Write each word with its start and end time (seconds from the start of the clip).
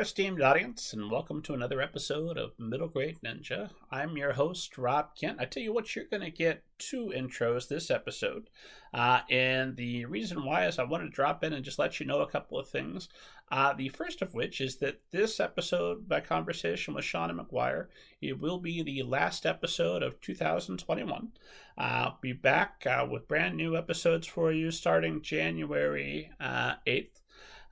Esteemed 0.00 0.42
audience, 0.42 0.92
and 0.92 1.10
welcome 1.10 1.40
to 1.42 1.54
another 1.54 1.80
episode 1.80 2.36
of 2.36 2.58
Middle 2.58 2.88
Grade 2.88 3.18
Ninja. 3.24 3.70
I'm 3.90 4.16
your 4.16 4.32
host, 4.32 4.76
Rob 4.76 5.14
Kent. 5.14 5.38
I 5.40 5.44
tell 5.44 5.62
you 5.62 5.72
what, 5.72 5.94
you're 5.94 6.06
going 6.06 6.22
to 6.22 6.30
get 6.30 6.64
two 6.78 7.12
intros 7.14 7.68
this 7.68 7.90
episode. 7.90 8.50
Uh, 8.92 9.20
and 9.30 9.76
the 9.76 10.04
reason 10.06 10.44
why 10.44 10.66
is 10.66 10.78
I 10.78 10.84
wanted 10.84 11.04
to 11.04 11.10
drop 11.10 11.44
in 11.44 11.52
and 11.52 11.64
just 11.64 11.78
let 11.78 12.00
you 12.00 12.06
know 12.06 12.20
a 12.20 12.30
couple 12.30 12.58
of 12.58 12.68
things. 12.68 13.08
Uh, 13.50 13.72
the 13.72 13.88
first 13.90 14.20
of 14.20 14.34
which 14.34 14.60
is 14.60 14.76
that 14.76 15.00
this 15.10 15.38
episode, 15.38 16.08
my 16.08 16.20
conversation 16.20 16.94
with 16.94 17.04
Seanan 17.04 17.38
McGuire, 17.38 17.86
it 18.20 18.40
will 18.40 18.58
be 18.58 18.82
the 18.82 19.02
last 19.02 19.46
episode 19.46 20.02
of 20.02 20.20
2021. 20.20 21.32
Uh, 21.76 21.80
I'll 21.80 22.18
be 22.20 22.32
back 22.32 22.84
uh, 22.86 23.06
with 23.10 23.28
brand 23.28 23.56
new 23.56 23.76
episodes 23.76 24.26
for 24.26 24.50
you 24.52 24.70
starting 24.70 25.22
January 25.22 26.30
8th. 26.40 27.20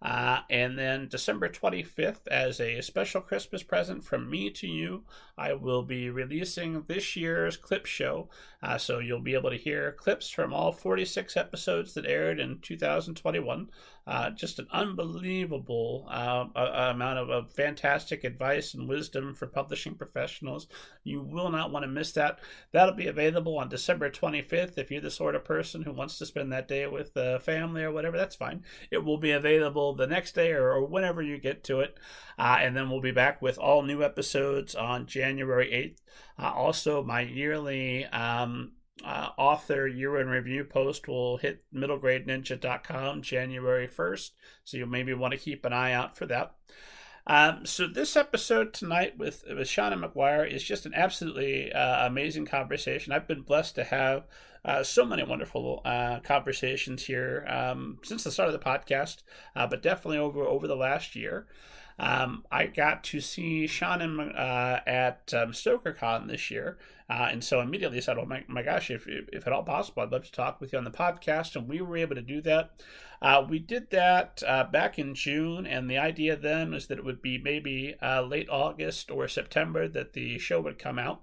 Uh, 0.03 0.41
and 0.51 0.77
then 0.77 1.07
December 1.09 1.49
25th, 1.49 2.27
as 2.29 2.61
a 2.61 2.81
special 2.81 3.21
Christmas 3.21 3.63
present 3.63 4.03
from 4.03 4.29
me 4.29 4.51
to 4.51 4.67
you, 4.67 5.05
I 5.39 5.53
will 5.53 5.83
be 5.83 6.11
releasing 6.11 6.83
this 6.83 7.15
year's 7.15 7.57
clip 7.57 7.87
show. 7.87 8.29
Uh, 8.63 8.79
so 8.79 8.99
you'll 8.99 9.21
be 9.21 9.35
able 9.35 9.51
to 9.51 9.57
hear 9.57 9.93
clips 9.93 10.29
from 10.29 10.53
all 10.53 10.73
46 10.73 11.37
episodes 11.37 11.95
that 11.95 12.07
aired 12.07 12.41
in 12.41 12.59
2021. 12.61 13.71
Uh, 14.07 14.31
just 14.31 14.59
an 14.59 14.67
unbelievable 14.73 16.09
uh, 16.11 16.47
amount 16.57 17.19
of, 17.19 17.31
of, 17.31 17.53
fantastic 17.53 18.25
advice 18.25 18.75
and 18.75 18.89
wisdom 18.89 19.33
for 19.33 19.47
publishing 19.47 19.95
professionals. 19.95 20.67
You 21.05 21.23
will 21.23 21.51
not 21.51 21.71
want 21.71 21.85
to 21.85 21.89
miss 21.89 22.13
that. 22.13 22.41
That'll 22.73 22.95
be 22.95 23.07
available 23.07 23.59
on 23.59 23.69
December 23.69 24.11
25th. 24.11 24.77
If 24.77 24.91
you're 24.91 25.01
the 25.01 25.11
sort 25.11 25.37
of 25.37 25.45
person 25.45 25.83
who 25.83 25.93
wants 25.93 26.19
to 26.19 26.27
spend 26.27 26.53
that 26.53 26.67
day 26.67 26.87
with 26.89 27.15
the 27.15 27.41
family 27.45 27.85
or 27.85 27.93
whatever, 27.93 28.17
that's 28.17 28.35
fine. 28.35 28.65
It 28.91 29.05
will 29.05 29.19
be 29.19 29.31
available 29.31 29.95
the 29.95 30.09
next 30.09 30.33
day 30.33 30.51
or, 30.51 30.73
or 30.73 30.85
whenever 30.85 31.23
you 31.23 31.39
get 31.39 31.63
to 31.65 31.81
it. 31.81 31.99
Uh, 32.39 32.59
and 32.61 32.77
then 32.77 32.91
we'll 32.91 33.01
be 33.01 33.13
back 33.13 33.41
with 33.41 33.59
all 33.59 33.83
new 33.83 34.03
episodes 34.03 34.75
on 34.75 35.07
January 35.07 35.71
8th. 35.71 36.45
Uh, 36.45 36.53
also, 36.53 37.05
my 37.05 37.21
yearly 37.21 38.05
um, 38.07 38.73
uh, 39.05 39.31
author 39.37 39.87
year 39.87 40.21
in 40.21 40.29
review 40.29 40.65
post 40.65 41.09
will 41.09 41.39
hit 41.39 41.65
middlegradeninja.com 41.75 43.23
January 43.23 43.89
1st. 43.89 44.31
So 44.65 44.77
you'll 44.77 44.89
maybe 44.89 45.15
want 45.15 45.33
to 45.33 45.39
keep 45.39 45.65
an 45.65 45.73
eye 45.73 45.93
out 45.93 46.17
for 46.17 46.27
that. 46.27 46.55
Um, 47.27 47.65
so 47.65 47.87
this 47.87 48.17
episode 48.17 48.75
tonight 48.75 49.17
with, 49.17 49.45
with 49.49 49.69
Seanan 49.69 50.03
McGuire 50.03 50.51
is 50.51 50.63
just 50.63 50.87
an 50.87 50.95
absolutely 50.95 51.73
uh, 51.73 52.07
amazing 52.07 52.47
conversation. 52.47 53.13
I've 53.13 53.29
been 53.29 53.43
blessed 53.43 53.77
to 53.77 53.85
have 53.85 54.25
uh, 54.65 54.83
so 54.83 55.05
many 55.05 55.23
wonderful 55.23 55.83
uh, 55.85 56.21
conversations 56.21 57.05
here 57.05 57.45
um, 57.49 57.99
since 58.03 58.25
the 58.25 58.31
start 58.31 58.49
of 58.49 58.53
the 58.53 58.65
podcast, 58.65 59.23
uh, 59.57 59.67
but 59.67 59.83
definitely 59.83 60.19
over 60.19 60.43
over 60.43 60.67
the 60.67 60.77
last 60.77 61.17
year. 61.17 61.47
Um, 61.99 62.45
I 62.51 62.67
got 62.67 63.05
to 63.05 63.21
see 63.21 63.67
Seanan 63.67 64.37
uh, 64.37 64.81
at 64.87 65.33
um, 65.35 65.53
StokerCon 65.53 66.27
this 66.27 66.51
year, 66.51 66.79
uh, 67.13 67.29
and 67.31 67.45
so 67.45 67.61
immediately 67.61 67.99
I 67.99 68.01
said, 68.01 68.17
"Oh 68.17 68.25
my, 68.25 68.43
my 68.49 68.63
gosh, 68.63 68.91
if, 68.91 69.07
if 69.07 69.47
at 69.47 69.53
all 69.53 69.65
possible, 69.65 70.03
I'd 70.03 70.13
love 70.13 70.25
to 70.25 70.33
talk 70.33 70.61
with 70.61 70.73
you 70.73 70.79
on 70.79 70.85
the 70.85 70.91
podcast." 70.91 71.55
And 71.55 71.69
we 71.69 71.83
were 71.83 71.99
able 71.99 72.15
to 72.15 72.23
do 72.23 72.41
that. 72.41 72.83
Uh, 73.21 73.45
we 73.47 73.59
did 73.59 73.91
that 73.91 74.43
uh, 74.47 74.65
back 74.65 74.99
in 74.99 75.15
June, 75.15 75.67
and 75.67 75.91
the 75.91 75.99
idea 75.99 76.37
then 76.37 76.71
was 76.71 76.87
that 76.87 76.97
it 76.97 77.05
would 77.05 77.21
be 77.21 77.37
maybe 77.37 77.95
uh, 78.01 78.23
late 78.23 78.49
August 78.49 79.11
or 79.11 79.29
September 79.29 79.87
that 79.89 80.15
the 80.15 80.39
show 80.39 80.63
would 80.63 80.79
come 80.79 80.99
out. 80.99 81.21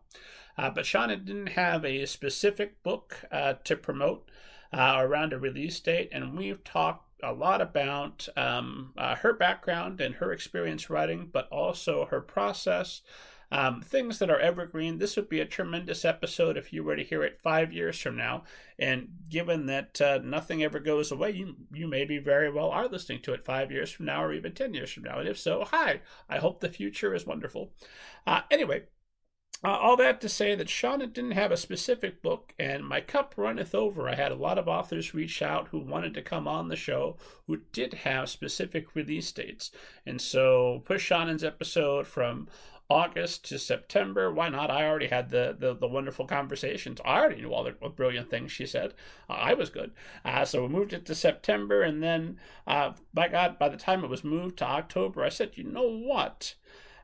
Uh, 0.60 0.70
but 0.70 0.86
Seanan 0.86 1.26
didn't 1.26 1.48
have 1.48 1.84
a 1.84 2.06
specific 2.06 2.84
book 2.84 3.26
uh, 3.32 3.54
to 3.64 3.76
promote 3.76 4.30
around 4.72 5.34
a 5.34 5.40
release 5.40 5.80
date, 5.80 6.10
and 6.12 6.38
we've 6.38 6.64
talked 6.64 7.10
a 7.24 7.34
lot 7.34 7.62
about 7.62 8.28
um, 8.38 8.94
uh, 8.96 9.16
her 9.16 9.34
background 9.34 10.00
and 10.00 10.16
her 10.16 10.32
experience 10.32 10.90
writing, 10.90 11.30
but 11.32 11.48
also 11.50 12.06
her 12.06 12.22
process. 12.22 13.02
Um, 13.52 13.82
things 13.82 14.20
that 14.20 14.30
are 14.30 14.40
evergreen. 14.40 14.98
This 14.98 15.16
would 15.16 15.30
be 15.30 15.40
a 15.40 15.46
tremendous 15.46 16.06
episode 16.06 16.56
if 16.56 16.72
you 16.72 16.84
were 16.84 16.96
to 16.96 17.04
hear 17.04 17.24
it 17.24 17.42
five 17.42 17.74
years 17.74 18.00
from 18.00 18.16
now. 18.16 18.44
And 18.78 19.10
given 19.30 19.66
that 19.66 20.00
uh, 20.00 20.20
nothing 20.24 20.64
ever 20.64 20.80
goes 20.80 21.12
away, 21.12 21.32
you 21.32 21.56
you 21.74 21.88
maybe 21.88 22.20
very 22.20 22.52
well 22.52 22.70
are 22.70 22.88
listening 22.88 23.22
to 23.24 23.34
it 23.34 23.46
five 23.46 23.72
years 23.72 23.92
from 23.92 24.06
now 24.06 24.24
or 24.24 24.34
even 24.34 24.54
ten 24.54 24.74
years 24.74 24.92
from 24.92 25.04
now. 25.04 25.20
And 25.20 25.28
if 25.28 25.38
so, 25.38 25.66
hi. 25.66 26.02
I 26.30 26.38
hope 26.38 26.60
the 26.60 26.70
future 26.70 27.16
is 27.16 27.26
wonderful. 27.26 27.72
Uh, 28.28 28.42
anyway, 28.52 28.84
uh, 29.62 29.72
all 29.72 29.98
that 29.98 30.22
to 30.22 30.30
say 30.30 30.56
that 30.56 30.68
Seanan 30.68 31.12
didn't 31.12 31.32
have 31.32 31.52
a 31.52 31.58
specific 31.58 32.22
book, 32.22 32.54
and 32.58 32.88
my 32.88 33.02
cup 33.02 33.34
runneth 33.36 33.76
over. 33.76 34.08
I 34.08 34.16
had 34.16 34.32
a 34.32 34.36
lot 34.36 34.58
of 34.58 34.70
authors 34.70 35.14
reach 35.14 35.42
out 35.42 35.68
who 35.68 35.80
wanted 35.80 36.14
to 36.14 36.22
come 36.22 36.48
on 36.48 36.70
the 36.70 36.78
show 36.78 37.18
who 37.46 37.58
did 37.74 37.94
have 37.94 38.30
specific 38.30 38.96
release 38.96 39.30
dates. 39.34 39.72
And 40.06 40.22
so, 40.22 40.82
push 40.86 41.12
Seanan's 41.12 41.44
episode 41.44 42.08
from 42.08 42.48
August 42.90 43.46
to 43.46 43.60
September. 43.60 44.32
Why 44.34 44.50
not? 44.50 44.72
I 44.72 44.88
already 44.88 45.08
had 45.08 45.30
the, 45.30 45.56
the, 45.58 45.76
the 45.76 45.88
wonderful 45.88 46.26
conversations. 46.26 47.00
I 47.06 47.20
already 47.20 47.42
knew 47.42 47.54
all 47.54 47.64
the 47.64 47.72
brilliant 47.90 48.30
things 48.30 48.52
she 48.52 48.66
said. 48.66 48.94
Uh, 49.30 49.34
I 49.34 49.54
was 49.54 49.70
good. 49.70 49.92
Uh, 50.26 50.44
so 50.46 50.64
we 50.64 50.70
moved 50.70 50.94
it 50.94 51.06
to 51.06 51.16
September, 51.16 51.84
and 51.84 52.02
then, 52.02 52.40
uh, 52.66 52.94
by 53.14 53.28
God, 53.28 53.60
by 53.60 53.70
the 53.70 53.78
time 53.78 54.04
it 54.04 54.10
was 54.10 54.24
moved 54.24 54.58
to 54.58 54.66
October, 54.66 55.24
I 55.24 55.30
said, 55.30 55.52
you 55.56 55.64
know 55.66 55.88
what? 55.88 56.56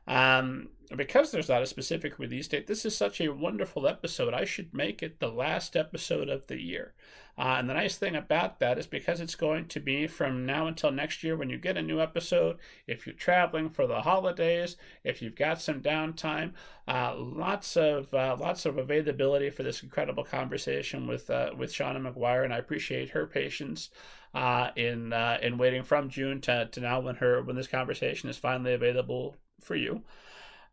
Um, 0.08 0.70
because 0.94 1.30
there's 1.30 1.48
not 1.48 1.62
a 1.62 1.66
specific 1.66 2.18
release 2.18 2.48
date, 2.48 2.66
this 2.66 2.84
is 2.84 2.96
such 2.96 3.20
a 3.20 3.32
wonderful 3.32 3.88
episode. 3.88 4.34
I 4.34 4.44
should 4.44 4.72
make 4.72 5.02
it 5.02 5.18
the 5.18 5.30
last 5.30 5.76
episode 5.76 6.28
of 6.28 6.46
the 6.46 6.60
year. 6.60 6.94
Uh, 7.38 7.56
and 7.58 7.68
the 7.68 7.74
nice 7.74 7.98
thing 7.98 8.16
about 8.16 8.60
that 8.60 8.78
is 8.78 8.86
because 8.86 9.20
it's 9.20 9.34
going 9.34 9.66
to 9.66 9.78
be 9.78 10.06
from 10.06 10.46
now 10.46 10.66
until 10.66 10.90
next 10.90 11.22
year 11.22 11.36
when 11.36 11.50
you 11.50 11.58
get 11.58 11.76
a 11.76 11.82
new 11.82 12.00
episode, 12.00 12.56
if 12.86 13.06
you're 13.06 13.14
traveling 13.14 13.68
for 13.68 13.86
the 13.86 14.00
holidays, 14.00 14.76
if 15.04 15.20
you've 15.20 15.36
got 15.36 15.60
some 15.60 15.82
downtime, 15.82 16.52
uh, 16.88 17.14
lots 17.14 17.76
of 17.76 18.12
uh, 18.14 18.36
lots 18.40 18.64
of 18.64 18.78
availability 18.78 19.50
for 19.50 19.64
this 19.64 19.82
incredible 19.82 20.24
conversation 20.24 21.06
with 21.06 21.28
uh, 21.28 21.50
with 21.58 21.70
Seanan 21.70 22.10
McGuire, 22.10 22.44
and 22.44 22.54
I 22.54 22.58
appreciate 22.58 23.10
her 23.10 23.26
patience. 23.26 23.90
Uh, 24.34 24.70
in 24.76 25.14
uh, 25.14 25.38
in 25.40 25.56
waiting 25.56 25.82
from 25.82 26.10
June 26.10 26.42
to, 26.42 26.68
to 26.70 26.80
now 26.80 27.00
when 27.00 27.14
her 27.16 27.42
when 27.42 27.56
this 27.56 27.68
conversation 27.68 28.28
is 28.28 28.36
finally 28.36 28.74
available 28.74 29.34
for 29.62 29.74
you. 29.74 30.02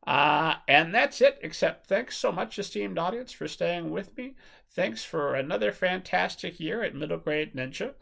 Uh, 0.05 0.55
and 0.67 0.93
that's 0.93 1.21
it, 1.21 1.39
except 1.41 1.87
thanks 1.87 2.17
so 2.17 2.31
much, 2.31 2.59
esteemed 2.59 2.99
audience, 2.99 3.31
for 3.31 3.47
staying 3.47 3.89
with 3.89 4.17
me. 4.17 4.35
Thanks 4.69 5.03
for 5.03 5.33
another 5.33 5.71
fantastic 5.71 6.59
year 6.59 6.83
at 6.83 6.95
Middle 6.95 7.17
Grade 7.17 7.53
Ninja. 7.55 7.93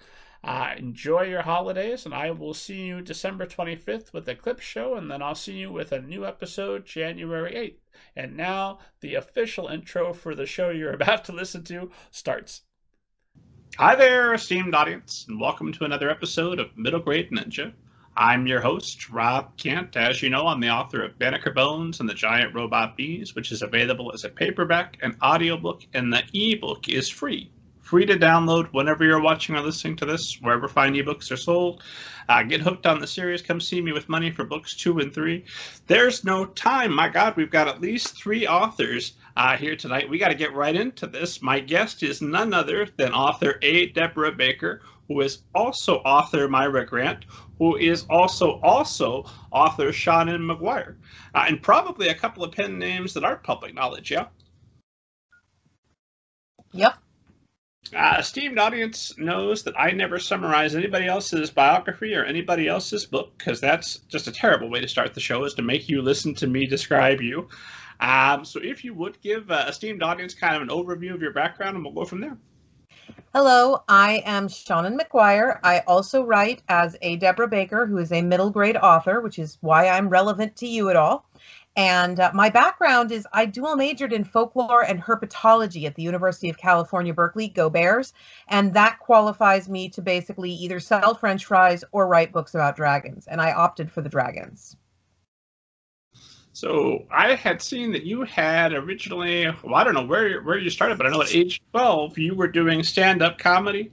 Uh, 0.43 0.73
enjoy 0.75 1.21
your 1.21 1.43
holidays, 1.43 2.03
and 2.03 2.15
I 2.15 2.31
will 2.31 2.55
see 2.55 2.87
you 2.87 3.01
December 3.01 3.45
25th 3.45 4.11
with 4.11 4.27
a 4.27 4.33
clip 4.33 4.59
show, 4.59 4.95
and 4.95 5.11
then 5.11 5.21
I'll 5.21 5.35
see 5.35 5.53
you 5.53 5.71
with 5.71 5.91
a 5.91 6.01
new 6.01 6.25
episode 6.25 6.85
January 6.85 7.53
8th. 7.53 7.81
And 8.15 8.35
now, 8.35 8.79
the 9.01 9.13
official 9.13 9.67
intro 9.67 10.13
for 10.13 10.33
the 10.33 10.47
show 10.47 10.71
you're 10.71 10.93
about 11.01 11.23
to 11.25 11.31
listen 11.31 11.63
to 11.65 11.91
starts. 12.09 12.63
Hi 13.77 13.95
there, 13.95 14.33
esteemed 14.33 14.73
audience, 14.73 15.25
and 15.29 15.39
welcome 15.39 15.71
to 15.73 15.85
another 15.85 16.09
episode 16.09 16.59
of 16.59 16.75
Middle 16.75 16.99
Grade 16.99 17.29
Ninja. 17.29 17.73
I'm 18.15 18.45
your 18.45 18.59
host, 18.59 19.09
Rob 19.09 19.55
Kent. 19.55 19.95
As 19.95 20.21
you 20.21 20.29
know, 20.29 20.45
I'm 20.47 20.59
the 20.59 20.69
author 20.69 21.01
of 21.01 21.17
Banneker 21.17 21.51
Bones 21.51 22.01
and 22.01 22.09
the 22.09 22.13
Giant 22.13 22.53
Robot 22.53 22.97
Bees, 22.97 23.35
which 23.35 23.53
is 23.53 23.61
available 23.61 24.11
as 24.13 24.25
a 24.25 24.29
paperback 24.29 24.97
and 25.01 25.15
audiobook, 25.23 25.83
and 25.93 26.11
the 26.11 26.23
ebook 26.33 26.89
is 26.89 27.07
free. 27.07 27.49
Free 27.79 28.05
to 28.05 28.17
download 28.17 28.67
whenever 28.73 29.05
you're 29.05 29.21
watching 29.21 29.55
or 29.55 29.61
listening 29.61 29.95
to 29.97 30.05
this, 30.05 30.37
wherever 30.41 30.67
fine 30.67 30.93
ebooks 30.93 31.31
are 31.31 31.37
sold. 31.37 31.83
Uh, 32.27 32.43
get 32.43 32.61
hooked 32.61 32.85
on 32.85 32.99
the 32.99 33.07
series. 33.07 33.41
Come 33.41 33.61
see 33.61 33.81
me 33.81 33.93
with 33.93 34.09
money 34.09 34.29
for 34.29 34.43
books 34.43 34.75
two 34.75 34.99
and 34.99 35.13
three. 35.13 35.45
There's 35.87 36.23
no 36.25 36.45
time. 36.45 36.93
My 36.93 37.07
God, 37.07 37.37
we've 37.37 37.49
got 37.49 37.69
at 37.69 37.81
least 37.81 38.17
three 38.17 38.45
authors 38.45 39.13
uh, 39.37 39.55
here 39.55 39.75
tonight. 39.75 40.09
We 40.09 40.19
got 40.19 40.29
to 40.29 40.35
get 40.35 40.53
right 40.53 40.75
into 40.75 41.07
this. 41.07 41.41
My 41.41 41.59
guest 41.59 42.03
is 42.03 42.21
none 42.21 42.53
other 42.53 42.87
than 42.97 43.13
author 43.13 43.57
A. 43.61 43.87
Deborah 43.87 44.33
Baker, 44.33 44.81
who 45.11 45.21
is 45.21 45.43
also 45.53 45.97
author 45.97 46.47
Mira 46.47 46.85
Grant, 46.85 47.25
who 47.57 47.75
is 47.75 48.05
also 48.09 48.59
also 48.63 49.25
author 49.51 49.89
Seanan 49.89 50.49
McGuire, 50.49 50.95
uh, 51.35 51.45
and 51.47 51.61
probably 51.61 52.07
a 52.07 52.15
couple 52.15 52.43
of 52.43 52.53
pen 52.53 52.79
names 52.79 53.13
that 53.13 53.25
aren't 53.25 53.43
public 53.43 53.73
knowledge. 53.73 54.09
Yeah. 54.11 54.27
Yep. 56.71 56.93
Uh, 57.93 58.15
esteemed 58.19 58.57
audience 58.57 59.17
knows 59.17 59.63
that 59.63 59.77
I 59.77 59.91
never 59.91 60.17
summarize 60.17 60.75
anybody 60.75 61.07
else's 61.07 61.49
biography 61.49 62.15
or 62.15 62.23
anybody 62.23 62.69
else's 62.69 63.05
book 63.05 63.37
because 63.37 63.59
that's 63.59 63.97
just 64.07 64.27
a 64.27 64.31
terrible 64.31 64.69
way 64.69 64.79
to 64.79 64.87
start 64.87 65.13
the 65.13 65.19
show 65.19 65.43
is 65.43 65.55
to 65.55 65.61
make 65.61 65.89
you 65.89 66.01
listen 66.01 66.33
to 66.35 66.47
me 66.47 66.67
describe 66.67 67.19
you. 67.19 67.49
Um, 67.99 68.45
so 68.45 68.61
if 68.63 68.85
you 68.85 68.93
would 68.93 69.19
give 69.21 69.51
uh, 69.51 69.65
esteemed 69.67 70.03
audience 70.03 70.33
kind 70.33 70.55
of 70.55 70.61
an 70.61 70.69
overview 70.69 71.13
of 71.13 71.21
your 71.21 71.33
background 71.33 71.75
and 71.75 71.83
we'll 71.83 71.93
go 71.93 72.05
from 72.05 72.21
there. 72.21 72.37
Hello, 73.33 73.83
I 73.87 74.21
am 74.25 74.47
Seanan 74.47 74.99
McGuire. 74.99 75.59
I 75.63 75.79
also 75.87 76.23
write 76.23 76.61
as 76.67 76.97
A. 77.01 77.15
Deborah 77.15 77.47
Baker, 77.47 77.85
who 77.85 77.97
is 77.97 78.11
a 78.11 78.21
middle 78.21 78.49
grade 78.49 78.77
author, 78.77 79.21
which 79.21 79.39
is 79.39 79.57
why 79.61 79.87
I'm 79.87 80.09
relevant 80.09 80.55
to 80.57 80.67
you 80.67 80.89
at 80.89 80.95
all. 80.95 81.25
And 81.75 82.19
uh, 82.19 82.31
my 82.33 82.49
background 82.49 83.11
is 83.11 83.25
I 83.31 83.45
dual 83.45 83.77
majored 83.77 84.11
in 84.11 84.25
folklore 84.25 84.83
and 84.83 85.01
herpetology 85.01 85.85
at 85.85 85.95
the 85.95 86.03
University 86.03 86.49
of 86.49 86.57
California, 86.57 87.13
Berkeley. 87.13 87.47
Go 87.47 87.69
Bears! 87.69 88.13
And 88.49 88.73
that 88.73 88.99
qualifies 88.99 89.69
me 89.69 89.87
to 89.89 90.01
basically 90.01 90.51
either 90.51 90.81
sell 90.81 91.15
French 91.15 91.45
fries 91.45 91.85
or 91.93 92.07
write 92.07 92.33
books 92.33 92.55
about 92.55 92.75
dragons. 92.75 93.27
And 93.27 93.39
I 93.39 93.53
opted 93.53 93.89
for 93.89 94.01
the 94.01 94.09
dragons. 94.09 94.75
So 96.61 97.07
I 97.09 97.33
had 97.33 97.59
seen 97.59 97.91
that 97.93 98.03
you 98.03 98.21
had 98.21 98.71
originally, 98.71 99.47
well, 99.63 99.73
I 99.73 99.83
don't 99.83 99.95
know 99.95 100.05
where 100.05 100.43
where 100.43 100.59
you 100.59 100.69
started, 100.69 100.95
but 100.99 101.07
I 101.07 101.09
know 101.09 101.23
at 101.23 101.33
age 101.33 101.59
12 101.71 102.19
you 102.19 102.35
were 102.35 102.47
doing 102.47 102.83
stand-up 102.83 103.39
comedy. 103.39 103.89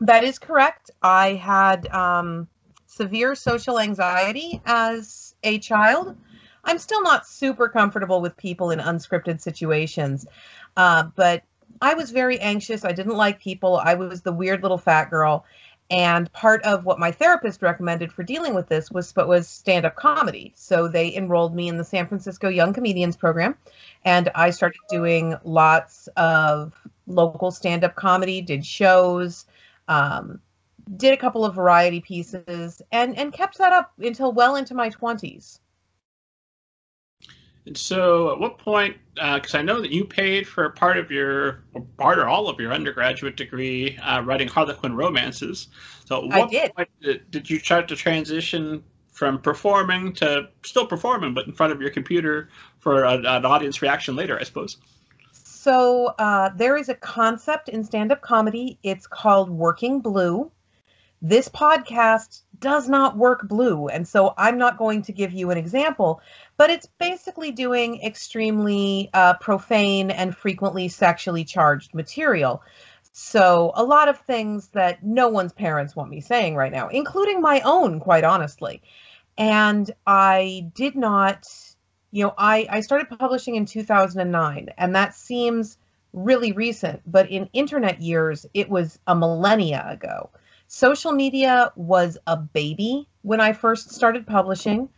That 0.00 0.24
is 0.24 0.40
correct. 0.40 0.90
I 1.00 1.34
had 1.34 1.86
um, 1.94 2.48
severe 2.88 3.36
social 3.36 3.78
anxiety 3.78 4.60
as 4.66 5.36
a 5.44 5.60
child. 5.60 6.16
I'm 6.64 6.78
still 6.78 7.04
not 7.04 7.28
super 7.28 7.68
comfortable 7.68 8.20
with 8.20 8.36
people 8.36 8.72
in 8.72 8.80
unscripted 8.80 9.40
situations, 9.40 10.26
uh, 10.76 11.04
but 11.14 11.44
I 11.80 11.94
was 11.94 12.10
very 12.10 12.40
anxious. 12.40 12.84
I 12.84 12.90
didn't 12.90 13.16
like 13.16 13.38
people. 13.38 13.76
I 13.76 13.94
was 13.94 14.22
the 14.22 14.32
weird 14.32 14.62
little 14.62 14.78
fat 14.78 15.10
girl. 15.10 15.44
And 15.90 16.32
part 16.32 16.62
of 16.62 16.84
what 16.84 17.00
my 17.00 17.10
therapist 17.10 17.62
recommended 17.62 18.12
for 18.12 18.22
dealing 18.22 18.54
with 18.54 18.68
this 18.68 18.92
was 18.92 19.12
was 19.16 19.48
stand 19.48 19.84
up 19.84 19.96
comedy. 19.96 20.52
So 20.54 20.86
they 20.86 21.14
enrolled 21.14 21.54
me 21.54 21.68
in 21.68 21.78
the 21.78 21.84
San 21.84 22.06
Francisco 22.06 22.48
Young 22.48 22.72
Comedians 22.72 23.16
program, 23.16 23.56
and 24.04 24.30
I 24.36 24.50
started 24.50 24.80
doing 24.88 25.34
lots 25.42 26.08
of 26.16 26.74
local 27.08 27.50
stand 27.50 27.82
up 27.82 27.96
comedy, 27.96 28.40
did 28.40 28.64
shows, 28.64 29.46
um, 29.88 30.40
did 30.96 31.12
a 31.12 31.16
couple 31.16 31.44
of 31.44 31.56
variety 31.56 32.00
pieces, 32.00 32.80
and 32.92 33.18
and 33.18 33.32
kept 33.32 33.58
that 33.58 33.72
up 33.72 33.92
until 33.98 34.32
well 34.32 34.54
into 34.54 34.74
my 34.74 34.90
twenties. 34.90 35.60
And 37.70 37.78
so, 37.78 38.32
at 38.32 38.40
what 38.40 38.58
point? 38.58 38.96
Because 39.14 39.54
uh, 39.54 39.58
I 39.58 39.62
know 39.62 39.80
that 39.80 39.92
you 39.92 40.04
paid 40.04 40.48
for 40.48 40.70
part 40.70 40.98
of 40.98 41.08
your, 41.08 41.62
part 41.98 42.18
or 42.18 42.26
all 42.26 42.48
of 42.48 42.58
your 42.58 42.72
undergraduate 42.72 43.36
degree 43.36 43.96
uh, 43.98 44.22
writing 44.22 44.48
Harlequin 44.48 44.96
romances. 44.96 45.68
So, 46.04 46.26
what 46.26 46.32
I 46.32 46.46
did. 46.48 46.74
Point 46.74 46.88
did, 47.00 47.30
did 47.30 47.48
you 47.48 47.60
start 47.60 47.86
to 47.86 47.94
transition 47.94 48.82
from 49.12 49.40
performing 49.40 50.14
to 50.14 50.48
still 50.64 50.84
performing, 50.84 51.32
but 51.32 51.46
in 51.46 51.52
front 51.52 51.72
of 51.72 51.80
your 51.80 51.90
computer 51.90 52.48
for 52.80 53.04
a, 53.04 53.18
an 53.18 53.44
audience 53.44 53.80
reaction 53.80 54.16
later? 54.16 54.36
I 54.36 54.42
suppose. 54.42 54.76
So 55.32 56.06
uh, 56.18 56.50
there 56.56 56.76
is 56.76 56.88
a 56.88 56.96
concept 56.96 57.68
in 57.68 57.84
stand-up 57.84 58.20
comedy. 58.20 58.80
It's 58.82 59.06
called 59.06 59.48
working 59.48 60.00
blue. 60.00 60.50
This 61.22 61.48
podcast 61.48 62.42
does 62.58 62.88
not 62.88 63.16
work 63.16 63.46
blue, 63.46 63.88
and 63.88 64.08
so 64.08 64.32
I'm 64.38 64.56
not 64.56 64.78
going 64.78 65.02
to 65.02 65.12
give 65.12 65.32
you 65.32 65.50
an 65.50 65.58
example, 65.58 66.20
but 66.56 66.70
it's 66.70 66.86
basically 66.98 67.50
doing 67.50 68.02
extremely 68.02 69.10
uh, 69.12 69.34
profane 69.34 70.10
and 70.10 70.34
frequently 70.34 70.88
sexually 70.88 71.44
charged 71.44 71.94
material. 71.94 72.62
So, 73.12 73.72
a 73.74 73.84
lot 73.84 74.08
of 74.08 74.18
things 74.20 74.68
that 74.68 75.02
no 75.02 75.28
one's 75.28 75.52
parents 75.52 75.94
want 75.94 76.10
me 76.10 76.20
saying 76.20 76.54
right 76.54 76.72
now, 76.72 76.88
including 76.88 77.42
my 77.42 77.60
own, 77.64 78.00
quite 78.00 78.24
honestly. 78.24 78.82
And 79.36 79.90
I 80.06 80.70
did 80.74 80.96
not, 80.96 81.46
you 82.12 82.24
know, 82.24 82.34
I, 82.38 82.66
I 82.70 82.80
started 82.80 83.18
publishing 83.18 83.56
in 83.56 83.66
2009, 83.66 84.70
and 84.78 84.94
that 84.94 85.14
seems 85.14 85.76
really 86.12 86.52
recent, 86.52 87.02
but 87.06 87.30
in 87.30 87.48
internet 87.52 88.00
years, 88.00 88.46
it 88.54 88.68
was 88.68 88.98
a 89.06 89.14
millennia 89.14 89.84
ago. 89.88 90.30
Social 90.72 91.10
media 91.10 91.72
was 91.74 92.16
a 92.28 92.36
baby 92.36 93.08
when 93.22 93.40
I 93.40 93.52
first 93.52 93.90
started 93.90 94.24
publishing. 94.24 94.88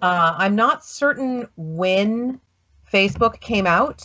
Uh, 0.00 0.34
I'm 0.38 0.56
not 0.56 0.86
certain 0.86 1.46
when 1.54 2.40
Facebook 2.90 3.38
came 3.38 3.66
out 3.66 4.02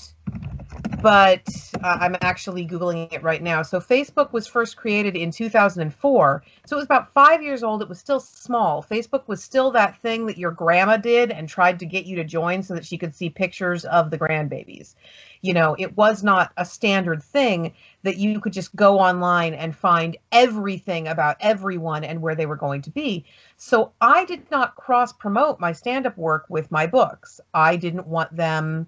but 1.04 1.44
uh, 1.84 1.98
I'm 2.00 2.16
actually 2.22 2.66
Googling 2.66 3.12
it 3.12 3.22
right 3.22 3.44
now. 3.44 3.62
So 3.62 3.80
Facebook 3.80 4.32
was 4.32 4.48
first 4.48 4.78
created 4.78 5.18
in 5.18 5.32
2004. 5.32 6.44
So 6.66 6.76
it 6.76 6.78
was 6.78 6.86
about 6.86 7.12
five 7.12 7.44
years 7.44 7.62
old. 7.62 7.82
It 7.82 7.90
was 7.90 8.00
still 8.00 8.22
small. 8.22 8.82
Facebook 8.82 9.28
was 9.28 9.44
still 9.44 9.72
that 9.72 9.98
thing 9.98 10.26
that 10.28 10.38
your 10.38 10.52
grandma 10.52 10.96
did 10.96 11.30
and 11.30 11.48
tried 11.48 11.80
to 11.80 11.86
get 11.86 12.06
you 12.06 12.16
to 12.16 12.24
join 12.24 12.64
so 12.64 12.74
that 12.74 12.86
she 12.86 12.98
could 12.98 13.14
see 13.14 13.30
pictures 13.30 13.84
of 13.84 14.12
the 14.12 14.18
grandbabies. 14.18 14.96
You 15.42 15.54
know, 15.54 15.76
it 15.78 15.98
was 15.98 16.24
not 16.24 16.54
a 16.56 16.64
standard 16.64 17.22
thing 17.22 17.74
that 18.04 18.18
you 18.18 18.40
could 18.40 18.54
just 18.54 18.76
go 18.76 19.00
online 19.00 19.54
and 19.54 19.76
find 19.76 20.18
everything 20.32 21.08
about 21.08 21.38
everyone 21.40 22.04
and 22.04 22.22
where 22.22 22.36
they 22.36 22.46
were 22.46 22.56
going 22.56 22.82
to 22.84 22.92
be. 22.92 23.26
So 23.58 23.94
I 24.02 24.26
did 24.26 24.50
not 24.52 24.76
cross 24.76 25.14
promote 25.14 25.60
my 25.60 25.72
stand 25.72 26.06
up 26.06 26.18
work 26.18 26.46
with 26.50 26.72
my 26.72 26.86
books. 26.86 27.40
I 27.54 27.78
didn't 27.78 28.08
want 28.08 28.36
them 28.36 28.88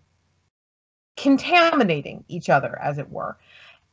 contaminating 1.17 2.25
each 2.27 2.50
other, 2.50 2.77
as 2.81 2.97
it 2.97 3.09
were. 3.09 3.38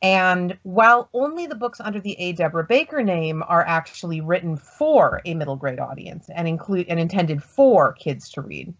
And 0.01 0.57
while 0.63 1.07
only 1.13 1.47
the 1.47 1.55
books 1.55 1.79
under 1.79 2.01
the 2.01 2.19
A. 2.19 2.33
Deborah 2.33 2.65
Baker 2.65 3.01
name 3.01 3.41
are 3.47 3.65
actually 3.65 4.19
written 4.19 4.57
for 4.57 5.21
a 5.23 5.33
middle 5.33 5.55
grade 5.55 5.79
audience 5.79 6.29
and 6.29 6.45
include 6.45 6.87
and 6.89 6.99
intended 6.99 7.41
for 7.41 7.93
kids 7.93 8.29
to 8.31 8.41
read, 8.41 8.73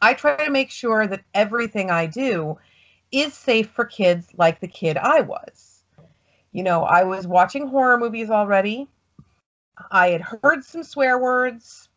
I 0.00 0.14
try 0.14 0.42
to 0.42 0.50
make 0.50 0.70
sure 0.70 1.06
that 1.06 1.22
everything 1.34 1.90
I 1.90 2.06
do 2.06 2.56
is 3.12 3.34
safe 3.34 3.70
for 3.70 3.84
kids 3.84 4.28
like 4.36 4.58
the 4.60 4.68
kid 4.68 4.96
I 4.96 5.20
was. 5.20 5.84
You 6.50 6.62
know, 6.62 6.82
I 6.84 7.04
was 7.04 7.26
watching 7.26 7.68
horror 7.68 7.98
movies 7.98 8.30
already. 8.30 8.88
I 9.90 10.08
had 10.08 10.20
heard 10.20 10.64
some 10.64 10.82
swear 10.82 11.18
words. 11.18 11.88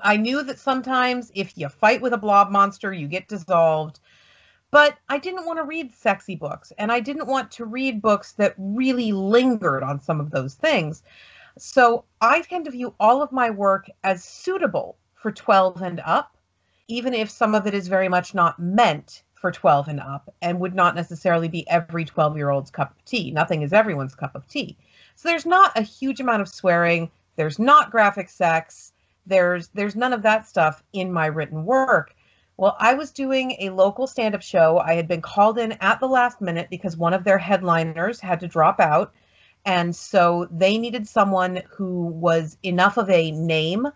I 0.00 0.16
knew 0.16 0.42
that 0.42 0.58
sometimes 0.58 1.30
if 1.34 1.56
you 1.56 1.68
fight 1.68 2.02
with 2.02 2.12
a 2.12 2.18
blob 2.18 2.50
monster, 2.50 2.92
you 2.92 3.08
get 3.08 3.28
dissolved. 3.28 4.00
But 4.70 4.96
I 5.08 5.18
didn't 5.18 5.44
want 5.44 5.58
to 5.58 5.64
read 5.64 5.92
sexy 5.92 6.34
books, 6.34 6.72
and 6.78 6.90
I 6.90 7.00
didn't 7.00 7.26
want 7.26 7.50
to 7.52 7.66
read 7.66 8.00
books 8.00 8.32
that 8.32 8.54
really 8.56 9.12
lingered 9.12 9.82
on 9.82 10.00
some 10.00 10.18
of 10.18 10.30
those 10.30 10.54
things. 10.54 11.02
So 11.58 12.04
I 12.20 12.40
tend 12.40 12.64
to 12.64 12.70
view 12.70 12.94
all 12.98 13.22
of 13.22 13.32
my 13.32 13.50
work 13.50 13.90
as 14.02 14.24
suitable 14.24 14.96
for 15.14 15.30
12 15.30 15.82
and 15.82 16.00
up, 16.04 16.36
even 16.88 17.12
if 17.12 17.28
some 17.28 17.54
of 17.54 17.66
it 17.66 17.74
is 17.74 17.86
very 17.88 18.08
much 18.08 18.34
not 18.34 18.58
meant 18.58 19.22
for 19.42 19.52
12 19.52 19.88
and 19.88 20.00
up 20.00 20.32
and 20.40 20.60
would 20.60 20.74
not 20.74 20.94
necessarily 20.94 21.48
be 21.48 21.68
every 21.68 22.06
12 22.06 22.36
year 22.38 22.48
old's 22.48 22.70
cup 22.70 22.92
of 22.92 23.04
tea. 23.04 23.30
Nothing 23.30 23.60
is 23.60 23.74
everyone's 23.74 24.14
cup 24.14 24.34
of 24.34 24.48
tea. 24.48 24.78
So 25.16 25.28
there's 25.28 25.44
not 25.44 25.76
a 25.76 25.82
huge 25.82 26.20
amount 26.20 26.40
of 26.40 26.48
swearing, 26.48 27.10
there's 27.36 27.58
not 27.58 27.90
graphic 27.90 28.30
sex, 28.30 28.92
there's 29.26 29.68
there's 29.74 29.96
none 29.96 30.14
of 30.14 30.22
that 30.22 30.46
stuff 30.46 30.82
in 30.94 31.12
my 31.12 31.26
written 31.26 31.66
work. 31.66 32.14
Well, 32.56 32.76
I 32.78 32.94
was 32.94 33.10
doing 33.10 33.56
a 33.58 33.70
local 33.70 34.06
stand 34.06 34.34
up 34.34 34.42
show. 34.42 34.78
I 34.78 34.94
had 34.94 35.08
been 35.08 35.22
called 35.22 35.58
in 35.58 35.72
at 35.72 36.00
the 36.00 36.08
last 36.08 36.40
minute 36.40 36.68
because 36.70 36.96
one 36.96 37.12
of 37.12 37.24
their 37.24 37.38
headliners 37.38 38.20
had 38.20 38.40
to 38.40 38.48
drop 38.48 38.78
out. 38.78 39.12
And 39.64 39.94
so 39.94 40.48
they 40.50 40.78
needed 40.78 41.08
someone 41.08 41.62
who 41.70 42.06
was 42.06 42.56
enough 42.62 42.96
of 42.96 43.10
a 43.10 43.30
name 43.32 43.88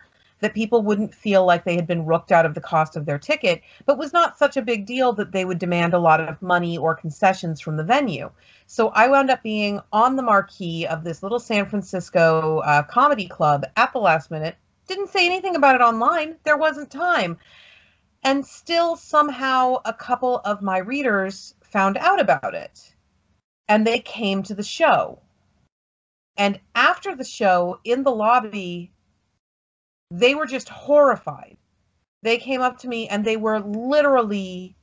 that 0.47 0.55
people 0.55 0.81
wouldn't 0.81 1.13
feel 1.13 1.45
like 1.45 1.65
they 1.65 1.75
had 1.75 1.89
been 1.89 2.07
rooked 2.07 2.31
out 2.31 2.47
of 2.47 2.55
the 2.55 2.61
cost 2.61 2.95
of 2.95 3.05
their 3.05 3.19
ticket, 3.19 3.63
but 3.85 3.99
was 3.99 4.13
not 4.13 4.39
such 4.39 4.57
a 4.57 4.63
big 4.63 4.87
deal 4.87 5.13
that 5.13 5.33
they 5.33 5.45
would 5.45 5.59
demand 5.59 5.93
a 5.93 5.99
lot 5.99 6.21
of 6.21 6.41
money 6.41 6.79
or 6.79 6.95
concessions 6.95 7.61
from 7.61 7.77
the 7.77 7.83
venue. 7.83 8.31
So 8.69 8.91
I 8.91 9.09
wound 9.09 9.29
up 9.29 9.43
being 9.43 9.81
on 9.93 10.15
the 10.15 10.23
marquee 10.23 10.87
of 10.87 11.03
this 11.03 11.21
little 11.21 11.41
San 11.41 11.67
Francisco 11.67 12.59
uh, 12.59 12.85
comedy 12.85 13.27
club 13.27 13.67
at 13.77 13.93
the 13.93 13.99
last 13.99 14.31
minute. 14.31 14.55
Didn't 14.87 15.11
say 15.11 15.27
anything 15.27 15.57
about 15.57 15.75
it 15.75 15.81
online. 15.81 16.37
There 16.45 16.57
wasn't 16.57 16.93
time. 16.93 17.37
And 18.23 18.47
still, 18.47 18.95
somehow, 18.95 19.79
a 19.85 19.93
couple 19.93 20.39
of 20.45 20.63
my 20.63 20.79
readers 20.79 21.57
found 21.65 21.97
out 21.97 22.21
about 22.21 22.55
it 22.55 22.95
and 23.67 23.85
they 23.85 23.99
came 23.99 24.45
to 24.45 24.55
the 24.55 24.63
show. 24.63 25.19
And 26.37 26.61
after 26.77 27.17
the 27.17 27.25
show, 27.25 27.81
in 27.83 28.05
the 28.05 28.15
lobby, 28.15 28.93
they 30.11 30.35
were 30.35 30.47
just 30.47 30.69
horrified. 30.69 31.57
They 32.23 32.39
came 32.39 32.61
up 32.61 32.79
to 32.79 32.89
me 32.89 33.09
and 33.09 33.25
they 33.25 33.37
were 33.37 33.61
literally 33.61 34.75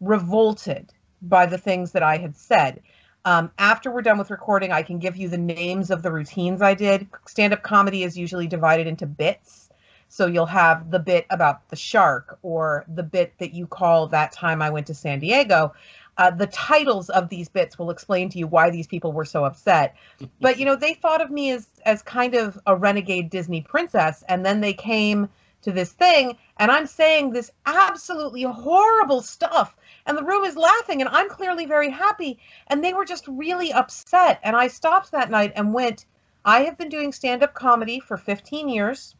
revolted 0.00 0.92
by 1.22 1.46
the 1.46 1.58
things 1.58 1.92
that 1.92 2.02
I 2.02 2.16
had 2.16 2.36
said. 2.36 2.82
Um, 3.24 3.50
after 3.58 3.90
we're 3.90 4.02
done 4.02 4.18
with 4.18 4.30
recording, 4.30 4.72
I 4.72 4.82
can 4.82 4.98
give 4.98 5.16
you 5.16 5.28
the 5.28 5.38
names 5.38 5.90
of 5.90 6.02
the 6.02 6.10
routines 6.10 6.62
I 6.62 6.74
did. 6.74 7.06
Stand 7.26 7.52
up 7.52 7.62
comedy 7.62 8.02
is 8.02 8.16
usually 8.16 8.46
divided 8.46 8.86
into 8.86 9.06
bits. 9.06 9.68
So 10.08 10.26
you'll 10.26 10.46
have 10.46 10.90
the 10.90 10.98
bit 10.98 11.26
about 11.30 11.68
the 11.68 11.76
shark 11.76 12.38
or 12.42 12.84
the 12.88 13.02
bit 13.02 13.34
that 13.38 13.54
you 13.54 13.66
call 13.66 14.08
that 14.08 14.32
time 14.32 14.60
I 14.60 14.70
went 14.70 14.88
to 14.88 14.94
San 14.94 15.20
Diego. 15.20 15.74
Uh, 16.20 16.30
the 16.30 16.46
titles 16.48 17.08
of 17.08 17.30
these 17.30 17.48
bits 17.48 17.78
will 17.78 17.88
explain 17.88 18.28
to 18.28 18.38
you 18.38 18.46
why 18.46 18.68
these 18.68 18.86
people 18.86 19.10
were 19.10 19.24
so 19.24 19.42
upset. 19.42 19.96
But 20.38 20.58
you 20.58 20.66
know, 20.66 20.76
they 20.76 20.92
thought 20.92 21.22
of 21.22 21.30
me 21.30 21.50
as 21.50 21.66
as 21.86 22.02
kind 22.02 22.34
of 22.34 22.60
a 22.66 22.76
renegade 22.76 23.30
Disney 23.30 23.62
princess, 23.62 24.22
and 24.28 24.44
then 24.44 24.60
they 24.60 24.74
came 24.74 25.30
to 25.62 25.72
this 25.72 25.92
thing, 25.92 26.36
and 26.58 26.70
I'm 26.70 26.86
saying 26.86 27.30
this 27.30 27.50
absolutely 27.64 28.42
horrible 28.42 29.22
stuff, 29.22 29.74
and 30.04 30.16
the 30.16 30.22
room 30.22 30.44
is 30.44 30.56
laughing, 30.56 31.00
and 31.00 31.08
I'm 31.08 31.30
clearly 31.30 31.64
very 31.64 31.88
happy, 31.90 32.38
and 32.66 32.84
they 32.84 32.92
were 32.92 33.06
just 33.06 33.26
really 33.26 33.72
upset. 33.72 34.40
And 34.42 34.54
I 34.54 34.68
stopped 34.68 35.12
that 35.12 35.30
night 35.30 35.52
and 35.56 35.72
went, 35.72 36.04
I 36.44 36.64
have 36.64 36.76
been 36.76 36.90
doing 36.90 37.12
stand-up 37.12 37.54
comedy 37.54 37.98
for 37.98 38.18
15 38.18 38.68
years 38.68 39.14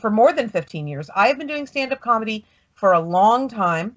for 0.00 0.10
more 0.10 0.32
than 0.32 0.48
15 0.48 0.88
years. 0.88 1.10
I 1.14 1.28
have 1.28 1.38
been 1.38 1.46
doing 1.46 1.66
stand 1.66 1.92
up 1.92 2.00
comedy 2.00 2.44
for 2.74 2.92
a 2.92 3.00
long 3.00 3.48
time, 3.48 3.96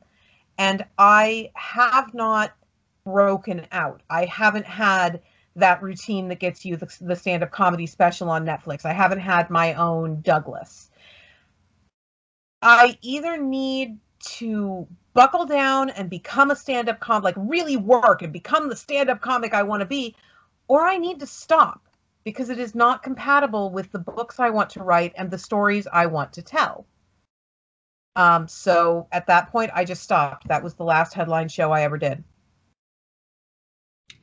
and 0.57 0.85
I 0.97 1.51
have 1.55 2.13
not 2.13 2.53
broken 3.05 3.65
out. 3.71 4.01
I 4.09 4.25
haven't 4.25 4.65
had 4.65 5.21
that 5.55 5.83
routine 5.83 6.29
that 6.29 6.39
gets 6.39 6.65
you 6.65 6.77
the, 6.77 6.95
the 7.01 7.15
stand 7.15 7.43
up 7.43 7.51
comedy 7.51 7.85
special 7.85 8.29
on 8.29 8.45
Netflix. 8.45 8.85
I 8.85 8.93
haven't 8.93 9.19
had 9.19 9.49
my 9.49 9.73
own 9.73 10.21
Douglas. 10.21 10.89
I 12.61 12.97
either 13.01 13.37
need 13.37 13.99
to 14.37 14.87
buckle 15.13 15.45
down 15.45 15.89
and 15.89 16.09
become 16.09 16.49
a 16.49 16.55
stand 16.55 16.89
up 16.89 16.99
comic, 16.99 17.23
like 17.23 17.35
really 17.37 17.77
work 17.77 18.21
and 18.21 18.31
become 18.31 18.69
the 18.69 18.75
stand 18.75 19.09
up 19.09 19.21
comic 19.21 19.53
I 19.53 19.63
want 19.63 19.81
to 19.81 19.85
be, 19.85 20.15
or 20.67 20.81
I 20.87 20.97
need 20.97 21.19
to 21.19 21.27
stop 21.27 21.81
because 22.23 22.49
it 22.49 22.57
is 22.57 22.73
not 22.73 23.03
compatible 23.03 23.69
with 23.69 23.91
the 23.91 23.99
books 23.99 24.39
I 24.39 24.49
want 24.49 24.71
to 24.71 24.83
write 24.83 25.13
and 25.17 25.29
the 25.29 25.37
stories 25.37 25.87
I 25.91 26.05
want 26.05 26.33
to 26.33 26.41
tell. 26.41 26.85
Um, 28.15 28.47
so 28.47 29.07
at 29.11 29.27
that 29.27 29.51
point, 29.51 29.71
I 29.73 29.85
just 29.85 30.03
stopped. 30.03 30.47
That 30.47 30.63
was 30.63 30.75
the 30.75 30.83
last 30.83 31.13
headline 31.13 31.49
show 31.49 31.71
I 31.71 31.81
ever 31.81 31.97
did. 31.97 32.23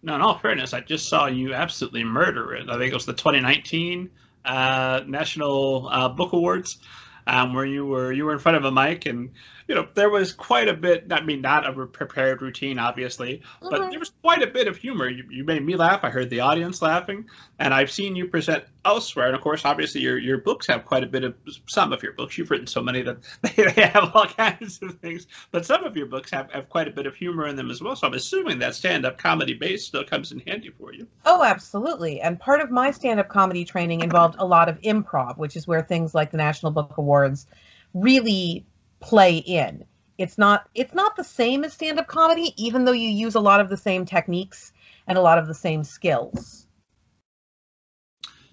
No, 0.03 0.15
in 0.15 0.23
all 0.23 0.39
fairness, 0.39 0.73
I 0.73 0.81
just 0.81 1.09
saw 1.09 1.27
you 1.27 1.53
absolutely 1.53 2.05
murder 2.05 2.55
it. 2.55 2.71
I 2.71 2.79
think 2.79 2.91
it 2.91 2.95
was 2.95 3.07
the 3.07 3.13
2019 3.13 4.09
uh, 4.45 5.01
National 5.07 5.89
uh, 5.91 6.09
Book 6.09 6.33
Awards 6.33 6.79
um, 7.27 7.55
where 7.55 7.65
you 7.65 7.87
were 7.87 8.13
you 8.13 8.25
were 8.25 8.33
in 8.33 8.39
front 8.39 8.57
of 8.57 8.65
a 8.65 8.73
mic 8.73 9.07
and 9.07 9.31
you 9.71 9.77
know 9.77 9.87
there 9.95 10.11
was 10.11 10.33
quite 10.33 10.67
a 10.67 10.75
bit 10.75 11.07
i 11.13 11.21
mean 11.21 11.41
not 11.41 11.65
a 11.65 11.87
prepared 11.87 12.43
routine 12.43 12.77
obviously 12.77 13.41
but 13.61 13.75
mm-hmm. 13.75 13.91
there 13.91 14.01
was 14.01 14.11
quite 14.21 14.43
a 14.43 14.49
bit 14.49 14.67
of 14.67 14.77
humor. 14.77 15.09
You, 15.09 15.25
you 15.31 15.45
made 15.45 15.65
me 15.65 15.77
laugh. 15.77 16.01
I 16.03 16.11
heard 16.11 16.29
the 16.29 16.41
audience 16.41 16.83
laughing 16.83 17.27
and 17.61 17.73
i've 17.73 17.91
seen 17.91 18.17
you 18.17 18.27
present 18.27 18.65
elsewhere. 18.85 19.27
And 19.27 19.37
of 19.37 19.43
course 19.43 19.65
obviously 19.65 20.01
your, 20.01 20.19
your 20.19 20.39
books 20.39 20.67
have 20.67 20.85
quite 20.85 21.05
a 21.05 21.07
bit 21.07 21.23
of 21.23 21.37
some 21.67 21.93
of 21.93 22.03
your 22.03 22.15
books. 22.15 22.37
You've 22.37 22.51
written 22.51 22.67
so 22.67 22.83
many 22.83 23.03
that 23.03 23.19
they, 23.43 23.71
have 23.81 24.11
all 24.13 24.27
kinds 24.27 24.81
of 24.83 24.99
things 24.99 25.29
but 25.53 25.65
some 25.65 25.85
of 25.85 25.97
your 25.97 26.07
books 26.07 26.33
have, 26.33 26.51
have 26.51 26.69
quite 26.69 26.89
a 26.89 26.91
bit 26.91 27.07
of 27.07 27.15
humor 27.15 27.47
in 27.47 27.55
them 27.55 27.71
as 27.71 27.81
well. 27.81 27.95
So 27.95 28.09
i'm 28.09 28.15
assuming 28.15 28.59
that 28.59 28.75
stand-up 28.75 29.19
comedy 29.19 29.55
base 29.55 29.87
still 29.87 30.05
comes 30.05 30.33
in 30.33 30.41
handy 30.41 30.71
for 30.71 30.93
you. 30.93 31.07
Oh 31.25 31.45
absolutely. 31.45 32.21
And 32.21 32.41
part 32.41 32.61
of 32.61 32.73
my 32.73 32.91
stand-up 32.91 33.29
comedy 33.29 33.65
training 33.65 34.01
involved 34.01 34.35
a 34.41 34.45
lot 34.45 34.69
of 34.69 34.81
improv 34.81 35.39
which 35.39 35.55
is 35.55 35.69
where 35.69 35.83
things 35.83 36.13
like 36.13 36.33
the 36.33 36.39
national 36.39 36.73
book 36.73 36.99
awards 36.99 37.47
really 37.95 38.67
play 39.01 39.39
in. 39.39 39.85
It's 40.19 40.37
not 40.37 40.69
it's 40.75 40.95
not 40.95 41.17
the 41.17 41.25
same 41.25 41.65
as 41.65 41.73
stand-up 41.73 42.07
comedy, 42.07 42.53
even 42.57 42.85
though 42.85 42.93
you 42.93 43.09
use 43.09 43.35
a 43.35 43.41
lot 43.41 43.61
of 43.61 43.69
the 43.69 43.77
same 43.77 44.05
techniques 44.05 44.73
and 45.07 45.17
a 45.17 45.23
lot 45.23 45.39
of 45.39 45.47
the 45.47 45.55
same 45.55 45.83
skills. 45.83 46.67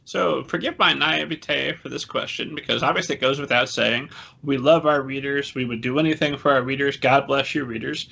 So 0.06 0.46
forgive 0.46 0.80
my 0.80 0.94
naivete 0.94 1.74
for 1.74 1.90
this 1.90 2.06
question 2.06 2.56
because 2.56 2.82
obviously 2.82 3.16
it 3.16 3.22
goes 3.22 3.42
without 3.42 3.68
saying 3.68 4.10
we 4.42 4.58
love 4.58 4.86
our 4.86 5.02
readers. 5.02 5.54
We 5.54 5.66
would 5.66 5.82
do 5.82 6.00
anything 6.00 6.38
for 6.38 6.52
our 6.52 6.62
readers. 6.62 6.96
God 6.96 7.28
bless 7.28 7.54
your 7.54 7.66
readers. 7.66 8.08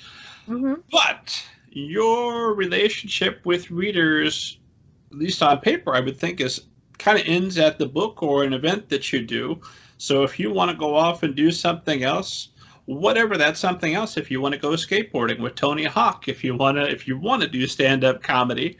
Mm-hmm. 0.46 0.74
But 0.92 1.42
your 1.70 2.54
relationship 2.54 3.40
with 3.44 3.70
readers, 3.70 4.58
at 5.10 5.16
least 5.16 5.42
on 5.42 5.60
paper, 5.60 5.94
I 5.94 6.00
would 6.00 6.18
think 6.18 6.42
is 6.42 6.66
kind 6.98 7.18
of 7.18 7.26
ends 7.26 7.56
at 7.56 7.78
the 7.78 7.86
book 7.86 8.22
or 8.22 8.44
an 8.44 8.52
event 8.52 8.90
that 8.90 9.10
you 9.10 9.22
do. 9.22 9.62
So 9.98 10.22
if 10.22 10.38
you 10.38 10.50
want 10.50 10.70
to 10.70 10.76
go 10.76 10.94
off 10.94 11.22
and 11.22 11.34
do 11.34 11.50
something 11.50 12.02
else, 12.02 12.50
whatever 12.84 13.36
that 13.36 13.56
something 13.56 13.94
else, 13.94 14.16
if 14.16 14.30
you 14.30 14.40
want 14.40 14.54
to 14.54 14.60
go 14.60 14.70
skateboarding 14.70 15.40
with 15.40 15.54
Tony 15.54 15.84
Hawk, 15.84 16.28
if 16.28 16.44
you 16.44 16.56
want 16.56 16.76
to 16.76 16.88
if 16.88 17.06
you 17.08 17.18
want 17.18 17.42
to 17.42 17.48
do 17.48 17.66
stand-up 17.66 18.22
comedy, 18.22 18.78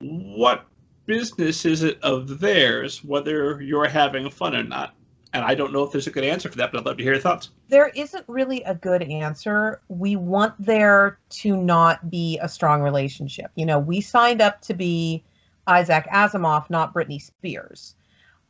what 0.00 0.66
business 1.06 1.64
is 1.64 1.82
it 1.82 2.00
of 2.02 2.38
theirs 2.40 3.04
whether 3.04 3.60
you're 3.60 3.88
having 3.88 4.30
fun 4.30 4.54
or 4.54 4.62
not? 4.62 4.94
And 5.34 5.44
I 5.44 5.54
don't 5.54 5.72
know 5.72 5.82
if 5.82 5.92
there's 5.92 6.06
a 6.06 6.10
good 6.10 6.24
answer 6.24 6.50
for 6.50 6.58
that, 6.58 6.70
but 6.70 6.80
I'd 6.80 6.86
love 6.86 6.98
to 6.98 7.02
hear 7.02 7.14
your 7.14 7.22
thoughts. 7.22 7.50
There 7.68 7.88
isn't 7.88 8.24
really 8.28 8.62
a 8.64 8.74
good 8.74 9.02
answer. 9.02 9.80
We 9.88 10.14
want 10.14 10.54
there 10.58 11.18
to 11.30 11.56
not 11.56 12.10
be 12.10 12.38
a 12.42 12.48
strong 12.48 12.82
relationship. 12.82 13.50
You 13.54 13.64
know, 13.64 13.78
we 13.78 14.02
signed 14.02 14.42
up 14.42 14.60
to 14.62 14.74
be 14.74 15.24
Isaac 15.66 16.06
Asimov, 16.12 16.68
not 16.68 16.92
Britney 16.92 17.20
Spears. 17.20 17.94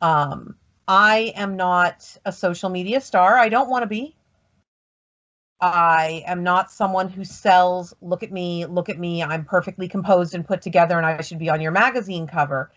Um, 0.00 0.57
I 0.87 1.33
am 1.37 1.57
not 1.57 2.17
a 2.25 2.33
social 2.33 2.71
media 2.71 3.01
star. 3.01 3.39
I 3.39 3.49
don't 3.49 3.71
want 3.71 3.83
to 3.83 3.87
be. 3.87 4.17
I 5.61 6.25
am 6.27 6.43
not 6.43 6.73
someone 6.73 7.09
who 7.09 7.25
sells, 7.25 7.95
look 8.01 8.25
at 8.25 8.33
me, 8.33 8.67
look 8.67 8.89
at 8.89 8.99
me, 8.99 9.23
I'm 9.23 9.45
perfectly 9.45 9.87
composed 9.87 10.35
and 10.35 10.45
put 10.45 10.61
together 10.61 10.97
and 10.97 11.07
I 11.07 11.21
should 11.21 11.39
be 11.39 11.51
on 11.51 11.61
your 11.61 11.71
magazine 11.71 12.27
cover. 12.27 12.73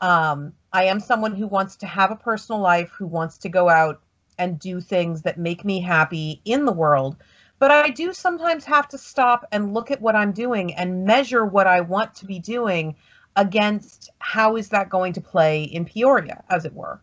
Um, 0.00 0.52
I 0.72 0.84
am 0.84 1.00
someone 1.00 1.34
who 1.34 1.48
wants 1.48 1.76
to 1.78 1.86
have 1.86 2.12
a 2.12 2.16
personal 2.16 2.60
life, 2.60 2.90
who 2.90 3.08
wants 3.08 3.38
to 3.38 3.48
go 3.48 3.68
out 3.68 4.00
and 4.38 4.60
do 4.60 4.80
things 4.80 5.22
that 5.22 5.38
make 5.38 5.64
me 5.64 5.80
happy 5.80 6.40
in 6.44 6.66
the 6.66 6.72
world. 6.72 7.16
But 7.58 7.72
I 7.72 7.90
do 7.90 8.12
sometimes 8.12 8.64
have 8.64 8.88
to 8.90 8.98
stop 8.98 9.44
and 9.50 9.74
look 9.74 9.90
at 9.90 10.00
what 10.00 10.14
I'm 10.14 10.32
doing 10.32 10.72
and 10.74 11.04
measure 11.04 11.44
what 11.44 11.66
I 11.66 11.80
want 11.80 12.14
to 12.16 12.26
be 12.26 12.38
doing 12.38 12.94
against 13.34 14.08
how 14.20 14.56
is 14.56 14.68
that 14.68 14.88
going 14.88 15.14
to 15.14 15.20
play 15.20 15.64
in 15.64 15.84
Peoria, 15.84 16.44
as 16.48 16.64
it 16.64 16.74
were. 16.74 17.00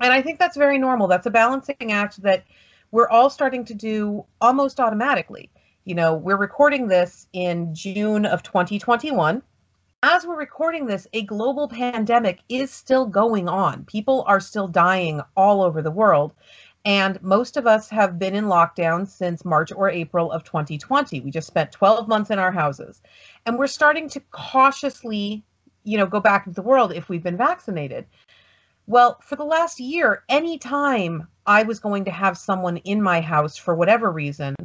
And 0.00 0.12
I 0.12 0.22
think 0.22 0.38
that's 0.38 0.56
very 0.56 0.78
normal. 0.78 1.08
That's 1.08 1.26
a 1.26 1.30
balancing 1.30 1.92
act 1.92 2.22
that 2.22 2.44
we're 2.90 3.08
all 3.08 3.30
starting 3.30 3.64
to 3.66 3.74
do 3.74 4.24
almost 4.40 4.80
automatically. 4.80 5.50
You 5.84 5.94
know, 5.94 6.14
we're 6.14 6.36
recording 6.36 6.88
this 6.88 7.26
in 7.32 7.74
June 7.74 8.26
of 8.26 8.42
2021. 8.42 9.42
As 10.02 10.24
we're 10.24 10.38
recording 10.38 10.86
this, 10.86 11.06
a 11.12 11.22
global 11.22 11.66
pandemic 11.66 12.40
is 12.48 12.70
still 12.70 13.06
going 13.06 13.48
on. 13.48 13.84
People 13.84 14.22
are 14.26 14.38
still 14.38 14.68
dying 14.68 15.20
all 15.36 15.62
over 15.62 15.82
the 15.82 15.90
world. 15.90 16.34
And 16.84 17.20
most 17.22 17.56
of 17.56 17.66
us 17.66 17.88
have 17.90 18.18
been 18.18 18.36
in 18.36 18.44
lockdown 18.44 19.08
since 19.08 19.44
March 19.44 19.72
or 19.72 19.90
April 19.90 20.30
of 20.30 20.44
2020. 20.44 21.20
We 21.20 21.30
just 21.30 21.48
spent 21.48 21.72
12 21.72 22.06
months 22.06 22.30
in 22.30 22.38
our 22.38 22.52
houses. 22.52 23.02
And 23.44 23.58
we're 23.58 23.66
starting 23.66 24.08
to 24.10 24.20
cautiously, 24.30 25.42
you 25.82 25.98
know, 25.98 26.06
go 26.06 26.20
back 26.20 26.46
into 26.46 26.54
the 26.54 26.66
world 26.66 26.92
if 26.92 27.08
we've 27.08 27.22
been 27.22 27.36
vaccinated. 27.36 28.06
Well, 28.88 29.20
for 29.20 29.36
the 29.36 29.44
last 29.44 29.80
year, 29.80 30.24
anytime 30.30 31.28
I 31.44 31.64
was 31.64 31.78
going 31.78 32.06
to 32.06 32.10
have 32.10 32.38
someone 32.38 32.78
in 32.78 33.02
my 33.02 33.20
house 33.20 33.54
for 33.54 33.74
whatever 33.74 34.10
reason, 34.10 34.56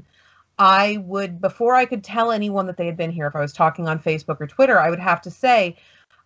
I 0.58 0.98
would, 1.04 1.42
before 1.42 1.76
I 1.76 1.84
could 1.84 2.06
tell 2.06 2.32
anyone 2.32 2.66
that 2.68 2.78
they 2.78 2.86
had 2.86 2.96
been 2.96 3.12
here, 3.12 3.28
if 3.28 3.36
I 3.36 3.42
was 3.42 3.52
talking 3.52 3.90
on 3.90 4.00
Facebook 4.00 4.40
or 4.40 4.48
Twitter, 4.48 4.80
I 4.80 4.90
would 4.90 5.02
have 5.02 5.22
to 5.24 5.30
say, 5.30 5.76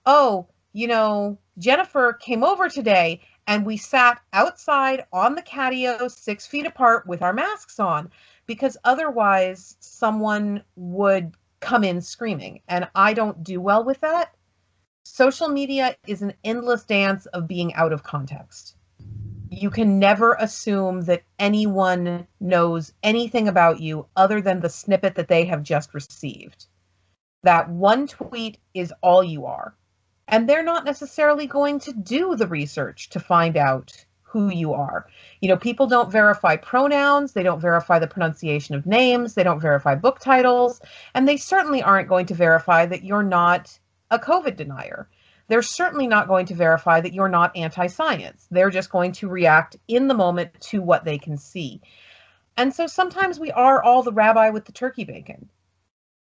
oh, 0.06 0.46
you 0.74 0.86
know, 0.86 1.40
Jennifer 1.58 2.14
came 2.14 2.44
over 2.44 2.70
today 2.70 3.22
and 3.48 3.66
we 3.66 3.78
sat 3.78 4.22
outside 4.32 5.06
on 5.12 5.34
the 5.34 5.42
catio 5.42 6.12
six 6.12 6.46
feet 6.46 6.68
apart 6.68 7.08
with 7.08 7.24
our 7.24 7.34
masks 7.34 7.80
on 7.80 8.12
because 8.46 8.78
otherwise 8.84 9.76
someone 9.80 10.64
would 10.76 11.34
come 11.62 11.84
in 11.84 12.02
screaming. 12.02 12.62
And 12.68 12.88
I 12.94 13.16
don't 13.16 13.44
do 13.44 13.60
well 13.60 13.84
with 13.84 14.02
that 14.02 14.36
social 15.08 15.48
media 15.48 15.96
is 16.06 16.22
an 16.22 16.34
endless 16.44 16.84
dance 16.84 17.26
of 17.28 17.48
being 17.48 17.74
out 17.74 17.94
of 17.94 18.04
context. 18.04 18.76
You 19.50 19.70
can 19.70 20.00
never 20.00 20.34
assume 20.34 21.02
that 21.02 21.24
anyone 21.40 22.28
knows 22.40 22.94
anything 23.02 23.48
about 23.48 23.80
you 23.80 24.08
other 24.16 24.42
than 24.42 24.60
the 24.60 24.70
snippet 24.70 25.16
that 25.16 25.30
they 25.30 25.46
have 25.46 25.64
just 25.64 25.94
received. 25.94 26.66
That 27.44 27.70
one 27.70 28.08
tweet 28.08 28.58
is 28.74 28.94
all 29.02 29.24
you 29.24 29.46
are. 29.46 29.76
And 30.28 30.48
they're 30.48 30.64
not 30.64 30.84
necessarily 30.84 31.48
going 31.48 31.80
to 31.80 31.94
do 31.94 32.36
the 32.36 32.48
research 32.48 33.10
to 33.12 33.22
find 33.22 33.56
out 33.56 34.06
who 34.24 34.50
you 34.50 34.74
are. 34.74 35.08
You 35.40 35.48
know, 35.48 35.58
people 35.58 35.88
don't 35.88 36.12
verify 36.12 36.58
pronouns, 36.58 37.32
they 37.32 37.44
don't 37.44 37.62
verify 37.62 38.00
the 38.00 38.08
pronunciation 38.08 38.76
of 38.76 38.86
names, 38.86 39.36
they 39.36 39.44
don't 39.44 39.62
verify 39.62 39.96
book 39.96 40.20
titles, 40.20 40.82
and 41.16 41.26
they 41.26 41.38
certainly 41.38 41.82
aren't 41.82 42.10
going 42.10 42.26
to 42.26 42.34
verify 42.34 42.86
that 42.86 43.06
you're 43.06 43.24
not 43.24 43.80
a 44.10 44.20
COVID 44.20 44.56
denier. 44.56 45.10
They're 45.48 45.62
certainly 45.62 46.08
not 46.08 46.28
going 46.28 46.48
to 46.48 46.56
verify 46.56 47.00
that 47.02 47.14
you're 47.14 47.30
not 47.30 47.56
anti 47.56 47.88
science. 47.88 48.48
They're 48.52 48.70
just 48.70 48.92
going 48.92 49.14
to 49.14 49.30
react 49.30 49.78
in 49.88 50.08
the 50.08 50.14
moment 50.14 50.60
to 50.70 50.82
what 50.82 51.06
they 51.06 51.18
can 51.18 51.38
see. 51.38 51.82
And 52.58 52.74
so 52.74 52.88
sometimes 52.88 53.40
we 53.40 53.52
are 53.52 53.82
all 53.82 54.04
the 54.04 54.12
rabbi 54.12 54.50
with 54.50 54.66
the 54.66 54.72
turkey 54.72 55.06
bacon. 55.06 55.50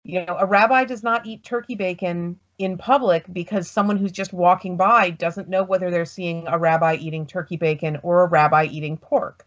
You 0.04 0.26
know, 0.26 0.38
a 0.38 0.46
rabbi 0.46 0.86
does 0.86 1.04
not 1.04 1.26
eat 1.26 1.44
turkey 1.44 1.76
bacon 1.76 2.40
in 2.58 2.78
public 2.78 3.26
because 3.32 3.70
someone 3.70 3.98
who's 3.98 4.12
just 4.12 4.34
walking 4.34 4.78
by 4.78 5.10
doesn't 5.10 5.50
know 5.50 5.64
whether 5.64 5.92
they're 5.92 6.06
seeing 6.06 6.48
a 6.48 6.58
rabbi 6.58 6.96
eating 6.96 7.26
turkey 7.26 7.58
bacon 7.58 8.00
or 8.04 8.24
a 8.24 8.28
rabbi 8.28 8.66
eating 8.66 8.98
pork. 8.98 9.46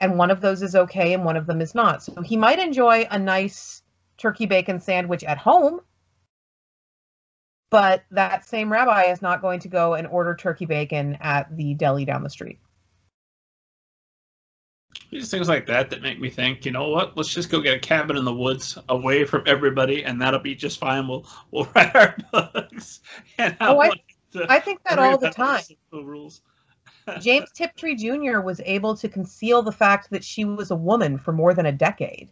And 0.00 0.18
one 0.18 0.30
of 0.30 0.40
those 0.40 0.62
is 0.62 0.74
okay 0.74 1.14
and 1.14 1.24
one 1.24 1.36
of 1.36 1.46
them 1.46 1.60
is 1.60 1.74
not. 1.74 2.02
So 2.02 2.22
he 2.22 2.36
might 2.36 2.58
enjoy 2.58 3.06
a 3.10 3.18
nice 3.18 3.82
turkey 4.18 4.46
bacon 4.46 4.80
sandwich 4.80 5.24
at 5.24 5.38
home 5.38 5.80
but 7.72 8.04
that 8.10 8.46
same 8.46 8.70
rabbi 8.70 9.04
is 9.04 9.22
not 9.22 9.40
going 9.40 9.58
to 9.58 9.68
go 9.68 9.94
and 9.94 10.06
order 10.06 10.36
turkey 10.36 10.66
bacon 10.66 11.16
at 11.22 11.56
the 11.56 11.72
deli 11.72 12.04
down 12.04 12.22
the 12.22 12.28
street. 12.28 12.58
Just 15.10 15.30
things 15.30 15.48
like 15.48 15.66
that 15.66 15.88
that 15.88 16.02
make 16.02 16.20
me 16.20 16.28
think, 16.28 16.66
you 16.66 16.70
know 16.70 16.90
what? 16.90 17.16
Let's 17.16 17.32
just 17.32 17.48
go 17.48 17.62
get 17.62 17.74
a 17.74 17.80
cabin 17.80 18.18
in 18.18 18.26
the 18.26 18.34
woods 18.34 18.76
away 18.90 19.24
from 19.24 19.44
everybody, 19.46 20.04
and 20.04 20.20
that'll 20.20 20.40
be 20.40 20.54
just 20.54 20.78
fine. 20.78 21.08
We'll 21.08 21.26
we'll 21.50 21.66
write 21.74 21.96
our 21.96 22.14
books. 22.30 23.00
And 23.38 23.56
oh, 23.62 23.80
I, 23.80 23.90
I 24.50 24.60
think 24.60 24.82
that 24.84 24.98
all 24.98 25.16
the 25.16 25.30
time. 25.30 25.62
Rules. 25.90 26.42
James 27.20 27.50
Tiptree 27.52 27.96
Jr. 27.96 28.40
was 28.40 28.60
able 28.66 28.96
to 28.98 29.08
conceal 29.08 29.62
the 29.62 29.72
fact 29.72 30.10
that 30.10 30.22
she 30.22 30.44
was 30.44 30.70
a 30.70 30.76
woman 30.76 31.16
for 31.16 31.32
more 31.32 31.54
than 31.54 31.66
a 31.66 31.72
decade. 31.72 32.30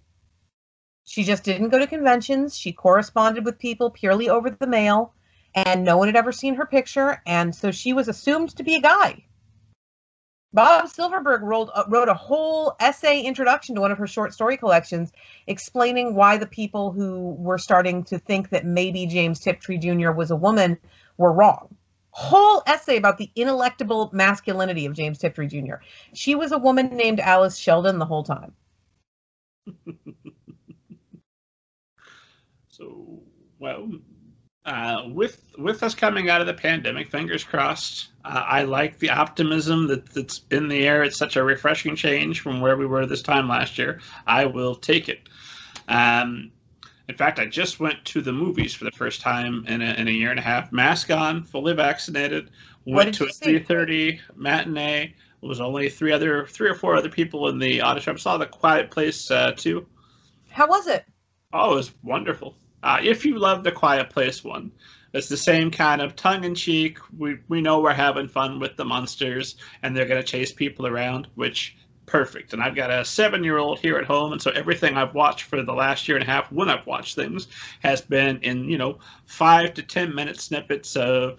She 1.05 1.25
just 1.25 1.45
didn't 1.45 1.71
go 1.71 1.79
to 1.79 1.87
conventions. 1.87 2.57
She 2.57 2.73
corresponded 2.73 3.47
with 3.47 3.59
people 3.59 3.91
purely 3.91 4.29
over 4.29 4.51
the 4.51 4.67
mail, 4.67 5.15
and 5.55 5.85
no 5.85 5.97
one 5.97 6.09
had 6.09 6.17
ever 6.17 6.33
seen 6.33 6.55
her 6.57 6.67
picture, 6.67 7.21
and 7.27 7.55
so 7.55 7.71
she 7.71 7.93
was 7.93 8.09
assumed 8.09 8.57
to 8.57 8.63
be 8.63 8.77
a 8.77 8.81
guy. 8.81 9.25
Bob 10.53 10.89
Silverberg 10.89 11.43
wrote, 11.43 11.71
uh, 11.75 11.85
wrote 11.89 12.09
a 12.09 12.15
whole 12.15 12.75
essay 12.81 13.21
introduction 13.21 13.77
to 13.77 13.81
one 13.81 13.93
of 13.93 13.99
her 13.99 14.09
short 14.09 14.35
story 14.35 14.57
collections 14.57 15.13
explaining 15.47 16.15
why 16.15 16.37
the 16.37 16.47
people 16.47 16.91
who 16.91 17.37
were 17.39 17.59
starting 17.59 18.03
to 18.05 18.19
think 18.19 18.51
that 18.51 18.67
maybe 18.67 19.07
James 19.07 19.39
Tiptree 19.39 19.79
Jr. 19.79 20.11
was 20.11 20.33
a 20.33 20.37
woman 20.37 20.77
were 21.17 21.33
wrong. 21.33 21.77
Whole 22.11 22.65
essay 22.67 22.97
about 22.97 23.19
the 23.19 23.31
inelectable 23.37 24.13
masculinity 24.13 24.87
of 24.87 24.95
James 24.95 25.19
Tiptree 25.19 25.47
Jr. 25.47 25.77
She 26.15 26.35
was 26.35 26.51
a 26.51 26.59
woman 26.59 26.97
named 26.97 27.21
Alice 27.21 27.57
Sheldon 27.57 28.01
the 28.01 28.07
whole 28.07 28.25
time. 28.25 28.53
so, 32.69 33.23
well, 33.61 33.89
uh, 34.65 35.05
with 35.09 35.45
with 35.59 35.83
us 35.83 35.95
coming 35.95 36.31
out 36.31 36.41
of 36.41 36.47
the 36.47 36.55
pandemic, 36.55 37.11
fingers 37.11 37.45
crossed. 37.45 38.09
Uh, 38.25 38.45
I 38.47 38.63
like 38.65 38.99
the 38.99 39.11
optimism 39.11 39.87
that, 39.89 40.07
that's 40.13 40.43
in 40.51 40.69
the 40.69 40.87
air. 40.87 41.03
It's 41.03 41.19
such 41.19 41.37
a 41.37 41.43
refreshing 41.43 41.97
change 41.97 42.41
from 42.41 42.61
where 42.61 42.77
we 42.77 42.87
were 42.87 43.07
this 43.07 43.23
time 43.23 43.49
last 43.49 43.79
year. 43.79 44.01
I 44.27 44.47
will 44.47 44.75
take 44.75 45.09
it. 45.09 45.29
Um, 45.89 46.53
in 47.09 47.17
fact, 47.17 47.39
I 47.39 47.47
just 47.47 47.81
went 47.81 48.05
to 48.05 48.21
the 48.21 48.33
movies 48.33 48.75
for 48.75 48.85
the 48.85 48.93
first 48.93 49.21
time 49.21 49.65
in 49.67 49.83
a, 49.83 49.95
in 49.95 50.07
a 50.07 50.13
year 50.13 50.31
and 50.31 50.39
a 50.39 50.43
half. 50.43 50.71
Mask 50.71 51.11
on, 51.11 51.43
fully 51.43 51.73
vaccinated. 51.73 52.51
Went 52.87 53.15
to 53.15 53.25
a 53.25 53.29
three 53.29 53.59
thirty 53.59 54.21
matinee. 54.37 55.15
There 55.41 55.49
was 55.49 55.61
only 55.61 55.89
three 55.89 56.13
other, 56.13 56.47
three 56.47 56.69
or 56.69 56.75
four 56.75 56.97
other 56.97 57.09
people 57.09 57.49
in 57.49 57.59
the 57.59 57.83
auditorium. 57.83 58.19
Saw 58.19 58.37
the 58.37 58.47
Quiet 58.47 58.91
Place 58.91 59.31
uh, 59.31 59.53
too. 59.57 59.87
How 60.51 60.67
was 60.69 60.87
it? 60.87 61.05
Oh, 61.53 61.73
it 61.73 61.77
was 61.77 61.93
wonderful. 62.03 62.57
Uh, 62.83 62.99
if 63.03 63.25
you 63.25 63.39
love 63.39 63.65
the 63.65 63.73
Quiet 63.73 64.11
Place 64.11 64.43
one, 64.43 64.73
it's 65.13 65.29
the 65.29 65.37
same 65.37 65.71
kind 65.71 66.01
of 66.01 66.15
tongue 66.15 66.45
in 66.45 66.55
cheek. 66.55 66.99
We 67.19 67.39
we 67.49 67.61
know 67.61 67.81
we're 67.81 67.93
having 67.93 68.29
fun 68.29 68.61
with 68.61 68.77
the 68.77 68.85
monsters, 68.85 69.57
and 69.83 69.97
they're 69.97 70.07
gonna 70.07 70.23
chase 70.23 70.53
people 70.53 70.87
around, 70.87 71.27
which 71.35 71.77
perfect. 72.07 72.53
And 72.53 72.63
I've 72.63 72.75
got 72.75 72.91
a 72.91 73.05
seven 73.05 73.45
year 73.45 73.59
old 73.59 73.79
here 73.79 73.97
at 73.97 74.05
home, 74.05 74.33
and 74.33 74.41
so 74.41 74.51
everything 74.51 74.97
I've 74.97 75.15
watched 75.15 75.45
for 75.45 75.63
the 75.63 75.73
last 75.73 76.09
year 76.09 76.17
and 76.17 76.29
a 76.29 76.31
half, 76.31 76.51
when 76.53 76.69
I've 76.69 76.87
watched 76.87 77.17
things, 77.17 77.49
has 77.81 78.01
been 78.01 78.39
in 78.43 78.65
you 78.65 78.79
know 78.79 78.99
five 79.27 79.75
to 79.75 79.83
ten 79.83 80.15
minute 80.15 80.41
snippets 80.41 80.97
of 80.97 81.39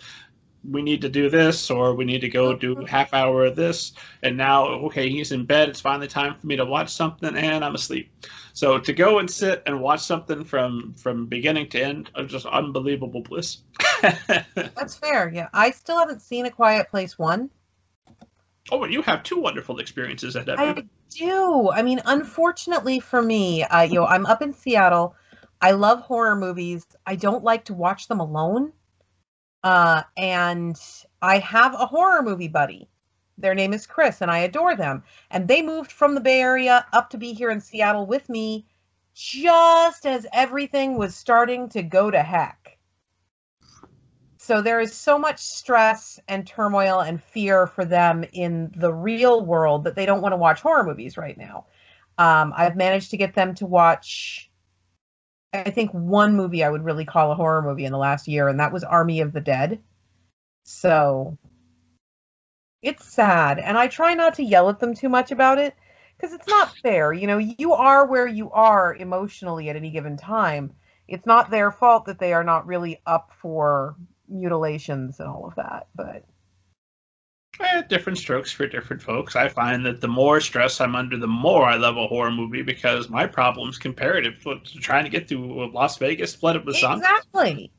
we 0.64 0.82
need 0.82 1.02
to 1.02 1.10
do 1.10 1.30
this 1.30 1.72
or 1.72 1.96
we 1.96 2.06
need 2.06 2.22
to 2.22 2.30
go 2.30 2.56
do 2.56 2.86
half 2.86 3.14
hour 3.14 3.46
of 3.46 3.56
this. 3.56 3.94
And 4.22 4.38
now 4.38 4.68
okay 4.68 5.10
he's 5.10 5.32
in 5.32 5.46
bed. 5.46 5.70
It's 5.70 5.82
finally 5.82 6.08
time 6.08 6.36
for 6.36 6.46
me 6.46 6.56
to 6.58 6.66
watch 6.66 6.90
something 6.90 7.36
and 7.36 7.66
i'm 7.66 7.76
asleep. 7.76 8.12
So 8.54 8.78
to 8.80 8.94
go 8.94 9.20
and 9.20 9.30
sit 9.30 9.64
and 9.66 9.82
watch 9.82 10.02
something 10.02 10.44
from 10.44 10.94
from 10.98 11.28
beginning 11.28 11.70
to 11.70 11.82
end 11.82 12.12
of 12.16 12.28
just 12.28 12.46
unbelievable 12.46 13.22
bliss. 13.22 13.60
That's 14.02 14.96
fair 14.96 15.30
yeah. 15.30 15.50
I 15.54 15.72
still 15.72 15.98
haven't 15.98 16.22
seen 16.22 16.46
a 16.46 16.52
quiet 16.52 16.90
place 16.90 17.18
one. 17.18 17.50
Oh 18.72 18.86
you 18.86 19.02
have 19.02 19.24
two 19.24 19.40
wonderful 19.40 19.80
experiences 19.80 20.36
at 20.36 20.46
that 20.46 20.60
i 20.60 20.84
do. 21.10 21.72
I 21.72 21.82
mean 21.82 22.02
unfortunately 22.06 23.00
for 23.00 23.22
me 23.22 23.64
uh, 23.64 23.82
you 23.82 23.96
know 23.96 24.06
i'm 24.06 24.26
up 24.26 24.42
in 24.42 24.54
seattle. 24.54 25.16
I 25.64 25.72
love 25.72 26.02
horror 26.02 26.36
movies. 26.36 26.86
I 27.06 27.16
don't 27.16 27.44
like 27.44 27.66
to 27.66 27.76
watch 27.76 28.08
them 28.08 28.20
alone 28.20 28.74
uh, 29.64 30.04
and 30.18 30.80
I 31.22 31.40
have 31.40 31.74
a 31.74 31.86
horror 31.86 32.22
movie 32.22 32.48
buddy. 32.48 32.90
Their 33.38 33.56
name 33.56 33.74
is 33.74 33.88
Chris, 33.88 34.22
and 34.22 34.30
I 34.30 34.40
adore 34.40 34.76
them. 34.76 35.04
And 35.30 35.48
they 35.48 35.62
moved 35.62 35.92
from 35.92 36.16
the 36.16 36.22
Bay 36.22 36.42
Area 36.42 36.86
up 36.94 37.10
to 37.12 37.18
be 37.18 37.34
here 37.34 37.50
in 37.50 37.62
Seattle 37.62 38.06
with 38.06 38.30
me 38.30 38.66
just 39.14 40.06
as 40.06 40.28
everything 40.32 40.98
was 40.98 41.16
starting 41.16 41.70
to 41.70 41.84
go 41.84 42.12
to 42.12 42.22
heck. 42.22 42.78
So 44.38 44.62
there 44.62 44.80
is 44.80 44.94
so 44.94 45.20
much 45.20 45.40
stress 45.40 46.20
and 46.28 46.46
turmoil 46.48 47.00
and 47.00 47.22
fear 47.22 47.68
for 47.68 47.86
them 47.86 48.26
in 48.34 48.72
the 48.76 48.94
real 48.94 49.46
world 49.46 49.84
that 49.84 49.96
they 49.96 50.06
don't 50.06 50.22
want 50.22 50.34
to 50.34 50.38
watch 50.38 50.62
horror 50.62 50.84
movies 50.84 51.18
right 51.18 51.38
now. 51.38 51.66
Um, 52.18 52.54
I've 52.56 52.76
managed 52.76 53.12
to 53.12 53.18
get 53.18 53.34
them 53.34 53.54
to 53.56 53.66
watch 53.66 54.51
I 55.54 55.70
think 55.70 55.92
one 55.92 56.36
movie 56.36 56.64
I 56.64 56.70
would 56.70 56.84
really 56.84 57.06
call 57.06 57.32
a 57.32 57.36
horror 57.36 57.62
movie 57.62 57.86
in 57.86 57.92
the 57.92 57.98
last 57.98 58.28
year, 58.28 58.48
and 58.48 58.60
that 58.60 58.72
was 58.72 58.84
Army 58.84 59.22
of 59.22 59.34
the 59.34 59.42
Dead. 59.42 59.82
So 60.64 61.38
it's 62.82 63.06
sad, 63.06 63.60
and 63.60 63.78
I 63.78 63.88
try 63.88 64.14
not 64.14 64.36
to 64.36 64.44
yell 64.44 64.70
at 64.70 64.80
them 64.80 64.94
too 64.94 65.10
much 65.10 65.32
about 65.32 65.60
it 65.60 65.76
because 66.16 66.34
it's 66.34 66.48
not 66.48 66.76
fair. 66.78 67.12
You 67.12 67.28
know, 67.28 67.38
you 67.38 67.74
are 67.74 68.06
where 68.06 68.28
you 68.28 68.52
are 68.52 68.96
emotionally 68.96 69.70
at 69.70 69.76
any 69.76 69.92
given 69.92 70.18
time. 70.18 70.74
It's 71.08 71.26
not 71.26 71.50
their 71.50 71.72
fault 71.72 72.06
that 72.06 72.20
they 72.20 72.32
are 72.32 72.44
not 72.44 72.66
really 72.66 73.02
up 73.06 73.32
for 73.42 73.96
mutilations 74.30 75.20
and 75.20 75.28
all 75.28 75.46
of 75.46 75.56
that, 75.56 75.88
but 75.94 76.24
Eh, 77.64 77.82
different 77.84 78.18
strokes 78.18 78.52
for 78.52 78.66
different 78.68 79.02
folks. 79.02 79.36
I 79.36 79.48
find 79.48 79.86
that 79.86 80.02
the 80.02 80.08
more 80.08 80.42
stress 80.42 80.82
I'm 80.82 80.96
under, 80.96 81.18
the 81.18 81.28
more 81.28 81.66
I 81.66 81.76
love 81.76 81.98
a 81.98 82.08
horror 82.08 82.32
movie 82.32 82.62
because 82.62 83.10
my 83.10 83.28
problem's 83.28 83.78
comparative 83.78 84.42
to 84.44 84.60
trying 84.80 85.04
to 85.04 85.10
get 85.10 85.28
through 85.28 85.72
Las 85.72 85.98
Vegas 85.98 86.34
flooded 86.36 86.66
with 86.66 86.78
zombies. 86.78 87.06
Exactly. 87.06 87.72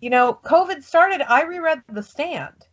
You 0.00 0.10
know, 0.10 0.38
COVID 0.44 0.82
started. 0.82 1.22
I 1.22 1.42
reread 1.44 1.82
The 1.88 2.02
Stand. 2.02 2.66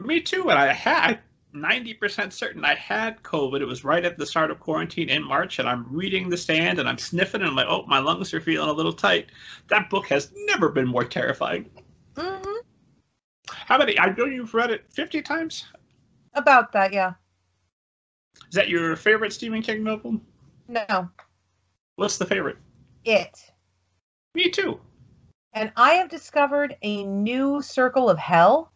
Me 0.00 0.20
too, 0.20 0.50
and 0.50 0.58
I 0.58 0.72
had 0.72 1.20
ninety 1.52 1.94
percent 1.94 2.32
certain 2.32 2.64
I 2.64 2.74
had 2.74 3.22
COVID. 3.22 3.60
It 3.60 3.66
was 3.66 3.84
right 3.84 4.04
at 4.04 4.16
the 4.18 4.26
start 4.26 4.50
of 4.50 4.58
quarantine 4.58 5.10
in 5.10 5.22
March, 5.22 5.58
and 5.58 5.68
I'm 5.68 5.86
reading 5.90 6.28
The 6.28 6.36
Stand, 6.36 6.78
and 6.78 6.88
I'm 6.88 6.98
sniffing, 6.98 7.42
and 7.42 7.50
I'm 7.50 7.56
like, 7.56 7.68
oh, 7.68 7.84
my 7.86 7.98
lungs 7.98 8.32
are 8.32 8.40
feeling 8.40 8.68
a 8.68 8.72
little 8.72 8.92
tight. 8.92 9.26
That 9.68 9.90
book 9.90 10.06
has 10.08 10.32
never 10.46 10.70
been 10.70 10.88
more 10.88 11.04
terrifying. 11.04 11.70
Mm-hmm. 12.14 12.50
How 13.48 13.78
many? 13.78 13.98
I 13.98 14.14
know 14.14 14.24
you've 14.24 14.54
read 14.54 14.70
it 14.70 14.84
fifty 14.90 15.20
times. 15.20 15.66
About 16.34 16.72
that, 16.72 16.92
yeah. 16.92 17.14
Is 18.48 18.54
that 18.54 18.68
your 18.68 18.96
favorite 18.96 19.32
Stephen 19.32 19.62
King 19.62 19.84
novel? 19.84 20.20
No. 20.68 21.08
What's 21.96 22.18
the 22.18 22.26
favorite? 22.26 22.56
It. 23.04 23.52
Me 24.34 24.50
too. 24.50 24.80
And 25.52 25.70
I 25.76 25.94
have 25.94 26.08
discovered 26.08 26.76
a 26.82 27.04
new 27.04 27.60
circle 27.60 28.08
of 28.08 28.18
hell, 28.18 28.72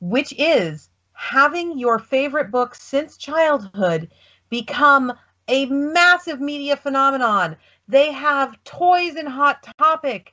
which 0.00 0.32
is 0.38 0.90
having 1.12 1.78
your 1.78 1.98
favorite 1.98 2.50
book 2.50 2.74
since 2.74 3.16
childhood 3.16 4.12
become 4.48 5.12
a 5.48 5.66
massive 5.66 6.40
media 6.40 6.76
phenomenon. 6.76 7.56
They 7.88 8.12
have 8.12 8.62
toys 8.64 9.16
in 9.16 9.26
Hot 9.26 9.66
Topic. 9.78 10.32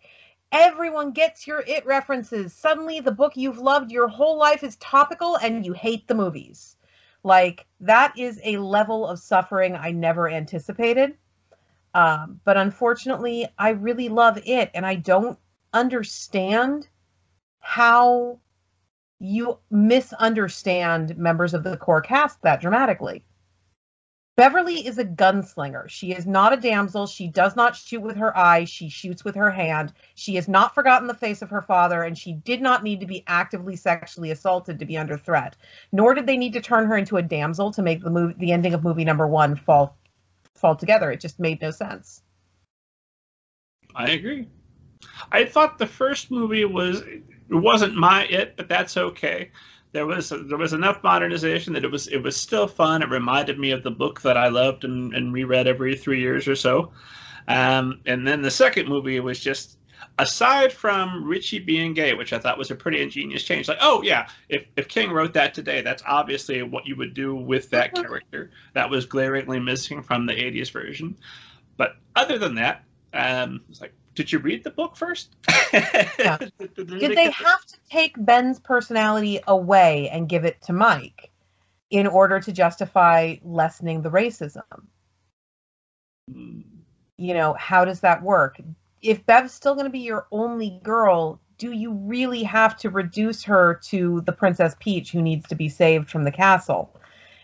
Everyone 0.54 1.12
gets 1.12 1.48
your 1.48 1.62
it 1.62 1.84
references. 1.84 2.54
Suddenly, 2.54 3.00
the 3.00 3.12
book 3.12 3.36
you've 3.36 3.58
loved 3.58 3.92
your 3.92 4.08
whole 4.08 4.38
life 4.38 4.64
is 4.64 4.76
topical 4.76 5.36
and 5.36 5.66
you 5.66 5.74
hate 5.74 6.08
the 6.08 6.14
movies. 6.14 6.78
Like, 7.24 7.66
that 7.80 8.14
is 8.20 8.40
a 8.44 8.58
level 8.58 9.08
of 9.08 9.18
suffering 9.18 9.76
I 9.76 9.92
never 9.92 10.30
anticipated. 10.30 11.18
Um, 11.96 12.40
but 12.46 12.56
unfortunately, 12.58 13.48
I 13.58 13.70
really 13.70 14.10
love 14.10 14.40
it, 14.46 14.70
and 14.76 14.86
I 14.86 14.96
don't 14.96 15.40
understand 15.74 16.88
how 17.60 18.40
you 19.20 19.58
misunderstand 19.72 21.18
members 21.18 21.54
of 21.54 21.64
the 21.64 21.78
core 21.78 22.02
cast 22.02 22.42
that 22.44 22.62
dramatically. 22.62 23.24
Beverly 24.36 24.88
is 24.88 24.98
a 24.98 25.06
gunslinger. 25.06 25.88
She 25.88 26.12
is 26.12 26.26
not 26.26 26.54
a 26.54 26.58
damsel. 26.58 27.06
She 27.06 27.28
does 27.28 27.56
not 27.56 27.76
shoot 27.76 28.02
with 28.02 28.16
her 28.18 28.36
eyes. 28.36 28.68
She 28.68 28.90
shoots 28.90 29.24
with 29.24 29.36
her 29.36 29.52
hand. 29.52 29.94
She 30.16 30.36
has 30.36 30.48
not 30.48 30.74
forgotten 30.74 31.08
the 31.08 31.14
face 31.14 31.44
of 31.44 31.52
her 31.52 31.62
father, 31.62 32.02
and 32.02 32.18
she 32.18 32.34
did 32.34 32.60
not 32.60 32.84
need 32.84 33.00
to 33.02 33.06
be 33.06 33.24
actively 33.28 33.76
sexually 33.76 34.32
assaulted 34.32 34.80
to 34.80 34.86
be 34.86 34.98
under 34.98 35.20
threat. 35.20 35.56
Nor 35.92 36.16
did 36.16 36.26
they 36.26 36.38
need 36.38 36.54
to 36.54 36.62
turn 36.62 36.88
her 36.88 36.98
into 36.98 37.18
a 37.18 37.22
damsel 37.22 37.72
to 37.74 37.84
make 37.84 38.02
the 38.02 38.10
movie, 38.10 38.34
the 38.40 38.52
ending 38.52 38.74
of 38.74 38.84
movie 38.84 39.06
number 39.06 39.28
one, 39.28 39.56
fall 39.56 39.98
fall 40.56 40.76
together. 40.76 41.12
It 41.12 41.20
just 41.20 41.40
made 41.40 41.62
no 41.62 41.70
sense. 41.70 42.24
I 43.94 44.12
agree. 44.12 44.48
I 45.32 45.46
thought 45.46 45.78
the 45.78 45.86
first 45.86 46.32
movie 46.32 46.66
was 46.66 47.02
it 47.02 47.24
wasn't 47.50 47.96
my 47.96 48.24
it, 48.24 48.58
but 48.58 48.68
that's 48.68 48.98
okay 48.98 49.52
there 49.94 50.08
was 50.08 50.30
there 50.30 50.58
was 50.58 50.74
enough 50.74 51.02
modernization 51.04 51.74
that 51.74 51.86
it 51.86 51.92
was 51.92 52.08
it 52.08 52.18
was 52.18 52.36
still 52.36 52.68
fun. 52.68 53.02
It 53.02 53.10
reminded 53.10 53.60
me 53.60 53.72
of 53.72 53.84
the 53.84 53.92
book 53.92 54.22
that 54.22 54.38
I 54.38 54.50
loved 54.50 54.84
and, 54.84 55.14
and 55.14 55.32
reread 55.32 55.68
every 55.68 55.96
three 55.96 56.20
years 56.20 56.48
or 56.48 56.56
so. 56.56 56.92
Um, 57.48 58.02
and 58.06 58.28
then 58.28 58.42
the 58.42 58.52
second 58.52 58.88
movie 58.88 59.20
was 59.20 59.40
just 59.40 59.78
aside 60.18 60.74
from 60.74 61.24
Richie 61.24 61.60
being 61.60 61.94
gay, 61.94 62.14
which 62.14 62.34
I 62.34 62.40
thought 62.40 62.58
was 62.58 62.72
a 62.72 62.76
pretty 62.76 63.02
ingenious 63.02 63.44
change. 63.44 63.68
Like, 63.68 63.78
oh 63.82 64.02
yeah, 64.02 64.28
if 64.50 64.66
if 64.76 64.88
King 64.88 65.12
wrote 65.12 65.34
that 65.34 65.54
today, 65.54 65.82
that's 65.82 66.04
obviously 66.08 66.64
what 66.64 66.88
you 66.88 66.96
would 66.96 67.14
do 67.14 67.36
with 67.36 67.70
that 67.70 67.94
mm-hmm. 67.94 68.04
character. 68.04 68.52
That 68.74 68.90
was 68.90 69.06
glaringly 69.06 69.60
missing 69.60 70.02
from 70.02 70.26
the 70.26 70.34
'80s 70.34 70.72
version. 70.72 71.16
But 71.78 71.98
other 72.16 72.40
than 72.40 72.56
that, 72.56 72.84
um, 73.14 73.62
it's 73.70 73.82
like 73.82 73.94
did 74.16 74.32
you 74.32 74.40
read 74.40 74.64
the 74.64 74.72
book 74.72 74.96
first? 74.96 75.36
yeah. 75.74 76.38
did, 76.38 76.76
did, 76.76 77.18
they 77.18 77.32
have 77.32 77.66
to 77.66 77.78
take 77.90 78.14
Ben's 78.18 78.60
personality 78.60 79.40
away 79.48 80.10
and 80.10 80.30
give 80.30 80.46
it 80.46 80.62
to 80.64 80.74
Mike? 80.74 81.32
in 81.94 82.08
order 82.08 82.40
to 82.40 82.52
justify 82.52 83.36
lessening 83.44 84.02
the 84.02 84.10
racism. 84.10 84.64
Mm. 86.28 86.64
You 87.18 87.36
know, 87.36 87.54
how 87.54 87.86
does 87.86 88.00
that 88.00 88.24
work? 88.24 88.60
If 89.04 89.28
Bev's 89.28 89.54
still 89.54 89.76
going 89.76 89.86
to 89.86 89.92
be 89.92 90.00
your 90.00 90.26
only 90.32 90.80
girl, 90.82 91.40
do 91.60 91.72
you 91.72 91.94
really 91.94 92.42
have 92.44 92.78
to 92.78 92.90
reduce 92.90 93.44
her 93.44 93.80
to 93.90 94.22
the 94.22 94.32
Princess 94.32 94.76
Peach 94.80 95.12
who 95.12 95.22
needs 95.22 95.48
to 95.50 95.56
be 95.56 95.70
saved 95.70 96.10
from 96.10 96.24
the 96.24 96.32
castle? 96.32 96.90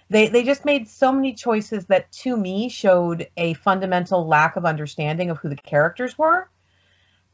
They 0.10 0.29
they 0.29 0.43
just 0.43 0.65
made 0.65 0.89
so 0.89 1.12
many 1.12 1.34
choices 1.34 1.86
that 1.86 2.12
to 2.23 2.36
me 2.36 2.69
showed 2.69 3.27
a 3.38 3.53
fundamental 3.53 4.27
lack 4.27 4.55
of 4.55 4.65
understanding 4.65 5.29
of 5.29 5.38
who 5.38 5.49
the 5.49 5.55
characters 5.58 6.17
were. 6.17 6.49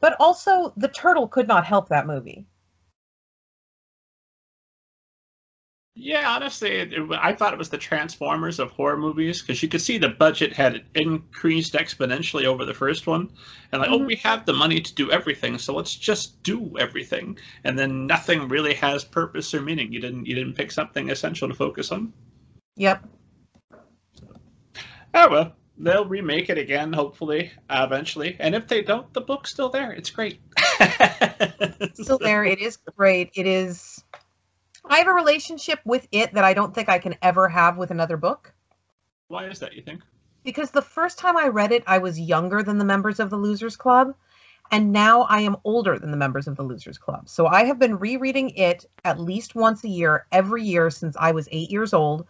But 0.06 0.14
also 0.20 0.72
the 0.76 0.86
turtle 0.86 1.26
could 1.26 1.48
not 1.48 1.66
help 1.66 1.88
that 1.88 2.06
movie. 2.06 2.46
Yeah, 5.96 6.30
honestly, 6.30 6.70
it, 6.76 6.92
it, 6.92 7.10
I 7.10 7.32
thought 7.32 7.52
it 7.52 7.58
was 7.58 7.70
the 7.70 7.76
Transformers 7.76 8.60
of 8.60 8.70
horror 8.70 8.96
movies 8.96 9.42
because 9.42 9.60
you 9.64 9.68
could 9.68 9.80
see 9.80 9.98
the 9.98 10.10
budget 10.10 10.52
had 10.52 10.84
increased 10.94 11.72
exponentially 11.72 12.44
over 12.44 12.64
the 12.64 12.72
first 12.72 13.08
one, 13.08 13.32
and 13.72 13.80
like, 13.80 13.90
mm-hmm. 13.90 14.04
oh, 14.04 14.06
we 14.06 14.14
have 14.14 14.46
the 14.46 14.52
money 14.52 14.80
to 14.80 14.94
do 14.94 15.10
everything, 15.10 15.58
so 15.58 15.74
let's 15.74 15.96
just 15.96 16.40
do 16.44 16.78
everything, 16.78 17.36
and 17.64 17.76
then 17.76 18.06
nothing 18.06 18.46
really 18.46 18.74
has 18.74 19.02
purpose 19.02 19.52
or 19.54 19.60
meaning. 19.60 19.92
You 19.92 19.98
didn't 19.98 20.24
you 20.24 20.36
didn't 20.36 20.54
pick 20.54 20.70
something 20.70 21.10
essential 21.10 21.48
to 21.48 21.54
focus 21.54 21.90
on. 21.90 22.12
Yep. 22.76 23.04
Oh 25.14 25.28
well, 25.28 25.52
they'll 25.78 26.06
remake 26.06 26.50
it 26.50 26.58
again, 26.58 26.92
hopefully, 26.92 27.52
uh, 27.68 27.84
eventually. 27.86 28.36
And 28.38 28.54
if 28.54 28.66
they 28.68 28.82
don't, 28.82 29.12
the 29.12 29.20
book's 29.20 29.50
still 29.50 29.68
there. 29.68 29.92
It's 29.92 30.10
great. 30.10 30.40
still 31.94 32.18
there. 32.18 32.44
It 32.44 32.60
is 32.60 32.78
great. 32.96 33.30
It 33.34 33.46
is 33.46 34.04
I 34.88 34.98
have 34.98 35.08
a 35.08 35.12
relationship 35.12 35.80
with 35.84 36.06
it 36.12 36.34
that 36.34 36.44
I 36.44 36.54
don't 36.54 36.74
think 36.74 36.88
I 36.88 36.98
can 36.98 37.16
ever 37.22 37.48
have 37.48 37.76
with 37.76 37.90
another 37.90 38.16
book. 38.16 38.52
Why 39.28 39.46
is 39.46 39.58
that, 39.58 39.74
you 39.74 39.82
think? 39.82 40.02
Because 40.44 40.70
the 40.70 40.82
first 40.82 41.18
time 41.18 41.36
I 41.36 41.48
read 41.48 41.72
it, 41.72 41.82
I 41.86 41.98
was 41.98 42.20
younger 42.20 42.62
than 42.62 42.78
the 42.78 42.84
members 42.84 43.18
of 43.18 43.30
the 43.30 43.36
Losers 43.36 43.76
Club, 43.76 44.14
and 44.70 44.92
now 44.92 45.22
I 45.22 45.40
am 45.40 45.56
older 45.64 45.98
than 45.98 46.12
the 46.12 46.16
members 46.16 46.46
of 46.46 46.56
the 46.56 46.62
Losers 46.62 46.98
Club. 46.98 47.28
So 47.28 47.46
I 47.46 47.64
have 47.64 47.80
been 47.80 47.98
rereading 47.98 48.50
it 48.50 48.88
at 49.04 49.18
least 49.18 49.56
once 49.56 49.82
a 49.82 49.88
year, 49.88 50.26
every 50.30 50.62
year 50.62 50.90
since 50.90 51.16
I 51.18 51.32
was 51.32 51.48
eight 51.50 51.70
years 51.70 51.92
old. 51.92 52.26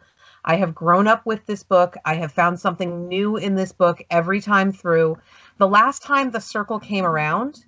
I 0.46 0.56
have 0.56 0.76
grown 0.76 1.08
up 1.08 1.26
with 1.26 1.44
this 1.44 1.64
book. 1.64 1.96
I 2.04 2.14
have 2.14 2.30
found 2.30 2.60
something 2.60 3.08
new 3.08 3.36
in 3.36 3.56
this 3.56 3.72
book 3.72 4.00
every 4.08 4.40
time 4.40 4.70
through. 4.70 5.18
The 5.58 5.66
last 5.66 6.04
time 6.04 6.30
the 6.30 6.40
circle 6.40 6.78
came 6.78 7.04
around, 7.04 7.64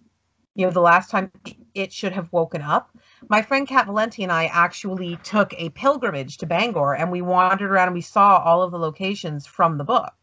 you 0.55 0.65
know, 0.65 0.71
the 0.71 0.81
last 0.81 1.11
time 1.11 1.33
it 1.75 1.93
should 1.93 2.13
have 2.13 2.33
woken 2.33 2.63
up, 2.63 2.97
my 3.29 3.43
friend 3.43 3.67
Kat 3.67 3.87
Valenti 3.87 4.23
and 4.23 4.31
I 4.31 4.47
actually 4.47 5.17
took 5.25 5.53
a 5.55 5.71
pilgrimage 5.71 6.39
to 6.39 6.47
Bangor 6.47 6.95
and 6.95 7.11
we 7.11 7.21
wandered 7.21 7.71
around 7.71 7.89
and 7.89 7.95
we 7.95 8.01
saw 8.01 8.39
all 8.39 8.63
of 8.63 8.71
the 8.71 8.79
locations 8.79 9.45
from 9.45 9.77
the 9.77 9.85
book. 9.85 10.15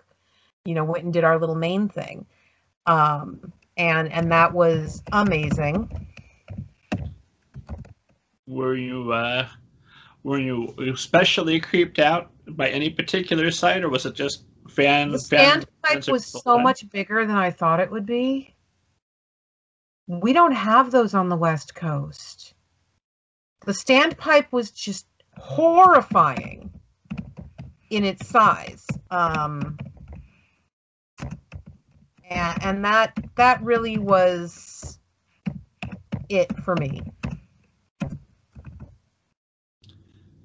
You 0.64 0.76
know, 0.76 0.86
went 0.86 1.04
and 1.04 1.12
did 1.12 1.26
our 1.26 1.38
little 1.38 1.56
Maine 1.56 1.90
thing. 1.90 2.26
Um, 2.86 3.52
and 3.76 4.12
and 4.12 4.32
that 4.32 4.54
was 4.54 5.04
amazing. 5.12 6.08
Were 8.48 8.76
you 8.76 9.12
uh 9.12 9.48
were 10.24 10.40
you 10.40 10.74
especially 10.80 11.60
creeped 11.60 12.00
out 12.00 12.32
by 12.50 12.70
any 12.70 12.90
particular 12.90 13.52
site 13.52 13.84
or 13.84 13.90
was 13.90 14.06
it 14.06 14.14
just 14.14 14.46
fan 14.70 15.12
the 15.12 15.18
standpipe 15.18 16.12
was 16.12 16.26
so 16.26 16.58
much 16.58 16.90
bigger 16.90 17.26
than 17.26 17.36
I 17.36 17.52
thought 17.52 17.80
it 17.80 17.92
would 17.92 18.06
be. 18.06 18.54
We 20.08 20.34
don't 20.34 20.54
have 20.54 20.92
those 20.92 21.14
on 21.14 21.30
the 21.30 21.36
West 21.36 21.76
Coast. 21.76 22.54
The 23.66 23.72
standpipe 23.72 24.52
was 24.52 24.72
just 24.72 25.08
horrifying 25.38 26.72
in 27.90 28.04
its 28.04 28.28
size. 28.28 28.86
Um, 29.10 29.78
and, 32.30 32.64
and 32.64 32.86
that 32.86 33.18
that 33.36 33.62
really 33.64 33.98
was 33.98 35.00
it 36.30 36.56
for 36.64 36.76
me. 36.76 37.02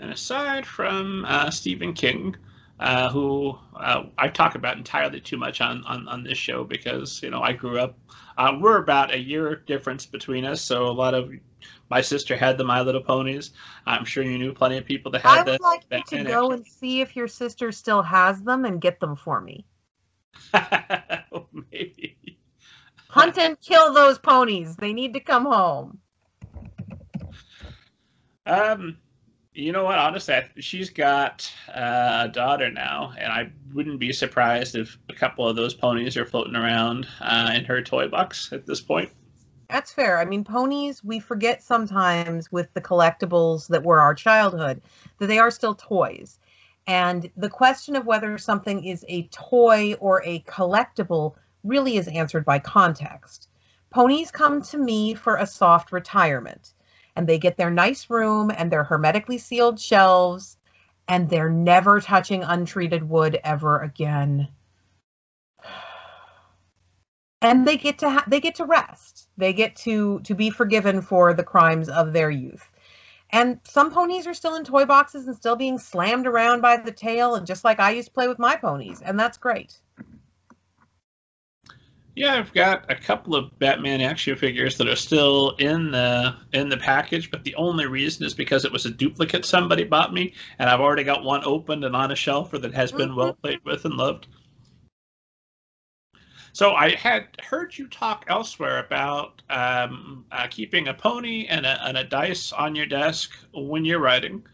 And 0.01 0.11
aside 0.13 0.65
from 0.67 1.25
uh, 1.29 1.51
Stephen 1.51 1.93
King, 1.93 2.35
uh, 2.79 3.11
who 3.11 3.59
uh, 3.77 4.05
I 4.17 4.29
talk 4.29 4.55
about 4.55 4.79
entirely 4.79 5.21
too 5.21 5.37
much 5.37 5.61
on, 5.61 5.85
on, 5.85 6.09
on 6.09 6.25
this 6.25 6.39
show 6.39 6.65
because 6.65 7.23
you 7.23 7.31
know 7.31 7.43
I 7.43 7.53
grew 7.53 7.79
up. 7.79 7.99
Uh, 8.39 8.57
we're 8.59 8.79
about 8.79 9.13
a 9.13 9.19
year 9.19 9.55
difference 9.55 10.07
between 10.07 10.47
us, 10.47 10.63
so 10.63 10.87
a 10.87 10.93
lot 10.93 11.13
of 11.13 11.31
my 11.91 12.01
sister 12.01 12.37
had 12.37 12.57
the 12.57 12.65
My 12.65 12.81
Little 12.81 13.03
Ponies. 13.03 13.51
I'm 13.85 14.07
sure 14.07 14.25
you 14.25 14.39
knew 14.39 14.55
plenty 14.55 14.79
of 14.79 14.87
people 14.87 15.13
that 15.13 15.21
had. 15.21 15.45
them. 15.45 15.49
I 15.49 15.51
would 15.53 15.61
like 15.61 16.11
you 16.11 16.19
to 16.19 16.25
go 16.25 16.53
and 16.53 16.67
see 16.67 17.03
if 17.03 17.15
your 17.15 17.29
sister 17.29 17.71
still 17.71 18.01
has 18.01 18.41
them 18.43 18.65
and 18.65 18.81
get 18.81 19.01
them 19.01 19.17
for 19.17 19.41
me. 19.41 19.67
Maybe. 21.71 22.39
Hunt 23.09 23.37
and 23.37 23.61
kill 23.61 23.93
those 23.93 24.19
ponies. 24.19 24.77
They 24.77 24.93
need 24.93 25.13
to 25.15 25.21
come 25.21 25.45
home. 25.45 25.99
Um, 28.47 28.97
you 29.53 29.73
know 29.73 29.85
what? 29.85 29.99
Honestly, 29.99 30.41
she's 30.59 30.91
got 30.91 31.53
uh, 31.69 32.23
a 32.25 32.29
daughter 32.29 32.71
now, 32.71 33.13
and 33.19 33.33
I 33.33 33.51
wouldn't 33.73 33.99
be 33.99 34.13
surprised 34.13 34.77
if 34.77 34.99
a 35.09 35.15
couple 35.15 35.49
of 35.49 35.57
those 35.57 35.75
ponies 35.75 36.17
are 36.17 36.25
floating 36.25 36.55
around 36.55 37.09
uh, 37.21 37.53
in 37.55 37.65
her 37.65 37.83
toy 37.83 38.09
box 38.09 38.53
at 38.53 38.67
this 38.67 38.81
point. 38.81 39.11
That's 39.69 39.93
fair. 39.93 40.19
I 40.19 40.25
mean, 40.25 40.45
ponies, 40.45 41.03
we 41.05 41.21
forget 41.21 41.63
sometimes 41.63 42.51
with 42.51 42.73
the 42.75 42.81
collectibles 42.81 43.69
that 43.69 43.85
were 43.85 44.01
our 44.01 44.15
childhood 44.15 44.83
that 45.19 45.27
they 45.27 45.39
are 45.39 45.51
still 45.51 45.75
toys. 45.75 46.39
And 46.87 47.31
the 47.37 47.51
question 47.51 47.95
of 47.95 48.07
whether 48.07 48.37
something 48.39 48.85
is 48.85 49.05
a 49.09 49.29
toy 49.29 49.95
or 49.95 50.23
a 50.25 50.41
collectible 50.41 51.35
really 51.63 51.97
is 51.97 52.09
answered 52.09 52.45
by 52.45 52.59
context. 52.59 53.49
Ponies 53.91 54.31
come 54.31 54.63
to 54.63 54.79
me 54.79 55.15
for 55.15 55.37
a 55.37 55.47
soft 55.47 55.93
retirement, 55.93 56.73
and 57.21 57.29
they 57.29 57.39
get 57.39 57.59
their 57.59 57.71
nice 57.71 58.09
room 58.09 58.51
and 58.51 58.73
their 58.73 58.83
hermetically 58.83 59.37
sealed 59.37 59.79
shelves, 59.79 60.57
and 61.07 61.29
they're 61.29 61.51
never 61.51 62.01
touching 62.01 62.43
untreated 62.43 63.07
wood 63.07 63.39
ever 63.45 63.79
again. 63.83 64.49
And 67.43 67.67
they 67.67 67.79
get 67.79 67.99
to 68.01 68.11
ha- 68.11 68.25
they 68.29 68.39
get 68.39 68.57
to 68.57 68.67
rest 68.67 69.27
they 69.39 69.55
get 69.55 69.75
to 69.77 70.21
to 70.21 70.35
be 70.35 70.51
forgiven 70.51 71.01
for 71.01 71.33
the 71.33 71.43
crimes 71.43 71.89
of 71.89 72.13
their 72.13 72.31
youth. 72.31 72.69
And 73.31 73.61
some 73.65 73.91
ponies 73.91 74.27
are 74.27 74.35
still 74.35 74.57
in 74.57 74.65
toy 74.65 74.85
boxes 74.85 75.27
and 75.27 75.35
still 75.35 75.57
being 75.57 75.79
slammed 75.79 76.27
around 76.27 76.61
by 76.61 76.77
the 76.77 76.93
tail, 76.93 77.37
and 77.37 77.47
just 77.47 77.65
like 77.65 77.81
I 77.81 77.93
used 77.93 78.09
to 78.09 78.15
play 78.15 78.29
with 78.29 78.39
my 78.39 78.57
ponies, 78.57 79.01
and 79.01 79.19
that's 79.19 79.39
great. 79.39 79.81
Yeah, 82.17 82.35
I've 82.35 82.53
got 82.53 82.91
a 82.91 82.95
couple 82.95 83.37
of 83.37 83.57
Batman 83.59 84.01
action 84.01 84.37
figures 84.37 84.77
that 84.79 84.89
are 84.89 84.97
still 84.97 85.51
in 85.59 85.93
the 85.93 86.35
in 86.53 86.69
the 86.69 86.77
package, 86.77 87.31
but 87.31 87.45
the 87.45 87.55
only 87.55 87.87
reason 87.87 88.27
is 88.27 88.35
because 88.35 88.65
it 88.65 88.73
was 88.73 88.85
a 88.85 88.91
duplicate 88.91 89.45
somebody 89.45 89.85
bought 89.85 90.13
me, 90.13 90.35
and 90.59 90.69
I've 90.69 90.81
already 90.81 91.05
got 91.05 91.23
one 91.23 91.43
opened 91.45 91.85
and 91.85 91.95
on 91.95 92.11
a 92.11 92.17
shelf 92.17 92.51
that 92.51 92.75
has 92.75 92.91
been 92.91 93.15
well 93.15 93.35
played 93.35 93.61
with 93.65 93.85
and 93.85 93.95
loved. 93.95 94.27
So 96.53 96.73
I 96.73 96.91
had 96.97 97.29
heard 97.43 97.79
you 97.79 97.87
talk 97.87 98.25
elsewhere 98.29 98.85
about 98.85 99.41
um, 99.49 100.25
uh, 100.33 100.49
keeping 100.51 100.89
a 100.89 100.95
pony 100.95 101.47
and 101.47 101.65
a, 101.65 101.87
and 101.87 101.97
a, 101.97 102.05
dice 102.05 102.53
on 102.53 102.75
your 102.75 102.87
desk 102.87 103.31
when 103.55 103.85
you're 103.85 104.01
writing. 104.01 104.45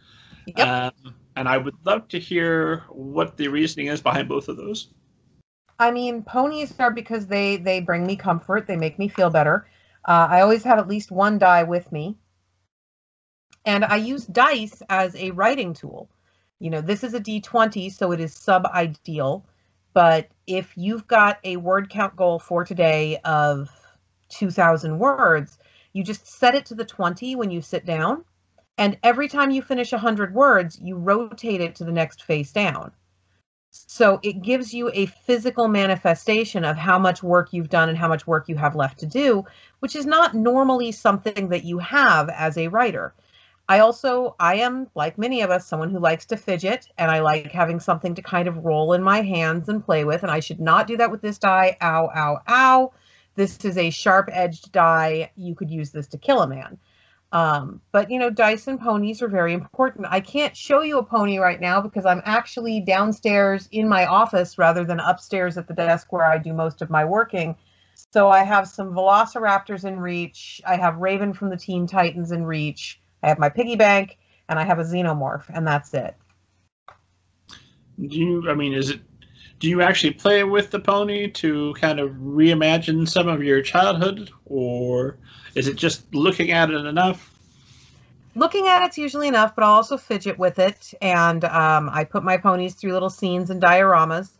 Yep. 0.47 0.69
Um, 0.69 1.15
and 1.37 1.49
I 1.49 1.57
would 1.57 1.75
love 1.85 2.07
to 2.09 2.19
hear 2.19 2.85
what 2.89 3.37
the 3.37 3.49
reasoning 3.49 3.87
is 3.87 4.01
behind 4.01 4.29
both 4.29 4.49
of 4.49 4.57
those. 4.57 4.89
I 5.79 5.91
mean, 5.91 6.23
ponies 6.23 6.75
are 6.79 6.91
because 6.91 7.27
they 7.27 7.57
they 7.57 7.81
bring 7.81 8.07
me 8.07 8.17
comfort. 8.17 8.67
They 8.67 8.77
make 8.77 8.99
me 8.99 9.09
feel 9.09 9.31
better. 9.31 9.67
Uh, 10.05 10.27
I 10.31 10.41
always 10.41 10.65
have 10.65 10.79
at 10.79 10.89
least 10.89 11.11
one 11.11 11.39
die 11.39 11.65
with 11.65 11.91
me, 11.93 12.17
and 13.65 13.85
I 13.85 13.97
use 13.97 14.27
dice 14.27 14.83
as 14.89 15.15
a 15.17 15.33
writing 15.33 15.75
tool. 15.75 16.09
You 16.59 16.71
know, 16.71 16.81
this 16.81 17.05
is 17.05 17.13
a 17.15 17.21
D20, 17.21 17.93
so 17.93 18.13
it 18.13 18.21
is 18.21 18.33
sub 18.33 18.67
ideal. 18.67 19.45
But 19.93 20.29
if 20.47 20.73
you've 20.77 21.07
got 21.07 21.39
a 21.45 21.57
word 21.57 21.91
count 21.91 22.17
goal 22.17 22.39
for 22.39 22.65
today 22.65 23.19
of 23.25 23.71
2,000 24.31 24.99
words, 24.99 25.59
you 25.93 26.05
just 26.05 26.27
set 26.27 26.55
it 26.55 26.67
to 26.67 26.75
the 26.75 26.85
20 26.85 27.37
when 27.37 27.51
you 27.51 27.61
sit 27.63 27.87
down. 27.87 28.25
And 28.79 28.99
every 29.03 29.29
time 29.29 29.51
you 29.51 29.63
finish 29.63 29.93
100 29.93 30.35
words, 30.35 30.79
you 30.83 30.97
rotate 30.97 31.61
it 31.63 31.77
to 31.77 31.85
the 31.85 31.93
next 31.93 32.23
face 32.25 32.53
down. 32.53 32.93
So 33.71 34.21
it 34.23 34.43
gives 34.43 34.73
you 34.73 34.91
a 34.93 35.07
physical 35.07 35.69
manifestation 35.69 36.65
of 36.65 36.77
how 36.77 36.99
much 36.99 37.23
work 37.23 37.53
you've 37.53 37.69
done 37.69 37.89
and 37.89 37.99
how 37.99 38.09
much 38.09 38.27
work 38.27 38.49
you 38.49 38.57
have 38.57 38.77
left 38.77 39.01
to 39.01 39.07
do, 39.07 39.45
which 39.81 39.97
is 39.97 40.07
not 40.07 40.35
normally 40.35 40.93
something 40.93 41.49
that 41.51 41.65
you 41.65 41.79
have 41.79 42.29
as 42.29 42.57
a 42.57 42.69
writer. 42.69 43.15
I 43.69 43.81
also, 43.81 44.37
I 44.39 44.57
am 44.57 44.89
like 44.95 45.19
many 45.19 45.43
of 45.43 45.51
us, 45.51 45.67
someone 45.67 45.91
who 45.91 45.99
likes 45.99 46.27
to 46.27 46.37
fidget 46.37 46.87
and 46.97 47.11
I 47.11 47.21
like 47.21 47.51
having 47.51 47.81
something 47.81 48.15
to 48.15 48.23
kind 48.23 48.47
of 48.47 48.65
roll 48.65 48.93
in 48.93 49.03
my 49.03 49.23
hands 49.23 49.69
and 49.69 49.85
play 49.85 50.05
with. 50.05 50.23
And 50.23 50.31
I 50.31 50.41
should 50.41 50.61
not 50.61 50.87
do 50.87 50.97
that 50.99 51.11
with 51.11 51.21
this 51.21 51.39
die. 51.39 51.77
Ow, 51.81 52.11
ow, 52.15 52.39
ow. 52.49 52.93
This 53.35 53.65
is 53.65 53.77
a 53.77 53.91
sharp 53.91 54.31
edged 54.33 54.71
die. 54.73 55.33
You 55.37 55.55
could 55.55 55.71
use 55.71 55.91
this 55.91 56.07
to 56.09 56.19
kill 56.19 56.43
a 56.43 56.49
man. 56.49 56.79
Um, 57.33 57.81
but 57.93 58.11
you 58.11 58.19
know, 58.19 58.31
Dyson 58.31 58.79
ponies 58.79 59.21
are 59.21 59.29
very 59.29 59.53
important. 59.53 60.07
I 60.09 60.21
can't 60.21 60.57
show 60.57 60.83
you 60.83 60.99
a 60.99 61.05
pony 61.05 61.39
right 61.39 61.61
now 61.61 61.81
because 61.81 62.07
I'm 62.07 62.23
actually 62.25 62.81
downstairs 62.81 63.69
in 63.73 63.89
my 63.89 64.07
office 64.07 64.59
rather 64.59 64.85
than 64.85 65.01
upstairs 65.01 65.59
at 65.59 65.67
the 65.67 65.75
desk 65.75 66.13
where 66.13 66.25
I 66.25 66.39
do 66.39 66.53
most 66.53 66.83
of 66.83 66.91
my 66.91 67.05
working. 67.05 67.57
So 68.13 68.29
I 68.29 68.45
have 68.45 68.69
some 68.69 68.93
Velociraptors 68.93 69.85
in 69.85 69.99
reach. 69.99 70.61
I 70.67 70.77
have 70.77 70.99
Raven 70.99 71.33
from 71.33 71.51
the 71.51 71.57
Teen 71.57 71.87
Titans 71.87 72.31
in 72.31 72.45
reach. 72.45 73.01
I 73.23 73.29
have 73.29 73.39
my 73.39 73.49
piggy 73.49 73.77
bank, 73.77 74.19
and 74.49 74.59
I 74.59 74.65
have 74.65 74.79
a 74.79 74.85
Xenomorph, 74.85 75.45
and 75.49 75.67
that's 75.67 75.93
it. 75.95 76.15
Do 77.99 78.17
you? 78.17 78.51
I 78.51 78.55
mean, 78.55 78.75
is 78.75 78.91
it? 78.91 79.01
Do 79.59 79.69
you 79.69 79.81
actually 79.81 80.13
play 80.13 80.45
with 80.45 80.71
the 80.71 80.81
pony 80.81 81.31
to 81.31 81.75
kind 81.81 81.99
of 81.99 82.11
reimagine 82.11 83.09
some 83.09 83.27
of 83.27 83.43
your 83.43 83.63
childhood, 83.63 84.31
or 84.45 85.17
is 85.55 85.67
it 85.67 85.77
just 85.77 86.15
looking 86.15 86.51
at 86.51 86.71
it 86.71 86.85
enough? 86.85 87.33
Looking 88.35 88.69
at 88.69 88.85
it's 88.85 88.99
usually 88.99 89.29
enough, 89.29 89.55
but 89.55 89.65
I'll 89.65 89.77
also 89.77 89.97
fidget 89.97 90.39
with 90.39 90.59
it, 90.59 90.93
and 91.01 91.43
um, 91.45 91.89
I 91.91 92.05
put 92.05 92.23
my 92.23 92.37
ponies 92.37 92.75
through 92.75 92.93
little 92.93 93.09
scenes 93.09 93.49
and 93.49 93.63
dioramas. 93.63 94.31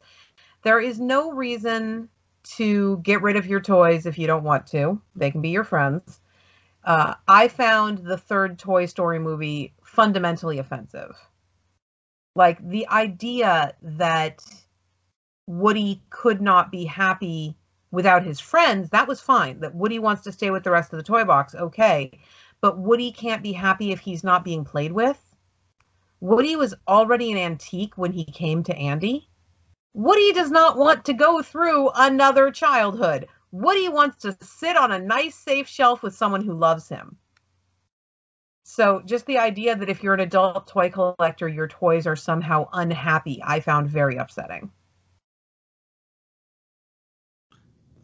There 0.63 0.81
is 0.81 1.01
no 1.01 1.33
reason 1.33 2.11
to 2.57 2.99
get 2.99 3.23
rid 3.23 3.37
of 3.37 3.47
your 3.47 3.61
toys 3.61 4.05
if 4.05 4.19
you 4.19 4.27
don't 4.27 4.45
want 4.45 4.67
to. 4.69 5.01
They 5.15 5.31
can 5.31 5.41
be 5.41 5.49
your 5.49 5.65
friends. 5.65 6.21
Uh, 6.85 7.15
I 7.27 7.49
found 7.49 7.99
the 7.99 8.19
third 8.19 8.59
Toy 8.59 8.87
Story 8.87 9.19
movie 9.19 9.73
fundamentally 9.83 10.59
offensive. 10.59 11.17
Like 12.35 12.59
the 12.69 12.87
idea 12.89 13.75
that 13.83 14.45
Woody 15.47 16.03
could 16.11 16.43
not 16.43 16.71
be 16.71 16.85
happy 16.85 17.57
without 17.91 18.25
his 18.25 18.41
friends, 18.41 18.91
that 18.91 19.09
was 19.09 19.21
fine. 19.21 19.61
That 19.61 19.75
Woody 19.75 19.99
wants 19.99 20.23
to 20.23 20.33
stay 20.33 20.51
with 20.51 20.65
the 20.65 20.71
rest 20.71 20.93
of 20.93 20.99
the 20.99 21.03
toy 21.03 21.25
box, 21.25 21.55
okay. 21.55 22.21
But 22.61 22.79
Woody 22.79 23.13
can't 23.13 23.43
be 23.43 23.53
happy 23.53 23.93
if 23.93 24.01
he's 24.01 24.25
not 24.25 24.45
being 24.45 24.65
played 24.65 24.93
with. 24.93 25.19
Woody 26.21 26.57
was 26.57 26.75
already 26.89 27.31
an 27.31 27.39
antique 27.39 27.97
when 27.97 28.13
he 28.13 28.25
came 28.25 28.63
to 28.65 28.77
Andy. 28.77 29.29
Woody 29.95 30.33
does 30.33 30.51
not 30.51 30.77
want 30.77 31.05
to 31.07 31.13
go 31.13 31.43
through 31.43 31.91
another 31.95 32.51
childhood. 32.51 33.29
Woody 33.53 33.89
wants 33.89 34.23
to 34.23 34.37
sit 34.43 34.77
on 34.77 34.93
a 34.93 34.99
nice, 34.99 35.35
safe 35.35 35.69
shelf 35.69 36.03
with 36.03 36.15
someone 36.15 36.45
who 36.45 36.53
loves 36.53 36.89
him. 36.89 37.17
So, 38.65 39.01
just 39.07 39.27
the 39.27 39.39
idea 39.39 39.77
that 39.77 39.89
if 39.89 40.03
you're 40.03 40.15
an 40.15 40.21
adult 40.21 40.67
toy 40.67 40.91
collector, 40.91 41.49
your 41.49 41.69
toys 41.69 42.07
are 42.07 42.17
somehow 42.17 42.69
unhappy, 42.73 43.41
I 43.45 43.61
found 43.61 43.89
very 43.89 44.17
upsetting. 44.17 44.73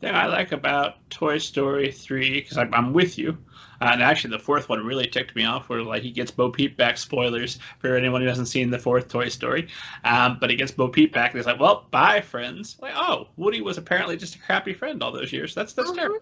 Thing 0.02 0.14
I 0.14 0.26
like 0.26 0.52
about 0.52 1.08
Toy 1.10 1.38
Story 1.38 1.90
3, 1.90 2.40
because 2.40 2.58
I'm, 2.58 2.74
I'm, 2.74 2.92
with 2.92 3.18
you, 3.18 3.38
uh, 3.80 3.90
and 3.92 4.02
actually 4.02 4.36
the 4.36 4.42
fourth 4.42 4.68
one 4.68 4.84
really 4.84 5.06
ticked 5.06 5.34
me 5.34 5.44
off, 5.44 5.68
where 5.68 5.82
like 5.82 6.02
he 6.02 6.10
gets 6.10 6.30
Bo 6.30 6.50
Peep 6.50 6.76
back. 6.76 6.98
Spoilers 6.98 7.58
for 7.78 7.96
anyone 7.96 8.20
who 8.20 8.28
hasn't 8.28 8.48
seen 8.48 8.70
the 8.70 8.78
fourth 8.78 9.08
Toy 9.08 9.28
Story, 9.28 9.68
um, 10.04 10.38
but 10.40 10.50
he 10.50 10.56
gets 10.56 10.72
Bo 10.72 10.88
Peep 10.88 11.12
back, 11.12 11.30
and 11.30 11.38
he's 11.38 11.46
like, 11.46 11.60
"Well, 11.60 11.86
bye, 11.90 12.20
friends." 12.20 12.76
Like, 12.80 12.94
oh, 12.96 13.28
Woody 13.36 13.60
was 13.60 13.78
apparently 13.78 14.16
just 14.16 14.36
a 14.36 14.38
crappy 14.40 14.74
friend 14.74 15.02
all 15.02 15.12
those 15.12 15.32
years. 15.32 15.54
That's 15.54 15.72
that's 15.72 15.90
mm-hmm. 15.90 15.98
terrible. 15.98 16.20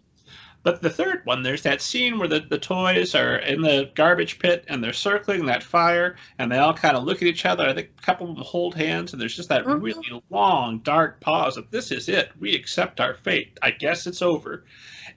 But 0.63 0.83
the 0.83 0.91
third 0.91 1.23
one, 1.25 1.43
there's 1.43 1.63
that 1.63 1.81
scene 1.81 2.19
where 2.19 2.29
the, 2.29 2.41
the 2.41 2.59
toys 2.59 3.15
are 3.15 3.37
in 3.37 3.63
the 3.63 3.91
garbage 3.95 4.39
pit 4.39 4.65
and 4.69 4.85
they're 4.85 4.93
circling 4.93 5.47
that 5.47 5.63
fire 5.63 6.17
and 6.39 6.53
they 6.53 6.59
all 6.59 6.75
kind 6.75 6.99
of 6.99 7.05
look 7.05 7.23
at 7.23 7.29
each 7.29 7.47
other. 7.47 7.67
I 7.67 7.73
think 7.73 7.91
a 7.99 8.03
couple 8.03 8.29
of 8.29 8.37
them 8.37 8.45
hold 8.45 8.75
hands 8.75 9.13
and 9.13 9.21
there's 9.21 9.35
just 9.35 9.49
that 9.49 9.65
mm-hmm. 9.65 9.81
really 9.81 10.23
long, 10.29 10.81
dark 10.81 11.21
pause 11.21 11.57
of 11.57 11.71
this 11.71 11.91
is 11.91 12.11
it. 12.11 12.31
We 12.39 12.55
accept 12.55 13.01
our 13.01 13.15
fate. 13.15 13.59
I 13.63 13.71
guess 13.71 14.07
it's 14.07 14.21
over. 14.21 14.65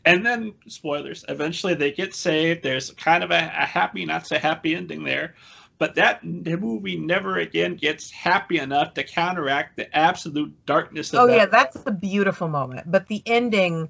And 0.05 0.25
then, 0.25 0.53
spoilers, 0.67 1.25
eventually 1.27 1.75
they 1.75 1.91
get 1.91 2.13
saved. 2.13 2.63
There's 2.63 2.91
kind 2.91 3.23
of 3.23 3.31
a, 3.31 3.35
a 3.35 3.65
happy, 3.65 4.05
not 4.05 4.25
so 4.27 4.37
happy 4.37 4.75
ending 4.75 5.03
there. 5.03 5.35
But 5.77 5.95
that 5.95 6.23
movie 6.23 6.97
never 6.97 7.37
again 7.37 7.75
gets 7.75 8.11
happy 8.11 8.59
enough 8.59 8.93
to 8.93 9.03
counteract 9.03 9.75
the 9.75 9.93
absolute 9.95 10.65
darkness 10.65 11.13
of 11.13 11.19
Oh, 11.19 11.27
that. 11.27 11.35
yeah, 11.35 11.45
that's 11.47 11.77
a 11.85 11.91
beautiful 11.91 12.47
moment. 12.47 12.89
But 12.89 13.07
the 13.07 13.21
ending. 13.25 13.89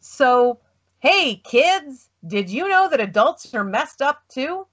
So 0.00 0.60
Hey, 1.04 1.36
kids, 1.36 2.08
did 2.26 2.48
you 2.48 2.66
know 2.66 2.88
that 2.88 2.98
adults 2.98 3.54
are 3.54 3.62
messed 3.62 4.00
up 4.00 4.22
too? 4.30 4.66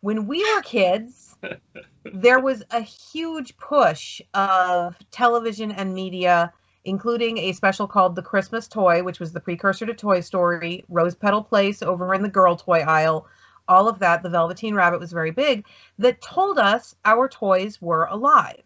When 0.00 0.26
we 0.26 0.42
were 0.42 0.60
kids, 0.62 1.36
there 2.12 2.40
was 2.40 2.64
a 2.72 2.80
huge 2.80 3.56
push 3.56 4.20
of 4.34 4.96
television 5.12 5.70
and 5.70 5.94
media, 5.94 6.52
including 6.84 7.38
a 7.38 7.52
special 7.52 7.86
called 7.86 8.16
The 8.16 8.22
Christmas 8.22 8.66
Toy, 8.66 9.04
which 9.04 9.20
was 9.20 9.32
the 9.32 9.38
precursor 9.38 9.86
to 9.86 9.94
Toy 9.94 10.22
Story, 10.22 10.84
Rose 10.88 11.14
Petal 11.14 11.44
Place 11.44 11.82
over 11.82 12.12
in 12.14 12.22
the 12.22 12.28
girl 12.28 12.56
toy 12.56 12.80
aisle, 12.80 13.28
all 13.68 13.88
of 13.88 14.00
that. 14.00 14.24
The 14.24 14.28
Velveteen 14.28 14.74
Rabbit 14.74 14.98
was 14.98 15.12
very 15.12 15.30
big, 15.30 15.66
that 16.00 16.20
told 16.20 16.58
us 16.58 16.96
our 17.04 17.28
toys 17.28 17.80
were 17.80 18.06
alive 18.06 18.65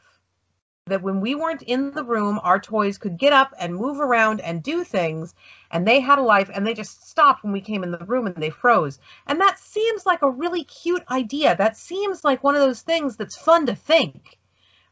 that 0.91 1.03
when 1.03 1.21
we 1.21 1.35
weren't 1.35 1.63
in 1.63 1.93
the 1.93 2.05
room, 2.05 2.39
our 2.43 2.61
toys 2.61 2.99
could 2.99 3.19
get 3.19 3.33
up 3.33 3.55
and 3.59 3.75
move 3.75 3.99
around 3.99 4.41
and 4.41 4.63
do 4.63 4.85
things, 4.85 5.35
and 5.71 5.87
they 5.87 6.01
had 6.01 6.19
a 6.19 6.23
life, 6.23 6.51
and 6.53 6.67
they 6.67 6.75
just 6.75 7.09
stopped 7.09 7.43
when 7.43 7.53
we 7.53 7.61
came 7.61 7.83
in 7.83 7.91
the 7.91 7.99
room 7.99 8.27
and 8.27 8.37
they 8.37 8.51
froze. 8.51 8.99
And 9.27 9.41
that 9.41 9.59
seems 9.59 10.07
like 10.07 10.23
a 10.23 10.31
really 10.31 10.65
cute 10.65 11.03
idea. 11.11 11.57
That 11.57 11.77
seems 11.77 12.23
like 12.25 12.45
one 12.45 12.55
of 12.55 12.61
those 12.61 12.83
things 12.83 13.17
that's 13.17 13.37
fun 13.37 13.67
to 13.67 13.75
think, 13.75 14.39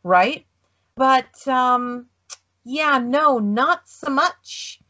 right? 0.03 0.47
But 0.97 1.47
um, 1.47 2.07
yeah, 2.65 2.99
no, 2.99 3.39
not 3.39 3.89
so 3.89 4.11
much. 4.11 4.81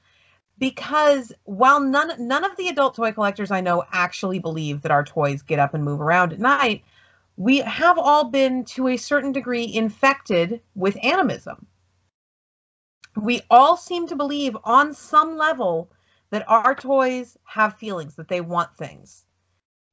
Because 0.59 1.33
while 1.45 1.79
none 1.79 2.27
none 2.27 2.45
of 2.45 2.57
the 2.57 2.69
adult 2.69 2.97
toy 2.97 3.13
collectors 3.13 3.53
I 3.53 3.61
know 3.61 3.85
actually 3.93 4.41
believe 4.41 4.83
that 4.83 4.91
our 4.91 5.05
toys 5.05 5.43
get 5.43 5.61
up 5.61 5.73
and 5.73 5.85
move 5.85 6.01
around 6.01 6.33
at 6.33 6.41
night, 6.41 6.83
we 7.39 7.59
have 7.59 7.99
all 7.99 8.25
been 8.25 8.65
to 8.65 8.89
a 8.89 8.97
certain 8.97 9.31
degree 9.31 9.73
infected 9.73 10.61
with 10.75 10.99
animism. 11.05 11.65
We 13.17 13.43
all 13.49 13.77
seem 13.77 14.09
to 14.09 14.17
believe 14.17 14.57
on 14.65 14.93
some 14.93 15.37
level 15.37 15.89
that 16.31 16.49
our 16.49 16.75
toys 16.75 17.39
have 17.45 17.79
feelings, 17.79 18.17
that 18.17 18.27
they 18.27 18.41
want 18.41 18.77
things. 18.77 19.25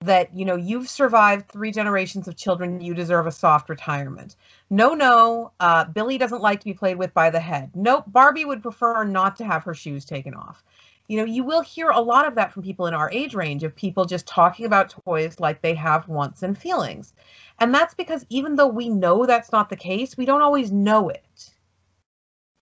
That, 0.01 0.33
you 0.33 0.43
know, 0.43 0.55
you've 0.55 0.89
survived 0.89 1.47
three 1.47 1.71
generations 1.71 2.27
of 2.27 2.35
children, 2.35 2.81
you 2.81 2.95
deserve 2.95 3.27
a 3.27 3.31
soft 3.31 3.69
retirement. 3.69 4.35
No, 4.71 4.95
no, 4.95 5.51
uh, 5.59 5.85
Billy 5.85 6.17
doesn't 6.17 6.41
like 6.41 6.61
to 6.61 6.65
be 6.65 6.73
played 6.73 6.97
with 6.97 7.13
by 7.13 7.29
the 7.29 7.39
head. 7.39 7.69
Nope, 7.75 8.05
Barbie 8.07 8.45
would 8.45 8.63
prefer 8.63 9.03
not 9.03 9.35
to 9.35 9.45
have 9.45 9.63
her 9.63 9.75
shoes 9.75 10.03
taken 10.03 10.33
off 10.33 10.63
you 11.07 11.17
know, 11.17 11.25
you 11.25 11.43
will 11.43 11.61
hear 11.61 11.89
a 11.89 12.01
lot 12.01 12.27
of 12.27 12.35
that 12.35 12.51
from 12.51 12.63
people 12.63 12.87
in 12.87 12.93
our 12.93 13.11
age 13.11 13.35
range 13.35 13.63
of 13.63 13.75
people 13.75 14.05
just 14.05 14.25
talking 14.25 14.65
about 14.65 14.95
toys 15.05 15.39
like 15.39 15.61
they 15.61 15.75
have 15.75 16.07
wants 16.07 16.41
and 16.43 16.57
feelings. 16.57 17.13
And 17.59 17.73
that's 17.73 17.93
because 17.93 18.25
even 18.29 18.55
though 18.55 18.67
we 18.67 18.89
know 18.89 19.25
that's 19.25 19.51
not 19.51 19.69
the 19.69 19.75
case, 19.75 20.17
we 20.17 20.25
don't 20.25 20.41
always 20.41 20.71
know 20.71 21.09
it. 21.09 21.51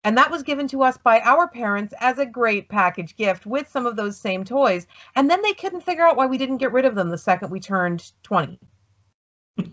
And 0.02 0.16
that 0.16 0.30
was 0.30 0.42
given 0.42 0.66
to 0.68 0.82
us 0.82 0.96
by 0.96 1.20
our 1.20 1.46
parents 1.46 1.92
as 2.00 2.18
a 2.18 2.24
great 2.24 2.70
package 2.70 3.16
gift 3.16 3.44
with 3.44 3.68
some 3.68 3.84
of 3.84 3.96
those 3.96 4.16
same 4.16 4.44
toys. 4.44 4.86
And 5.14 5.28
then 5.28 5.42
they 5.42 5.52
couldn't 5.52 5.82
figure 5.82 6.06
out 6.06 6.16
why 6.16 6.24
we 6.26 6.38
didn't 6.38 6.56
get 6.56 6.72
rid 6.72 6.86
of 6.86 6.94
them 6.94 7.10
the 7.10 7.18
second 7.18 7.50
we 7.50 7.60
turned 7.60 8.10
20. 8.22 8.58
you 9.58 9.66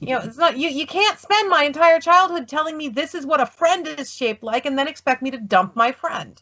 know, 0.00 0.20
it's 0.20 0.38
not 0.38 0.56
you 0.56 0.70
you 0.70 0.86
can't 0.86 1.18
spend 1.18 1.50
my 1.50 1.64
entire 1.64 2.00
childhood 2.00 2.48
telling 2.48 2.78
me 2.78 2.88
this 2.88 3.14
is 3.14 3.26
what 3.26 3.42
a 3.42 3.46
friend 3.46 3.86
is 3.86 4.10
shaped 4.10 4.42
like 4.42 4.64
and 4.64 4.78
then 4.78 4.88
expect 4.88 5.20
me 5.20 5.30
to 5.30 5.38
dump 5.38 5.76
my 5.76 5.92
friend. 5.92 6.40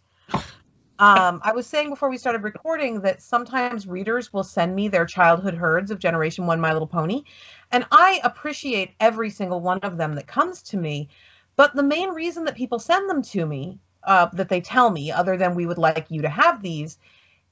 Um, 1.01 1.41
I 1.45 1.53
was 1.53 1.69
saying 1.69 1.91
before 1.91 2.11
we 2.11 2.19
started 2.19 2.43
recording 2.43 3.03
that 3.03 3.23
sometimes 3.23 3.87
readers 3.87 4.33
will 4.33 4.43
send 4.43 4.75
me 4.75 4.89
their 4.89 5.07
childhood 5.07 5.55
herds 5.55 5.93
of 5.93 6.01
Generation 6.01 6.45
1 6.45 6.61
My 6.61 6.73
Little 6.73 6.89
Pony, 6.89 7.23
and 7.71 7.87
I 7.93 8.21
appreciate 8.25 8.95
every 8.99 9.31
single 9.31 9.61
one 9.61 9.79
of 9.81 9.97
them 9.97 10.17
that 10.17 10.27
comes 10.27 10.61
to 10.63 10.77
me. 10.77 11.09
But 11.55 11.77
the 11.77 11.85
main 11.85 12.09
reason 12.09 12.45
that 12.45 12.57
people 12.57 12.81
send 12.81 13.09
them 13.09 13.23
to 13.23 13.47
me, 13.47 13.79
uh, 14.03 14.27
that 14.33 14.49
they 14.49 14.61
tell 14.61 14.91
me, 14.91 15.13
other 15.13 15.37
than 15.37 15.55
we 15.55 15.67
would 15.67 15.79
like 15.79 16.07
you 16.11 16.23
to 16.23 16.29
have 16.29 16.63
these, 16.63 16.99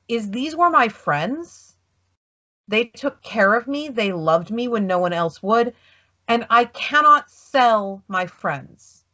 is 0.09 0.29
these 0.29 0.57
were 0.57 0.71
my 0.71 0.89
friends. 0.89 1.77
They 2.67 2.87
took 2.87 3.23
care 3.23 3.55
of 3.55 3.69
me, 3.69 3.89
they 3.89 4.13
loved 4.13 4.51
me 4.51 4.67
when 4.67 4.89
no 4.89 4.99
one 4.99 5.13
else 5.13 5.41
would, 5.41 5.73
and 6.27 6.49
I 6.51 6.65
cannot 6.65 7.31
sell 7.31 8.03
my 8.09 8.27
friends. 8.27 9.05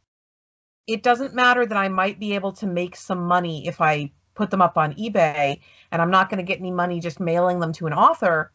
It 0.87 1.03
doesn't 1.03 1.35
matter 1.35 1.67
that 1.67 1.77
I 1.77 1.87
might 1.87 2.19
be 2.19 2.33
able 2.33 2.53
to 2.53 2.65
make 2.65 2.95
some 2.95 3.27
money 3.27 3.67
if 3.67 3.79
I 3.79 4.11
put 4.35 4.49
them 4.49 4.61
up 4.61 4.77
on 4.77 4.93
eBay 4.95 5.59
and 5.91 6.01
I'm 6.01 6.11
not 6.11 6.29
going 6.29 6.37
to 6.37 6.43
get 6.43 6.59
any 6.59 6.71
money 6.71 6.99
just 6.99 7.19
mailing 7.19 7.59
them 7.59 7.73
to 7.73 7.87
an 7.87 7.93
author, 7.93 8.51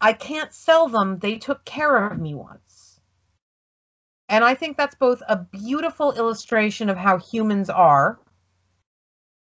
I 0.00 0.12
can't 0.12 0.52
sell 0.52 0.88
them. 0.88 1.18
They 1.18 1.36
took 1.36 1.64
care 1.64 2.06
of 2.06 2.18
me 2.18 2.34
once. 2.34 3.00
And 4.28 4.44
I 4.44 4.54
think 4.54 4.76
that's 4.76 4.94
both 4.94 5.22
a 5.28 5.36
beautiful 5.36 6.12
illustration 6.12 6.88
of 6.88 6.96
how 6.96 7.18
humans 7.18 7.70
are 7.70 8.18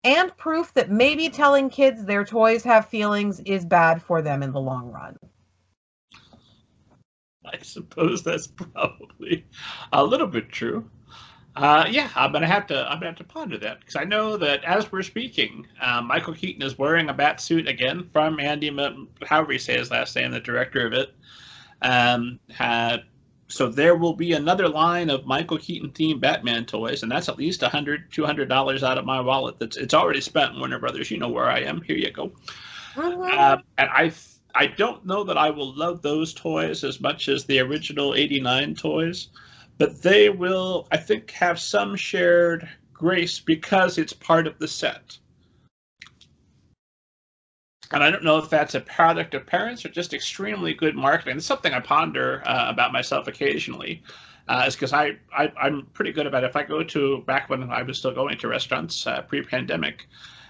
and 0.03 0.37
proof 0.37 0.75
that 0.75 0.91
maybe 0.91 1.31
telling 1.31 1.71
kids 1.71 2.05
their 2.05 2.25
toys 2.25 2.63
have 2.65 2.89
feelings 2.89 3.41
is 3.41 3.65
bad 3.65 4.03
for 4.03 4.21
them 4.21 4.43
in 4.43 4.53
the 4.53 4.61
long 4.61 4.91
run. 4.91 5.17
I 7.45 7.59
suppose 7.63 8.23
that's 8.23 8.47
probably 8.47 9.47
a 9.93 10.05
little 10.05 10.27
bit 10.27 10.51
true. 10.51 10.91
Uh, 11.57 11.87
yeah, 11.89 12.11
I'm 12.17 12.33
gonna 12.33 12.49
have 12.49 12.67
to. 12.69 12.85
I'm 12.85 12.99
gonna 12.99 13.07
have 13.07 13.19
to 13.19 13.25
ponder 13.25 13.59
that 13.59 13.81
because 13.81 13.95
I 13.97 14.05
know 14.05 14.37
that 14.37 14.65
as 14.65 14.91
we're 14.91 15.03
speaking, 15.03 15.67
uh, 15.81 16.03
Michael 16.03 16.35
Keaton 16.35 16.63
is 16.63 16.77
wearing 16.79 17.09
a 17.09 17.15
bat 17.15 17.41
suit 17.41 17.69
again 17.69 18.09
from 18.13 18.41
Andy, 18.41 18.77
however 19.25 19.53
you 19.53 19.59
say 19.61 19.79
his 19.79 19.91
last 19.91 20.17
name, 20.17 20.33
the 20.33 20.41
director 20.41 20.85
of 20.87 20.93
it. 20.93 21.15
Um, 21.81 22.41
had 22.51 23.05
so 23.49 23.69
there 23.69 23.95
will 23.95 24.15
be 24.15 24.33
another 24.33 24.69
line 24.69 25.11
of 25.11 25.27
Michael 25.27 25.59
Keaton 25.59 25.91
themed 25.91 26.21
Batman 26.21 26.65
toys, 26.65 27.03
and 27.03 27.13
that's 27.13 27.29
at 27.29 27.37
least 27.37 27.63
a 27.63 27.69
hundred, 27.69 28.11
two 28.11 28.25
hundred 28.25 28.49
dollars 28.49 28.83
out 28.83 28.99
of 28.99 29.05
my 29.05 29.21
wallet. 29.21 29.59
That's 29.59 29.77
it's 29.77 29.95
already 29.95 30.21
spent. 30.21 30.59
Warner 30.59 30.79
Brothers, 30.79 31.11
you 31.11 31.19
know 31.19 31.29
where 31.29 31.49
I 31.49 31.61
am. 31.61 31.83
Here 31.83 31.97
you 31.97 32.11
go. 32.11 32.33
Uh, 32.97 33.59
and 33.79 33.91
I, 33.91 34.13
I 34.55 34.67
don't 34.67 35.05
know 35.05 35.25
that 35.25 35.37
I 35.37 35.51
will 35.51 35.75
love 35.75 36.01
those 36.03 36.33
toys 36.33 36.85
as 36.85 37.01
much 37.01 37.29
as 37.29 37.45
the 37.45 37.61
original 37.61 38.15
'89 38.15 38.75
toys, 38.75 39.29
but 39.79 40.03
they 40.03 40.31
will, 40.31 40.87
I 40.91 40.97
think, 40.97 41.31
have 41.33 41.59
some 41.59 41.97
shared 41.97 42.69
grace 42.93 43.41
because 43.41 43.99
it's 43.99 44.13
part 44.13 44.47
of 44.47 44.59
the 44.59 44.69
set. 44.69 45.19
And 47.93 48.03
I 48.03 48.11
don't 48.11 48.25
know 48.25 48.39
if 48.39 48.49
that's 48.49 48.75
a 48.75 48.81
product 48.81 49.35
of 49.35 49.47
parents 49.47 49.85
or 49.85 49.89
just 49.89 50.15
extremely 50.15 50.75
good 50.75 50.97
marketing. 50.97 51.37
It's 51.37 51.47
something 51.47 51.73
I 51.73 51.81
ponder 51.81 52.43
uh, 52.47 52.67
about 52.69 52.93
myself 52.93 53.29
occasionally. 53.29 54.03
Uh, 54.47 54.65
is 54.67 54.75
because 54.75 54.93
I, 54.93 55.17
I 55.35 55.51
am 55.63 55.89
pretty 55.95 56.13
good 56.13 56.27
about 56.27 56.45
it. 56.45 56.49
if 56.49 56.57
I 56.57 56.65
go 56.65 56.83
to 56.85 57.23
back 57.23 57.49
when 57.49 57.71
I 57.71 57.83
was 57.83 57.97
still 57.97 58.13
going 58.13 58.37
to 58.37 58.49
restaurants 58.49 59.07
uh, 59.07 59.23
pre-pandemic 59.23 60.07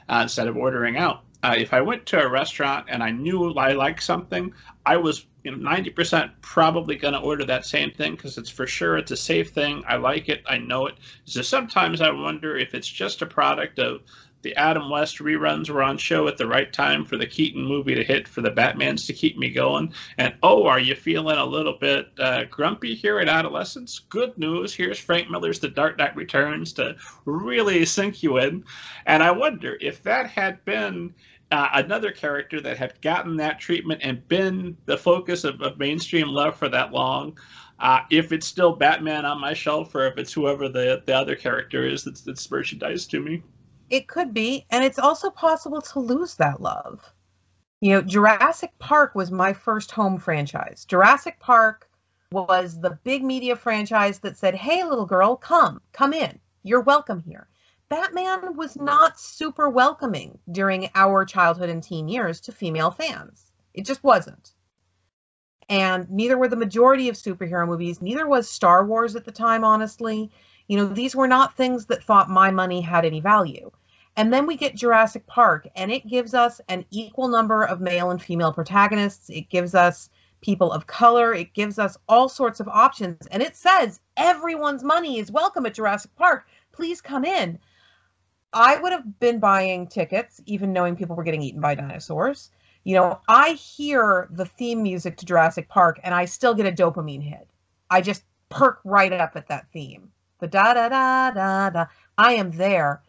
uh, 0.09 0.21
instead 0.23 0.49
of 0.49 0.57
ordering 0.57 0.97
out. 0.97 1.23
Uh, 1.45 1.55
if 1.59 1.75
I 1.75 1.83
went 1.83 2.07
to 2.07 2.25
a 2.25 2.29
restaurant 2.29 2.87
and 2.89 3.03
I 3.03 3.11
knew 3.11 3.53
I 3.53 3.73
liked 3.73 4.03
something, 4.03 4.55
I 4.87 4.97
was 4.97 5.27
you 5.43 5.55
know 5.55 5.59
90% 5.59 6.31
probably 6.41 6.97
going 6.97 7.13
to 7.13 7.21
order 7.21 7.45
that 7.45 7.67
same 7.67 7.91
thing 7.91 8.17
because 8.17 8.39
it's 8.39 8.49
for 8.49 8.67
sure 8.67 8.97
it's 8.97 9.11
a 9.11 9.17
safe 9.17 9.51
thing. 9.51 9.85
I 9.87 9.97
like 9.97 10.31
it. 10.31 10.43
I 10.47 10.57
know 10.57 10.87
it. 10.87 10.95
So 11.27 11.43
sometimes 11.43 12.01
I 12.01 12.11
wonder 12.11 12.57
if 12.57 12.73
it's 12.75 12.89
just 12.89 13.21
a 13.21 13.27
product 13.27 13.79
of 13.79 14.01
the 14.45 14.55
Adam 14.57 14.91
West 14.91 15.19
reruns 15.19 15.71
were 15.71 15.83
on 15.83 15.97
show 15.99 16.29
at 16.29 16.37
the 16.37 16.47
right 16.47 16.71
time 16.73 17.05
for 17.05 17.17
the 17.17 17.27
Keaton 17.27 17.65
movie 17.65 17.95
to 17.95 18.05
hit 18.05 18.29
for 18.29 18.43
the 18.43 18.51
Batmans 18.51 19.07
to 19.07 19.13
keep 19.15 19.39
me 19.39 19.49
going. 19.51 19.93
And 20.19 20.35
oh, 20.43 20.67
are 20.67 20.79
you 20.79 20.95
feeling 20.95 21.39
a 21.39 21.45
little 21.47 21.79
bit 21.79 22.09
uh, 22.19 22.45
grumpy 22.45 22.95
here 22.95 23.21
in 23.21 23.29
adolescence? 23.29 23.99
Good 23.99 24.37
news. 24.37 24.75
Here's 24.75 24.99
Frank 24.99 25.31
Miller's 25.31 25.61
The 25.61 25.69
Dark 25.69 25.99
Knight 25.99 26.15
Returns 26.15 26.75
to 26.75 26.97
really 27.25 27.85
sink 27.87 28.23
you 28.23 28.37
in. 28.37 28.65
And 29.07 29.23
I 29.23 29.31
wonder 29.31 29.79
if 29.81 30.03
that 30.03 30.29
had 30.29 30.63
been 30.67 31.15
uh, 31.55 31.69
another 31.75 32.11
character 32.11 32.61
that 32.61 32.77
had 32.77 33.01
gotten 33.01 33.37
that 33.37 33.61
treatment 33.61 34.01
and 34.03 34.27
been 34.27 34.77
the 34.87 34.97
focus 34.97 35.45
of, 35.45 35.63
of 35.63 35.79
mainstream 35.79 36.27
love 36.27 36.57
for 36.57 36.69
that 36.69 36.91
long. 36.91 37.39
Uh, 37.79 38.01
if 38.11 38.33
it's 38.33 38.47
still 38.47 38.75
Batman 38.75 39.25
on 39.25 39.41
my 39.41 39.55
shelf, 39.55 39.95
or 39.95 40.09
if 40.09 40.19
it's 40.19 40.33
whoever 40.33 40.69
the, 40.69 41.01
the 41.07 41.15
other 41.15 41.37
character 41.37 41.87
is 41.87 42.03
that's, 42.03 42.23
that's 42.23 42.51
merchandise 42.51 43.07
to 43.07 43.21
me. 43.21 43.41
It 43.89 44.09
could 44.09 44.35
be, 44.35 44.67
and 44.71 44.83
it's 44.83 44.99
also 44.99 45.31
possible 45.31 45.81
to 45.81 46.01
lose 46.01 46.35
that 46.37 46.61
love. 46.61 47.13
You 47.81 47.91
know, 47.91 48.03
Jurassic 48.03 48.73
Park 48.81 49.15
was 49.15 49.31
my 49.31 49.53
first 49.53 49.93
home 49.93 50.19
franchise. 50.19 50.85
Jurassic 50.85 51.39
Park 51.39 51.89
was 52.33 52.81
the 52.81 52.99
big 53.05 53.23
media 53.23 53.55
franchise 53.55 54.19
that 54.21 54.37
said, 54.37 54.57
"Hey, 54.57 54.83
little 54.83 55.07
girl, 55.07 55.37
come, 55.37 55.81
come 55.93 56.13
in. 56.15 56.41
You're 56.65 56.81
welcome 56.81 57.21
here." 57.21 57.47
Batman 57.95 58.57
was 58.57 58.75
not 58.75 59.21
super 59.21 59.71
welcoming 59.71 60.37
during 60.51 60.91
our 60.97 61.25
childhood 61.25 61.69
and 61.69 61.81
teen 61.81 62.09
years 62.09 62.41
to 62.41 62.51
female 62.51 62.91
fans. 62.91 63.53
It 63.73 63.87
just 63.87 64.03
wasn't. 64.03 64.53
And 65.69 66.11
neither 66.11 66.37
were 66.37 66.49
the 66.49 66.57
majority 66.57 67.09
of 67.09 67.15
superhero 67.15 67.69
movies, 67.69 68.03
neither 68.03 68.27
was 68.27 68.51
Star 68.51 68.85
Wars 68.85 69.15
at 69.15 69.25
the 69.25 69.31
time, 69.31 69.63
honestly. 69.63 70.33
You 70.67 70.77
know, 70.77 70.87
these 70.87 71.15
were 71.15 71.29
not 71.29 71.57
things 71.57 71.87
that 71.87 72.03
thought 72.03 72.29
my 72.29 72.51
money 72.51 72.81
had 72.81 73.05
any 73.05 73.21
value. 73.21 73.71
And 74.17 74.33
then 74.33 74.49
we 74.49 74.57
get 74.57 74.75
Jurassic 74.75 75.25
Park, 75.29 75.69
and 75.77 75.93
it 75.93 76.09
gives 76.09 76.35
us 76.35 76.61
an 76.69 76.85
equal 76.91 77.29
number 77.29 77.63
of 77.63 77.81
male 77.81 78.11
and 78.11 78.21
female 78.21 78.53
protagonists. 78.53 79.31
It 79.31 79.51
gives 79.51 79.73
us 79.73 80.11
people 80.41 80.73
of 80.73 80.89
color. 80.89 81.33
It 81.33 81.55
gives 81.55 81.79
us 81.79 81.97
all 82.09 82.29
sorts 82.29 82.59
of 82.59 82.67
options. 82.67 83.25
And 83.29 83.41
it 83.41 83.55
says 83.55 84.01
everyone's 84.17 84.83
money 84.83 85.21
is 85.21 85.31
welcome 85.31 85.65
at 85.65 85.75
Jurassic 85.75 86.11
Park. 86.17 86.49
Please 86.73 87.01
come 87.01 87.25
in. 87.25 87.61
I 88.55 88.77
would 88.81 88.93
have 88.93 89.19
been 89.19 89.41
buying 89.41 89.89
tickets, 89.89 90.41
even 90.47 90.73
knowing 90.73 90.97
people 90.97 91.17
were 91.17 91.25
getting 91.25 91.43
eaten 91.43 91.61
by 91.61 91.75
dinosaurs. 91.75 92.51
You 92.85 92.95
know, 92.95 93.21
I 93.29 93.53
hear 93.53 94.29
the 94.31 94.47
theme 94.47 94.83
music 94.83 95.17
to 95.19 95.27
Jurassic 95.27 95.69
Park 95.69 95.99
and 96.03 96.15
I 96.15 96.27
still 96.27 96.55
get 96.55 96.67
a 96.67 96.73
dopamine 96.73 97.23
hit. 97.23 97.49
I 97.91 98.01
just 98.01 98.23
perk 98.49 98.81
right 98.85 99.13
up 99.13 99.33
at 99.35 99.49
that 99.49 99.67
theme 99.73 100.13
the 100.41 100.49
da 100.49 100.75
da 100.75 100.89
da 100.89 101.31
da 101.31 101.71
da. 101.71 101.87
I 102.19 102.35
am 102.35 102.51
there. 102.51 103.03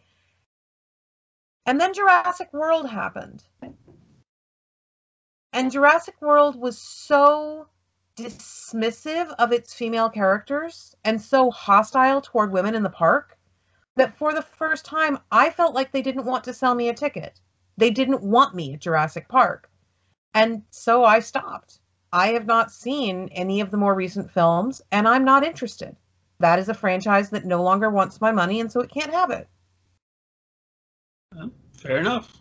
And 1.66 1.80
then 1.80 1.92
Jurassic 1.92 2.52
World 2.52 2.88
happened. 2.88 3.42
And 5.52 5.70
Jurassic 5.70 6.14
World 6.20 6.58
was 6.58 6.78
so 6.78 7.68
dismissive 8.16 9.34
of 9.38 9.52
its 9.52 9.74
female 9.74 10.08
characters 10.08 10.94
and 11.04 11.20
so 11.20 11.50
hostile 11.50 12.22
toward 12.22 12.52
women 12.52 12.74
in 12.74 12.82
the 12.82 12.90
park 12.90 13.36
that 13.96 14.16
for 14.16 14.32
the 14.32 14.42
first 14.42 14.84
time 14.84 15.18
I 15.30 15.50
felt 15.50 15.74
like 15.74 15.92
they 15.92 16.02
didn't 16.02 16.24
want 16.24 16.44
to 16.44 16.54
sell 16.54 16.74
me 16.74 16.88
a 16.88 16.94
ticket. 16.94 17.40
They 17.76 17.90
didn't 17.90 18.22
want 18.22 18.54
me 18.54 18.74
at 18.74 18.80
Jurassic 18.80 19.28
Park. 19.28 19.68
And 20.34 20.62
so 20.70 21.04
I 21.04 21.20
stopped. 21.20 21.80
I 22.12 22.28
have 22.28 22.46
not 22.46 22.70
seen 22.70 23.28
any 23.32 23.60
of 23.60 23.70
the 23.70 23.76
more 23.76 23.94
recent 23.94 24.30
films 24.30 24.82
and 24.92 25.08
I'm 25.08 25.24
not 25.24 25.44
interested 25.44 25.96
that 26.38 26.58
is 26.58 26.68
a 26.68 26.74
franchise 26.74 27.30
that 27.30 27.44
no 27.44 27.62
longer 27.62 27.90
wants 27.90 28.20
my 28.20 28.32
money, 28.32 28.60
and 28.60 28.70
so 28.70 28.80
it 28.80 28.90
can't 28.90 29.12
have 29.12 29.30
it. 29.30 29.48
fair 31.72 31.98
enough. 31.98 32.32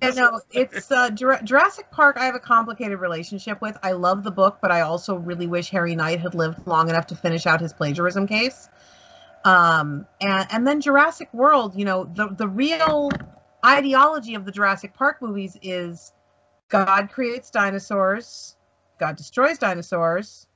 And 0.00 0.16
no, 0.16 0.40
it's 0.50 0.90
uh, 0.90 1.10
Jurassic 1.10 1.90
Park. 1.90 2.16
I 2.18 2.26
have 2.26 2.34
a 2.34 2.40
complicated 2.40 2.98
relationship 2.98 3.60
with. 3.62 3.78
I 3.82 3.92
love 3.92 4.22
the 4.22 4.30
book, 4.30 4.58
but 4.60 4.70
I 4.70 4.82
also 4.82 5.16
really 5.16 5.46
wish 5.46 5.70
Harry 5.70 5.94
Knight 5.94 6.20
had 6.20 6.34
lived 6.34 6.66
long 6.66 6.90
enough 6.90 7.06
to 7.06 7.16
finish 7.16 7.46
out 7.46 7.60
his 7.60 7.72
plagiarism 7.72 8.26
case. 8.26 8.68
Um, 9.44 10.06
and 10.20 10.46
and 10.50 10.66
then 10.66 10.80
Jurassic 10.80 11.32
World. 11.34 11.74
You 11.76 11.84
know, 11.84 12.04
the 12.04 12.28
the 12.28 12.48
real 12.48 13.10
ideology 13.64 14.34
of 14.34 14.44
the 14.44 14.52
Jurassic 14.52 14.94
Park 14.94 15.20
movies 15.20 15.56
is 15.62 16.12
God 16.68 17.10
creates 17.10 17.50
dinosaurs, 17.50 18.56
God 18.98 19.16
destroys 19.16 19.58
dinosaurs, 19.58 20.46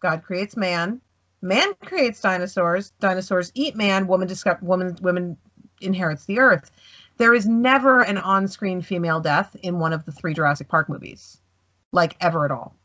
God 0.00 0.22
creates 0.22 0.56
man, 0.56 1.00
man 1.42 1.74
creates 1.84 2.20
dinosaurs 2.20 2.92
dinosaurs 3.00 3.52
eat 3.54 3.76
man 3.76 4.06
woman 4.06 4.28
discover 4.28 4.64
woman 4.64 4.96
woman 5.02 5.36
inherits 5.80 6.24
the 6.26 6.38
earth. 6.38 6.70
There 7.18 7.34
is 7.34 7.46
never 7.46 8.02
an 8.02 8.18
on-screen 8.18 8.82
female 8.82 9.20
death 9.20 9.56
in 9.62 9.78
one 9.78 9.92
of 9.92 10.04
the 10.04 10.12
three 10.12 10.34
jurassic 10.34 10.68
park 10.68 10.88
movies 10.88 11.40
like 11.92 12.16
ever 12.20 12.44
at 12.44 12.50
all. 12.50 12.76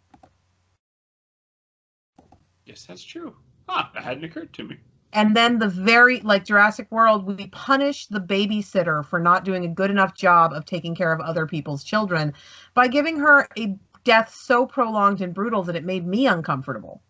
Yes 2.66 2.86
that's 2.86 3.04
true. 3.04 3.36
Huh 3.68 3.88
that 3.94 4.04
hadn't 4.04 4.24
occurred 4.24 4.54
to 4.54 4.64
me 4.64 4.78
and 5.14 5.36
then 5.36 5.60
the 5.60 5.68
very 5.68 6.20
like 6.22 6.46
jurassic 6.46 6.88
world 6.92 7.26
we 7.26 7.48
punish 7.48 8.08
the 8.08 8.20
babysitter 8.20 9.06
for 9.06 9.20
not 9.20 9.44
doing 9.44 9.66
a 9.66 9.70
good 9.70 9.92
enough 9.92 10.16
job 10.16 10.54
of 10.54 10.66
taking 10.66 10.96
care 10.96 11.12
of 11.12 11.20
other 11.20 11.46
people's 11.46 11.84
children 11.84 12.34
by 12.74 12.88
giving 12.88 13.18
her 13.18 13.48
a 13.58 13.76
death 14.04 14.34
so 14.34 14.66
prolonged 14.66 15.22
and 15.22 15.34
brutal 15.34 15.64
that 15.64 15.76
it 15.76 15.86
made 15.86 16.06
me 16.06 16.28
uncomfortable. 16.28 17.02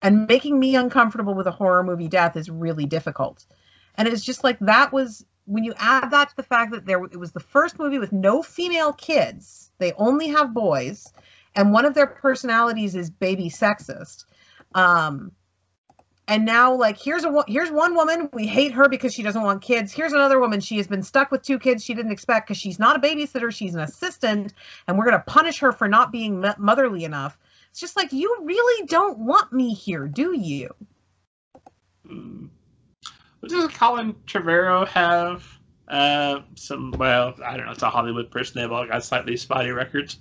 And 0.00 0.26
making 0.26 0.58
me 0.58 0.74
uncomfortable 0.74 1.34
with 1.34 1.46
a 1.46 1.52
horror 1.52 1.84
movie 1.84 2.08
death 2.08 2.36
is 2.36 2.50
really 2.50 2.86
difficult. 2.86 3.46
And 3.94 4.08
it's 4.08 4.24
just 4.24 4.42
like 4.42 4.58
that 4.60 4.92
was 4.92 5.24
when 5.44 5.64
you 5.64 5.74
add 5.76 6.10
that 6.10 6.30
to 6.30 6.36
the 6.36 6.42
fact 6.42 6.72
that 6.72 6.86
there 6.86 7.02
it 7.04 7.18
was 7.18 7.32
the 7.32 7.40
first 7.40 7.78
movie 7.78 7.98
with 7.98 8.12
no 8.12 8.42
female 8.42 8.92
kids 8.92 9.70
they 9.78 9.92
only 9.94 10.28
have 10.28 10.54
boys 10.54 11.12
and 11.56 11.72
one 11.72 11.84
of 11.84 11.94
their 11.94 12.06
personalities 12.06 12.94
is 12.94 13.10
baby 13.10 13.50
sexist 13.50 14.24
um 14.74 15.32
and 16.32 16.44
now 16.44 16.74
like 16.74 17.00
here's 17.00 17.24
a 17.24 17.44
here's 17.46 17.70
one 17.70 17.94
woman 17.94 18.28
we 18.32 18.46
hate 18.46 18.72
her 18.72 18.88
because 18.88 19.12
she 19.14 19.22
doesn't 19.22 19.42
want 19.42 19.62
kids 19.62 19.92
here's 19.92 20.12
another 20.12 20.40
woman 20.40 20.60
she 20.60 20.76
has 20.76 20.86
been 20.86 21.02
stuck 21.02 21.30
with 21.30 21.42
two 21.42 21.58
kids 21.58 21.84
she 21.84 21.94
didn't 21.94 22.12
expect 22.12 22.46
because 22.46 22.58
she's 22.58 22.78
not 22.78 22.96
a 22.96 23.00
babysitter 23.00 23.52
she's 23.52 23.74
an 23.74 23.80
assistant 23.80 24.52
and 24.86 24.98
we're 24.98 25.04
going 25.04 25.16
to 25.16 25.24
punish 25.26 25.58
her 25.58 25.72
for 25.72 25.88
not 25.88 26.10
being 26.10 26.44
motherly 26.58 27.04
enough 27.04 27.38
it's 27.72 27.80
just 27.80 27.96
like 27.96 28.12
you 28.12 28.36
really 28.42 28.86
don't 28.86 29.18
want 29.18 29.50
me 29.50 29.72
here, 29.72 30.06
do 30.06 30.38
you? 30.38 30.74
Mm. 32.06 32.50
Does 33.48 33.72
Colin 33.72 34.14
Trevorrow 34.26 34.86
have 34.88 35.42
uh, 35.88 36.40
some? 36.54 36.90
Well, 36.90 37.34
I 37.42 37.56
don't 37.56 37.64
know. 37.64 37.72
It's 37.72 37.82
a 37.82 37.88
Hollywood 37.88 38.30
person. 38.30 38.60
They've 38.60 38.70
all 38.70 38.86
got 38.86 39.02
slightly 39.04 39.38
spotty 39.38 39.70
records. 39.70 40.18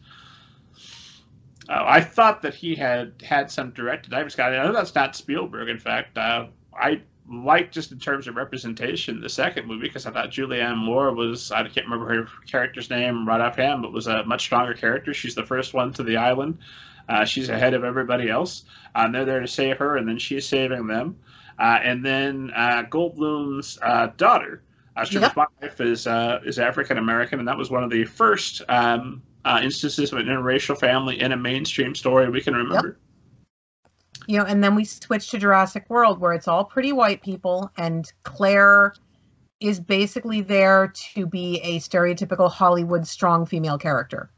Uh, 1.71 1.83
I 1.87 2.01
thought 2.01 2.41
that 2.41 2.53
he 2.53 2.75
had 2.75 3.13
had 3.23 3.49
some 3.49 3.71
directed. 3.71 4.13
I 4.13 4.23
just 4.23 4.35
got. 4.37 4.53
I 4.53 4.65
know 4.65 4.73
that's 4.73 4.93
not 4.93 5.15
Spielberg. 5.15 5.69
In 5.69 5.79
fact, 5.79 6.17
uh, 6.17 6.47
I 6.73 7.01
like 7.31 7.71
just 7.71 7.93
in 7.93 7.99
terms 7.99 8.27
of 8.27 8.35
representation 8.35 9.21
the 9.21 9.29
second 9.29 9.67
movie 9.67 9.87
because 9.87 10.05
I 10.05 10.11
thought 10.11 10.31
Julianne 10.31 10.77
Moore 10.77 11.13
was 11.13 11.51
I 11.51 11.63
can't 11.63 11.87
remember 11.87 12.13
her 12.13 12.27
character's 12.45 12.89
name 12.89 13.25
right 13.27 13.39
offhand, 13.39 13.83
but 13.83 13.93
was 13.93 14.07
a 14.07 14.25
much 14.25 14.41
stronger 14.41 14.73
character. 14.73 15.13
She's 15.13 15.35
the 15.35 15.45
first 15.45 15.73
one 15.73 15.93
to 15.93 16.03
the 16.03 16.17
island 16.17 16.59
Uh, 17.07 17.25
she's 17.25 17.49
ahead 17.49 17.73
of 17.73 17.83
everybody 17.83 18.29
else. 18.29 18.63
Um, 18.95 19.11
they're 19.11 19.25
there 19.25 19.39
to 19.39 19.47
save 19.47 19.77
her, 19.77 19.97
and 19.97 20.07
then 20.07 20.17
she's 20.17 20.47
saving 20.47 20.87
them. 20.87 21.17
Uh, 21.59 21.79
and 21.83 22.05
then 22.05 22.51
uh, 22.55 22.83
Goldblum's 22.89 23.77
uh, 23.81 24.07
daughter, 24.17 24.63
uh, 24.95 25.05
yep. 25.11 25.35
wife, 25.35 25.81
is 25.81 26.07
uh, 26.07 26.39
is 26.45 26.59
African 26.59 26.97
American, 26.97 27.39
and 27.39 27.47
that 27.47 27.57
was 27.57 27.69
one 27.69 27.83
of 27.83 27.89
the 27.89 28.05
first 28.05 28.61
um, 28.69 29.21
Uh, 29.43 29.59
instances 29.63 30.11
of 30.11 30.19
an 30.19 30.27
interracial 30.27 30.77
family 30.77 31.19
in 31.19 31.31
a 31.31 31.37
mainstream 31.37 31.95
story 31.95 32.29
we 32.29 32.41
can 32.41 32.55
remember. 32.55 32.89
Yep 32.89 32.97
you 34.27 34.37
know, 34.37 34.45
and 34.45 34.63
then 34.63 34.75
we 34.75 34.85
switch 34.85 35.29
to 35.31 35.37
Jurassic 35.37 35.89
World 35.89 36.19
where 36.19 36.33
it's 36.33 36.47
all 36.47 36.63
pretty 36.63 36.91
white 36.93 37.23
people 37.23 37.71
and 37.77 38.11
Claire 38.23 38.93
is 39.59 39.79
basically 39.79 40.41
there 40.41 40.93
to 41.13 41.25
be 41.25 41.59
a 41.61 41.77
stereotypical 41.79 42.51
Hollywood 42.51 43.07
strong 43.07 43.45
female 43.45 43.77
character. 43.77 44.31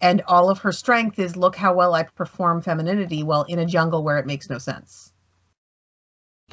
And 0.00 0.22
all 0.26 0.48
of 0.48 0.58
her 0.60 0.72
strength 0.72 1.18
is 1.18 1.36
look 1.36 1.56
how 1.56 1.74
well 1.74 1.94
I 1.94 2.04
perform 2.04 2.62
femininity 2.62 3.22
while 3.22 3.42
in 3.42 3.58
a 3.58 3.66
jungle 3.66 4.02
where 4.02 4.18
it 4.18 4.26
makes 4.26 4.48
no 4.48 4.58
sense. 4.58 5.12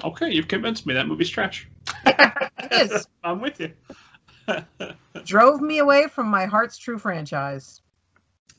Okay, 0.03 0.31
you've 0.31 0.47
convinced 0.47 0.85
me 0.85 0.93
that 0.95 1.07
movie's 1.07 1.29
trash. 1.29 1.69
it 2.05 2.91
is. 2.91 3.07
I'm 3.23 3.39
with 3.39 3.59
you. 3.59 3.71
Drove 5.25 5.61
me 5.61 5.79
away 5.79 6.07
from 6.07 6.27
my 6.27 6.45
heart's 6.45 6.77
true 6.77 6.97
franchise 6.97 7.81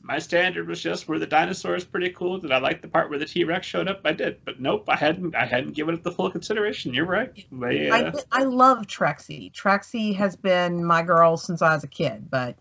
my 0.07 0.19
standard 0.19 0.67
was 0.67 0.81
just 0.81 1.07
were 1.07 1.19
the 1.19 1.27
dinosaurs 1.27 1.83
pretty 1.83 2.09
cool? 2.11 2.37
Did 2.37 2.51
I 2.51 2.59
like 2.59 2.81
the 2.81 2.87
part 2.87 3.09
where 3.09 3.19
the 3.19 3.25
T 3.25 3.43
Rex 3.43 3.67
showed 3.67 3.87
up? 3.87 4.01
I 4.05 4.13
did, 4.13 4.43
but 4.45 4.59
nope, 4.59 4.85
I 4.87 4.95
hadn't. 4.95 5.35
I 5.35 5.45
hadn't 5.45 5.75
given 5.75 5.95
it 5.95 6.03
the 6.03 6.11
full 6.11 6.31
consideration. 6.31 6.93
You're 6.93 7.05
right. 7.05 7.45
They, 7.51 7.89
uh... 7.89 8.13
I, 8.31 8.41
I 8.41 8.43
love 8.43 8.87
Trexie. 8.87 9.51
Trexie 9.51 10.15
has 10.15 10.35
been 10.35 10.83
my 10.83 11.03
girl 11.03 11.35
since 11.35 11.61
I 11.61 11.73
was 11.73 11.83
a 11.83 11.87
kid, 11.87 12.29
but 12.29 12.57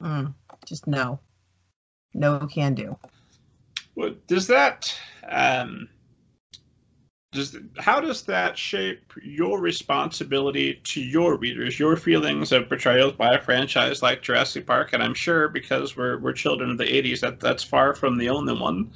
mm, 0.00 0.34
just 0.66 0.86
no, 0.86 1.20
no 2.12 2.46
can 2.46 2.74
do. 2.74 2.98
Well, 3.94 4.14
does 4.26 4.48
that 4.48 4.94
um, 5.28 5.88
does 7.32 7.56
how 7.78 8.00
does 8.00 8.22
that 8.22 8.58
shape 8.58 9.12
your 9.22 9.60
responsibility 9.60 10.80
to 10.82 11.00
your 11.00 11.36
readers, 11.36 11.78
your 11.78 11.96
feelings 11.96 12.50
of 12.50 12.68
portrayals 12.68 13.12
by 13.12 13.34
a 13.34 13.40
franchise 13.40 14.02
like 14.02 14.22
Jurassic 14.22 14.66
Park? 14.66 14.92
And 14.92 15.02
I'm 15.02 15.14
sure 15.14 15.48
because 15.48 15.96
we're 15.96 16.18
we're 16.18 16.32
children 16.32 16.70
of 16.70 16.78
the 16.78 16.84
'80s, 16.84 17.20
that 17.20 17.38
that's 17.38 17.62
far 17.62 17.94
from 17.94 18.18
the 18.18 18.30
only 18.30 18.54
one 18.54 18.90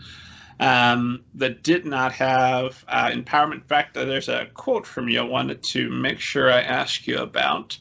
um, 0.59 1.25
that 1.35 1.63
did 1.63 1.87
not 1.87 2.13
have 2.13 2.85
uh, 2.89 3.11
empowerment. 3.11 3.55
In 3.55 3.61
fact, 3.61 3.95
there's 3.95 4.29
a 4.29 4.47
quote 4.53 4.87
from 4.87 5.09
you 5.09 5.21
I 5.21 5.25
wanted 5.25 5.63
to 5.63 5.89
make 5.89 6.19
sure 6.19 6.51
I 6.51 6.61
ask 6.61 7.07
you 7.07 7.19
about 7.19 7.79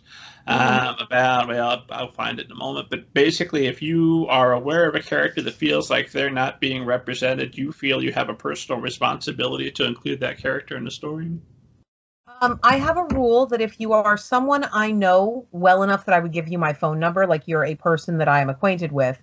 um, 0.47 0.95
about 0.99 1.47
well 1.47 1.69
I'll, 1.69 1.85
I'll, 1.89 2.11
find 2.11 2.39
it 2.39 2.47
in 2.47 2.51
a 2.51 2.55
moment 2.55 2.89
but 2.89 3.13
basically 3.13 3.67
if 3.67 3.81
you 3.81 4.27
are 4.29 4.53
aware 4.53 4.87
of 4.87 4.95
a 4.95 5.01
character 5.01 5.41
that 5.41 5.53
feels 5.53 5.89
like 5.89 6.11
they're 6.11 6.29
not 6.29 6.59
being 6.59 6.85
represented 6.85 7.57
you 7.57 7.71
feel 7.71 8.03
you 8.03 8.11
have 8.11 8.29
a 8.29 8.33
personal 8.33 8.81
responsibility 8.81 9.71
to 9.71 9.85
include 9.85 10.19
that 10.19 10.37
character 10.37 10.75
in 10.75 10.83
the 10.83 10.91
story 10.91 11.29
um, 12.41 12.59
I 12.63 12.77
have 12.77 12.97
a 12.97 13.05
rule 13.05 13.45
that 13.47 13.61
if 13.61 13.79
you 13.79 13.93
are 13.93 14.17
someone 14.17 14.65
I 14.73 14.91
know 14.91 15.45
well 15.51 15.83
enough 15.83 16.05
that 16.05 16.15
I 16.15 16.19
would 16.19 16.31
give 16.31 16.47
you 16.47 16.57
my 16.57 16.73
phone 16.73 16.99
number, 16.99 17.27
like 17.27 17.47
you're 17.47 17.65
a 17.65 17.75
person 17.75 18.17
that 18.17 18.27
I 18.27 18.41
am 18.41 18.49
acquainted 18.49 18.91
with, 18.91 19.21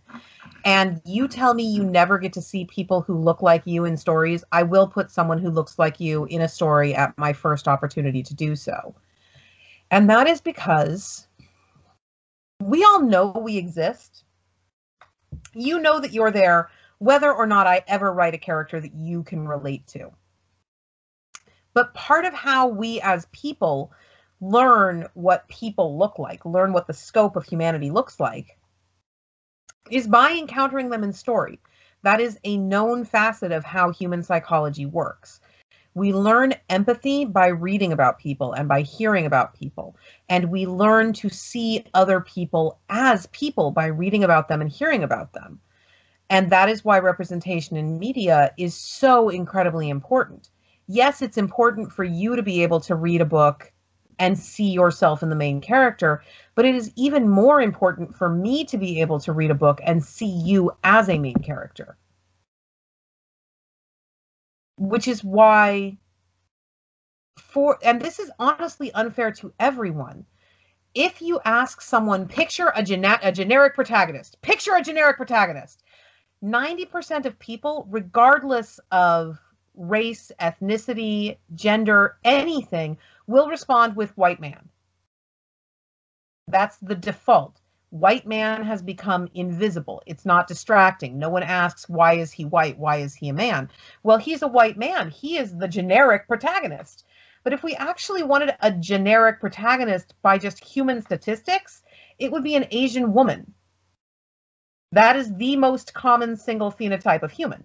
and 0.65 1.01
you 1.05 1.29
tell 1.29 1.55
me 1.55 1.65
you 1.65 1.85
never 1.85 2.19
get 2.19 2.35
to 2.35 2.43
see 2.43 2.65
people 2.67 3.01
who 3.01 3.17
look 3.17 3.43
like 3.43 3.67
you 3.67 3.85
in 3.85 3.97
stories, 3.97 4.45
I 4.53 4.63
will 4.63 4.87
put 4.87 5.11
someone 5.11 5.39
who 5.39 5.51
looks 5.51 5.79
like 5.79 6.01
you 6.01 6.25
in 6.27 6.41
a 6.41 6.49
story 6.49 6.95
at 6.95 7.17
my 7.17 7.33
first 7.33 7.69
opportunity 7.69 8.23
to 8.23 8.35
do 8.35 8.57
so. 8.57 8.95
And 9.91 10.09
that 10.11 10.29
is 10.29 10.41
because 10.41 11.27
we 12.63 12.85
all 12.85 13.03
know 13.03 13.31
we 13.31 13.57
exist. 13.57 14.25
You 15.55 15.81
know 15.81 16.01
that 16.01 16.13
you're 16.13 16.31
there, 16.31 16.71
whether 16.99 17.33
or 17.33 17.47
not 17.47 17.67
I 17.67 17.83
ever 17.89 18.13
write 18.13 18.35
a 18.35 18.39
character 18.39 18.81
that 18.81 18.95
you 18.95 19.23
can 19.25 19.49
relate 19.49 19.87
to. 19.89 20.13
But 21.75 21.95
part 21.95 22.25
of 22.25 22.35
how 22.35 22.69
we 22.69 23.01
as 23.01 23.27
people 23.33 23.93
learn 24.41 25.07
what 25.15 25.49
people 25.49 25.99
look 25.99 26.19
like, 26.19 26.45
learn 26.45 26.73
what 26.73 26.87
the 26.87 26.95
scope 26.95 27.37
of 27.37 27.45
humanity 27.45 27.91
looks 27.91 28.19
like, 28.19 28.59
is 29.91 30.07
by 30.07 30.33
encountering 30.33 30.91
them 30.91 31.05
in 31.05 31.13
story. 31.13 31.59
That 32.03 32.21
is 32.21 32.39
a 32.45 32.57
known 32.57 33.05
facet 33.05 33.53
of 33.53 33.65
how 33.65 33.91
human 33.91 34.23
psychology 34.23 34.87
works. 34.87 35.41
We 35.95 36.13
learn 36.13 36.55
empathy 36.69 37.25
by 37.25 37.49
reading 37.49 37.93
about 37.93 38.19
people 38.19 38.53
and 38.53 38.69
by 38.69 38.83
hearing 38.83 39.27
about 39.27 39.55
people. 39.55 39.97
And 40.29 40.51
we 40.51 40.67
learn 40.67 41.13
to 41.15 41.29
see 41.29 41.85
other 41.95 42.21
people 42.21 42.79
as 42.89 43.27
people 43.27 43.73
by 43.73 43.87
reading 43.87 44.23
about 44.23 44.49
them 44.49 44.61
and 44.61 44.71
hearing 44.71 45.03
about 45.03 45.33
them. 45.33 45.61
And 46.29 46.51
that 46.51 46.69
is 46.69 46.85
why 46.85 47.01
representation 47.01 47.77
in 47.77 47.99
media 47.99 48.53
is 48.57 48.75
so 48.75 49.31
incredibly 49.31 49.89
important. 49.89 50.49
Yes, 50.87 51.23
it's 51.23 51.39
important 51.39 51.93
for 51.93 52.05
you 52.05 52.37
to 52.37 52.43
be 52.43 52.63
able 52.63 52.81
to 52.81 52.95
read 52.95 53.21
a 53.21 53.25
book 53.25 53.73
and 54.21 54.39
see 54.39 54.71
yourself 54.71 55.25
in 55.25 55.31
the 55.31 55.35
main 55.35 55.61
character, 55.61 56.23
but 56.55 56.67
it 56.67 56.75
is 56.75 56.93
even 56.95 57.29
more 57.29 57.61
important 57.61 58.15
for 58.15 58.29
me 58.29 58.65
to 58.67 58.79
be 58.79 59.01
able 59.01 59.19
to 59.21 59.33
read 59.33 59.51
a 59.51 59.55
book 59.55 59.81
and 59.83 60.05
see 60.05 60.27
you 60.27 60.71
as 60.85 61.09
a 61.09 61.19
main 61.19 61.37
character 61.37 61.97
which 64.81 65.07
is 65.07 65.23
why 65.23 65.99
for 67.39 67.79
and 67.85 68.01
this 68.01 68.19
is 68.19 68.31
honestly 68.39 68.91
unfair 68.93 69.31
to 69.31 69.53
everyone. 69.61 70.25
If 70.95 71.21
you 71.21 71.39
ask 71.45 71.83
someone 71.83 72.27
picture 72.27 72.73
a, 72.75 72.83
gena- 72.83 73.21
a 73.23 73.31
generic 73.31 73.75
protagonist 73.75 74.41
picture 74.41 74.75
a 74.75 74.83
generic 74.83 75.19
protagonist 75.19 75.83
90% 76.43 77.27
of 77.27 77.39
people 77.39 77.87
regardless 77.91 78.81
of 78.91 79.39
race 79.75 80.33
ethnicity 80.41 81.37
gender 81.55 82.17
anything 82.25 82.97
will 83.27 83.49
respond 83.49 83.95
with 83.97 84.17
white 84.17 84.41
man. 84.41 84.71
That's 86.49 86.79
the 86.79 86.95
default 86.95 87.60
white 87.91 88.27
man 88.27 88.63
has 88.63 88.83
become 88.83 89.29
invisible. 89.35 90.03
It's 90.07 90.25
not 90.25 90.47
distracting. 90.47 91.19
No 91.19 91.29
one 91.29 91.43
asks, 91.43 91.89
why 91.89 92.15
is 92.15 92.31
he 92.31 92.45
white? 92.45 92.79
Why 92.79 92.99
is 92.99 93.15
he 93.15 93.29
a 93.29 93.35
man? 93.35 93.69
Well, 94.03 94.19
he's 94.19 94.43
a 94.43 94.49
white 94.49 94.79
man. 94.79 95.11
He 95.11 95.37
is 95.37 95.57
the 95.57 95.69
generic 95.69 96.29
protagonist. 96.29 97.05
But 97.43 97.53
if 97.53 97.63
we 97.63 97.75
actually 97.75 98.23
wanted 98.23 98.55
a 98.61 98.71
generic 98.71 99.41
protagonist 99.41 100.15
by 100.23 100.39
just 100.39 100.65
human 100.65 101.03
statistics, 101.03 101.83
it 102.19 102.31
would 102.31 102.45
be 102.45 102.55
an 102.55 102.69
Asian 102.71 103.13
woman. 103.13 103.55
That 104.93 105.17
is 105.17 105.33
the 105.35 105.57
most 105.57 105.95
common 105.95 106.37
single 106.37 106.71
phenotype 106.71 107.23
of 107.23 107.33
human. 107.33 107.65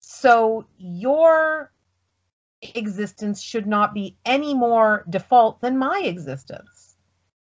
So 0.00 0.66
your 0.76 1.72
existence 2.74 3.40
should 3.40 3.66
not 3.66 3.94
be 3.94 4.16
any 4.24 4.54
more 4.54 5.04
default 5.08 5.60
than 5.60 5.78
my 5.78 6.02
existence 6.04 6.81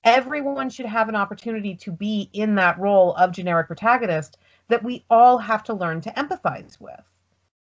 everyone 0.03 0.69
should 0.69 0.85
have 0.85 1.09
an 1.09 1.15
opportunity 1.15 1.75
to 1.75 1.91
be 1.91 2.29
in 2.33 2.55
that 2.55 2.79
role 2.79 3.13
of 3.15 3.31
generic 3.31 3.67
protagonist 3.67 4.37
that 4.67 4.83
we 4.83 5.03
all 5.09 5.37
have 5.37 5.63
to 5.63 5.73
learn 5.73 6.01
to 6.01 6.11
empathize 6.11 6.79
with. 6.79 7.01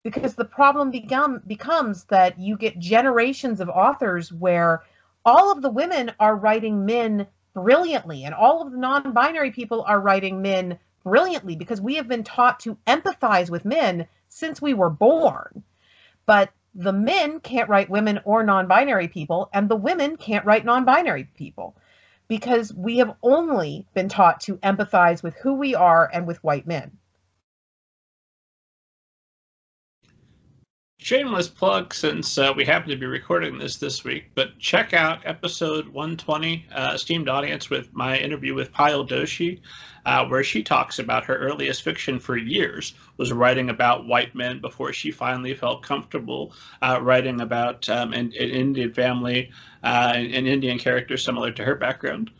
Because 0.02 0.34
the 0.34 0.44
problem 0.44 0.90
become, 0.90 1.42
becomes 1.46 2.04
that 2.04 2.38
you 2.38 2.56
get 2.56 2.78
generations 2.78 3.60
of 3.60 3.68
authors 3.68 4.32
where 4.32 4.82
all 5.24 5.52
of 5.52 5.62
the 5.62 5.70
women 5.70 6.12
are 6.20 6.36
writing 6.36 6.86
men 6.86 7.26
brilliantly 7.54 8.24
and 8.24 8.34
all 8.34 8.62
of 8.62 8.72
the 8.72 8.78
non-binary 8.78 9.50
people 9.50 9.82
are 9.82 10.00
writing 10.00 10.42
men 10.42 10.78
brilliantly 11.02 11.56
because 11.56 11.80
we 11.80 11.96
have 11.96 12.08
been 12.08 12.24
taught 12.24 12.60
to 12.60 12.78
empathize 12.86 13.50
with 13.50 13.64
men 13.64 14.06
since 14.28 14.62
we 14.62 14.74
were 14.74 14.90
born. 14.90 15.62
But 16.26 16.50
the 16.74 16.92
men 16.92 17.40
can't 17.40 17.68
write 17.68 17.90
women 17.90 18.20
or 18.24 18.44
non-binary 18.44 19.08
people 19.08 19.50
and 19.52 19.68
the 19.68 19.76
women 19.76 20.16
can't 20.16 20.44
write 20.44 20.64
non-binary 20.64 21.24
people 21.34 21.74
because 22.28 22.72
we 22.74 22.98
have 22.98 23.14
only 23.22 23.86
been 23.94 24.08
taught 24.08 24.40
to 24.42 24.56
empathize 24.58 25.22
with 25.22 25.34
who 25.36 25.54
we 25.54 25.74
are 25.74 26.08
and 26.12 26.26
with 26.26 26.42
white 26.44 26.66
men. 26.66 26.98
Shameless 31.00 31.48
plug 31.48 31.94
since 31.94 32.36
uh, 32.38 32.52
we 32.56 32.64
happen 32.64 32.90
to 32.90 32.96
be 32.96 33.06
recording 33.06 33.56
this 33.56 33.76
this 33.76 34.02
week, 34.02 34.32
but 34.34 34.58
check 34.58 34.92
out 34.92 35.24
episode 35.24 35.86
120, 35.88 36.66
uh, 36.74 36.90
esteemed 36.94 37.28
audience, 37.28 37.70
with 37.70 37.94
my 37.94 38.18
interview 38.18 38.52
with 38.52 38.72
Payal 38.72 39.08
Doshi, 39.08 39.60
uh, 40.04 40.26
where 40.26 40.42
she 40.42 40.62
talks 40.62 40.98
about 40.98 41.24
her 41.24 41.36
earliest 41.36 41.82
fiction 41.82 42.18
for 42.18 42.36
years 42.36 42.94
was 43.16 43.32
writing 43.32 43.70
about 43.70 44.08
white 44.08 44.34
men 44.34 44.60
before 44.60 44.92
she 44.92 45.12
finally 45.12 45.54
felt 45.54 45.84
comfortable 45.84 46.52
uh, 46.82 46.98
writing 47.00 47.40
about 47.40 47.88
um, 47.88 48.12
an, 48.12 48.32
an, 48.38 48.50
Indian 48.50 48.92
family 48.92 49.52
uh, 49.84 50.12
and 50.16 50.48
Indian 50.48 50.80
characters 50.80 51.24
similar 51.24 51.52
to 51.52 51.64
her 51.64 51.76
background. 51.76 52.30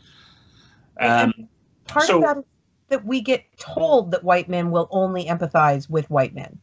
Um, 0.99 1.47
part 1.87 2.07
so, 2.07 2.17
of 2.17 2.21
that 2.23 2.37
is 2.37 2.43
that 2.89 3.05
we 3.05 3.21
get 3.21 3.45
told 3.57 4.11
that 4.11 4.23
white 4.23 4.49
men 4.49 4.69
will 4.69 4.89
only 4.91 5.25
empathize 5.25 5.89
with 5.89 6.09
white 6.09 6.35
men. 6.35 6.59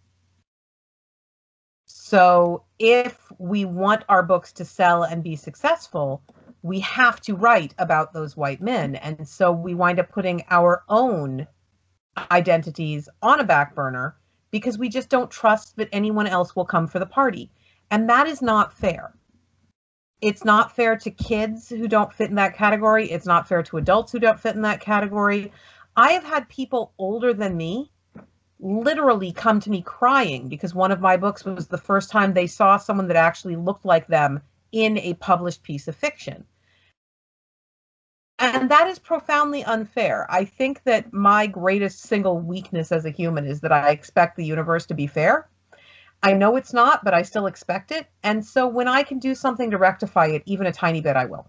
So 2.09 2.62
if 2.78 3.32
we 3.36 3.64
want 3.64 4.04
our 4.09 4.22
books 4.22 4.52
to 4.52 4.64
sell 4.64 5.02
and 5.02 5.24
be 5.24 5.34
successful, 5.34 6.22
we 6.62 6.78
have 6.78 7.20
to 7.22 7.34
write 7.34 7.74
about 7.78 8.12
those 8.12 8.36
white 8.36 8.61
men. 8.61 8.94
And 8.94 9.26
so 9.26 9.50
we 9.50 9.74
wind 9.74 9.98
up 9.98 10.09
putting 10.09 10.44
our 10.48 10.84
own 10.88 11.48
identities 12.30 13.09
on 13.22 13.40
a 13.40 13.44
back 13.44 13.74
burner 13.74 14.14
because 14.52 14.78
we 14.78 14.88
just 14.88 15.09
don't 15.09 15.32
trust 15.32 15.74
that 15.78 15.88
anyone 15.90 16.28
else 16.28 16.54
will 16.54 16.64
come 16.64 16.86
for 16.86 17.00
the 17.00 17.07
party. 17.07 17.50
And 17.90 18.09
that 18.09 18.28
is 18.28 18.40
not 18.40 18.72
fair. 18.72 19.12
It's 20.20 20.44
not 20.44 20.76
fair 20.76 20.94
to 20.98 21.11
kids 21.11 21.68
who 21.68 21.88
don't 21.88 22.14
fit 22.14 22.30
in 22.30 22.36
that 22.36 22.54
category. 22.54 23.11
It's 23.11 23.26
not 23.26 23.48
fair 23.48 23.64
to 23.64 23.78
adults 23.78 24.12
who 24.12 24.20
don't 24.20 24.38
fit 24.38 24.54
in 24.54 24.62
that 24.62 24.80
category. 24.80 25.50
I 25.96 26.12
have 26.12 26.24
had 26.24 26.48
people 26.48 26.92
older 26.98 27.34
than 27.34 27.57
me 27.57 27.90
literally 28.59 29.32
come 29.32 29.61
to 29.61 29.70
me 29.70 29.82
crying 29.82 30.48
because 30.48 30.74
one 30.74 30.92
of 30.92 31.00
my 31.00 31.16
books 31.16 31.44
was 31.44 31.66
the 31.66 31.78
first 31.78 32.11
time 32.11 32.32
they 32.32 32.46
saw 32.46 32.76
someone 32.76 33.09
that 33.09 33.16
actually 33.16 33.57
looked 33.57 33.84
like 33.84 34.07
them 34.07 34.40
in 34.72 34.98
a 34.98 35.14
published 35.14 35.62
piece 35.62 35.88
of 35.88 35.96
fiction. 35.96 36.44
And 38.38 38.70
that 38.70 38.88
is 38.88 38.98
profoundly 38.98 39.64
unfair. 39.64 40.26
I 40.28 40.44
think 40.44 40.82
that 40.84 41.12
my 41.12 41.46
greatest 41.46 42.00
single 42.00 42.38
weakness 42.38 42.92
as 42.92 43.07
a 43.07 43.11
human 43.11 43.46
is 43.46 43.61
that 43.62 43.72
I 43.72 43.90
expect 43.90 44.36
the 44.36 44.44
universe 44.44 44.86
to 44.86 44.94
be 44.94 45.07
fair. 45.07 45.48
I 46.22 46.32
know 46.34 46.57
it's 46.57 46.72
not, 46.72 47.04
but 47.04 47.14
I 47.14 47.22
still 47.22 47.46
expect 47.46 47.92
it. 47.92 48.07
And 48.22 48.44
so 48.44 48.66
when 48.66 48.88
I 48.88 49.02
can 49.04 49.18
do 49.18 49.34
something 49.34 49.70
to 49.70 49.78
rectify 49.78 50.26
it, 50.26 50.42
even 50.44 50.66
a 50.66 50.72
tiny 50.72 51.00
bit, 51.00 51.16
I 51.16 51.26
will. 51.26 51.48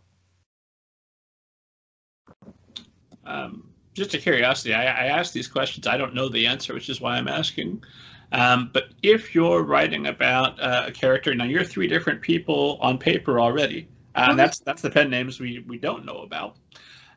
Um, 3.26 3.70
just 3.98 4.14
a 4.14 4.18
curiosity, 4.18 4.74
I, 4.74 4.84
I 4.84 5.06
ask 5.08 5.34
these 5.34 5.48
questions. 5.48 5.88
I 5.88 5.98
don't 5.98 6.14
know 6.14 6.30
the 6.30 6.48
answer, 6.48 6.74
which 6.74 6.90
is 6.90 7.02
why 7.02 7.18
I'm 7.18 7.28
asking. 7.28 7.84
Um, 8.32 8.70
but 8.74 8.90
if 9.04 9.34
you're 9.34 9.64
writing 9.64 10.08
about 10.08 10.60
uh, 10.60 10.86
a 10.88 10.92
character, 10.92 11.34
now 11.34 11.46
you're 11.46 11.64
three 11.64 11.88
different 11.88 12.22
people 12.22 12.78
on 12.82 12.98
paper 12.98 13.40
already. 13.40 13.88
Uh, 14.16 14.30
mm-hmm. 14.30 14.38
That's 14.38 14.60
that's 14.60 14.82
the 14.82 14.90
pen 14.90 15.10
names 15.10 15.40
we 15.40 15.64
we 15.68 15.78
don't 15.78 16.06
know 16.06 16.20
about. 16.20 16.58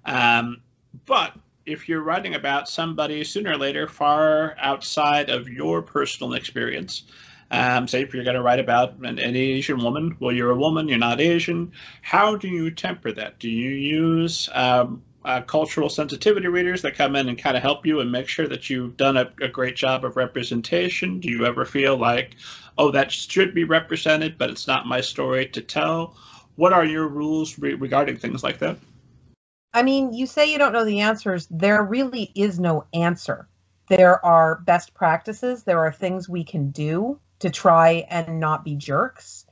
Um, 0.04 0.62
but 1.06 1.36
if 1.66 1.88
you're 1.88 2.02
writing 2.02 2.34
about 2.34 2.68
somebody 2.68 3.22
sooner 3.24 3.52
or 3.52 3.56
later 3.56 3.86
far 3.86 4.56
outside 4.58 5.30
of 5.30 5.48
your 5.48 5.82
personal 5.82 6.34
experience, 6.34 7.04
um, 7.50 7.88
say 7.88 8.02
if 8.02 8.14
you're 8.14 8.24
going 8.24 8.36
to 8.36 8.42
write 8.42 8.60
about 8.60 8.94
an, 8.98 9.18
an, 9.18 9.36
Asian 9.36 9.78
woman, 9.78 10.16
well, 10.20 10.32
you're 10.32 10.50
a 10.50 10.56
woman, 10.56 10.88
you're 10.88 10.98
not 10.98 11.20
Asian. 11.20 11.72
How 12.02 12.36
do 12.36 12.48
you 12.48 12.70
temper 12.70 13.12
that? 13.12 13.38
Do 13.38 13.50
you 13.50 13.70
use 13.70 14.48
um, 14.52 15.02
uh, 15.24 15.42
cultural 15.42 15.88
sensitivity 15.88 16.48
readers 16.48 16.82
that 16.82 16.96
come 16.96 17.14
in 17.14 17.28
and 17.28 17.38
kind 17.38 17.56
of 17.56 17.62
help 17.62 17.84
you 17.84 18.00
and 18.00 18.10
make 18.10 18.28
sure 18.28 18.48
that 18.48 18.70
you've 18.70 18.96
done 18.96 19.16
a, 19.16 19.30
a, 19.42 19.48
great 19.48 19.76
job 19.76 20.04
of 20.04 20.16
representation? 20.16 21.20
Do 21.20 21.28
you 21.28 21.44
ever 21.44 21.64
feel 21.64 21.96
like, 21.96 22.36
oh, 22.78 22.90
that 22.92 23.12
should 23.12 23.54
be 23.54 23.64
represented, 23.64 24.38
but 24.38 24.50
it's 24.50 24.66
not 24.66 24.86
my 24.86 25.00
story 25.00 25.46
to 25.48 25.60
tell? 25.60 26.16
What 26.56 26.72
are 26.72 26.84
your 26.84 27.06
rules 27.06 27.58
re- 27.58 27.74
regarding 27.74 28.16
things 28.16 28.42
like 28.42 28.58
that? 28.60 28.78
I 29.74 29.82
mean, 29.82 30.12
you 30.12 30.26
say 30.26 30.50
you 30.50 30.58
don't 30.58 30.72
know 30.72 30.84
the 30.84 31.00
answers. 31.00 31.46
There 31.50 31.82
really 31.82 32.32
is 32.34 32.58
no 32.58 32.86
answer. 32.94 33.46
There 33.88 34.24
are 34.24 34.62
best 34.64 34.94
practices, 34.94 35.64
there 35.64 35.80
are 35.80 35.92
things 35.92 36.28
we 36.28 36.44
can 36.44 36.70
do 36.70 37.20
to 37.40 37.50
try 37.50 38.06
and 38.08 38.38
not 38.38 38.64
be 38.64 38.76
jerks, 38.76 39.46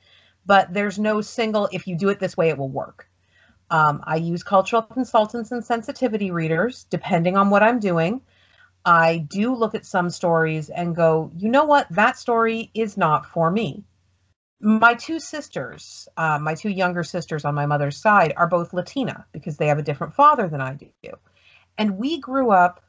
but 0.46 0.72
there's 0.72 0.98
no 0.98 1.20
single, 1.20 1.68
if 1.72 1.86
you 1.86 1.96
do 1.96 2.08
it 2.08 2.20
this 2.20 2.36
way, 2.36 2.48
it 2.48 2.56
will 2.56 2.68
work 2.68 3.08
um, 3.70 4.02
I 4.04 4.16
use 4.16 4.42
cultural 4.42 4.82
consultants 4.82 5.52
and 5.52 5.64
sensitivity 5.64 6.30
readers, 6.30 6.86
depending 6.90 7.36
on 7.36 7.50
what 7.50 7.62
I'm 7.62 7.80
doing. 7.80 8.22
I 8.84 9.18
do 9.18 9.54
look 9.54 9.74
at 9.74 9.84
some 9.84 10.08
stories 10.08 10.70
and 10.70 10.96
go, 10.96 11.30
you 11.36 11.50
know 11.50 11.64
what, 11.64 11.86
that 11.90 12.16
story 12.16 12.70
is 12.72 12.96
not 12.96 13.26
for 13.26 13.50
me. 13.50 13.84
My 14.60 14.94
two 14.94 15.20
sisters, 15.20 16.08
uh, 16.16 16.38
my 16.38 16.54
two 16.54 16.70
younger 16.70 17.04
sisters 17.04 17.44
on 17.44 17.54
my 17.54 17.66
mother's 17.66 17.96
side, 17.96 18.32
are 18.36 18.48
both 18.48 18.72
Latina 18.72 19.26
because 19.32 19.56
they 19.56 19.66
have 19.66 19.78
a 19.78 19.82
different 19.82 20.14
father 20.14 20.48
than 20.48 20.60
I 20.60 20.74
do. 20.74 21.12
And 21.76 21.98
we 21.98 22.18
grew 22.18 22.50
up 22.50 22.82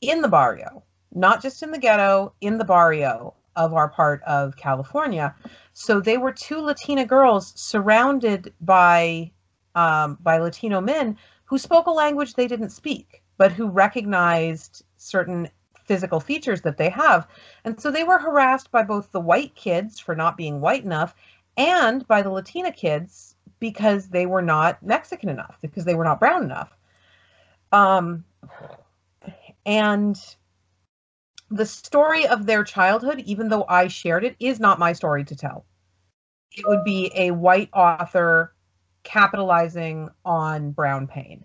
in 0.00 0.22
the 0.22 0.28
barrio, 0.28 0.84
not 1.12 1.42
just 1.42 1.62
in 1.62 1.70
the 1.70 1.78
ghetto, 1.78 2.32
in 2.40 2.58
the 2.58 2.64
barrio 2.64 3.34
of 3.54 3.74
our 3.74 3.88
part 3.88 4.22
of 4.22 4.56
California. 4.56 5.34
So 5.72 6.00
they 6.00 6.16
were 6.16 6.32
two 6.32 6.60
Latina 6.60 7.04
girls 7.04 7.52
surrounded 7.60 8.54
by 8.60 9.32
um, 9.78 10.18
by 10.20 10.38
Latino 10.38 10.80
men 10.80 11.16
who 11.44 11.56
spoke 11.56 11.86
a 11.86 11.90
language 11.90 12.34
they 12.34 12.48
didn't 12.48 12.70
speak, 12.70 13.22
but 13.36 13.52
who 13.52 13.68
recognized 13.68 14.84
certain 14.96 15.48
physical 15.84 16.18
features 16.18 16.62
that 16.62 16.76
they 16.76 16.90
have. 16.90 17.28
And 17.64 17.80
so 17.80 17.90
they 17.90 18.02
were 18.02 18.18
harassed 18.18 18.72
by 18.72 18.82
both 18.82 19.12
the 19.12 19.20
white 19.20 19.54
kids 19.54 20.00
for 20.00 20.16
not 20.16 20.36
being 20.36 20.60
white 20.60 20.84
enough 20.84 21.14
and 21.56 22.06
by 22.08 22.22
the 22.22 22.30
Latina 22.30 22.72
kids 22.72 23.36
because 23.60 24.08
they 24.08 24.26
were 24.26 24.42
not 24.42 24.82
Mexican 24.82 25.28
enough, 25.28 25.56
because 25.62 25.84
they 25.84 25.94
were 25.94 26.04
not 26.04 26.18
brown 26.18 26.42
enough. 26.42 26.76
Um, 27.70 28.24
and 29.64 30.18
the 31.50 31.66
story 31.66 32.26
of 32.26 32.46
their 32.46 32.64
childhood, 32.64 33.20
even 33.26 33.48
though 33.48 33.64
I 33.68 33.86
shared 33.86 34.24
it, 34.24 34.34
is 34.40 34.58
not 34.58 34.80
my 34.80 34.92
story 34.92 35.24
to 35.24 35.36
tell. 35.36 35.64
It 36.52 36.66
would 36.66 36.82
be 36.84 37.12
a 37.14 37.30
white 37.30 37.70
author 37.72 38.52
capitalizing 39.02 40.08
on 40.24 40.72
brown 40.72 41.06
pain. 41.06 41.44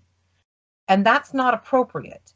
And 0.87 1.05
that's 1.05 1.33
not 1.33 1.53
appropriate. 1.53 2.33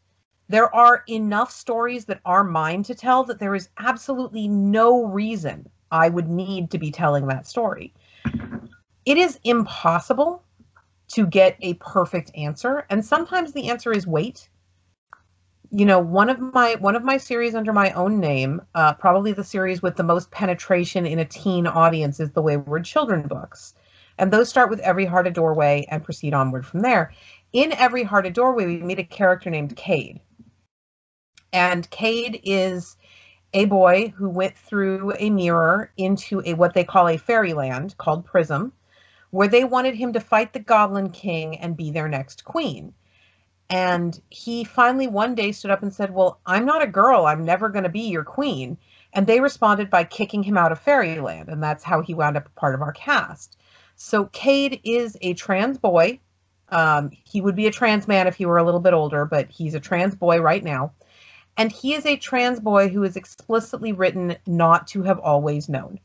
There 0.50 0.74
are 0.74 1.04
enough 1.10 1.52
stories 1.52 2.06
that 2.06 2.22
are 2.24 2.44
mine 2.44 2.84
to 2.84 2.96
tell 2.96 3.24
that 3.26 3.40
there 3.40 3.56
is 3.56 3.70
absolutely 3.78 4.48
no 4.48 5.06
reason 5.06 5.70
I 5.92 6.10
would 6.10 6.30
need 6.30 6.72
to 6.72 6.78
be 6.78 6.92
telling 6.92 7.28
that 7.28 7.48
story. 7.48 7.94
It 9.06 9.18
is 9.18 9.40
impossible 9.44 10.44
to 11.10 11.26
get 11.26 11.58
a 11.62 11.74
perfect 11.76 12.32
answer, 12.36 12.86
and 12.90 13.06
sometimes 13.06 13.54
the 13.54 13.70
answer 13.70 13.92
is 13.92 14.06
wait. 14.06 14.50
You 15.70 15.86
know, 15.86 16.00
one 16.00 16.30
of 16.30 16.40
my 16.40 16.76
one 16.76 16.96
of 16.96 17.04
my 17.04 17.18
series 17.18 17.56
under 17.56 17.74
my 17.74 17.92
own 17.92 18.20
name, 18.20 18.62
uh, 18.74 18.94
probably 18.94 19.34
the 19.34 19.44
series 19.44 19.82
with 19.82 19.98
the 19.98 20.04
most 20.04 20.32
penetration 20.32 21.06
in 21.06 21.20
a 21.20 21.26
teen 21.26 21.68
audience, 21.68 22.20
is 22.20 22.32
the 22.32 22.42
Wayward 22.42 22.86
Children 22.86 23.28
books. 23.28 23.74
And 24.18 24.32
those 24.32 24.50
start 24.50 24.70
with 24.70 24.80
Every 24.80 25.06
Heart 25.06 25.28
a 25.28 25.32
Doorway 25.32 25.86
and 25.90 26.04
proceed 26.04 26.34
onward 26.34 26.66
from 26.66 26.82
there. 26.82 27.14
In 27.54 27.72
Every 27.74 28.04
Heart 28.04 28.26
a 28.26 28.32
Doorway, 28.32 28.66
we 28.66 28.78
meet 28.78 29.00
a 29.00 29.04
character 29.04 29.50
named 29.50 29.76
Kade. 29.76 30.20
And 31.54 31.90
Kade 31.90 32.42
is 32.44 32.98
a 33.54 33.66
boy 33.66 34.14
who 34.16 34.30
went 34.30 34.58
through 34.58 35.14
a 35.18 35.30
mirror 35.30 35.92
into 35.98 36.42
a 36.46 36.54
what 36.54 36.74
they 36.74 36.84
call 36.84 37.08
a 37.08 37.18
fairyland 37.18 37.96
called 37.98 38.26
Prism, 38.26 38.74
where 39.32 39.48
they 39.48 39.64
wanted 39.64 39.96
him 39.96 40.14
to 40.14 40.20
fight 40.20 40.54
the 40.54 40.60
Goblin 40.60 41.10
King 41.10 41.58
and 41.58 41.78
be 41.78 41.92
their 41.92 42.10
next 42.10 42.44
queen. 42.44 42.94
And 43.70 44.20
he 44.30 44.64
finally 44.64 45.08
one 45.08 45.36
day 45.36 45.52
stood 45.52 45.72
up 45.72 45.84
and 45.84 45.94
said, 45.94 46.14
Well, 46.14 46.40
I'm 46.46 46.66
not 46.66 46.82
a 46.82 46.88
girl. 46.88 47.26
I'm 47.26 47.44
never 47.44 47.70
going 47.70 47.84
to 47.84 47.90
be 47.90 48.08
your 48.10 48.24
queen. 48.24 48.78
And 49.14 49.28
they 49.28 49.42
responded 49.42 49.90
by 49.90 50.04
kicking 50.04 50.44
him 50.44 50.58
out 50.58 50.72
of 50.72 50.80
fairyland. 50.80 51.50
And 51.50 51.62
that's 51.62 51.84
how 51.84 52.02
he 52.02 52.14
wound 52.14 52.38
up 52.38 52.48
a 52.48 52.60
part 52.60 52.76
of 52.76 52.82
our 52.82 52.94
cast. 52.94 53.57
So 53.98 54.26
Kade 54.26 54.80
is 54.84 55.18
a 55.22 55.34
trans 55.34 55.80
boy. 55.80 56.20
Um, 56.70 57.10
he 57.26 57.42
would 57.42 57.56
be 57.56 57.66
a 57.66 57.72
trans 57.72 58.08
man 58.08 58.28
if 58.28 58.36
he 58.36 58.46
were 58.46 58.60
a 58.60 58.64
little 58.64 58.80
bit 58.80 58.94
older, 58.94 59.26
but 59.26 59.50
he's 59.50 59.74
a 59.74 59.80
trans 59.80 60.16
boy 60.16 60.40
right 60.40 60.64
now. 60.64 60.94
And 61.58 61.72
he 61.72 61.96
is 61.96 62.06
a 62.06 62.16
trans 62.16 62.60
boy 62.60 62.90
who 62.90 63.04
is 63.04 63.16
explicitly 63.16 63.94
written 63.94 64.38
not 64.46 64.88
to 64.90 65.02
have 65.02 65.20
always 65.20 65.68
known. 65.68 66.00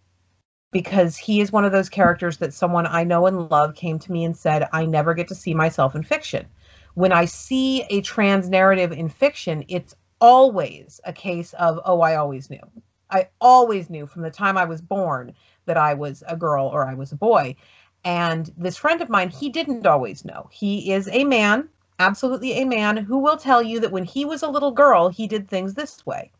Because 0.70 1.18
he 1.18 1.42
is 1.42 1.52
one 1.52 1.66
of 1.66 1.72
those 1.72 1.90
characters 1.90 2.38
that 2.38 2.54
someone 2.54 2.86
I 2.86 3.04
know 3.04 3.26
and 3.26 3.50
love 3.50 3.74
came 3.74 3.98
to 3.98 4.12
me 4.12 4.24
and 4.24 4.34
said, 4.34 4.66
I 4.72 4.86
never 4.86 5.12
get 5.12 5.28
to 5.28 5.34
see 5.34 5.52
myself 5.52 5.94
in 5.94 6.02
fiction. 6.02 6.46
When 6.94 7.12
I 7.12 7.26
see 7.26 7.82
a 7.90 8.00
trans 8.00 8.48
narrative 8.48 8.92
in 8.92 9.10
fiction, 9.10 9.64
it's 9.68 9.94
always 10.18 10.98
a 11.04 11.12
case 11.12 11.52
of, 11.54 11.78
oh, 11.84 12.00
I 12.00 12.16
always 12.16 12.48
knew. 12.48 12.62
I 13.10 13.28
always 13.38 13.90
knew 13.90 14.06
from 14.06 14.22
the 14.22 14.30
time 14.30 14.56
I 14.56 14.64
was 14.64 14.80
born 14.80 15.34
that 15.66 15.76
I 15.76 15.92
was 15.94 16.24
a 16.26 16.36
girl 16.36 16.66
or 16.66 16.86
I 16.86 16.94
was 16.94 17.12
a 17.12 17.16
boy. 17.16 17.56
And 18.04 18.52
this 18.56 18.76
friend 18.76 19.00
of 19.00 19.08
mine, 19.08 19.30
he 19.30 19.48
didn't 19.48 19.86
always 19.86 20.24
know. 20.24 20.48
He 20.50 20.92
is 20.92 21.08
a 21.12 21.24
man, 21.24 21.68
absolutely 21.98 22.52
a 22.54 22.64
man, 22.64 22.96
who 22.96 23.18
will 23.18 23.36
tell 23.36 23.62
you 23.62 23.80
that 23.80 23.92
when 23.92 24.04
he 24.04 24.24
was 24.24 24.42
a 24.42 24.48
little 24.48 24.72
girl, 24.72 25.08
he 25.08 25.26
did 25.26 25.48
things 25.48 25.74
this 25.74 26.04
way. 26.04 26.32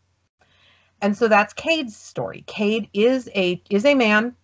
And 1.01 1.17
so 1.17 1.29
that's 1.29 1.55
Kade's 1.55 1.97
story. 1.97 2.45
Kade 2.47 2.89
is 2.93 3.29
a 3.35 3.61
is 3.71 3.85
a 3.85 3.95
man 3.95 4.37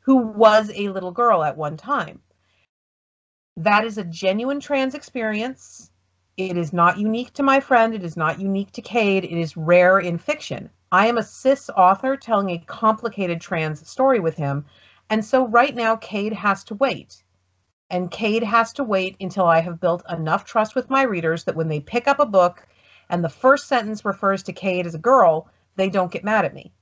who 0.00 0.16
was 0.16 0.70
a 0.74 0.88
little 0.90 1.10
girl 1.10 1.42
at 1.42 1.56
one 1.56 1.76
time. 1.76 2.20
That 3.56 3.84
is 3.84 3.98
a 3.98 4.04
genuine 4.04 4.60
trans 4.60 4.94
experience. 4.94 5.90
It 6.36 6.56
is 6.56 6.72
not 6.72 6.98
unique 6.98 7.32
to 7.34 7.42
my 7.42 7.60
friend. 7.60 7.94
It 7.94 8.02
is 8.02 8.16
not 8.16 8.40
unique 8.40 8.72
to 8.72 8.82
Kade. 8.82 9.24
It 9.24 9.38
is 9.38 9.56
rare 9.56 9.98
in 9.98 10.18
fiction. 10.18 10.70
I 10.90 11.06
am 11.06 11.18
a 11.18 11.22
cis 11.22 11.70
author 11.70 12.16
telling 12.16 12.50
a 12.50 12.64
complicated 12.66 13.40
trans 13.40 13.88
story 13.88 14.20
with 14.20 14.36
him 14.36 14.64
and 15.10 15.24
so 15.24 15.46
right 15.46 15.74
now, 15.74 15.96
Kade 15.96 16.32
has 16.32 16.64
to 16.64 16.74
wait. 16.74 17.22
And 17.90 18.10
Kade 18.10 18.42
has 18.42 18.72
to 18.74 18.84
wait 18.84 19.16
until 19.20 19.44
I 19.44 19.60
have 19.60 19.80
built 19.80 20.02
enough 20.10 20.44
trust 20.44 20.74
with 20.74 20.90
my 20.90 21.02
readers 21.02 21.44
that 21.44 21.56
when 21.56 21.68
they 21.68 21.80
pick 21.80 22.08
up 22.08 22.18
a 22.18 22.26
book 22.26 22.66
and 23.08 23.22
the 23.22 23.28
first 23.28 23.68
sentence 23.68 24.04
refers 24.04 24.42
to 24.44 24.52
Kade 24.52 24.86
as 24.86 24.94
a 24.94 24.98
girl, 24.98 25.48
they 25.76 25.90
don't 25.90 26.10
get 26.10 26.24
mad 26.24 26.44
at 26.44 26.54
me. 26.54 26.72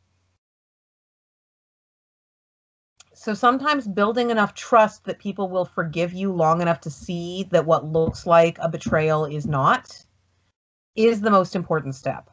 So 3.14 3.34
sometimes 3.34 3.86
building 3.86 4.30
enough 4.30 4.54
trust 4.54 5.04
that 5.04 5.18
people 5.18 5.48
will 5.48 5.64
forgive 5.64 6.12
you 6.12 6.32
long 6.32 6.62
enough 6.62 6.80
to 6.80 6.90
see 6.90 7.46
that 7.50 7.66
what 7.66 7.84
looks 7.84 8.26
like 8.26 8.58
a 8.58 8.68
betrayal 8.68 9.26
is 9.26 9.46
not 9.46 10.04
is 10.96 11.20
the 11.20 11.30
most 11.30 11.54
important 11.54 11.94
step. 11.94 12.30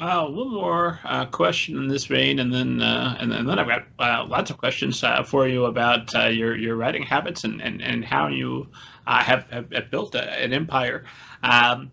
Uh, 0.00 0.26
one 0.26 0.52
more 0.52 0.98
uh, 1.04 1.24
question 1.26 1.76
in 1.76 1.86
this 1.86 2.06
vein, 2.06 2.40
and 2.40 2.52
then 2.52 2.82
uh, 2.82 3.16
and, 3.20 3.30
then, 3.30 3.40
and 3.40 3.48
then 3.48 3.58
I've 3.60 3.68
got 3.68 3.84
uh, 4.00 4.26
lots 4.26 4.50
of 4.50 4.58
questions 4.58 5.04
uh, 5.04 5.22
for 5.22 5.46
you 5.46 5.66
about 5.66 6.12
uh, 6.16 6.26
your 6.26 6.56
your 6.56 6.74
writing 6.74 7.04
habits 7.04 7.44
and 7.44 7.62
and, 7.62 7.80
and 7.80 8.04
how 8.04 8.26
you 8.26 8.68
have, 9.06 9.48
have, 9.50 9.72
have 9.72 9.90
built 9.92 10.16
a, 10.16 10.42
an 10.42 10.52
empire. 10.52 11.04
Um, 11.44 11.92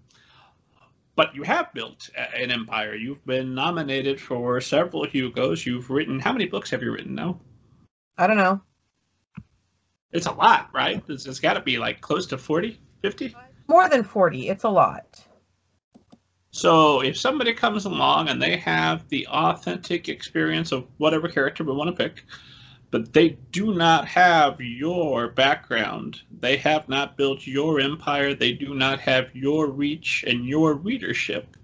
but 1.16 1.36
you 1.36 1.44
have 1.44 1.72
built 1.74 2.10
an 2.36 2.50
empire. 2.50 2.96
You've 2.96 3.24
been 3.26 3.54
nominated 3.54 4.20
for 4.20 4.60
several 4.62 5.06
Hugos. 5.06 5.64
You've 5.66 5.90
written 5.92 6.20
how 6.20 6.32
many 6.32 6.46
books 6.46 6.72
have 6.72 6.82
you 6.82 6.92
written 6.92 7.14
now? 7.14 7.40
I 8.18 8.26
don't 8.26 8.38
know. 8.38 8.62
It's 10.12 10.26
a 10.26 10.32
lot, 10.32 10.70
right? 10.74 11.04
it's, 11.08 11.26
it's 11.26 11.40
got 11.40 11.54
to 11.54 11.62
be 11.62 11.78
like 11.78 12.02
close 12.02 12.26
to 12.28 12.38
40, 12.38 12.80
50? 13.02 13.36
More 13.68 13.88
than 13.90 14.04
40. 14.04 14.48
It's 14.50 14.64
a 14.64 14.70
lot. 14.70 15.24
So 16.52 17.02
if 17.02 17.18
somebody 17.18 17.54
comes 17.54 17.86
along 17.86 18.28
and 18.28 18.42
they 18.42 18.58
have 18.58 19.08
the 19.08 19.26
authentic 19.28 20.10
experience 20.10 20.72
of 20.72 20.86
whatever 20.98 21.28
character 21.28 21.64
we 21.64 21.74
want 21.74 21.96
to 21.96 22.04
pick, 22.04 22.26
but 22.92 23.14
they 23.14 23.38
do 23.52 23.74
not 23.74 24.06
have 24.06 24.60
your 24.60 25.30
background, 25.30 26.22
they 26.42 26.58
have 26.58 26.90
not 26.90 27.16
built 27.16 27.48
your 27.48 27.80
empire, 27.80 28.36
they 28.36 28.52
do 28.52 28.76
not 28.76 29.00
have 29.00 29.34
your 29.34 29.68
reach 29.68 30.26
and 30.28 30.46
your 30.46 30.74
readership, 30.74 31.56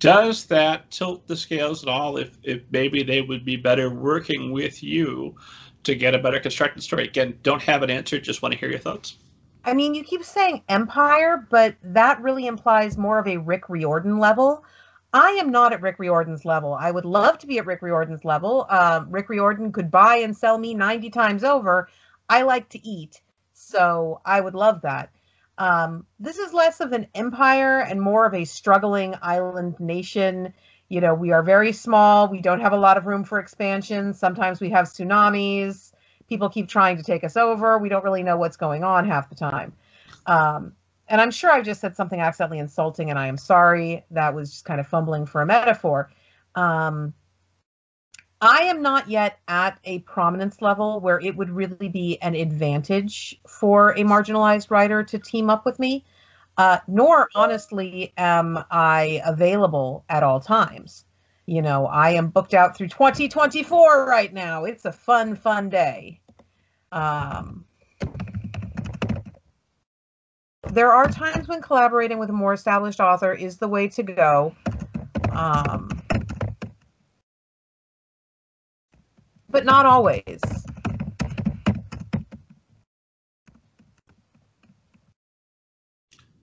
does 0.00 0.46
that 0.46 0.90
tilt 0.90 1.26
the 1.26 1.36
scales 1.36 1.82
at 1.82 1.88
all 1.88 2.16
if, 2.16 2.36
if 2.42 2.62
maybe 2.70 3.02
they 3.02 3.20
would 3.20 3.44
be 3.44 3.56
better 3.56 3.90
working 3.90 4.50
with 4.50 4.82
you 4.82 5.34
to 5.84 5.94
get 5.94 6.14
a 6.14 6.18
better 6.18 6.40
constructed 6.40 6.82
story? 6.82 7.04
Again, 7.04 7.38
don't 7.42 7.62
have 7.62 7.82
an 7.82 7.90
answer, 7.90 8.18
just 8.18 8.42
want 8.42 8.52
to 8.52 8.58
hear 8.58 8.70
your 8.70 8.78
thoughts. 8.78 9.16
I 9.64 9.74
mean, 9.74 9.94
you 9.94 10.04
keep 10.04 10.24
saying 10.24 10.62
empire, 10.68 11.46
but 11.50 11.76
that 11.82 12.22
really 12.22 12.46
implies 12.46 12.96
more 12.96 13.18
of 13.18 13.26
a 13.26 13.36
Rick 13.36 13.68
Riordan 13.68 14.18
level. 14.18 14.64
I 15.12 15.32
am 15.32 15.50
not 15.50 15.72
at 15.72 15.82
Rick 15.82 15.96
Riordan's 15.98 16.44
level. 16.44 16.72
I 16.72 16.90
would 16.90 17.04
love 17.04 17.38
to 17.38 17.46
be 17.46 17.58
at 17.58 17.66
Rick 17.66 17.82
Riordan's 17.82 18.24
level. 18.24 18.64
Uh, 18.68 19.04
Rick 19.08 19.28
Riordan 19.28 19.72
could 19.72 19.90
buy 19.90 20.16
and 20.16 20.36
sell 20.36 20.56
me 20.56 20.74
90 20.74 21.10
times 21.10 21.44
over. 21.44 21.88
I 22.28 22.42
like 22.42 22.68
to 22.70 22.86
eat, 22.86 23.20
so 23.52 24.20
I 24.24 24.40
would 24.40 24.54
love 24.54 24.82
that. 24.82 25.10
Um, 25.58 26.06
this 26.18 26.38
is 26.38 26.54
less 26.54 26.80
of 26.80 26.92
an 26.92 27.08
empire 27.14 27.80
and 27.80 28.00
more 28.00 28.24
of 28.24 28.34
a 28.34 28.44
struggling 28.44 29.14
island 29.20 29.78
nation. 29.78 30.54
You 30.88 31.00
know, 31.00 31.14
we 31.14 31.32
are 31.32 31.42
very 31.42 31.72
small. 31.72 32.28
We 32.28 32.40
don't 32.40 32.60
have 32.60 32.72
a 32.72 32.78
lot 32.78 32.96
of 32.96 33.06
room 33.06 33.24
for 33.24 33.40
expansion. 33.40 34.14
Sometimes 34.14 34.60
we 34.60 34.70
have 34.70 34.86
tsunamis 34.86 35.89
people 36.30 36.48
keep 36.48 36.68
trying 36.68 36.96
to 36.96 37.02
take 37.02 37.24
us 37.24 37.36
over. 37.36 37.76
We 37.76 37.90
don't 37.90 38.04
really 38.04 38.22
know 38.22 38.38
what's 38.38 38.56
going 38.56 38.84
on 38.84 39.06
half 39.06 39.28
the 39.28 39.34
time. 39.34 39.74
Um, 40.24 40.72
and 41.08 41.20
I'm 41.20 41.32
sure 41.32 41.50
I 41.50 41.60
just 41.60 41.80
said 41.80 41.96
something 41.96 42.20
accidentally 42.20 42.60
insulting, 42.60 43.10
and 43.10 43.18
I 43.18 43.26
am 43.26 43.36
sorry. 43.36 44.04
That 44.12 44.32
was 44.32 44.52
just 44.52 44.64
kind 44.64 44.80
of 44.80 44.86
fumbling 44.86 45.26
for 45.26 45.42
a 45.42 45.46
metaphor. 45.46 46.10
Um, 46.54 47.12
I 48.40 48.62
am 48.62 48.80
not 48.80 49.10
yet 49.10 49.40
at 49.48 49.78
a 49.84 49.98
prominence 49.98 50.62
level 50.62 51.00
where 51.00 51.20
it 51.20 51.36
would 51.36 51.50
really 51.50 51.88
be 51.88 52.16
an 52.22 52.34
advantage 52.34 53.38
for 53.46 53.90
a 53.90 54.02
marginalized 54.02 54.70
writer 54.70 55.02
to 55.02 55.18
team 55.18 55.50
up 55.50 55.66
with 55.66 55.78
me, 55.80 56.04
uh, 56.56 56.78
nor 56.86 57.28
honestly 57.34 58.14
am 58.16 58.56
I 58.70 59.20
available 59.26 60.04
at 60.08 60.22
all 60.22 60.40
times 60.40 61.04
you 61.50 61.62
know, 61.62 61.86
I 61.86 62.10
am 62.10 62.28
booked 62.28 62.54
out 62.54 62.76
through 62.76 62.86
2024 62.86 64.06
right 64.06 64.32
now. 64.32 64.66
It's 64.66 64.84
a 64.84 64.92
fun, 64.92 65.34
fun 65.34 65.68
day. 65.68 66.20
Um, 66.92 67.64
there 70.70 70.92
are 70.92 71.08
times 71.08 71.48
when 71.48 71.60
collaborating 71.60 72.20
with 72.20 72.30
a 72.30 72.32
more 72.32 72.52
established 72.52 73.00
author 73.00 73.32
is 73.32 73.56
the 73.56 73.66
way 73.66 73.88
to 73.88 74.04
go. 74.04 74.54
Um, 75.32 76.00
but 79.48 79.64
not 79.64 79.86
always. 79.86 80.40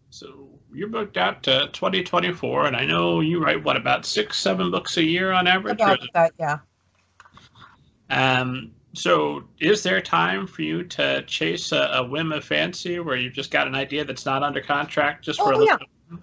So 0.09 0.49
you're 0.77 0.87
booked 0.87 1.17
out 1.17 1.41
to 1.43 1.69
2024, 1.73 2.67
and 2.67 2.75
I 2.75 2.85
know 2.85 3.19
you 3.19 3.43
write 3.43 3.63
what 3.63 3.75
about 3.75 4.05
six, 4.05 4.37
seven 4.37 4.69
books 4.69 4.97
a 4.97 5.03
year 5.03 5.31
on 5.31 5.47
average. 5.47 5.81
About 5.81 5.99
that, 6.13 6.33
yeah. 6.39 6.59
Um. 8.09 8.71
So, 8.93 9.43
is 9.59 9.83
there 9.83 10.01
time 10.01 10.47
for 10.47 10.61
you 10.61 10.83
to 10.83 11.23
chase 11.23 11.71
a, 11.71 11.89
a, 11.93 12.03
whim 12.03 12.31
of 12.31 12.43
fancy 12.43 12.99
where 12.99 13.15
you've 13.15 13.33
just 13.33 13.51
got 13.51 13.67
an 13.67 13.75
idea 13.75 14.03
that's 14.05 14.25
not 14.25 14.41
under 14.41 14.61
contract 14.61 15.25
just 15.25 15.39
for 15.39 15.53
oh, 15.53 15.57
a 15.57 15.57
little? 15.57 15.77
Yeah. 16.11 16.17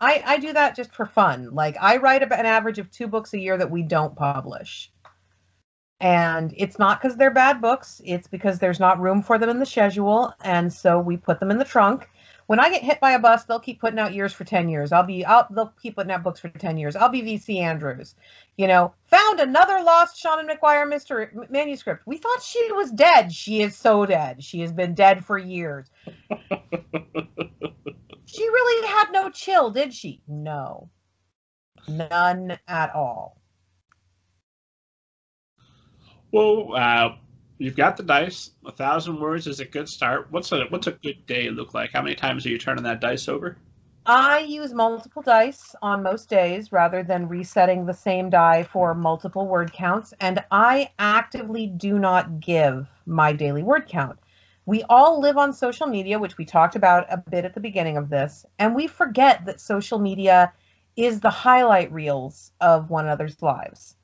I, 0.00 0.22
I 0.24 0.38
do 0.38 0.52
that 0.52 0.76
just 0.76 0.94
for 0.94 1.06
fun. 1.06 1.52
Like 1.52 1.76
I 1.80 1.96
write 1.96 2.22
about 2.22 2.38
an 2.38 2.46
average 2.46 2.78
of 2.78 2.90
two 2.90 3.08
books 3.08 3.34
a 3.34 3.38
year 3.38 3.56
that 3.56 3.70
we 3.70 3.82
don't 3.82 4.14
publish. 4.14 4.92
And 6.00 6.54
it's 6.56 6.78
not 6.78 7.00
because 7.00 7.16
they're 7.16 7.30
bad 7.30 7.60
books, 7.60 8.00
it's 8.04 8.28
because 8.28 8.58
there's 8.58 8.80
not 8.80 9.00
room 9.00 9.22
for 9.22 9.36
them 9.36 9.50
in 9.50 9.58
the 9.58 9.66
schedule. 9.66 10.32
And 10.42 10.72
so 10.72 10.98
we 10.98 11.16
put 11.16 11.40
them 11.40 11.50
in 11.50 11.58
the 11.58 11.64
trunk 11.64 12.08
when 12.50 12.58
I 12.58 12.68
get 12.68 12.82
hit 12.82 12.98
by 12.98 13.12
a 13.12 13.20
bus, 13.20 13.44
they'll 13.44 13.60
keep 13.60 13.80
putting 13.80 14.00
out 14.00 14.12
years 14.12 14.32
for 14.32 14.42
10 14.42 14.68
years. 14.68 14.90
I'll 14.90 15.04
be 15.04 15.24
I'll 15.24 15.46
they'll 15.52 15.72
keep 15.80 15.94
putting 15.94 16.10
out 16.10 16.24
books 16.24 16.40
for 16.40 16.48
10 16.48 16.78
years. 16.78 16.96
I'll 16.96 17.08
be 17.08 17.22
VC 17.22 17.60
Andrews. 17.60 18.16
You 18.56 18.66
know, 18.66 18.92
found 19.04 19.38
another 19.38 19.80
lost 19.84 20.20
Seanan 20.20 20.50
McGuire 20.50 20.88
mystery 20.88 21.28
manuscript. 21.48 22.02
We 22.08 22.16
thought 22.16 22.42
she 22.42 22.72
was 22.72 22.90
dead. 22.90 23.32
She 23.32 23.62
is 23.62 23.76
so 23.76 24.04
dead. 24.04 24.42
She 24.42 24.62
has 24.62 24.72
been 24.72 24.94
dead 24.94 25.24
for 25.24 25.38
years. 25.38 25.86
she 28.24 28.42
really 28.42 28.88
had 28.88 29.12
no 29.12 29.30
chill, 29.30 29.70
did 29.70 29.94
she? 29.94 30.20
No. 30.26 30.90
None 31.86 32.58
at 32.66 32.92
all. 32.96 33.40
Well, 36.32 36.74
uh, 36.74 37.10
you've 37.60 37.76
got 37.76 37.96
the 37.96 38.02
dice. 38.02 38.50
A 38.64 38.72
thousand 38.72 39.20
words 39.20 39.46
is 39.46 39.60
a 39.60 39.64
good 39.64 39.88
start. 39.88 40.28
What's 40.30 40.50
a 40.50 40.64
what's 40.70 40.86
a 40.86 40.92
good 40.92 41.26
day 41.26 41.50
look 41.50 41.74
like? 41.74 41.92
How 41.92 42.02
many 42.02 42.16
times 42.16 42.44
are 42.46 42.48
you 42.48 42.58
turning 42.58 42.84
that 42.84 43.00
dice 43.00 43.28
over? 43.28 43.56
I 44.06 44.38
use 44.40 44.72
multiple 44.72 45.22
dice 45.22 45.74
on 45.82 46.02
most 46.02 46.30
days 46.30 46.72
rather 46.72 47.02
than 47.02 47.28
resetting 47.28 47.84
the 47.84 47.92
same 47.92 48.30
die 48.30 48.62
for 48.62 48.94
multiple 48.94 49.46
word 49.46 49.72
counts, 49.74 50.14
and 50.20 50.42
I 50.50 50.90
actively 50.98 51.66
do 51.66 51.98
not 51.98 52.40
give 52.40 52.88
my 53.04 53.34
daily 53.34 53.62
word 53.62 53.86
count. 53.86 54.18
We 54.64 54.82
all 54.88 55.20
live 55.20 55.36
on 55.36 55.52
social 55.52 55.86
media, 55.86 56.18
which 56.18 56.38
we 56.38 56.46
talked 56.46 56.76
about 56.76 57.12
a 57.12 57.18
bit 57.18 57.44
at 57.44 57.52
the 57.52 57.60
beginning 57.60 57.98
of 57.98 58.08
this, 58.08 58.46
and 58.58 58.74
we 58.74 58.86
forget 58.86 59.44
that 59.44 59.60
social 59.60 59.98
media 59.98 60.52
is 60.96 61.20
the 61.20 61.30
highlight 61.30 61.92
reels 61.92 62.52
of 62.60 62.88
one 62.88 63.04
another's 63.04 63.42
lives. 63.42 63.96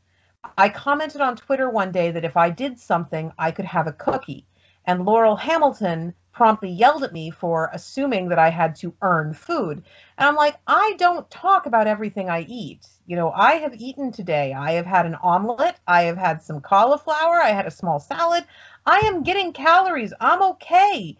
I 0.56 0.68
commented 0.68 1.20
on 1.20 1.36
Twitter 1.36 1.68
one 1.68 1.92
day 1.92 2.10
that 2.10 2.24
if 2.24 2.36
I 2.36 2.50
did 2.50 2.78
something, 2.78 3.32
I 3.38 3.50
could 3.50 3.64
have 3.64 3.86
a 3.86 3.92
cookie. 3.92 4.46
And 4.84 5.04
Laurell 5.04 5.38
Hamilton 5.38 6.14
promptly 6.32 6.70
yelled 6.70 7.02
at 7.02 7.12
me 7.12 7.30
for 7.30 7.70
assuming 7.72 8.28
that 8.28 8.38
I 8.38 8.50
had 8.50 8.76
to 8.76 8.94
earn 9.00 9.32
food. 9.32 9.82
And 10.18 10.28
I'm 10.28 10.36
like, 10.36 10.56
I 10.66 10.94
don't 10.98 11.28
talk 11.30 11.64
about 11.64 11.86
everything 11.86 12.28
I 12.28 12.42
eat. 12.42 12.86
You 13.06 13.16
know, 13.16 13.30
I 13.30 13.54
have 13.54 13.74
eaten 13.74 14.12
today. 14.12 14.52
I 14.52 14.72
have 14.72 14.84
had 14.84 15.06
an 15.06 15.16
omelet. 15.16 15.76
I 15.86 16.02
have 16.02 16.18
had 16.18 16.42
some 16.42 16.60
cauliflower. 16.60 17.40
I 17.42 17.52
had 17.52 17.66
a 17.66 17.70
small 17.70 18.00
salad. 18.00 18.44
I 18.84 18.98
am 19.06 19.22
getting 19.22 19.52
calories. 19.52 20.12
I'm 20.20 20.42
okay. 20.42 21.16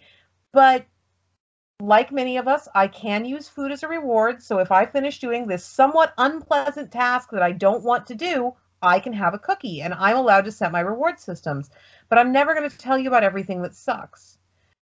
But 0.53 0.85
like 1.81 2.13
many 2.13 2.37
of 2.37 2.47
us, 2.47 2.69
I 2.75 2.89
can 2.89 3.25
use 3.25 3.49
food 3.49 3.73
as 3.73 3.83
a 3.83 3.89
reward. 3.89 4.43
So 4.43 4.59
if 4.59 4.71
I 4.71 4.87
finish 4.87 5.19
doing 5.19 5.47
this 5.47 5.65
somewhat 5.65 6.13
unpleasant 6.19 6.93
task 6.93 7.31
that 7.33 7.43
I 7.43 7.53
don't 7.53 7.85
want 7.85 8.07
to 8.09 8.15
do, 8.15 8.55
I 8.87 9.01
can 9.01 9.13
have 9.13 9.35
a 9.35 9.39
cookie 9.39 9.83
and 9.83 9.93
I'm 9.93 10.17
allowed 10.17 10.47
to 10.47 10.53
set 10.53 10.73
my 10.73 10.81
reward 10.81 11.21
systems. 11.21 11.71
But 12.09 12.19
I'm 12.19 12.33
never 12.33 12.55
going 12.55 12.71
to 12.71 12.79
tell 12.79 12.99
you 12.99 13.09
about 13.09 13.25
everything 13.25 13.63
that 13.63 13.75
sucks. 13.75 14.39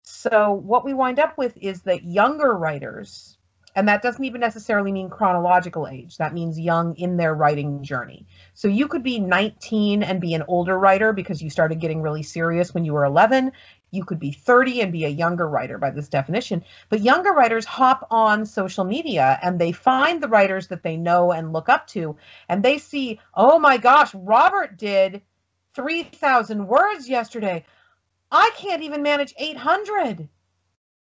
So, 0.03 0.53
what 0.53 0.85
we 0.85 0.95
wind 0.95 1.19
up 1.19 1.39
with 1.39 1.57
is 1.61 1.83
that 1.83 2.05
younger 2.05 2.53
writers, 2.57 3.39
and 3.77 3.87
that 3.89 4.03
doesn't 4.03 4.25
even 4.25 4.41
necessarily 4.41 4.91
mean 4.91 5.11
chronological 5.11 5.87
age, 5.87 6.17
that 6.17 6.35
means 6.35 6.59
young 6.59 6.97
in 6.97 7.17
their 7.17 7.35
writing 7.35 7.85
journey. 7.85 8.27
So, 8.55 8.67
you 8.67 8.89
could 8.89 9.05
be 9.05 9.21
19 9.21 10.03
and 10.03 10.21
be 10.21 10.35
an 10.35 10.43
older 10.49 10.77
writer 10.77 11.13
because 11.13 11.41
you 11.41 11.51
started 11.51 11.81
getting 11.81 12.03
really 12.03 12.25
serious 12.25 12.75
when 12.75 12.85
you 12.85 12.95
were 12.95 13.05
11. 13.05 13.53
You 13.93 14.05
could 14.05 14.19
be 14.19 14.33
30 14.33 14.81
and 14.81 14.91
be 14.91 15.05
a 15.05 15.09
younger 15.09 15.47
writer 15.47 15.77
by 15.77 15.91
this 15.91 16.09
definition. 16.09 16.65
But 16.89 17.03
younger 17.03 17.31
writers 17.33 17.67
hop 17.67 18.09
on 18.11 18.47
social 18.47 18.85
media 18.85 19.39
and 19.43 19.61
they 19.61 19.73
find 19.73 20.21
the 20.21 20.29
writers 20.29 20.69
that 20.69 20.83
they 20.83 20.97
know 20.97 21.31
and 21.31 21.53
look 21.53 21.69
up 21.69 21.87
to, 21.89 22.17
and 22.49 22.63
they 22.63 22.79
see, 22.79 23.21
oh 23.35 23.59
my 23.59 23.77
gosh, 23.77 24.15
Robert 24.15 24.79
did 24.79 25.21
3,000 25.75 26.67
words 26.67 27.09
yesterday. 27.09 27.65
I 28.31 28.51
can't 28.57 28.83
even 28.83 29.03
manage 29.03 29.35
800. 29.39 30.27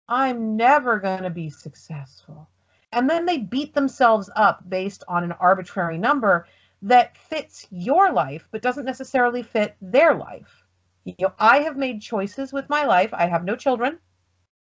I'm 0.09 0.57
never 0.57 0.99
going 0.99 1.25
to 1.25 1.31
be 1.31 1.51
successful. 1.51 2.49
And 2.93 3.09
then 3.09 3.27
they 3.27 3.39
beat 3.39 3.75
themselves 3.75 4.31
up 4.35 4.69
based 4.69 5.05
on 5.07 5.23
an 5.23 5.33
arbitrary 5.33 5.99
number 5.99 6.47
that 6.83 7.19
fits 7.19 7.67
your 7.71 8.11
life, 8.11 8.49
but 8.51 8.63
doesn't 8.63 8.87
necessarily 8.87 9.43
fit 9.43 9.77
their 9.83 10.15
life. 10.15 10.65
You 11.05 11.15
know, 11.21 11.33
I 11.39 11.61
have 11.61 11.77
made 11.77 12.03
choices 12.03 12.53
with 12.53 12.69
my 12.69 12.85
life. 12.85 13.11
I 13.13 13.27
have 13.27 13.45
no 13.45 13.57
children. 13.57 13.99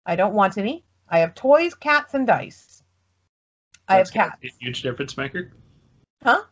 I 0.06 0.16
don't 0.16 0.34
want 0.34 0.58
any. 0.58 0.84
I 1.08 1.18
have 1.18 1.34
toys, 1.34 1.74
cats, 1.74 2.14
and 2.14 2.26
dice. 2.26 2.82
I 3.88 3.96
have 3.96 4.12
cats. 4.12 4.36
A 4.44 4.48
huge 4.60 4.82
difference 4.82 5.16
maker. 5.16 5.50
Huh? 6.22 6.42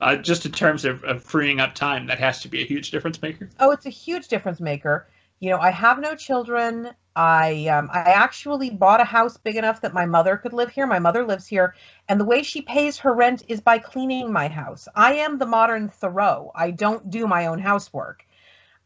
Uh, 0.00 0.16
just 0.16 0.46
in 0.46 0.52
terms 0.52 0.84
of, 0.84 1.02
of 1.04 1.22
freeing 1.22 1.60
up 1.60 1.74
time, 1.74 2.06
that 2.06 2.18
has 2.18 2.40
to 2.42 2.48
be 2.48 2.62
a 2.62 2.66
huge 2.66 2.90
difference 2.90 3.20
maker. 3.22 3.48
Oh, 3.58 3.70
it's 3.70 3.86
a 3.86 3.90
huge 3.90 4.28
difference 4.28 4.60
maker. 4.60 5.08
You 5.40 5.50
know, 5.50 5.58
I 5.58 5.70
have 5.70 6.00
no 6.00 6.14
children. 6.14 6.90
I 7.14 7.66
um, 7.68 7.88
I 7.92 8.00
actually 8.00 8.70
bought 8.70 9.00
a 9.00 9.04
house 9.04 9.36
big 9.36 9.56
enough 9.56 9.80
that 9.80 9.94
my 9.94 10.06
mother 10.06 10.36
could 10.36 10.52
live 10.52 10.70
here. 10.70 10.86
My 10.86 10.98
mother 10.98 11.24
lives 11.24 11.46
here, 11.46 11.74
and 12.08 12.20
the 12.20 12.24
way 12.24 12.42
she 12.42 12.62
pays 12.62 12.98
her 12.98 13.12
rent 13.12 13.44
is 13.48 13.60
by 13.60 13.78
cleaning 13.78 14.32
my 14.32 14.48
house. 14.48 14.88
I 14.94 15.14
am 15.14 15.38
the 15.38 15.46
modern 15.46 15.88
Thoreau. 15.88 16.52
I 16.54 16.70
don't 16.70 17.10
do 17.10 17.26
my 17.26 17.46
own 17.46 17.58
housework, 17.58 18.24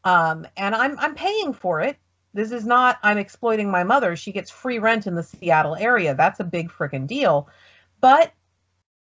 um, 0.05 0.47
and 0.57 0.75
I'm 0.75 0.99
I'm 0.99 1.15
paying 1.15 1.53
for 1.53 1.81
it. 1.81 1.97
This 2.35 2.51
is 2.53 2.65
not 2.65 2.99
I'm 3.03 3.19
exploiting 3.19 3.71
my 3.71 3.85
mother. 3.85 4.17
She 4.17 4.33
gets 4.33 4.51
free 4.51 4.79
rent 4.79 5.07
in 5.07 5.15
the 5.15 5.23
Seattle 5.23 5.77
area. 5.77 6.15
That's 6.15 6.41
a 6.41 6.45
big 6.45 6.71
freaking 6.71 7.07
deal, 7.07 7.49
but 8.01 8.33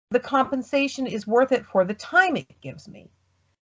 the 0.09 0.19
compensation 0.19 1.07
is 1.07 1.27
worth 1.27 1.51
it 1.51 1.65
for 1.65 1.83
the 1.83 1.93
time 1.93 2.37
it 2.37 2.61
gives 2.61 2.87
me. 2.87 3.09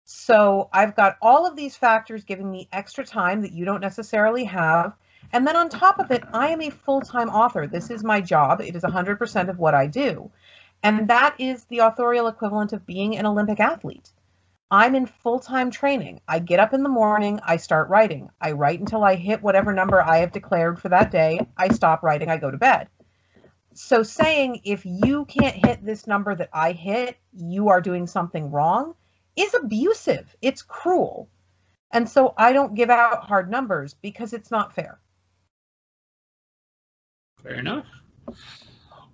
So 0.03 0.69
I've 0.71 0.95
got 0.95 1.17
all 1.21 1.45
of 1.45 1.55
these 1.55 1.75
factors 1.75 2.23
giving 2.23 2.49
me 2.49 2.67
extra 2.71 3.05
time 3.05 3.41
that 3.41 3.51
you 3.51 3.65
don't 3.65 3.81
necessarily 3.81 4.45
have 4.45 4.93
and 5.33 5.45
then 5.45 5.55
on 5.55 5.69
top 5.69 5.99
of 5.99 6.11
it, 6.11 6.23
I 6.33 6.49
am 6.49 6.61
a 6.61 6.69
full 6.69 7.01
time 7.01 7.29
author. 7.29 7.67
This 7.67 7.89
is 7.89 8.03
my 8.03 8.21
job, 8.21 8.61
it 8.61 8.75
is 8.75 8.83
100% 8.83 9.49
of 9.49 9.59
what 9.59 9.73
I 9.73 9.87
do. 9.87 10.31
And 10.83 11.09
that 11.09 11.35
is 11.39 11.65
the 11.65 11.79
authorial 11.79 12.27
equivalent 12.27 12.71
of 12.71 12.85
being 12.85 13.17
an 13.17 13.25
Olympic 13.25 13.59
athlete. 13.59 14.11
I'm 14.69 14.95
in 14.95 15.05
full 15.05 15.39
time 15.39 15.71
training. 15.71 16.21
I 16.27 16.39
get 16.39 16.59
up 16.59 16.73
in 16.73 16.83
the 16.83 16.89
morning, 16.89 17.39
I 17.43 17.57
start 17.57 17.89
writing. 17.89 18.29
I 18.41 18.51
write 18.51 18.79
until 18.79 19.03
I 19.03 19.15
hit 19.15 19.41
whatever 19.41 19.73
number 19.73 20.01
I 20.01 20.17
have 20.17 20.31
declared 20.31 20.79
for 20.79 20.89
that 20.89 21.11
day. 21.11 21.39
I 21.57 21.69
stop 21.69 22.03
writing, 22.03 22.29
I 22.29 22.37
go 22.37 22.51
to 22.51 22.57
bed. 22.57 22.89
So 23.73 24.03
saying 24.03 24.61
if 24.65 24.85
you 24.85 25.25
can't 25.25 25.55
hit 25.55 25.85
this 25.85 26.07
number 26.07 26.35
that 26.35 26.49
I 26.51 26.71
hit, 26.73 27.17
you 27.33 27.69
are 27.69 27.79
doing 27.79 28.07
something 28.07 28.51
wrong 28.51 28.95
is 29.35 29.53
abusive. 29.53 30.35
It's 30.41 30.61
cruel. 30.61 31.29
And 31.91 32.09
so 32.09 32.33
I 32.37 32.51
don't 32.51 32.75
give 32.75 32.89
out 32.89 33.23
hard 33.23 33.49
numbers 33.49 33.93
because 33.93 34.33
it's 34.33 34.51
not 34.51 34.73
fair. 34.73 34.99
Fair 37.41 37.53
enough. 37.53 37.85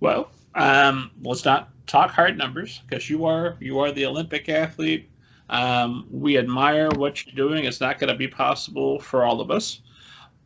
Well, 0.00 0.30
um, 0.54 1.12
let's 1.22 1.44
not 1.44 1.68
talk 1.86 2.10
hard 2.10 2.36
numbers 2.36 2.80
because 2.88 3.08
you 3.08 3.26
are 3.26 3.56
you 3.60 3.78
are 3.78 3.92
the 3.92 4.06
Olympic 4.06 4.48
athlete. 4.48 5.08
Um, 5.50 6.06
we 6.10 6.38
admire 6.38 6.92
what 6.94 7.24
you're 7.24 7.34
doing. 7.34 7.64
It's 7.64 7.80
not 7.80 7.98
going 7.98 8.12
to 8.12 8.16
be 8.16 8.28
possible 8.28 8.98
for 8.98 9.24
all 9.24 9.40
of 9.40 9.50
us, 9.50 9.80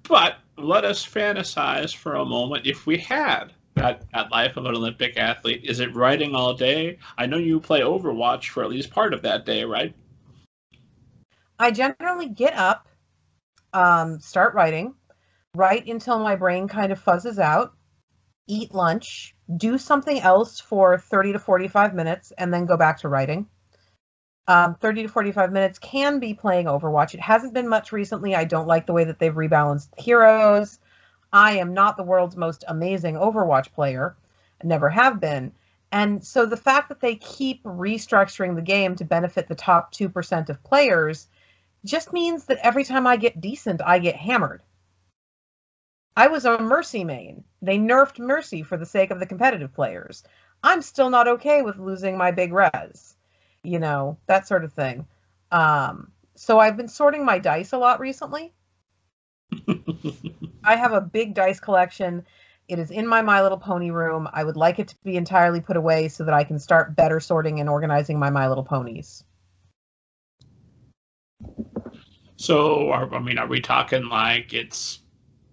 but 0.03 0.39
let 0.57 0.85
us 0.85 1.07
fantasize 1.07 1.95
for 1.95 2.15
a 2.15 2.25
moment. 2.25 2.67
If 2.67 2.87
we 2.87 2.99
had 2.99 3.53
that, 3.75 4.05
that 4.13 4.31
life 4.33 4.57
of 4.57 4.67
an 4.67 4.75
Olympic 4.75 5.17
athlete, 5.17 5.65
is 5.65 5.81
it 5.81 5.95
writing 5.95 6.35
all 6.35 6.55
day? 6.55 6.99
I 7.17 7.27
know 7.27 7.39
you 7.39 7.61
play 7.61 7.81
Overwatch 7.81 8.49
for 8.49 8.65
at 8.65 8.71
least 8.71 8.91
part 8.91 9.15
of 9.15 9.23
that 9.23 9.47
day, 9.47 9.65
right? 9.65 9.95
I 11.59 11.71
generally 11.71 12.29
get 12.29 12.55
up, 12.55 12.89
um, 13.73 14.21
start 14.21 14.55
writing, 14.55 14.95
write 15.55 15.87
until 15.87 16.19
my 16.19 16.37
brain 16.37 16.69
kind 16.69 16.93
of 16.93 17.03
fuzzes 17.03 17.39
out, 17.39 17.75
eat 18.47 18.75
lunch, 18.75 19.35
do 19.57 19.79
something 19.79 20.19
else 20.21 20.61
for 20.61 20.99
30 20.99 21.35
to 21.35 21.39
45 21.39 21.95
minutes, 21.95 22.33
and 22.39 22.53
then 22.53 22.67
go 22.67 22.77
back 22.77 22.99
to 23.01 23.09
writing. 23.09 23.47
Um, 24.49 24.77
30 24.77 25.03
to 25.03 25.09
45 25.09 25.53
minutes 25.53 25.79
can 25.79 26.21
be 26.21 26.33
playing 26.33 26.67
Overwatch. 26.67 27.13
It 27.13 27.21
hasn't 27.21 27.53
been 27.53 27.69
much 27.69 27.93
recently. 27.93 28.35
I 28.35 28.45
don't 28.45 28.67
like 28.67 28.87
the 28.87 28.95
way 28.95 29.05
that 29.05 29.19
they've 29.19 29.35
rebalanced 29.35 29.91
heroes. 29.99 30.79
I 31.31 31.59
am 31.59 31.75
not 31.75 31.99
the 31.99 32.03
world's 32.03 32.37
most 32.37 32.65
amazing 32.67 33.17
Overwatch 33.17 33.73
player, 33.75 34.17
never 34.65 34.89
have 34.89 35.21
been. 35.21 35.53
And 35.93 36.25
so 36.25 36.47
the 36.47 36.57
fact 36.57 36.89
that 36.89 37.01
they 37.01 37.17
keep 37.17 37.63
restructuring 37.63 38.55
the 38.55 38.63
game 38.63 38.97
to 38.97 39.05
benefit 39.05 39.49
the 39.49 39.55
top 39.55 39.93
2% 39.93 40.49
of 40.49 40.65
players 40.65 41.29
just 41.85 42.15
means 42.15 42.47
that 42.47 42.59
every 42.63 42.85
time 42.85 43.07
I 43.07 43.17
get 43.17 43.43
decent, 43.43 43.83
I 43.85 43.99
get 43.99 44.17
hammered. 44.17 44.63
I 46.17 46.29
was 46.29 46.47
a 46.47 46.59
Mercy 46.59 47.05
main. 47.05 47.45
They 47.61 47.79
nerfed 47.79 48.19
Mercy 48.19 48.63
for 48.63 48.79
the 48.79 48.87
sake 48.87 49.11
of 49.11 49.21
the 49.21 49.27
competitive 49.27 49.75
players. 49.75 50.25
I'm 50.63 50.81
still 50.81 51.11
not 51.11 51.29
okay 51.29 51.61
with 51.61 51.79
losing 51.79 52.17
my 52.17 52.33
big 52.33 52.53
res, 52.53 53.15
you 53.69 53.79
know, 53.79 54.19
that 54.27 54.49
sort 54.49 54.65
of 54.65 54.73
thing. 54.73 55.07
Um, 55.53 56.11
so 56.35 56.59
I've 56.59 56.77
been 56.77 56.89
sorting 56.89 57.25
my 57.25 57.39
dice 57.39 57.73
a 57.73 57.79
lot 57.79 58.01
recently. 58.01 58.53
I 60.65 60.77
have 60.77 60.93
a 60.93 61.01
big 61.01 61.35
dice 61.35 61.61
collection. 61.61 62.25
It 62.69 62.79
is 62.79 62.91
in 62.91 63.07
my 63.07 63.23
My 63.23 63.43
Little 63.43 63.59
Pony 63.59 63.91
room. 63.91 64.29
I 64.33 64.45
would 64.45 64.57
like 64.57 64.79
it 64.79 64.89
to 64.89 64.97
be 65.05 65.17
entirely 65.17 65.61
put 65.61 65.77
away 65.77 66.09
so 66.09 66.25
that 66.25 66.35
I 66.35 66.45
can 66.45 66.59
start 66.59 66.97
better 66.97 67.19
sorting 67.19 67.61
and 67.61 67.69
organizing 67.69 68.19
my 68.19 68.31
My 68.31 68.49
Little 68.49 68.65
Ponies. 68.65 69.25
So, 72.37 72.91
are, 72.91 73.13
I 73.15 73.19
mean, 73.21 73.39
are 73.39 73.47
we 73.47 73.61
talking 73.61 74.09
like 74.09 74.53
it's 74.53 75.01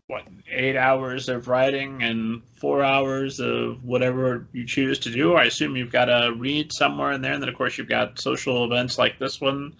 what 0.08 0.24
eight 0.48 0.78
hours 0.78 1.30
of 1.30 1.48
writing 1.48 2.04
and 2.04 2.42
four 2.54 2.84
hours 2.84 3.40
of 3.40 3.84
whatever 3.84 4.48
you 4.54 4.66
choose 4.66 5.00
to 5.00 5.12
do. 5.12 5.36
I 5.36 5.46
assume 5.46 5.76
you've 5.76 5.92
got 5.92 6.06
to 6.06 6.34
read 6.38 6.72
somewhere 6.72 7.12
in 7.12 7.22
there, 7.22 7.34
and 7.34 7.42
then 7.42 7.50
of 7.50 7.56
course 7.56 7.78
you've 7.78 7.90
got 7.90 8.20
social 8.20 8.66
events 8.66 8.98
like 8.98 9.18
this 9.18 9.42
one, 9.42 9.76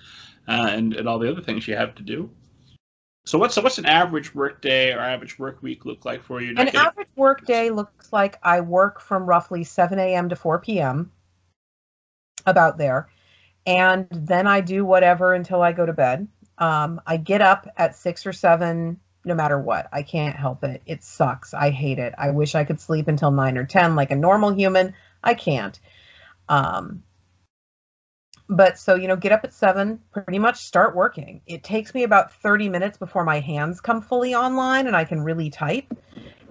uh, 0.48 0.68
and 0.72 0.94
and 0.94 1.08
all 1.08 1.20
the 1.20 1.30
other 1.30 1.42
things 1.42 1.68
you 1.68 1.76
have 1.76 1.96
to 1.96 2.04
do. 2.04 2.30
So 3.26 3.38
what's 3.38 3.56
what's 3.58 3.78
an 3.78 3.86
average 3.86 4.34
work 4.34 4.62
day 4.62 4.94
or 4.94 5.00
average 5.00 5.38
work 5.38 5.62
week 5.62 5.86
look 5.86 6.06
like 6.06 6.24
for 6.24 6.42
you? 6.42 6.50
An 6.50 6.56
getting... 6.56 6.76
average 6.76 7.08
work 7.16 7.46
day 7.46 7.70
looks 7.70 8.12
like 8.12 8.38
I 8.44 8.62
work 8.62 9.00
from 9.00 9.26
roughly 9.26 9.64
seven 9.64 10.00
a.m. 10.00 10.30
to 10.30 10.36
four 10.36 10.60
p.m. 10.60 11.12
About 12.48 12.78
there, 12.78 13.10
and 13.66 14.08
then 14.12 14.46
I 14.46 14.62
do 14.62 14.86
whatever 14.86 15.34
until 15.34 15.62
I 15.62 15.72
go 15.72 15.86
to 15.86 15.94
bed. 15.94 16.28
Um, 16.58 17.02
I 17.06 17.18
get 17.18 17.42
up 17.42 17.68
at 17.78 17.96
six 17.96 18.26
or 18.26 18.34
seven 18.34 19.00
no 19.26 19.36
matter 19.36 19.60
what. 19.60 19.88
I 19.92 20.04
can't 20.04 20.36
help 20.36 20.64
it. 20.64 20.82
It 20.86 21.04
sucks. 21.04 21.54
I 21.54 21.70
hate 21.72 22.00
it. 22.00 22.14
I 22.18 22.32
wish 22.32 22.56
I 22.56 22.64
could 22.64 22.80
sleep 22.80 23.08
until 23.08 23.32
9 23.32 23.58
or 23.58 23.66
10 23.66 23.96
like 23.96 24.12
a 24.12 24.16
normal 24.16 24.54
human. 24.54 24.94
I 25.24 25.34
can't. 25.34 25.80
Um 26.48 27.04
but 28.48 28.78
so, 28.78 28.96
you 28.96 29.08
know, 29.08 29.16
get 29.16 29.32
up 29.32 29.44
at 29.44 29.54
7, 29.54 30.00
pretty 30.12 30.38
much 30.38 30.58
start 30.58 30.96
working. 30.96 31.42
It 31.48 31.64
takes 31.64 31.94
me 31.94 32.04
about 32.04 32.32
30 32.34 32.70
minutes 32.70 32.98
before 32.98 33.24
my 33.24 33.40
hands 33.40 33.82
come 33.82 34.02
fully 34.02 34.36
online 34.36 34.86
and 34.86 34.96
I 34.96 35.04
can 35.04 35.22
really 35.22 35.50
type. 35.50 35.92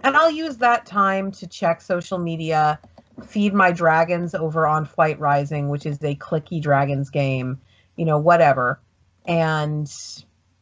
And 0.03 0.17
I'll 0.17 0.31
use 0.31 0.57
that 0.59 0.87
time 0.87 1.31
to 1.33 1.47
check 1.47 1.81
social 1.81 2.19
media, 2.19 2.81
feed 3.27 3.55
my 3.55 3.71
dragons 3.71 4.35
over 4.35 4.67
on 4.67 4.87
Flight 4.87 5.21
Rising, 5.21 5.69
which 5.69 5.87
is 5.87 6.03
a 6.03 6.17
clicky 6.17 6.61
dragons 6.61 7.11
game, 7.11 7.61
you 7.97 8.05
know, 8.05 8.19
whatever. 8.19 8.81
And 9.25 9.91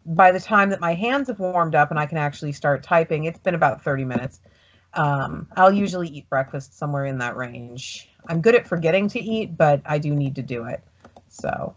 by 0.05 0.33
the 0.33 0.41
time 0.41 0.71
that 0.71 0.81
my 0.81 0.95
hands 0.95 1.29
have 1.29 1.39
warmed 1.39 1.75
up 1.75 1.91
and 1.91 1.99
I 1.99 2.07
can 2.07 2.19
actually 2.19 2.53
start 2.53 2.83
typing, 2.83 3.25
it's 3.25 3.39
been 3.39 3.55
about 3.55 3.83
30 3.83 4.05
minutes. 4.05 4.41
Um, 4.95 5.47
I'll 5.57 5.73
usually 5.73 6.09
eat 6.09 6.29
breakfast 6.29 6.77
somewhere 6.77 7.07
in 7.07 7.19
that 7.19 7.37
range. 7.37 8.09
I'm 8.29 8.41
good 8.41 8.55
at 8.55 8.67
forgetting 8.67 9.09
to 9.09 9.21
eat, 9.21 9.57
but 9.57 9.81
I 9.85 9.99
do 9.99 10.15
need 10.15 10.35
to 10.37 10.43
do 10.43 10.65
it. 10.65 10.83
So. 11.29 11.75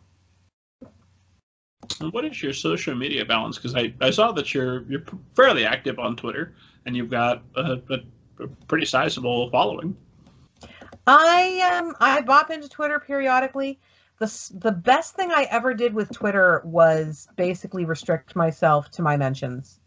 What 2.12 2.26
is 2.26 2.42
your 2.42 2.52
social 2.52 2.96
media 2.96 3.24
balance? 3.26 3.58
Because 3.58 3.76
I, 3.76 3.94
I 4.02 4.10
saw 4.10 4.32
that 4.34 4.54
you're 4.54 4.84
you're 4.84 5.04
fairly 5.36 5.66
active 5.66 6.00
on 6.00 6.16
Twitter 6.16 6.56
and 6.86 6.96
you've 6.96 7.12
got 7.12 7.44
a, 7.56 7.80
a, 7.90 8.44
a 8.44 8.48
pretty 8.68 8.86
sizable 8.86 9.50
following. 9.52 9.96
I 11.08 11.78
um 11.78 11.96
I 12.00 12.22
bop 12.22 12.50
into 12.50 12.68
Twitter 12.68 13.00
periodically 13.00 13.80
the 14.20 14.52
the 14.54 14.72
best 14.72 15.16
thing 15.16 15.32
I 15.32 15.48
ever 15.50 15.74
did 15.74 15.94
with 15.94 16.12
Twitter 16.12 16.62
was 16.66 17.28
basically 17.36 17.86
restrict 17.86 18.36
myself 18.36 18.90
to 18.92 19.02
my 19.02 19.18
mentions. 19.18 19.80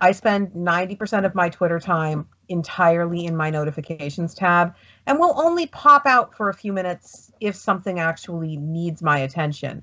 I 0.00 0.12
spend 0.12 0.52
90% 0.52 1.26
of 1.26 1.34
my 1.34 1.48
Twitter 1.48 1.80
time 1.80 2.28
entirely 2.48 3.26
in 3.26 3.36
my 3.36 3.50
notifications 3.50 4.34
tab 4.34 4.74
and 5.06 5.18
will 5.18 5.34
only 5.36 5.66
pop 5.66 6.06
out 6.06 6.34
for 6.34 6.48
a 6.48 6.54
few 6.54 6.72
minutes 6.72 7.32
if 7.40 7.56
something 7.56 7.98
actually 7.98 8.56
needs 8.56 9.02
my 9.02 9.18
attention. 9.18 9.82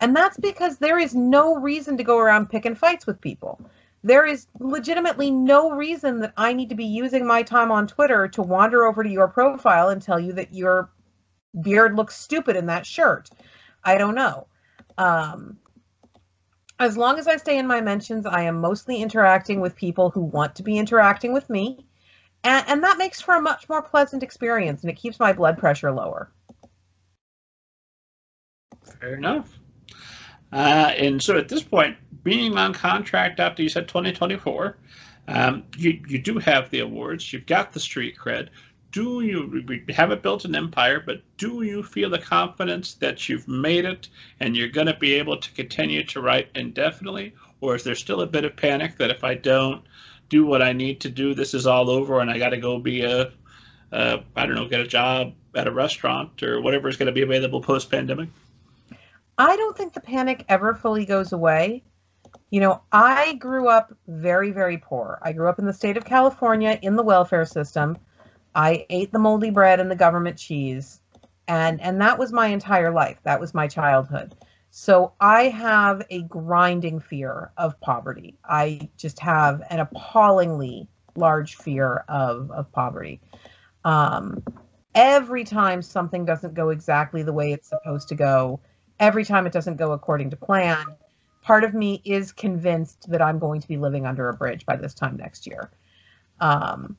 And 0.00 0.14
that's 0.14 0.38
because 0.38 0.78
there 0.78 0.98
is 0.98 1.14
no 1.14 1.56
reason 1.56 1.96
to 1.96 2.04
go 2.04 2.18
around 2.18 2.50
picking 2.50 2.74
fights 2.74 3.06
with 3.06 3.20
people. 3.20 3.60
There 4.02 4.26
is 4.26 4.46
legitimately 4.60 5.30
no 5.30 5.70
reason 5.70 6.20
that 6.20 6.34
I 6.36 6.52
need 6.52 6.68
to 6.68 6.74
be 6.74 6.84
using 6.84 7.26
my 7.26 7.42
time 7.42 7.72
on 7.72 7.86
Twitter 7.86 8.28
to 8.28 8.42
wander 8.42 8.84
over 8.84 9.02
to 9.02 9.08
your 9.08 9.28
profile 9.28 9.88
and 9.88 10.00
tell 10.02 10.20
you 10.20 10.34
that 10.34 10.52
you're 10.52 10.90
beard 11.60 11.96
looks 11.96 12.16
stupid 12.16 12.56
in 12.56 12.66
that 12.66 12.86
shirt. 12.86 13.30
I 13.82 13.98
don't 13.98 14.14
know. 14.14 14.46
Um, 14.98 15.58
as 16.78 16.96
long 16.96 17.18
as 17.18 17.28
I 17.28 17.36
stay 17.36 17.58
in 17.58 17.66
my 17.66 17.80
mentions, 17.80 18.26
I 18.26 18.42
am 18.42 18.60
mostly 18.60 19.00
interacting 19.00 19.60
with 19.60 19.76
people 19.76 20.10
who 20.10 20.22
want 20.22 20.56
to 20.56 20.62
be 20.62 20.78
interacting 20.78 21.32
with 21.32 21.48
me. 21.48 21.86
And, 22.42 22.64
and 22.68 22.84
that 22.84 22.98
makes 22.98 23.20
for 23.20 23.36
a 23.36 23.40
much 23.40 23.68
more 23.68 23.82
pleasant 23.82 24.22
experience 24.22 24.82
and 24.82 24.90
it 24.90 24.96
keeps 24.96 25.18
my 25.18 25.32
blood 25.32 25.56
pressure 25.56 25.92
lower. 25.92 26.30
Fair 29.00 29.14
enough. 29.14 29.58
Uh, 30.52 30.92
and 30.96 31.22
so 31.22 31.36
at 31.36 31.48
this 31.48 31.62
point, 31.62 31.96
being 32.22 32.56
on 32.56 32.72
contract 32.72 33.40
after 33.40 33.62
you 33.62 33.68
said 33.68 33.88
2024, 33.88 34.76
um, 35.28 35.64
you, 35.76 36.00
you 36.06 36.18
do 36.18 36.38
have 36.38 36.70
the 36.70 36.80
awards, 36.80 37.32
you've 37.32 37.46
got 37.46 37.72
the 37.72 37.80
street 37.80 38.16
cred 38.16 38.48
do 38.94 39.22
you 39.22 39.64
we 39.66 39.84
haven't 39.92 40.22
built 40.22 40.44
an 40.44 40.54
empire, 40.54 41.02
but 41.04 41.20
do 41.36 41.62
you 41.62 41.82
feel 41.82 42.08
the 42.08 42.18
confidence 42.18 42.94
that 42.94 43.28
you've 43.28 43.48
made 43.48 43.84
it 43.84 44.08
and 44.38 44.56
you're 44.56 44.68
going 44.68 44.86
to 44.86 44.96
be 44.96 45.14
able 45.14 45.36
to 45.36 45.50
continue 45.50 46.04
to 46.04 46.20
write 46.20 46.48
indefinitely, 46.54 47.34
or 47.60 47.74
is 47.74 47.82
there 47.82 47.96
still 47.96 48.20
a 48.20 48.26
bit 48.26 48.44
of 48.44 48.54
panic 48.54 48.96
that 48.98 49.10
if 49.10 49.24
I 49.24 49.34
don't 49.34 49.82
do 50.28 50.46
what 50.46 50.62
I 50.62 50.72
need 50.72 51.00
to 51.00 51.10
do, 51.10 51.34
this 51.34 51.54
is 51.54 51.66
all 51.66 51.90
over 51.90 52.20
and 52.20 52.30
I 52.30 52.38
got 52.38 52.50
to 52.50 52.56
go 52.56 52.78
be 52.78 53.02
a, 53.02 53.32
a 53.90 54.22
I 54.36 54.46
don't 54.46 54.54
know, 54.54 54.68
get 54.68 54.80
a 54.80 54.86
job 54.86 55.34
at 55.56 55.66
a 55.66 55.72
restaurant 55.72 56.44
or 56.44 56.60
whatever 56.60 56.88
is 56.88 56.96
going 56.96 57.06
to 57.06 57.12
be 57.12 57.22
available 57.22 57.60
post 57.60 57.90
pandemic? 57.90 58.28
I 59.36 59.56
don't 59.56 59.76
think 59.76 59.94
the 59.94 60.00
panic 60.02 60.44
ever 60.48 60.72
fully 60.72 61.04
goes 61.04 61.32
away. 61.32 61.82
You 62.50 62.60
know, 62.60 62.82
I 62.92 63.34
grew 63.34 63.66
up 63.66 63.92
very, 64.06 64.52
very 64.52 64.78
poor. 64.78 65.18
I 65.20 65.32
grew 65.32 65.48
up 65.48 65.58
in 65.58 65.64
the 65.64 65.72
state 65.72 65.96
of 65.96 66.04
California 66.04 66.78
in 66.80 66.94
the 66.94 67.02
welfare 67.02 67.44
system. 67.44 67.98
I 68.54 68.86
ate 68.90 69.12
the 69.12 69.18
moldy 69.18 69.50
bread 69.50 69.80
and 69.80 69.90
the 69.90 69.96
government 69.96 70.38
cheese. 70.38 71.00
And 71.46 71.80
and 71.80 72.00
that 72.00 72.18
was 72.18 72.32
my 72.32 72.46
entire 72.46 72.90
life. 72.92 73.18
That 73.24 73.40
was 73.40 73.52
my 73.52 73.68
childhood. 73.68 74.34
So 74.70 75.12
I 75.20 75.44
have 75.50 76.02
a 76.10 76.22
grinding 76.22 76.98
fear 76.98 77.52
of 77.56 77.80
poverty. 77.80 78.36
I 78.44 78.88
just 78.96 79.20
have 79.20 79.62
an 79.70 79.78
appallingly 79.78 80.88
large 81.14 81.54
fear 81.54 82.04
of, 82.08 82.50
of 82.50 82.72
poverty. 82.72 83.20
Um, 83.84 84.42
every 84.94 85.44
time 85.44 85.80
something 85.80 86.24
doesn't 86.24 86.54
go 86.54 86.70
exactly 86.70 87.22
the 87.22 87.32
way 87.32 87.52
it's 87.52 87.68
supposed 87.68 88.08
to 88.08 88.16
go, 88.16 88.58
every 88.98 89.24
time 89.24 89.46
it 89.46 89.52
doesn't 89.52 89.76
go 89.76 89.92
according 89.92 90.30
to 90.30 90.36
plan, 90.36 90.84
part 91.42 91.62
of 91.62 91.72
me 91.72 92.02
is 92.04 92.32
convinced 92.32 93.08
that 93.10 93.22
I'm 93.22 93.38
going 93.38 93.60
to 93.60 93.68
be 93.68 93.76
living 93.76 94.06
under 94.06 94.28
a 94.28 94.34
bridge 94.34 94.66
by 94.66 94.74
this 94.76 94.94
time 94.94 95.16
next 95.16 95.46
year. 95.46 95.70
Um, 96.40 96.96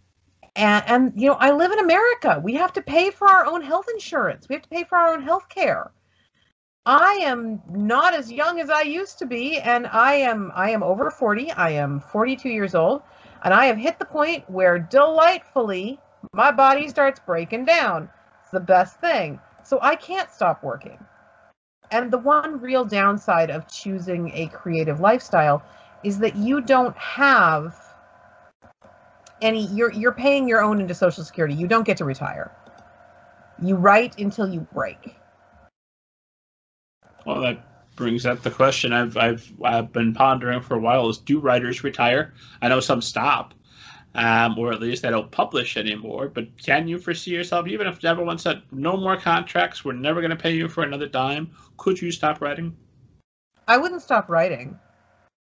and, 0.55 0.83
and, 0.87 1.13
you 1.15 1.27
know, 1.27 1.35
I 1.39 1.51
live 1.51 1.71
in 1.71 1.79
America. 1.79 2.39
We 2.43 2.53
have 2.55 2.73
to 2.73 2.81
pay 2.81 3.09
for 3.09 3.27
our 3.27 3.45
own 3.45 3.61
health 3.61 3.87
insurance. 3.93 4.47
We 4.47 4.55
have 4.55 4.63
to 4.63 4.69
pay 4.69 4.83
for 4.83 4.97
our 4.97 5.13
own 5.13 5.21
health 5.21 5.49
care. 5.49 5.91
I 6.85 7.19
am 7.23 7.61
not 7.69 8.13
as 8.13 8.31
young 8.31 8.59
as 8.59 8.69
I 8.69 8.81
used 8.81 9.17
to 9.19 9.25
be, 9.25 9.57
and 9.57 9.87
I 9.87 10.13
am 10.13 10.51
I 10.55 10.69
am 10.69 10.83
over 10.83 11.09
40. 11.09 11.51
I 11.51 11.71
am 11.71 11.99
42 11.99 12.47
years 12.47 12.75
old, 12.75 13.01
and 13.43 13.53
I 13.53 13.65
have 13.65 13.77
hit 13.77 13.97
the 13.97 14.05
point 14.05 14.47
where 14.49 14.77
delightfully 14.77 15.99
my 16.31 16.51
body 16.51 16.87
starts 16.87 17.19
breaking 17.19 17.65
down. 17.65 18.07
It's 18.41 18.51
the 18.51 18.59
best 18.59 18.99
thing. 18.99 19.39
So 19.63 19.79
I 19.81 19.95
can't 19.95 20.31
stop 20.31 20.63
working. 20.63 20.99
And 21.91 22.11
the 22.11 22.19
one 22.19 22.61
real 22.61 22.85
downside 22.85 23.49
of 23.49 23.67
choosing 23.67 24.31
a 24.33 24.47
creative 24.47 24.99
lifestyle 24.99 25.63
is 26.03 26.19
that 26.19 26.35
you 26.35 26.61
don't 26.61 26.95
have 26.97 27.84
any 29.45 29.67
you're 29.67 29.91
you're 29.91 30.11
paying 30.11 30.47
your 30.47 30.61
own 30.61 30.81
into 30.81 30.93
social 30.93 31.23
security. 31.23 31.53
You 31.53 31.67
don't 31.67 31.85
get 31.85 31.97
to 31.97 32.05
retire. 32.05 32.51
You 33.61 33.75
write 33.75 34.17
until 34.19 34.49
you 34.49 34.61
break. 34.73 35.15
Well, 37.25 37.41
that 37.41 37.95
brings 37.95 38.25
up 38.25 38.41
the 38.41 38.51
question 38.51 38.91
I've 38.91 39.15
I've 39.15 39.51
I've 39.63 39.93
been 39.93 40.13
pondering 40.13 40.61
for 40.61 40.75
a 40.75 40.79
while: 40.79 41.07
is 41.09 41.19
do 41.19 41.39
writers 41.39 41.83
retire? 41.83 42.33
I 42.61 42.67
know 42.67 42.79
some 42.79 43.01
stop, 43.01 43.53
um, 44.15 44.57
or 44.57 44.73
at 44.73 44.81
least 44.81 45.03
they 45.03 45.11
don't 45.11 45.31
publish 45.31 45.77
anymore. 45.77 46.27
But 46.27 46.61
can 46.61 46.87
you 46.87 46.97
foresee 46.97 47.31
yourself, 47.31 47.67
even 47.67 47.87
if 47.87 48.03
everyone 48.03 48.39
said 48.39 48.63
no 48.71 48.97
more 48.97 49.15
contracts, 49.15 49.85
we're 49.85 49.93
never 49.93 50.21
going 50.21 50.31
to 50.31 50.35
pay 50.35 50.53
you 50.53 50.67
for 50.67 50.83
another 50.83 51.07
dime? 51.07 51.51
Could 51.77 52.01
you 52.01 52.11
stop 52.11 52.41
writing? 52.41 52.75
I 53.67 53.77
wouldn't 53.77 54.01
stop 54.01 54.29
writing 54.29 54.79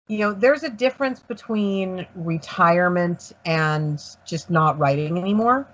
you 0.09 0.17
know, 0.17 0.33
there's 0.33 0.63
a 0.63 0.71
difference 0.71 1.19
between 1.19 2.05
retirement 2.15 3.31
and 3.45 4.03
just 4.25 4.49
not 4.49 4.79
writing 4.79 5.19
anymore. 5.19 5.67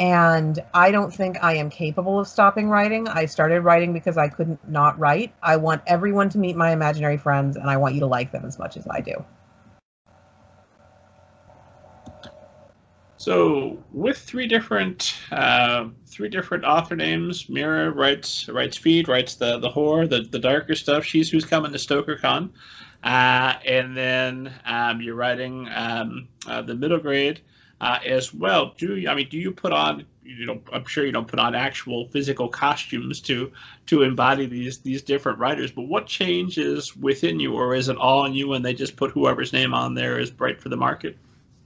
And 0.00 0.58
I 0.72 0.90
don't 0.90 1.12
think 1.12 1.36
I 1.42 1.56
am 1.56 1.68
capable 1.68 2.18
of 2.18 2.26
stopping 2.26 2.70
writing. 2.70 3.06
I 3.06 3.26
started 3.26 3.60
writing 3.60 3.92
because 3.92 4.16
I 4.16 4.28
couldn't 4.28 4.66
not 4.66 4.98
write. 4.98 5.34
I 5.42 5.58
want 5.58 5.82
everyone 5.86 6.30
to 6.30 6.38
meet 6.38 6.56
my 6.56 6.72
imaginary 6.72 7.18
friends, 7.18 7.56
and 7.56 7.68
I 7.68 7.76
want 7.76 7.94
you 7.94 8.00
to 8.00 8.06
like 8.06 8.32
them 8.32 8.46
as 8.46 8.58
much 8.58 8.78
as 8.78 8.86
I 8.88 9.00
do. 9.00 9.22
So, 13.18 13.84
with 13.92 14.16
three 14.16 14.46
different 14.46 15.14
uh, 15.30 15.88
three 16.06 16.30
different 16.30 16.64
author 16.64 16.96
names, 16.96 17.50
Mira 17.50 17.90
writes 17.90 18.48
writes 18.48 18.78
Feed, 18.78 19.06
writes 19.06 19.34
the 19.34 19.58
the 19.58 19.68
horror, 19.68 20.06
the 20.06 20.22
the 20.22 20.38
darker 20.38 20.74
stuff. 20.74 21.04
She's 21.04 21.28
who's 21.28 21.44
coming 21.44 21.72
to 21.72 21.78
StokerCon. 21.78 22.48
Uh, 23.02 23.54
and 23.64 23.96
then 23.96 24.52
um, 24.64 25.00
you're 25.00 25.14
writing 25.14 25.68
um, 25.74 26.28
uh, 26.46 26.60
the 26.62 26.74
middle 26.74 26.98
grade 26.98 27.40
uh, 27.80 27.98
as 28.04 28.34
well. 28.34 28.74
Do 28.76 28.96
you, 28.96 29.08
I 29.08 29.14
mean, 29.14 29.28
do 29.28 29.38
you 29.38 29.52
put 29.52 29.72
on? 29.72 30.04
You 30.22 30.46
know, 30.46 30.60
I'm 30.72 30.84
sure 30.84 31.04
you 31.04 31.12
don't 31.12 31.26
put 31.26 31.38
on 31.38 31.54
actual 31.54 32.06
physical 32.08 32.48
costumes 32.48 33.20
to 33.22 33.50
to 33.86 34.02
embody 34.02 34.46
these 34.46 34.78
these 34.78 35.02
different 35.02 35.38
writers. 35.38 35.72
But 35.72 35.82
what 35.82 36.06
changes 36.06 36.94
within 36.94 37.40
you, 37.40 37.54
or 37.54 37.74
is 37.74 37.88
it 37.88 37.96
all 37.96 38.26
in 38.26 38.34
you, 38.34 38.52
and 38.52 38.64
they 38.64 38.74
just 38.74 38.96
put 38.96 39.10
whoever's 39.10 39.52
name 39.52 39.72
on 39.72 39.94
there 39.94 40.18
is 40.18 40.30
bright 40.30 40.60
for 40.60 40.68
the 40.68 40.76
market? 40.76 41.16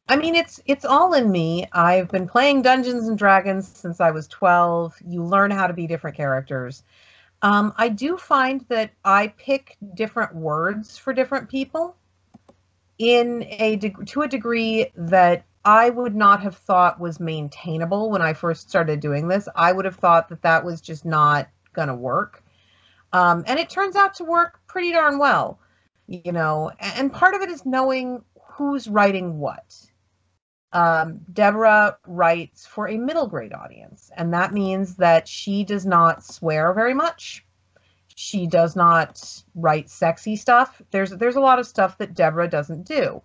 I 0.09 0.17
mean, 0.17 0.35
it's 0.35 0.61
it's 0.67 0.85
all 0.85 1.15
in 1.15 1.33
me. 1.33 1.67
I've 1.73 2.11
been 2.11 2.29
playing 2.29 2.63
Dungeons 2.63 3.09
and 3.09 3.19
Dragons 3.19 3.67
since 3.67 4.01
I 4.01 4.11
was 4.11 4.29
12. 4.29 4.95
You 5.07 5.25
learn 5.25 5.51
how 5.51 5.67
to 5.67 5.73
be 5.73 5.87
different 5.87 6.17
characters. 6.17 6.85
Um, 7.45 7.75
I 7.77 7.91
do 7.91 8.17
find 8.17 8.65
that 8.71 8.93
I 9.05 9.29
pick 9.29 9.77
different 9.93 10.35
words 10.35 10.97
for 10.97 11.13
different 11.13 11.51
people 11.51 11.95
in 12.97 13.45
a 13.47 13.77
de- 13.77 13.93
to 14.07 14.23
a 14.23 14.29
degree 14.29 14.91
that 14.97 15.45
I 15.63 15.91
would 15.91 16.15
not 16.15 16.41
have 16.41 16.57
thought 16.57 16.99
was 16.99 17.21
maintainable 17.21 18.09
when 18.09 18.23
I 18.23 18.33
first 18.33 18.71
started 18.71 19.01
doing 19.01 19.29
this. 19.29 19.47
I 19.55 19.73
would 19.73 19.85
have 19.85 19.97
thought 19.97 20.31
that 20.31 20.41
that 20.41 20.65
was 20.65 20.81
just 20.81 21.05
not 21.05 21.49
going 21.75 21.89
to 21.89 21.95
work. 21.95 22.43
Um, 23.13 23.45
and 23.47 23.59
it 23.59 23.69
turns 23.69 23.95
out 23.95 24.15
to 24.15 24.25
work 24.25 24.61
pretty 24.67 24.93
darn 24.93 25.19
well, 25.19 25.59
you 26.07 26.33
know. 26.33 26.71
And 26.81 27.13
part 27.13 27.35
of 27.35 27.43
it 27.43 27.51
is 27.51 27.67
knowing 27.67 28.25
who's 28.41 28.89
writing 28.89 29.39
what 29.39 29.65
um, 30.75 31.21
Deborah 31.33 31.97
writes 32.07 32.67
for 32.67 32.89
a 32.89 32.99
middle 32.99 33.29
grade 33.29 33.53
audience, 33.55 34.11
and 34.17 34.35
that 34.35 34.53
means 34.53 34.97
that 34.97 35.29
she 35.29 35.65
does 35.65 35.87
not 35.87 36.25
swear 36.25 36.75
very 36.75 36.95
much. 36.95 37.47
She 38.17 38.49
does 38.49 38.75
not 38.75 39.43
write 39.55 39.89
sexy 39.89 40.35
stuff. 40.35 40.83
There's 40.91 41.11
there's 41.11 41.37
a 41.37 41.41
lot 41.41 41.61
of 41.61 41.67
stuff 41.69 41.99
that 41.99 42.15
Deborah 42.15 42.51
doesn't 42.51 42.87
do, 42.87 43.23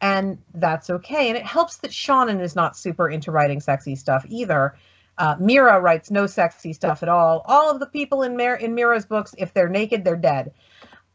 and 0.00 0.38
that's 0.54 0.88
okay. 0.88 1.28
And 1.28 1.36
it 1.36 1.44
helps 1.44 1.76
that 1.78 1.90
Seanan 1.90 2.40
is 2.40 2.56
not 2.56 2.76
super 2.76 3.08
into 3.08 3.30
writing 3.32 3.60
sexy 3.60 3.94
stuff 3.94 4.24
either. 4.26 4.74
Uh, 5.18 5.36
Mira 5.38 5.80
writes 5.80 6.10
no 6.10 6.26
sexy 6.26 6.72
stuff 6.72 7.02
at 7.02 7.08
all. 7.10 7.42
All 7.44 7.70
of 7.70 7.80
the 7.80 7.86
people 7.86 8.22
in 8.22 8.36
Mir- 8.36 8.54
in 8.54 8.74
Mira's 8.74 9.04
books, 9.04 9.34
if 9.36 9.52
they're 9.52 9.68
naked, 9.68 10.04
they're 10.04 10.16
dead. 10.16 10.52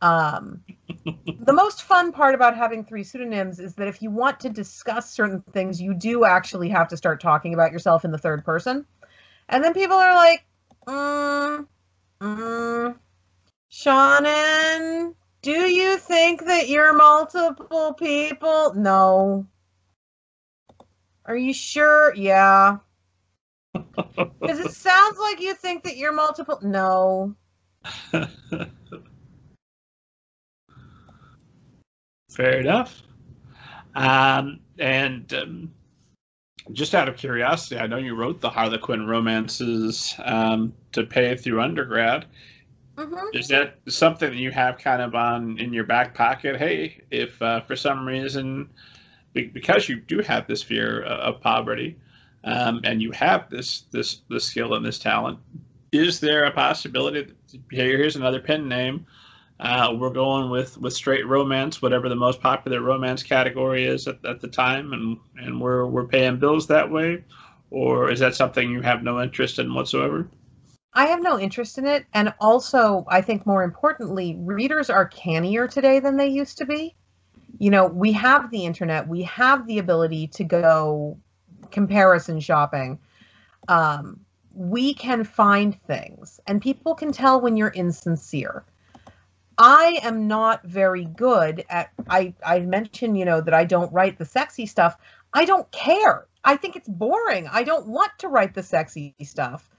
Um, 0.03 0.61
the 1.05 1.53
most 1.53 1.83
fun 1.83 2.11
part 2.11 2.35
about 2.35 2.57
having 2.57 2.83
three 2.83 3.05
pseudonyms 3.05 3.57
is 3.61 3.75
that 3.75 3.87
if 3.87 4.01
you 4.01 4.11
want 4.11 4.41
to 4.41 4.49
discuss 4.49 5.09
certain 5.09 5.41
things, 5.53 5.81
you 5.81 5.93
do 5.93 6.25
actually 6.25 6.67
have 6.69 6.89
to 6.89 6.97
start 6.97 7.21
talking 7.21 7.53
about 7.53 7.71
yourself 7.71 8.03
in 8.03 8.11
the 8.11 8.17
third 8.17 8.43
person. 8.43 8.85
And 9.47 9.63
then 9.63 9.73
people 9.73 9.95
are 9.95 10.13
like, 10.13 10.45
mm, 10.85 11.65
mm, 12.19 12.95
Seanan, 13.71 15.15
do 15.41 15.51
you 15.51 15.97
think 15.97 16.47
that 16.47 16.67
you're 16.67 16.93
multiple 16.93 17.93
people? 17.93 18.73
No. 18.75 19.47
Are 21.25 21.37
you 21.37 21.53
sure? 21.53 22.13
Yeah. 22.13 22.79
Because 24.41 24.59
it 24.59 24.71
sounds 24.71 25.17
like 25.17 25.39
you 25.39 25.53
think 25.53 25.85
that 25.85 25.95
you're 25.95 26.11
multiple. 26.11 26.59
No. 26.61 27.35
Fair 32.35 32.59
enough. 32.59 33.01
Um, 33.95 34.59
and 34.79 35.31
um, 35.33 35.71
just 36.71 36.95
out 36.95 37.07
of 37.07 37.17
curiosity, 37.17 37.79
I 37.79 37.87
know 37.87 37.97
you 37.97 38.15
wrote 38.15 38.41
the 38.41 38.49
Harlequin 38.49 39.05
romances 39.07 40.13
um, 40.23 40.73
to 40.93 41.03
pay 41.03 41.35
through 41.35 41.61
undergrad. 41.61 42.25
Mm-hmm. 42.97 43.37
Is 43.37 43.47
that 43.47 43.79
something 43.87 44.29
that 44.29 44.37
you 44.37 44.51
have 44.51 44.77
kind 44.77 45.01
of 45.01 45.15
on 45.15 45.57
in 45.57 45.73
your 45.73 45.83
back 45.83 46.13
pocket? 46.13 46.57
Hey, 46.57 47.01
if 47.11 47.41
uh, 47.41 47.61
for 47.61 47.75
some 47.75 48.07
reason, 48.07 48.69
because 49.33 49.89
you 49.89 49.99
do 49.99 50.19
have 50.19 50.47
this 50.47 50.61
fear 50.61 51.03
of 51.03 51.41
poverty, 51.41 51.97
um, 52.43 52.81
and 52.83 53.01
you 53.01 53.11
have 53.11 53.49
this 53.49 53.85
this 53.91 54.21
this 54.29 54.45
skill 54.45 54.75
and 54.75 54.85
this 54.85 54.99
talent, 54.99 55.39
is 55.91 56.19
there 56.19 56.45
a 56.45 56.51
possibility? 56.51 57.23
That, 57.23 57.61
here's 57.71 58.15
another 58.15 58.39
pen 58.39 58.69
name. 58.69 59.07
Uh, 59.63 59.95
we're 59.97 60.09
going 60.09 60.49
with, 60.49 60.77
with 60.77 60.93
straight 60.93 61.25
romance, 61.25 61.81
whatever 61.81 62.09
the 62.09 62.15
most 62.15 62.41
popular 62.41 62.81
romance 62.81 63.23
category 63.23 63.85
is 63.85 64.07
at, 64.07 64.23
at 64.25 64.41
the 64.41 64.47
time, 64.47 64.93
and, 64.93 65.17
and 65.37 65.59
we're, 65.59 65.85
we're 65.85 66.05
paying 66.05 66.37
bills 66.37 66.67
that 66.67 66.91
way? 66.91 67.23
Or 67.71 68.11
is 68.11 68.19
that 68.19 68.35
something 68.35 68.69
you 68.69 68.81
have 68.81 69.03
no 69.03 69.21
interest 69.21 69.59
in 69.59 69.73
whatsoever? 69.73 70.27
I 70.93 71.07
have 71.07 71.23
no 71.23 71.39
interest 71.39 71.77
in 71.77 71.87
it. 71.87 72.05
And 72.13 72.33
also, 72.39 73.05
I 73.07 73.21
think 73.21 73.47
more 73.47 73.63
importantly, 73.63 74.35
readers 74.37 74.89
are 74.89 75.07
cannier 75.07 75.67
today 75.67 75.99
than 75.99 76.17
they 76.17 76.27
used 76.27 76.57
to 76.59 76.65
be. 76.65 76.93
You 77.57 77.71
know, 77.71 77.87
we 77.87 78.11
have 78.11 78.51
the 78.51 78.65
internet, 78.65 79.07
we 79.07 79.23
have 79.23 79.65
the 79.65 79.79
ability 79.79 80.27
to 80.27 80.43
go 80.43 81.17
comparison 81.71 82.39
shopping 82.39 82.99
um, 83.67 84.19
we 84.53 84.93
can 84.93 85.23
find 85.23 85.81
things 85.83 86.39
and 86.47 86.61
people 86.61 86.95
can 86.95 87.11
tell 87.11 87.41
when 87.41 87.57
you're 87.57 87.69
insincere. 87.69 88.63
I 89.57 89.99
am 90.03 90.27
not 90.27 90.65
very 90.65 91.05
good 91.05 91.65
at 91.69 91.91
I 92.09 92.33
I 92.45 92.59
mentioned, 92.59 93.17
you 93.17 93.25
know, 93.25 93.41
that 93.41 93.53
I 93.53 93.65
don't 93.65 93.91
write 93.93 94.17
the 94.17 94.25
sexy 94.25 94.65
stuff. 94.65 94.97
I 95.33 95.45
don't 95.45 95.69
care. 95.71 96.27
I 96.43 96.57
think 96.57 96.75
it's 96.75 96.89
boring. 96.89 97.47
I 97.47 97.63
don't 97.63 97.87
want 97.87 98.11
to 98.19 98.27
write 98.27 98.53
the 98.53 98.63
sexy 98.63 99.15
stuff. 99.23 99.69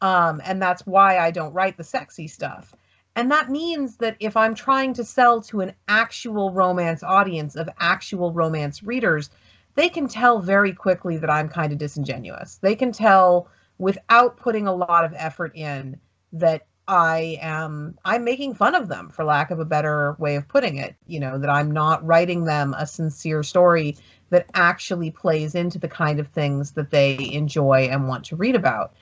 Um, 0.00 0.40
and 0.44 0.60
that's 0.60 0.86
why 0.86 1.18
I 1.18 1.30
don't 1.30 1.52
write 1.52 1.76
the 1.76 1.84
sexy 1.84 2.28
stuff. 2.28 2.74
And 3.14 3.30
that 3.30 3.50
means 3.50 3.96
that 3.98 4.16
if 4.20 4.36
I'm 4.36 4.54
trying 4.54 4.94
to 4.94 5.04
sell 5.04 5.42
to 5.42 5.60
an 5.60 5.74
actual 5.86 6.50
romance 6.50 7.02
audience 7.02 7.56
of 7.56 7.68
actual 7.78 8.32
romance 8.32 8.82
readers, 8.82 9.30
they 9.74 9.88
can 9.88 10.08
tell 10.08 10.40
very 10.40 10.72
quickly 10.72 11.18
that 11.18 11.30
I'm 11.30 11.48
kind 11.48 11.72
of 11.72 11.78
disingenuous. 11.78 12.58
They 12.62 12.74
can 12.74 12.92
tell 12.92 13.48
without 13.78 14.36
putting 14.38 14.66
a 14.66 14.74
lot 14.74 15.04
of 15.04 15.12
effort 15.14 15.52
in 15.54 15.98
that 16.32 16.66
I 16.92 17.38
am 17.40 17.98
I'm 18.04 18.22
making 18.22 18.54
fun 18.54 18.74
of 18.74 18.86
them 18.86 19.08
for 19.08 19.24
lack 19.24 19.50
of 19.50 19.58
a 19.58 19.64
better 19.64 20.14
way 20.18 20.36
of 20.36 20.46
putting 20.46 20.76
it, 20.76 20.94
you 21.06 21.20
know, 21.20 21.38
that 21.38 21.48
I'm 21.48 21.70
not 21.70 22.04
writing 22.06 22.44
them 22.44 22.74
a 22.76 22.86
sincere 22.86 23.42
story 23.42 23.96
that 24.28 24.44
actually 24.52 25.10
plays 25.10 25.54
into 25.54 25.78
the 25.78 25.88
kind 25.88 26.20
of 26.20 26.28
things 26.28 26.72
that 26.72 26.90
they 26.90 27.32
enjoy 27.32 27.88
and 27.90 28.08
want 28.08 28.26
to 28.26 28.36
read 28.36 28.54
about. 28.56 28.92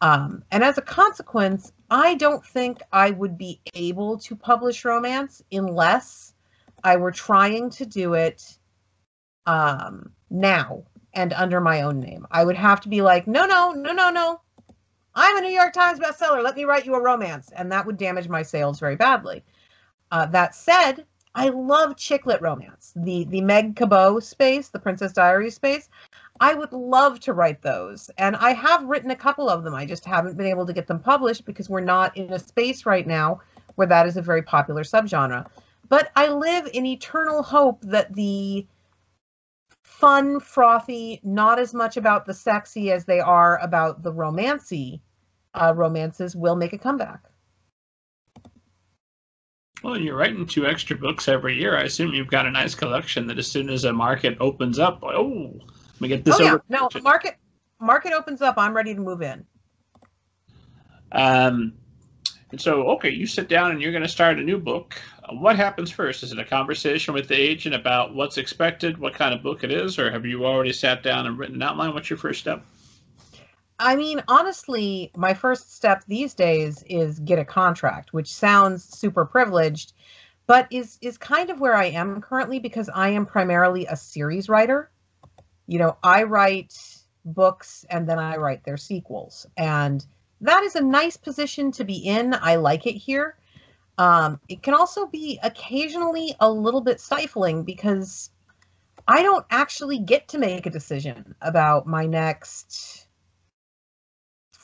Um, 0.00 0.44
and 0.50 0.64
as 0.64 0.78
a 0.78 0.82
consequence, 0.82 1.72
I 1.90 2.14
don't 2.14 2.44
think 2.44 2.80
I 2.90 3.10
would 3.10 3.36
be 3.36 3.60
able 3.74 4.16
to 4.20 4.34
publish 4.34 4.86
romance 4.86 5.42
unless 5.52 6.32
I 6.82 6.96
were 6.96 7.12
trying 7.12 7.68
to 7.70 7.84
do 7.84 8.14
it 8.14 8.56
um, 9.44 10.10
now 10.30 10.84
and 11.12 11.34
under 11.34 11.60
my 11.60 11.82
own 11.82 12.00
name. 12.00 12.26
I 12.30 12.42
would 12.42 12.56
have 12.56 12.80
to 12.82 12.88
be 12.88 13.02
like, 13.02 13.26
no, 13.26 13.44
no, 13.44 13.72
no, 13.72 13.92
no, 13.92 14.08
no. 14.08 14.40
I'm 15.18 15.38
a 15.38 15.40
New 15.40 15.48
York 15.48 15.72
Times 15.72 15.98
bestseller. 15.98 16.44
Let 16.44 16.56
me 16.56 16.64
write 16.64 16.84
you 16.84 16.94
a 16.94 17.02
romance. 17.02 17.50
And 17.56 17.72
that 17.72 17.86
would 17.86 17.96
damage 17.96 18.28
my 18.28 18.42
sales 18.42 18.78
very 18.78 18.96
badly. 18.96 19.42
Uh, 20.10 20.26
that 20.26 20.54
said, 20.54 21.06
I 21.34 21.48
love 21.48 21.96
chick 21.96 22.26
lit 22.26 22.42
romance. 22.42 22.92
The 22.94 23.24
the 23.24 23.40
Meg 23.40 23.76
Cabot 23.76 24.22
space, 24.22 24.68
the 24.68 24.78
Princess 24.78 25.14
Diaries 25.14 25.54
space. 25.54 25.88
I 26.38 26.52
would 26.52 26.70
love 26.70 27.18
to 27.20 27.32
write 27.32 27.62
those. 27.62 28.10
And 28.18 28.36
I 28.36 28.52
have 28.52 28.84
written 28.84 29.10
a 29.10 29.16
couple 29.16 29.48
of 29.48 29.64
them. 29.64 29.74
I 29.74 29.86
just 29.86 30.04
haven't 30.04 30.36
been 30.36 30.46
able 30.46 30.66
to 30.66 30.74
get 30.74 30.86
them 30.86 31.00
published 31.00 31.46
because 31.46 31.70
we're 31.70 31.80
not 31.80 32.14
in 32.14 32.30
a 32.34 32.38
space 32.38 32.84
right 32.84 33.06
now 33.06 33.40
where 33.76 33.86
that 33.86 34.06
is 34.06 34.18
a 34.18 34.22
very 34.22 34.42
popular 34.42 34.82
subgenre. 34.82 35.46
But 35.88 36.10
I 36.14 36.28
live 36.28 36.68
in 36.74 36.84
eternal 36.84 37.42
hope 37.42 37.80
that 37.82 38.12
the 38.14 38.66
fun, 39.82 40.40
frothy, 40.40 41.20
not 41.22 41.58
as 41.58 41.72
much 41.72 41.96
about 41.96 42.26
the 42.26 42.34
sexy 42.34 42.92
as 42.92 43.06
they 43.06 43.20
are 43.20 43.58
about 43.60 44.02
the 44.02 44.12
romancy 44.12 45.00
uh, 45.56 45.72
romances 45.74 46.36
will 46.36 46.56
make 46.56 46.72
a 46.72 46.78
comeback. 46.78 47.20
Well, 49.82 49.98
you're 49.98 50.16
writing 50.16 50.46
two 50.46 50.66
extra 50.66 50.96
books 50.96 51.28
every 51.28 51.58
year. 51.58 51.76
I 51.76 51.82
assume 51.82 52.14
you've 52.14 52.30
got 52.30 52.46
a 52.46 52.50
nice 52.50 52.74
collection 52.74 53.26
that 53.26 53.38
as 53.38 53.46
soon 53.46 53.68
as 53.68 53.84
a 53.84 53.92
market 53.92 54.36
opens 54.40 54.78
up, 54.78 55.00
oh, 55.02 55.52
let 55.54 56.00
me 56.00 56.08
get 56.08 56.24
this 56.24 56.40
oh, 56.40 56.44
over. 56.44 56.62
Yeah. 56.68 56.78
No, 56.80 57.00
market 57.02 57.36
market 57.80 58.12
opens 58.12 58.42
up. 58.42 58.54
I'm 58.56 58.74
ready 58.74 58.94
to 58.94 59.00
move 59.00 59.22
in. 59.22 59.44
Um, 61.12 61.74
and 62.50 62.60
so, 62.60 62.88
okay, 62.90 63.10
you 63.10 63.26
sit 63.26 63.48
down 63.48 63.70
and 63.70 63.80
you're 63.80 63.92
going 63.92 64.02
to 64.02 64.08
start 64.08 64.38
a 64.38 64.42
new 64.42 64.58
book. 64.58 65.00
Uh, 65.22 65.34
what 65.34 65.56
happens 65.56 65.90
first? 65.90 66.22
Is 66.22 66.32
it 66.32 66.38
a 66.38 66.44
conversation 66.44 67.12
with 67.12 67.28
the 67.28 67.34
agent 67.34 67.74
about 67.74 68.14
what's 68.14 68.38
expected, 68.38 68.98
what 68.98 69.14
kind 69.14 69.34
of 69.34 69.42
book 69.42 69.62
it 69.62 69.70
is, 69.70 69.98
or 69.98 70.10
have 70.10 70.24
you 70.24 70.46
already 70.46 70.72
sat 70.72 71.02
down 71.02 71.26
and 71.26 71.38
written 71.38 71.56
an 71.56 71.62
outline? 71.62 71.92
What's 71.92 72.08
your 72.08 72.18
first 72.18 72.40
step? 72.40 72.64
I 73.78 73.96
mean, 73.96 74.22
honestly, 74.26 75.10
my 75.16 75.34
first 75.34 75.74
step 75.74 76.02
these 76.06 76.34
days 76.34 76.82
is 76.88 77.18
get 77.18 77.38
a 77.38 77.44
contract, 77.44 78.12
which 78.12 78.32
sounds 78.32 78.84
super 78.84 79.24
privileged, 79.24 79.92
but 80.46 80.66
is 80.70 80.98
is 81.02 81.18
kind 81.18 81.50
of 81.50 81.60
where 81.60 81.74
I 81.74 81.86
am 81.86 82.20
currently 82.22 82.58
because 82.58 82.88
I 82.92 83.10
am 83.10 83.26
primarily 83.26 83.86
a 83.86 83.96
series 83.96 84.48
writer. 84.48 84.90
You 85.66 85.78
know, 85.78 85.96
I 86.02 86.22
write 86.22 86.74
books 87.24 87.84
and 87.90 88.08
then 88.08 88.18
I 88.18 88.36
write 88.36 88.64
their 88.64 88.76
sequels. 88.76 89.46
And 89.56 90.04
that 90.40 90.62
is 90.62 90.76
a 90.76 90.80
nice 90.80 91.16
position 91.16 91.72
to 91.72 91.84
be 91.84 91.96
in. 91.96 92.34
I 92.34 92.56
like 92.56 92.86
it 92.86 92.94
here. 92.94 93.36
Um, 93.98 94.40
it 94.48 94.62
can 94.62 94.74
also 94.74 95.06
be 95.06 95.38
occasionally 95.42 96.34
a 96.38 96.50
little 96.50 96.82
bit 96.82 97.00
stifling 97.00 97.64
because 97.64 98.30
I 99.08 99.22
don't 99.22 99.46
actually 99.50 99.98
get 99.98 100.28
to 100.28 100.38
make 100.38 100.66
a 100.66 100.70
decision 100.70 101.34
about 101.40 101.86
my 101.86 102.06
next 102.06 103.05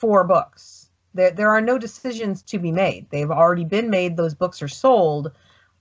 four 0.02 0.24
books. 0.24 0.90
There, 1.14 1.30
there 1.30 1.50
are 1.50 1.60
no 1.60 1.78
decisions 1.78 2.42
to 2.50 2.58
be 2.58 2.72
made. 2.72 3.06
They've 3.08 3.30
already 3.30 3.64
been 3.64 3.88
made. 3.88 4.16
Those 4.16 4.34
books 4.34 4.62
are 4.62 4.68
sold. 4.68 5.30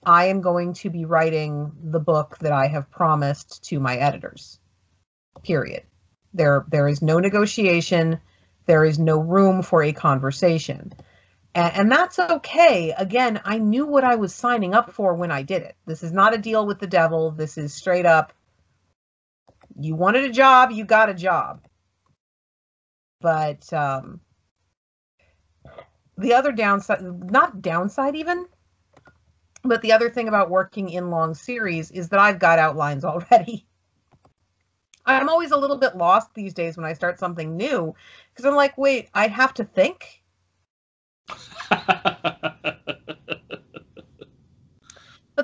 I 0.04 0.26
am 0.26 0.40
going 0.40 0.74
to 0.74 0.90
be 0.90 1.06
writing 1.06 1.72
the 1.82 1.98
book 1.98 2.38
that 2.38 2.52
I 2.52 2.68
have 2.68 2.90
promised 2.90 3.64
to 3.64 3.80
my 3.80 3.96
editors. 3.96 4.60
Period. 5.42 5.82
There, 6.32 6.64
there 6.68 6.86
is 6.86 7.02
no 7.02 7.18
negotiation 7.18 8.20
there 8.64 8.84
is 8.84 8.96
no 8.96 9.18
room 9.18 9.62
for 9.62 9.82
a 9.82 9.92
conversation. 9.92 10.92
And, 11.52 11.74
and, 11.74 11.90
that's 11.90 12.20
okay. 12.20 12.94
Again, 12.96 13.40
I 13.44 13.58
knew 13.58 13.86
what 13.86 14.04
I 14.04 14.14
was 14.14 14.32
signing 14.32 14.72
up 14.72 14.92
for 14.92 15.14
when 15.14 15.32
I 15.32 15.42
did 15.42 15.62
it. 15.62 15.74
This 15.84 16.04
is 16.04 16.12
not 16.12 16.32
a 16.32 16.38
deal 16.38 16.64
with 16.64 16.78
the 16.78 16.86
devil. 16.86 17.32
This 17.32 17.58
is 17.58 17.74
straight 17.74 18.06
up 18.06 18.32
you 19.78 19.94
wanted 19.94 20.24
a 20.24 20.30
job, 20.30 20.70
you 20.70 20.84
got 20.84 21.08
a 21.08 21.14
job. 21.14 21.62
But 23.22 23.72
um, 23.72 24.20
the 26.18 26.34
other 26.34 26.52
downside, 26.52 27.00
not 27.30 27.62
downside 27.62 28.16
even, 28.16 28.46
but 29.62 29.80
the 29.80 29.92
other 29.92 30.10
thing 30.10 30.28
about 30.28 30.50
working 30.50 30.90
in 30.90 31.10
long 31.10 31.34
series 31.34 31.90
is 31.92 32.08
that 32.08 32.20
I've 32.20 32.40
got 32.40 32.58
outlines 32.58 33.04
already. 33.06 33.66
I'm 35.04 35.28
always 35.28 35.50
a 35.50 35.56
little 35.56 35.78
bit 35.78 35.96
lost 35.96 36.32
these 36.34 36.54
days 36.54 36.76
when 36.76 36.86
I 36.86 36.92
start 36.92 37.18
something 37.18 37.56
new 37.56 37.94
because 38.30 38.44
I'm 38.44 38.54
like, 38.54 38.76
wait, 38.78 39.08
I 39.14 39.26
have 39.28 39.54
to 39.54 39.64
think. 39.64 40.22
but 41.70 42.30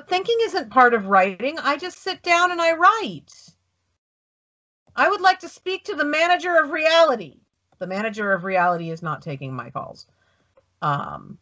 thinking 0.07 0.37
isn't 0.43 0.69
part 0.69 0.93
of 0.93 1.07
writing. 1.07 1.57
I 1.59 1.75
just 1.75 1.99
sit 1.99 2.21
down 2.23 2.51
and 2.51 2.61
I 2.61 2.73
write. 2.73 3.33
I 4.95 5.09
would 5.09 5.21
like 5.21 5.39
to 5.39 5.49
speak 5.49 5.85
to 5.85 5.95
the 5.95 6.05
manager 6.05 6.55
of 6.55 6.71
reality. 6.71 7.39
The 7.79 7.87
manager 7.87 8.31
of 8.33 8.43
reality 8.43 8.91
is 8.91 9.01
not 9.01 9.21
taking 9.21 9.53
my 9.53 9.69
calls. 9.69 10.05
Um, 10.81 11.37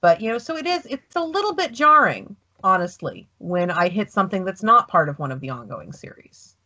but 0.00 0.20
you 0.20 0.30
know, 0.30 0.38
so 0.38 0.56
it 0.56 0.66
is. 0.66 0.84
It's 0.86 1.16
a 1.16 1.22
little 1.24 1.54
bit 1.54 1.72
jarring, 1.72 2.36
honestly, 2.62 3.28
when 3.38 3.70
I 3.70 3.88
hit 3.88 4.10
something 4.10 4.44
that's 4.44 4.62
not 4.62 4.88
part 4.88 5.08
of 5.08 5.18
one 5.18 5.32
of 5.32 5.40
the 5.40 5.50
ongoing 5.50 5.92
series. 5.92 6.56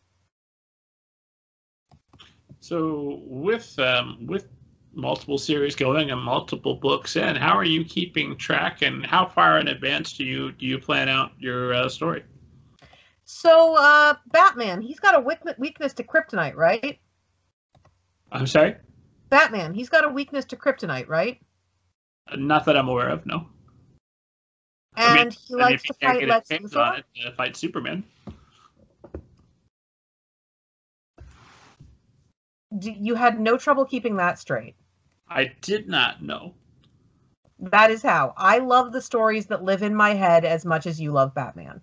So 2.59 3.21
with 3.25 3.77
um, 3.79 4.25
with 4.25 4.47
multiple 4.93 5.37
series 5.37 5.75
going 5.75 6.09
and 6.09 6.19
multiple 6.19 6.73
books 6.73 7.15
in, 7.15 7.35
how 7.35 7.55
are 7.55 7.63
you 7.63 7.85
keeping 7.85 8.35
track 8.35 8.81
and 8.81 9.05
how 9.05 9.27
far 9.27 9.59
in 9.59 9.67
advance 9.67 10.13
do 10.13 10.23
you 10.23 10.51
do 10.51 10.65
you 10.65 10.79
plan 10.79 11.07
out 11.07 11.31
your 11.37 11.73
uh, 11.73 11.87
story? 11.87 12.23
So 13.25 13.75
uh, 13.77 14.15
Batman, 14.31 14.81
he's 14.81 14.99
got 14.99 15.13
a 15.13 15.19
weakness 15.19 15.93
to 15.93 16.03
kryptonite, 16.03 16.55
right? 16.55 16.99
I'm 18.31 18.47
sorry. 18.47 18.75
Batman, 19.29 19.73
he's 19.73 19.89
got 19.89 20.05
a 20.05 20.09
weakness 20.09 20.45
to 20.45 20.55
kryptonite, 20.55 21.07
right? 21.07 21.39
Uh, 22.31 22.35
not 22.37 22.65
that 22.65 22.77
I'm 22.77 22.87
aware 22.87 23.09
of, 23.09 23.25
no. 23.25 23.47
And 24.95 25.19
I 25.19 25.23
mean, 25.23 25.31
he 25.31 25.55
likes 25.55 25.83
to 25.83 25.93
fight 25.93 26.27
Lex 26.27 26.49
Luthor. 26.49 27.03
Uh, 27.25 27.31
fight 27.35 27.55
Superman. 27.55 28.03
you 32.81 33.15
had 33.15 33.39
no 33.39 33.57
trouble 33.57 33.85
keeping 33.85 34.17
that 34.17 34.39
straight. 34.39 34.75
I 35.29 35.51
did 35.61 35.87
not 35.87 36.21
know. 36.21 36.53
That 37.59 37.91
is 37.91 38.01
how. 38.01 38.33
I 38.37 38.59
love 38.59 38.91
the 38.91 39.01
stories 39.01 39.47
that 39.47 39.63
live 39.63 39.81
in 39.81 39.95
my 39.95 40.13
head 40.13 40.45
as 40.45 40.65
much 40.65 40.85
as 40.85 41.01
you 41.01 41.11
love 41.11 41.33
Batman. 41.33 41.81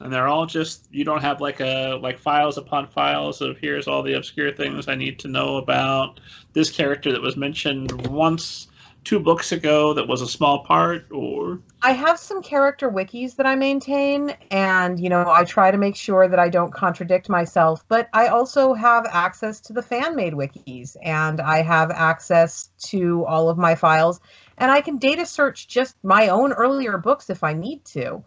And 0.00 0.12
they're 0.12 0.28
all 0.28 0.46
just 0.46 0.86
you 0.90 1.04
don't 1.04 1.22
have 1.22 1.40
like 1.40 1.60
a 1.60 1.98
like 2.00 2.18
files 2.18 2.58
upon 2.58 2.88
files 2.88 3.40
of 3.40 3.58
here's 3.58 3.88
all 3.88 4.02
the 4.02 4.14
obscure 4.14 4.52
things 4.52 4.88
I 4.88 4.94
need 4.94 5.18
to 5.20 5.28
know 5.28 5.56
about. 5.56 6.20
This 6.52 6.70
character 6.70 7.12
that 7.12 7.22
was 7.22 7.36
mentioned 7.36 8.06
once 8.06 8.68
two 9.04 9.18
books 9.18 9.52
ago 9.52 9.94
that 9.94 10.06
was 10.06 10.20
a 10.20 10.26
small 10.26 10.64
part 10.64 11.06
or? 11.10 11.60
I 11.80 11.92
have 11.92 12.18
some 12.18 12.42
character 12.42 12.90
wikis 12.90 13.36
that 13.36 13.46
I 13.46 13.54
maintain 13.54 14.36
and 14.50 15.00
you 15.00 15.08
know 15.08 15.24
I 15.26 15.44
try 15.44 15.70
to 15.70 15.78
make 15.78 15.96
sure 15.96 16.28
that 16.28 16.38
I 16.38 16.48
don't 16.48 16.72
contradict 16.72 17.28
myself 17.28 17.84
but 17.88 18.08
I 18.12 18.26
also 18.26 18.74
have 18.74 19.06
access 19.06 19.60
to 19.60 19.72
the 19.72 19.82
fan 19.82 20.14
made 20.14 20.34
wikis 20.34 20.96
and 21.02 21.40
I 21.40 21.62
have 21.62 21.90
access 21.90 22.70
to 22.88 23.24
all 23.24 23.48
of 23.48 23.56
my 23.56 23.76
files 23.76 24.20
and 24.58 24.70
I 24.70 24.80
can 24.80 24.98
data 24.98 25.24
search 25.24 25.68
just 25.68 25.96
my 26.02 26.28
own 26.28 26.52
earlier 26.52 26.98
books 26.98 27.30
if 27.30 27.42
I 27.42 27.54
need 27.54 27.84
to 27.86 28.22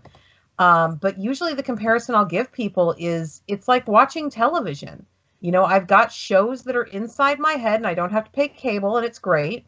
um, 0.62 0.97
but 0.97 1.20
usually 1.20 1.55
the 1.55 1.64
comparison 1.64 2.16
I'll 2.16 2.26
give 2.26 2.51
people 2.53 2.95
is 2.99 3.41
it's 3.47 3.68
like 3.70 3.88
watching 3.88 4.30
television 4.30 5.07
You 5.41 5.51
know, 5.51 5.66
I've 5.66 5.88
got 5.88 6.12
shows 6.14 6.64
that 6.64 6.76
are 6.78 6.84
inside 6.84 7.39
my 7.39 7.53
head 7.53 7.78
and 7.82 7.88
I 7.88 7.95
don't 7.95 8.12
have 8.14 8.26
to 8.26 8.32
pay 8.32 8.49
cable 8.49 8.97
and 8.97 9.05
it's 9.05 9.20
great. 9.20 9.66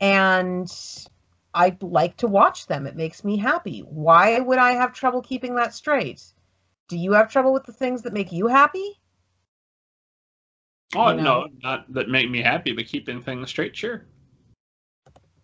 And 0.00 0.68
I 1.54 1.76
like 1.82 2.16
to 2.18 2.28
watch 2.28 2.66
them. 2.68 2.86
It 2.86 2.96
makes 2.96 3.24
me 3.24 3.38
happy. 3.38 3.80
Why 3.80 4.40
would 4.40 4.58
I 4.58 4.72
have 4.72 4.94
trouble 4.94 5.22
keeping 5.22 5.56
that 5.56 5.74
straight? 5.74 6.22
Do 6.88 6.98
you 6.98 7.12
have 7.14 7.30
trouble 7.32 7.52
with 7.54 7.64
the 7.64 7.72
things 7.72 8.02
that 8.02 8.14
make 8.14 8.32
you 8.32 8.48
happy? 8.48 9.00
Oh, 10.94 11.10
you 11.10 11.14
know? 11.14 11.44
no, 11.44 11.48
not 11.62 11.92
that 11.94 12.08
make 12.08 12.30
me 12.30 12.42
happy, 12.42 12.72
but 12.72 12.86
keeping 12.86 13.22
things 13.22 13.50
straight, 13.50 13.76
sure. 13.76 14.06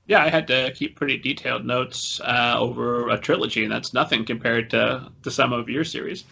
Yeah, 0.08 0.24
I 0.24 0.30
had 0.30 0.46
to 0.48 0.72
keep 0.72 0.96
pretty 0.96 1.18
detailed 1.18 1.66
notes 1.66 2.18
uh, 2.20 2.56
over 2.58 3.10
a 3.10 3.18
trilogy, 3.18 3.62
and 3.62 3.70
that's 3.70 3.92
nothing 3.92 4.24
compared 4.24 4.70
to, 4.70 5.12
to 5.22 5.30
some 5.30 5.52
of 5.52 5.68
your 5.68 5.84
series. 5.84 6.24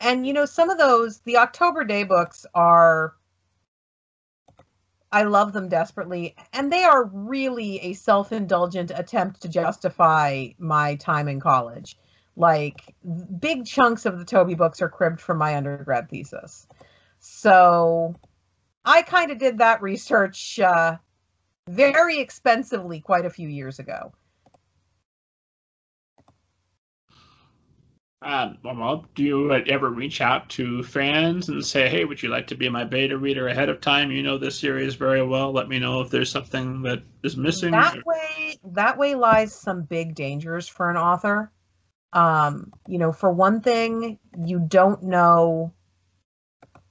And, 0.00 0.26
you 0.26 0.32
know, 0.32 0.46
some 0.46 0.70
of 0.70 0.78
those, 0.78 1.18
the 1.20 1.36
October 1.38 1.84
Daye 1.84 2.04
books 2.04 2.46
are 2.54 3.14
I 5.12 5.24
love 5.24 5.52
them 5.52 5.68
desperately. 5.68 6.36
And 6.52 6.72
they 6.72 6.84
are 6.84 7.04
really 7.04 7.80
a 7.80 7.92
self 7.94 8.32
indulgent 8.32 8.92
attempt 8.94 9.42
to 9.42 9.48
justify 9.48 10.48
my 10.58 10.94
time 10.96 11.28
in 11.28 11.40
college. 11.40 11.98
Like, 12.36 12.94
big 13.40 13.66
chunks 13.66 14.06
of 14.06 14.18
the 14.18 14.24
Toby 14.24 14.54
books 14.54 14.80
are 14.80 14.88
cribbed 14.88 15.20
from 15.20 15.38
my 15.38 15.56
undergrad 15.56 16.08
thesis. 16.08 16.66
So 17.18 18.14
I 18.84 19.02
kind 19.02 19.30
of 19.30 19.38
did 19.38 19.58
that 19.58 19.82
research 19.82 20.60
uh, 20.60 20.96
very 21.70 22.18
expensively 22.18 23.00
quite 23.00 23.24
a 23.24 23.30
few 23.30 23.48
years 23.48 23.78
ago. 23.78 24.12
Um, 28.22 28.58
well, 28.62 29.06
do 29.14 29.22
you 29.22 29.54
ever 29.54 29.88
reach 29.88 30.20
out 30.20 30.50
to 30.50 30.82
fans 30.82 31.48
and 31.48 31.64
say, 31.64 31.88
"Hey, 31.88 32.04
would 32.04 32.22
you 32.22 32.28
like 32.28 32.48
to 32.48 32.54
be 32.54 32.68
my 32.68 32.84
beta 32.84 33.16
reader 33.16 33.48
ahead 33.48 33.70
of 33.70 33.80
time? 33.80 34.10
You 34.10 34.22
know 34.22 34.36
this 34.36 34.58
series 34.58 34.94
very 34.94 35.22
well. 35.22 35.52
Let 35.52 35.68
me 35.68 35.78
know 35.78 36.02
if 36.02 36.10
there's 36.10 36.30
something 36.30 36.82
that 36.82 37.02
is 37.22 37.38
missing." 37.38 37.70
That 37.70 38.04
way, 38.04 38.58
that 38.72 38.98
way 38.98 39.14
lies 39.14 39.54
some 39.54 39.84
big 39.84 40.14
dangers 40.14 40.68
for 40.68 40.90
an 40.90 40.98
author. 40.98 41.50
Um, 42.12 42.74
you 42.86 42.98
know, 42.98 43.12
for 43.12 43.32
one 43.32 43.62
thing, 43.62 44.18
you 44.36 44.58
don't 44.58 45.04
know 45.04 45.72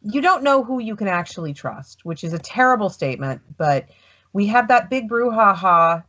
you 0.02 0.22
don't 0.22 0.44
know 0.44 0.64
who 0.64 0.80
you 0.80 0.96
can 0.96 1.08
actually 1.08 1.54
trust, 1.54 2.06
which 2.06 2.24
is 2.24 2.34
a 2.34 2.40
terrible 2.40 2.90
statement, 2.90 3.42
but 3.58 3.90
we 4.34 4.48
had 4.48 4.68
that 4.68 4.90
big 4.90 5.10
brouhaha 5.10 6.04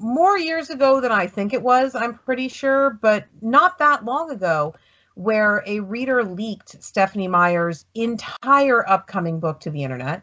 more 0.00 0.38
years 0.38 0.70
ago 0.70 1.00
than 1.00 1.12
I 1.12 1.26
think 1.26 1.52
it 1.52 1.62
was, 1.62 1.94
I'm 1.94 2.14
pretty 2.14 2.48
sure, 2.48 2.90
but 2.90 3.26
not 3.40 3.78
that 3.78 4.04
long 4.04 4.30
ago, 4.30 4.74
where 5.14 5.62
a 5.66 5.80
reader 5.80 6.22
leaked 6.22 6.82
Stephenie 6.82 7.28
Meyer's 7.28 7.84
entire 7.94 8.88
upcoming 8.88 9.40
book 9.40 9.60
to 9.60 9.70
the 9.70 9.82
internet. 9.82 10.22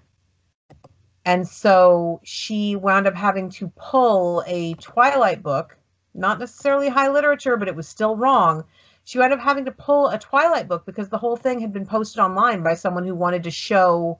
And 1.25 1.47
so 1.47 2.21
she 2.23 2.75
wound 2.75 3.07
up 3.07 3.15
having 3.15 3.49
to 3.51 3.71
pull 3.75 4.43
a 4.45 4.75
Twilight 4.75 5.43
book, 5.43 5.77
not 6.13 6.39
necessarily 6.39 6.87
high 6.87 7.09
literature, 7.09 7.57
but 7.57 7.67
it 7.67 7.75
was 7.75 7.87
still 7.87 8.15
wrong. 8.15 8.63
She 9.03 9.19
wound 9.19 9.33
up 9.33 9.39
having 9.39 9.65
to 9.65 9.71
pull 9.71 10.07
a 10.07 10.19
Twilight 10.19 10.67
book 10.67 10.85
because 10.85 11.09
the 11.09 11.17
whole 11.17 11.35
thing 11.35 11.59
had 11.59 11.73
been 11.73 11.85
posted 11.85 12.19
online 12.19 12.63
by 12.63 12.75
someone 12.75 13.05
who 13.05 13.15
wanted 13.15 13.43
to 13.43 13.51
show, 13.51 14.19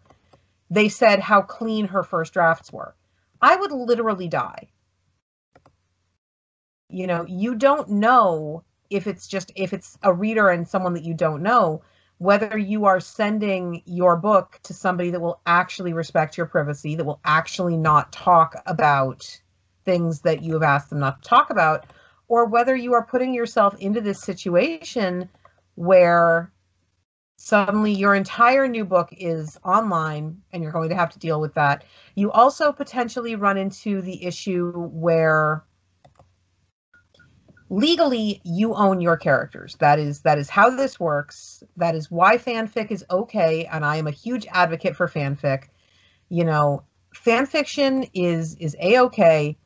they 0.70 0.90
said, 0.90 1.20
how 1.20 1.42
clean 1.42 1.88
her 1.88 2.04
first 2.04 2.34
drafts 2.34 2.72
were. 2.72 2.96
I 3.42 3.56
would 3.56 3.72
literally 3.72 4.28
die 4.28 4.70
you 6.90 7.08
know 7.08 7.26
you 7.28 7.56
don't 7.56 7.90
know 7.90 8.64
if 8.90 9.08
it's 9.08 9.28
just 9.28 9.52
if 9.56 9.74
it's 9.74 9.98
a 10.04 10.14
reader 10.14 10.50
and 10.50 10.68
someone 10.68 10.94
that 10.94 11.04
you 11.04 11.14
don't 11.14 11.42
know 11.42 11.82
whether 12.18 12.58
you 12.58 12.86
are 12.86 13.00
sending 13.00 13.82
your 13.86 14.16
book 14.16 14.60
to 14.64 14.74
somebody 14.74 15.10
that 15.10 15.20
will 15.20 15.42
actually 15.46 15.92
respect 15.94 16.38
your 16.38 16.46
privacy 16.46 16.96
that 16.96 17.04
will 17.04 17.20
actually 17.26 17.76
not 17.76 18.12
talk 18.12 18.56
about 18.66 19.42
things 19.84 20.22
that 20.22 20.42
you 20.42 20.54
have 20.54 20.64
asked 20.64 20.90
them 20.90 21.00
not 21.00 21.22
to 21.22 21.30
talk 21.30 21.50
about 21.50 21.86
or 22.28 22.46
whether 22.46 22.76
you 22.76 22.94
are 22.94 23.06
putting 23.06 23.34
yourself 23.34 23.76
into 23.80 24.02
this 24.02 24.22
situation 24.22 25.30
where 25.76 26.52
suddenly 27.38 27.92
your 27.94 28.16
entire 28.16 28.68
new 28.68 28.86
book 28.86 29.10
is 29.12 29.58
online 29.64 30.42
and 30.52 30.64
you're 30.64 30.72
going 30.72 30.90
to 30.90 30.96
have 30.96 31.12
to 31.12 31.20
deal 31.20 31.42
with 31.42 31.54
that. 31.56 31.84
You 32.16 32.32
also 32.32 32.72
potentially 32.72 33.36
run 33.36 33.58
into 33.58 34.02
the 34.02 34.26
issue 34.26 34.72
where 34.72 35.64
legally 37.70 38.42
you 38.44 38.74
own 38.74 39.02
your 39.02 39.18
characters. 39.18 39.76
That 39.80 40.00
is 40.00 40.22
that 40.22 40.38
is 40.38 40.50
how 40.50 40.70
this 40.70 41.00
works. 41.00 41.64
That 41.78 41.96
is 41.96 42.10
why 42.10 42.38
fanfic 42.38 42.92
is 42.92 43.06
okay 43.10 43.66
and 43.66 43.84
i 43.84 43.98
am 43.98 44.08
a 44.08 44.12
huge 44.12 44.46
advocate 44.50 44.96
for 44.96 45.08
fanfic. 45.08 45.66
You 46.30 46.46
know 46.46 46.84
fan 47.14 47.46
fiction 47.46 48.06
is 48.14 48.56
is 48.56 48.76
a-okay 48.80 49.58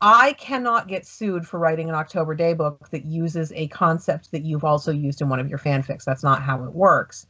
i 0.00 0.32
cannot 0.34 0.88
get 0.88 1.06
sued 1.06 1.46
for 1.46 1.58
writing 1.58 1.88
an 1.88 1.94
october 1.94 2.34
daye 2.34 2.54
book 2.54 2.88
that 2.90 3.04
uses 3.04 3.52
a 3.52 3.68
concept 3.68 4.30
that 4.32 4.44
you've 4.44 4.64
also 4.64 4.92
used 4.92 5.20
in 5.20 5.28
one 5.28 5.40
of 5.40 5.48
your 5.48 5.58
fanfics 5.58 6.04
that's 6.04 6.22
not 6.22 6.42
how 6.42 6.64
it 6.64 6.72
works 6.72 7.26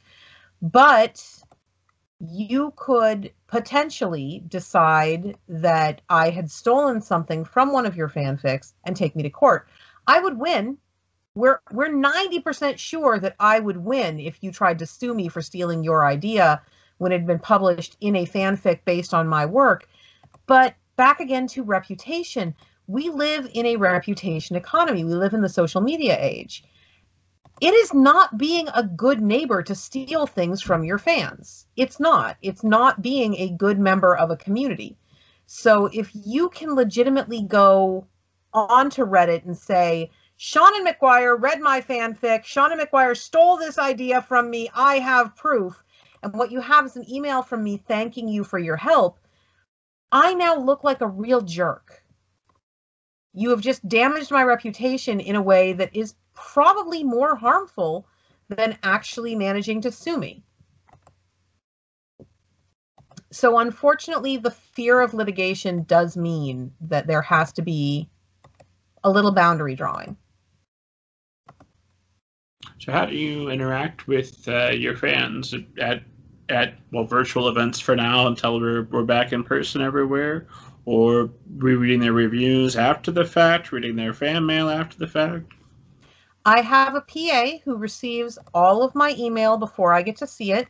but 0.62 1.22
you 2.20 2.72
could 2.76 3.32
potentially 3.46 4.42
decide 4.46 5.36
that 5.48 6.00
i 6.08 6.30
had 6.30 6.50
stolen 6.50 7.00
something 7.00 7.44
from 7.44 7.72
one 7.72 7.86
of 7.86 7.96
your 7.96 8.08
fanfics 8.08 8.72
and 8.84 8.96
take 8.96 9.16
me 9.16 9.22
to 9.22 9.30
court 9.30 9.66
I 10.10 10.18
would 10.18 10.38
win. 10.38 10.78
We're 11.36 11.60
we're 11.70 11.88
90% 11.88 12.78
sure 12.78 13.20
that 13.20 13.36
I 13.38 13.60
would 13.60 13.76
win 13.76 14.18
if 14.18 14.42
you 14.42 14.50
tried 14.50 14.80
to 14.80 14.86
sue 14.86 15.14
me 15.14 15.28
for 15.28 15.40
stealing 15.40 15.84
your 15.84 16.04
idea 16.04 16.62
when 16.98 17.12
it 17.12 17.18
had 17.18 17.26
been 17.28 17.38
published 17.38 17.96
in 18.00 18.16
a 18.16 18.26
fanfic 18.26 18.80
based 18.84 19.14
on 19.14 19.28
my 19.28 19.46
work. 19.46 19.88
But 20.46 20.74
back 21.00 21.20
again 21.20 21.46
to 21.46 21.62
reputation. 21.62 22.54
We 22.86 23.08
live 23.08 23.50
in 23.54 23.64
a 23.64 23.76
reputation 23.76 24.54
economy. 24.54 25.02
We 25.02 25.14
live 25.14 25.32
in 25.32 25.40
the 25.40 25.48
social 25.48 25.80
media 25.80 26.18
age. 26.20 26.62
It 27.62 27.72
is 27.72 27.94
not 27.94 28.36
being 28.36 28.68
a 28.74 28.82
good 28.82 29.22
neighbor 29.22 29.62
to 29.62 29.74
steal 29.74 30.26
things 30.26 30.60
from 30.60 30.84
your 30.84 30.98
fans. 30.98 31.64
It's 31.74 32.00
not. 32.00 32.36
It's 32.42 32.62
not 32.62 33.00
being 33.00 33.34
a 33.36 33.48
good 33.48 33.78
member 33.78 34.14
of 34.14 34.30
a 34.30 34.36
community. 34.36 34.98
So 35.46 35.86
if 35.86 36.10
you 36.12 36.50
can 36.50 36.74
legitimately 36.74 37.44
go 37.44 38.06
onto 38.52 39.06
Reddit 39.06 39.46
and 39.46 39.56
say, 39.56 40.10
Seanan 40.38 40.86
McGuire 40.86 41.40
read 41.40 41.62
my 41.62 41.80
fanfic. 41.80 42.44
Seanan 42.44 42.78
McGuire 42.78 43.16
stole 43.16 43.56
this 43.56 43.78
idea 43.78 44.20
from 44.20 44.50
me. 44.50 44.68
I 44.74 44.98
have 44.98 45.34
proof. 45.34 45.82
And 46.22 46.34
what 46.34 46.50
you 46.50 46.60
have 46.60 46.84
is 46.84 46.96
an 46.96 47.10
email 47.10 47.40
from 47.40 47.64
me 47.64 47.78
thanking 47.88 48.28
you 48.28 48.44
for 48.44 48.58
your 48.58 48.76
help. 48.76 49.18
I 50.12 50.34
now 50.34 50.56
look 50.56 50.84
like 50.84 51.00
a 51.00 51.06
real 51.06 51.40
jerk. 51.40 52.02
You 53.32 53.50
have 53.50 53.60
just 53.60 53.88
damaged 53.88 54.30
my 54.30 54.42
reputation 54.42 55.20
in 55.20 55.36
a 55.36 55.42
way 55.42 55.72
that 55.74 55.94
is 55.94 56.14
probably 56.34 57.04
more 57.04 57.36
harmful 57.36 58.06
than 58.48 58.76
actually 58.82 59.36
managing 59.36 59.82
to 59.82 59.92
sue 59.92 60.18
me. 60.18 60.42
So, 63.32 63.58
unfortunately, 63.58 64.38
the 64.38 64.50
fear 64.50 65.00
of 65.00 65.14
litigation 65.14 65.84
does 65.84 66.16
mean 66.16 66.72
that 66.80 67.06
there 67.06 67.22
has 67.22 67.52
to 67.54 67.62
be 67.62 68.10
a 69.04 69.10
little 69.10 69.30
boundary 69.30 69.76
drawing. 69.76 70.16
So, 72.80 72.90
how 72.90 73.06
do 73.06 73.14
you 73.14 73.50
interact 73.50 74.08
with 74.08 74.48
uh, 74.48 74.70
your 74.70 74.96
fans 74.96 75.54
at 75.54 75.62
at 75.78 76.02
well 76.92 77.04
virtual 77.04 77.48
events 77.48 77.80
for 77.80 77.96
now 77.96 78.26
until 78.26 78.60
we're 78.60 78.84
we're 78.84 79.04
back 79.04 79.32
in 79.32 79.44
person 79.44 79.80
everywhere, 79.80 80.46
or 80.84 81.30
rereading 81.56 82.00
their 82.00 82.12
reviews 82.12 82.76
after 82.76 83.10
the 83.10 83.24
fact, 83.24 83.72
reading 83.72 83.96
their 83.96 84.14
fan 84.14 84.46
mail 84.46 84.68
after 84.68 84.98
the 84.98 85.06
fact? 85.06 85.52
I 86.44 86.62
have 86.62 86.94
a 86.94 87.00
PA 87.02 87.58
who 87.64 87.76
receives 87.76 88.38
all 88.54 88.82
of 88.82 88.94
my 88.94 89.14
email 89.18 89.56
before 89.58 89.92
I 89.92 90.02
get 90.02 90.16
to 90.16 90.26
see 90.26 90.52
it, 90.52 90.68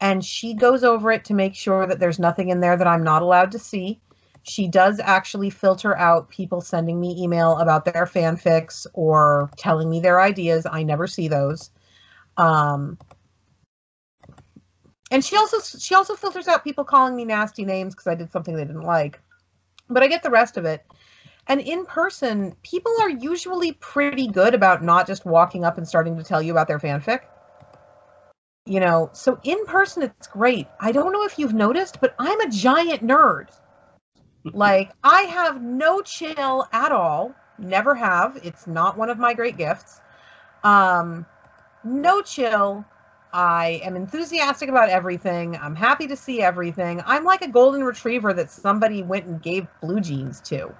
and 0.00 0.24
she 0.24 0.54
goes 0.54 0.82
over 0.82 1.12
it 1.12 1.26
to 1.26 1.34
make 1.34 1.54
sure 1.54 1.86
that 1.86 2.00
there's 2.00 2.18
nothing 2.18 2.48
in 2.48 2.60
there 2.60 2.76
that 2.76 2.86
I'm 2.86 3.04
not 3.04 3.22
allowed 3.22 3.52
to 3.52 3.58
see. 3.58 4.00
She 4.42 4.68
does 4.68 4.98
actually 4.98 5.50
filter 5.50 5.94
out 5.96 6.30
people 6.30 6.62
sending 6.62 6.98
me 6.98 7.22
email 7.22 7.58
about 7.58 7.84
their 7.84 8.06
fanfics 8.06 8.86
or 8.94 9.50
telling 9.58 9.90
me 9.90 10.00
their 10.00 10.20
ideas. 10.20 10.66
I 10.70 10.82
never 10.82 11.06
see 11.06 11.28
those. 11.28 11.70
Um, 12.38 12.96
and 15.10 15.24
she 15.24 15.36
also 15.36 15.78
she 15.78 15.94
also 15.94 16.14
filters 16.14 16.48
out 16.48 16.64
people 16.64 16.84
calling 16.84 17.16
me 17.16 17.24
nasty 17.24 17.64
names 17.64 17.94
because 17.94 18.06
I 18.06 18.14
did 18.14 18.30
something 18.30 18.54
they 18.54 18.64
didn't 18.64 18.82
like. 18.82 19.20
But 19.88 20.02
I 20.02 20.08
get 20.08 20.22
the 20.22 20.30
rest 20.30 20.56
of 20.56 20.64
it. 20.64 20.84
And 21.48 21.60
in 21.60 21.84
person, 21.84 22.54
people 22.62 22.92
are 23.00 23.10
usually 23.10 23.72
pretty 23.72 24.28
good 24.28 24.54
about 24.54 24.84
not 24.84 25.06
just 25.06 25.26
walking 25.26 25.64
up 25.64 25.78
and 25.78 25.88
starting 25.88 26.16
to 26.16 26.22
tell 26.22 26.40
you 26.40 26.52
about 26.52 26.68
their 26.68 26.78
fanfic. 26.78 27.20
You 28.66 28.78
know, 28.78 29.10
so 29.12 29.40
in 29.42 29.64
person 29.66 30.04
it's 30.04 30.28
great. 30.28 30.68
I 30.78 30.92
don't 30.92 31.12
know 31.12 31.24
if 31.24 31.38
you've 31.38 31.54
noticed, 31.54 32.00
but 32.00 32.14
I'm 32.18 32.40
a 32.40 32.50
giant 32.50 33.04
nerd 33.04 33.48
like 34.44 34.92
I 35.02 35.22
have 35.22 35.60
no 35.60 36.02
chill 36.02 36.66
at 36.72 36.92
all. 36.92 37.34
Never 37.58 37.94
have. 37.94 38.38
It's 38.42 38.66
not 38.66 38.96
one 38.96 39.10
of 39.10 39.18
my 39.18 39.34
great 39.34 39.56
gifts. 39.56 40.00
Um, 40.62 41.26
no 41.84 42.22
chill, 42.22 42.84
I 43.32 43.80
am 43.84 43.96
enthusiastic 43.96 44.68
about 44.68 44.88
everything. 44.88 45.56
I'm 45.56 45.76
happy 45.76 46.08
to 46.08 46.16
see 46.16 46.42
everything. 46.42 47.02
I'm 47.06 47.24
like 47.24 47.42
a 47.42 47.48
golden 47.48 47.84
retriever 47.84 48.32
that 48.32 48.50
somebody 48.50 49.02
went 49.02 49.26
and 49.26 49.40
gave 49.40 49.68
blue 49.80 50.00
jeans 50.00 50.40
to. 50.42 50.74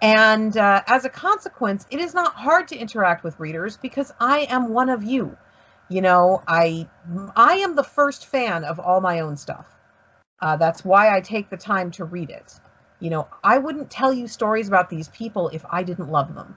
And 0.00 0.56
uh, 0.56 0.82
as 0.86 1.04
a 1.04 1.08
consequence, 1.08 1.86
it 1.90 2.00
is 2.00 2.14
not 2.14 2.34
hard 2.34 2.68
to 2.68 2.76
interact 2.76 3.24
with 3.24 3.38
readers 3.38 3.76
because 3.76 4.12
I 4.20 4.40
am 4.50 4.70
one 4.70 4.88
of 4.88 5.02
you. 5.02 5.36
You 5.88 6.00
know, 6.00 6.42
I 6.46 6.88
I 7.36 7.54
am 7.56 7.76
the 7.76 7.84
first 7.84 8.26
fan 8.26 8.64
of 8.64 8.80
all 8.80 9.00
my 9.00 9.20
own 9.20 9.36
stuff. 9.36 9.66
Uh, 10.40 10.56
that's 10.56 10.84
why 10.84 11.14
I 11.14 11.20
take 11.20 11.50
the 11.50 11.56
time 11.56 11.90
to 11.92 12.04
read 12.04 12.30
it. 12.30 12.54
You 13.00 13.10
know, 13.10 13.28
I 13.42 13.58
wouldn't 13.58 13.90
tell 13.90 14.12
you 14.12 14.28
stories 14.28 14.68
about 14.68 14.88
these 14.90 15.08
people 15.08 15.48
if 15.50 15.64
I 15.70 15.82
didn't 15.82 16.10
love 16.10 16.34
them. 16.34 16.56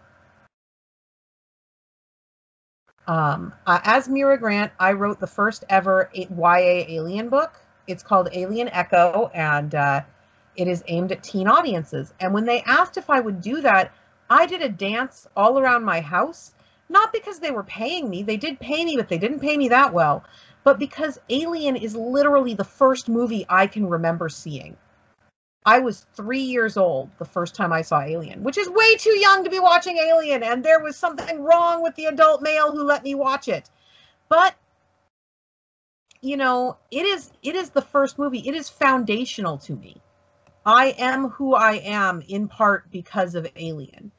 Um, 3.07 3.53
uh, 3.65 3.79
as 3.84 4.09
Mira 4.09 4.38
Grant, 4.38 4.71
I 4.79 4.91
wrote 4.91 5.19
the 5.19 5.27
first 5.27 5.63
ever 5.69 6.09
YA 6.13 6.85
alien 6.88 7.29
book. 7.29 7.53
It's 7.88 8.03
called 8.03 8.27
Alien 8.34 8.67
Echo, 8.67 9.31
and 9.34 9.73
uh, 9.73 10.01
it 10.57 10.67
is 10.67 10.84
aimed 10.88 11.13
at 11.13 11.23
teen 11.23 11.47
audiences. 11.47 12.13
And 12.19 12.34
when 12.34 12.45
they 12.45 12.61
asked 12.61 12.97
if 12.97 13.09
I 13.09 13.21
would 13.21 13.41
do 13.41 13.61
that, 13.61 13.93
I 14.29 14.45
did 14.45 14.61
a 14.61 14.67
dance 14.67 15.25
all 15.38 15.57
around 15.57 15.85
my 15.85 16.01
house, 16.01 16.51
not 16.89 17.13
because 17.13 17.39
they 17.39 17.51
were 17.51 17.63
paying 17.63 18.09
me. 18.09 18.23
They 18.23 18.35
did 18.35 18.59
pay 18.59 18.84
me, 18.84 18.97
but 18.97 19.07
they 19.07 19.17
didn't 19.17 19.39
pay 19.39 19.55
me 19.55 19.69
that 19.69 19.93
well. 19.93 20.25
But 20.65 20.79
because 20.79 21.17
Alien 21.29 21.77
is 21.77 21.95
literally 21.95 22.55
the 22.55 22.65
first 22.65 23.07
movie 23.07 23.45
I 23.47 23.67
can 23.67 23.88
remember 23.88 24.27
seeing. 24.27 24.75
I 25.68 25.80
was 25.80 26.06
three 26.15 26.44
years 26.44 26.77
old 26.77 27.10
the 27.19 27.26
first 27.26 27.53
time 27.53 27.73
I 27.73 27.81
saw 27.81 27.99
Alien, 27.99 28.41
which 28.41 28.57
is 28.57 28.69
way 28.69 28.95
too 28.95 29.18
young 29.19 29.44
to 29.44 29.49
be 29.49 29.60
watching 29.60 29.98
Alien, 29.98 30.41
and 30.41 30.64
there 30.64 30.81
was 30.81 30.95
something 30.95 31.44
wrong 31.44 31.84
with 31.84 31.94
the 31.95 32.06
adult 32.06 32.41
male 32.41 32.72
who 32.72 32.85
let 32.85 33.03
me 33.03 33.15
watch 33.15 33.49
it. 33.49 33.69
But 34.30 34.56
you 36.22 36.38
know, 36.38 36.77
it 36.89 37.06
is 37.06 37.30
it 37.44 37.56
is 37.56 37.72
the 37.72 37.81
first 37.81 38.18
movie. 38.18 38.48
It 38.48 38.56
is 38.56 38.69
foundational 38.69 39.57
to 39.57 39.76
me. 39.76 40.02
I 40.65 40.95
am 40.98 41.27
who 41.31 41.53
I 41.53 41.73
am 41.84 42.23
in 42.26 42.48
part 42.48 42.89
because 42.89 43.35
of 43.35 43.52
Alien. 43.57 44.14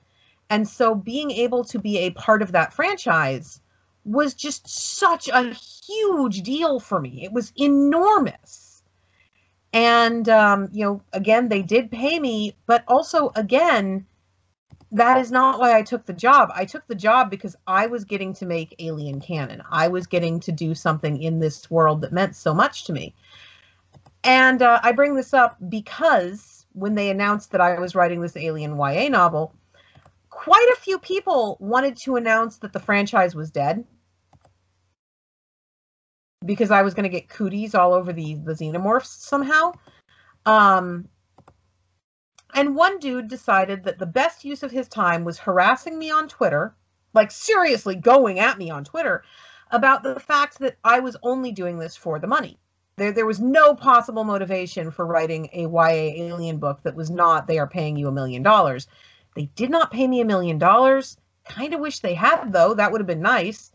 And 0.50 0.68
so 0.68 0.94
being 0.94 1.30
able 1.30 1.64
to 1.64 1.78
be 1.78 2.00
a 2.00 2.10
part 2.10 2.42
of 2.42 2.52
that 2.52 2.74
franchise 2.74 3.62
was 4.04 4.34
just 4.34 4.68
such 4.68 5.28
a 5.28 5.54
huge 5.54 6.42
deal 6.42 6.78
for 6.78 7.00
me. 7.00 7.24
It 7.24 7.32
was 7.32 7.54
enormous 7.56 8.67
and 9.72 10.28
um, 10.28 10.68
you 10.72 10.84
know 10.84 11.02
again 11.12 11.48
they 11.48 11.62
did 11.62 11.90
pay 11.90 12.18
me 12.18 12.54
but 12.66 12.84
also 12.88 13.30
again 13.34 14.06
that 14.92 15.18
is 15.18 15.30
not 15.30 15.58
why 15.58 15.76
i 15.76 15.82
took 15.82 16.06
the 16.06 16.12
job. 16.14 16.50
I 16.54 16.64
took 16.64 16.86
the 16.86 16.94
job 16.94 17.30
because 17.30 17.56
i 17.66 17.86
was 17.86 18.04
getting 18.04 18.34
to 18.34 18.46
make 18.46 18.74
alien 18.78 19.20
canon 19.20 19.62
i 19.70 19.88
was 19.88 20.06
getting 20.06 20.40
to 20.40 20.52
do 20.52 20.74
something 20.74 21.20
in 21.22 21.40
this 21.40 21.70
world 21.70 22.00
that 22.02 22.12
meant 22.12 22.36
so 22.36 22.54
much 22.54 22.84
to 22.84 22.92
me. 22.92 23.14
And 24.24 24.62
uh, 24.62 24.80
i 24.82 24.92
bring 24.92 25.14
this 25.14 25.34
up 25.34 25.56
because 25.68 26.66
when 26.72 26.94
they 26.94 27.10
announced 27.10 27.52
that 27.52 27.60
i 27.60 27.78
was 27.78 27.94
writing 27.94 28.20
this 28.20 28.36
alien 28.36 28.76
ya 28.78 29.08
novel 29.08 29.54
quite 30.30 30.68
a 30.72 30.80
few 30.80 30.98
people 30.98 31.56
wanted 31.60 31.96
to 31.96 32.16
announce 32.16 32.58
that 32.58 32.72
the 32.72 32.80
franchise 32.80 33.34
was 33.34 33.50
dead 33.50 33.84
because 36.44 36.70
I 36.70 36.82
was 36.82 36.94
going 36.94 37.04
to 37.04 37.08
get 37.08 37.28
cooties 37.28 37.74
all 37.74 37.92
over 37.92 38.12
the 38.12 38.34
the 38.34 38.52
xenomorphs 38.52 39.06
somehow. 39.06 39.72
Um, 40.46 41.08
and 42.54 42.74
one 42.74 42.98
dude 42.98 43.28
decided 43.28 43.84
that 43.84 43.98
the 43.98 44.06
best 44.06 44.44
use 44.44 44.62
of 44.62 44.70
his 44.70 44.88
time 44.88 45.24
was 45.24 45.38
harassing 45.38 45.98
me 45.98 46.10
on 46.10 46.28
Twitter, 46.28 46.74
like 47.12 47.30
seriously 47.30 47.94
going 47.94 48.38
at 48.38 48.58
me 48.58 48.70
on 48.70 48.84
Twitter 48.84 49.22
about 49.70 50.02
the 50.02 50.18
fact 50.18 50.58
that 50.60 50.76
I 50.82 51.00
was 51.00 51.16
only 51.22 51.52
doing 51.52 51.78
this 51.78 51.96
for 51.96 52.18
the 52.18 52.26
money. 52.26 52.58
There, 52.96 53.12
there 53.12 53.26
was 53.26 53.38
no 53.38 53.74
possible 53.74 54.24
motivation 54.24 54.90
for 54.90 55.06
writing 55.06 55.50
a 55.52 55.62
YA 55.62 56.26
alien 56.26 56.58
book 56.58 56.82
that 56.82 56.96
was 56.96 57.10
not 57.10 57.46
they 57.46 57.58
are 57.58 57.66
paying 57.66 57.96
you 57.96 58.08
a 58.08 58.12
million 58.12 58.42
dollars. 58.42 58.88
They 59.34 59.46
did 59.54 59.70
not 59.70 59.92
pay 59.92 60.08
me 60.08 60.20
a 60.20 60.24
million 60.24 60.58
dollars. 60.58 61.16
Kind 61.44 61.74
of 61.74 61.80
wish 61.80 62.00
they 62.00 62.14
had 62.14 62.52
though. 62.52 62.74
That 62.74 62.90
would 62.90 63.00
have 63.00 63.06
been 63.06 63.22
nice. 63.22 63.70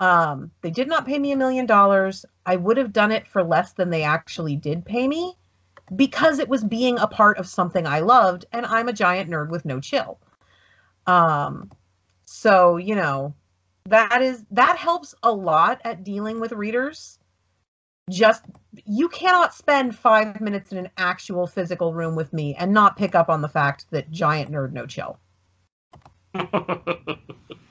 Um, 0.00 0.52
they 0.62 0.70
did 0.70 0.88
not 0.88 1.06
pay 1.06 1.18
me 1.18 1.32
a 1.32 1.36
million 1.36 1.66
dollars. 1.66 2.24
I 2.46 2.56
would 2.56 2.76
have 2.76 2.92
done 2.92 3.10
it 3.10 3.26
for 3.26 3.42
less 3.42 3.72
than 3.72 3.90
they 3.90 4.04
actually 4.04 4.56
did 4.56 4.84
pay 4.84 5.08
me 5.08 5.34
because 5.94 6.38
it 6.38 6.48
was 6.48 6.62
being 6.62 6.98
a 6.98 7.06
part 7.06 7.38
of 7.38 7.46
something 7.46 7.86
I 7.86 8.00
loved, 8.00 8.46
and 8.52 8.64
I'm 8.64 8.88
a 8.88 8.92
giant 8.92 9.30
nerd 9.30 9.50
with 9.50 9.64
no 9.64 9.80
chill. 9.80 10.18
Um, 11.06 11.70
so 12.26 12.76
you 12.76 12.94
know, 12.94 13.34
that 13.86 14.22
is 14.22 14.44
that 14.50 14.76
helps 14.76 15.14
a 15.22 15.32
lot 15.32 15.80
at 15.84 16.04
dealing 16.04 16.40
with 16.40 16.52
readers. 16.52 17.18
Just 18.10 18.44
you 18.84 19.08
cannot 19.08 19.54
spend 19.54 19.96
five 19.96 20.40
minutes 20.40 20.72
in 20.72 20.78
an 20.78 20.90
actual 20.96 21.46
physical 21.46 21.92
room 21.92 22.14
with 22.14 22.32
me 22.32 22.54
and 22.54 22.72
not 22.72 22.96
pick 22.96 23.14
up 23.14 23.28
on 23.28 23.42
the 23.42 23.48
fact 23.48 23.86
that 23.90 24.10
giant 24.10 24.50
nerd 24.52 24.72
no 24.72 24.86
chill. 24.86 25.18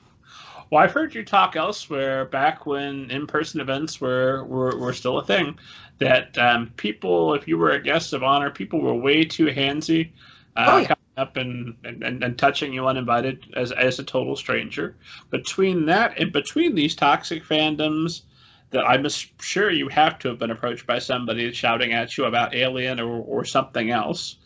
Well, 0.70 0.82
I've 0.82 0.92
heard 0.92 1.14
you 1.14 1.24
talk 1.24 1.56
elsewhere 1.56 2.26
back 2.26 2.66
when 2.66 3.10
in-person 3.10 3.60
events 3.60 4.00
were 4.00 4.44
were, 4.44 4.76
were 4.76 4.92
still 4.92 5.18
a 5.18 5.24
thing. 5.24 5.58
That 5.98 6.36
um, 6.38 6.72
people, 6.76 7.34
if 7.34 7.48
you 7.48 7.58
were 7.58 7.72
a 7.72 7.82
guest 7.82 8.12
of 8.12 8.22
honor, 8.22 8.50
people 8.50 8.80
were 8.80 8.94
way 8.94 9.24
too 9.24 9.46
handsy, 9.46 10.10
uh, 10.56 10.66
oh, 10.68 10.76
yeah. 10.78 10.86
coming 10.86 10.98
up 11.16 11.36
and, 11.36 11.74
and, 11.84 12.22
and 12.22 12.38
touching 12.38 12.72
you 12.72 12.86
uninvited 12.86 13.46
as 13.56 13.72
as 13.72 13.98
a 13.98 14.04
total 14.04 14.36
stranger. 14.36 14.94
Between 15.30 15.86
that 15.86 16.18
and 16.18 16.32
between 16.32 16.74
these 16.74 16.94
toxic 16.94 17.44
fandoms, 17.44 18.22
that 18.70 18.84
I'm 18.84 19.06
sure 19.40 19.70
you 19.70 19.88
have 19.88 20.18
to 20.20 20.28
have 20.28 20.38
been 20.38 20.50
approached 20.50 20.86
by 20.86 20.98
somebody 20.98 21.50
shouting 21.52 21.92
at 21.92 22.16
you 22.16 22.26
about 22.26 22.54
Alien 22.54 23.00
or, 23.00 23.20
or 23.22 23.44
something 23.44 23.90
else 23.90 24.36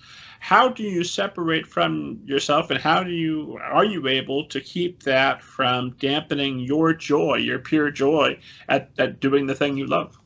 how 0.43 0.69
do 0.69 0.83
you 0.83 1.05
separate 1.05 1.69
from 1.69 2.19
yourself 2.25 2.71
and 2.71 2.81
how 2.81 3.05
do 3.05 3.13
you 3.13 3.57
are 3.63 3.85
you 3.85 4.09
able 4.09 4.45
to 4.45 4.61
keep 4.61 5.01
that 5.05 5.41
from 5.41 5.91
dampening 6.01 6.59
your 6.59 6.93
joy 6.93 7.37
your 7.37 7.61
pure 7.61 7.93
joy 7.93 8.37
at, 8.69 8.91
at 8.99 9.21
doing 9.21 9.47
the 9.47 9.55
thing 9.55 9.77
you 9.77 9.87
love? 9.87 10.19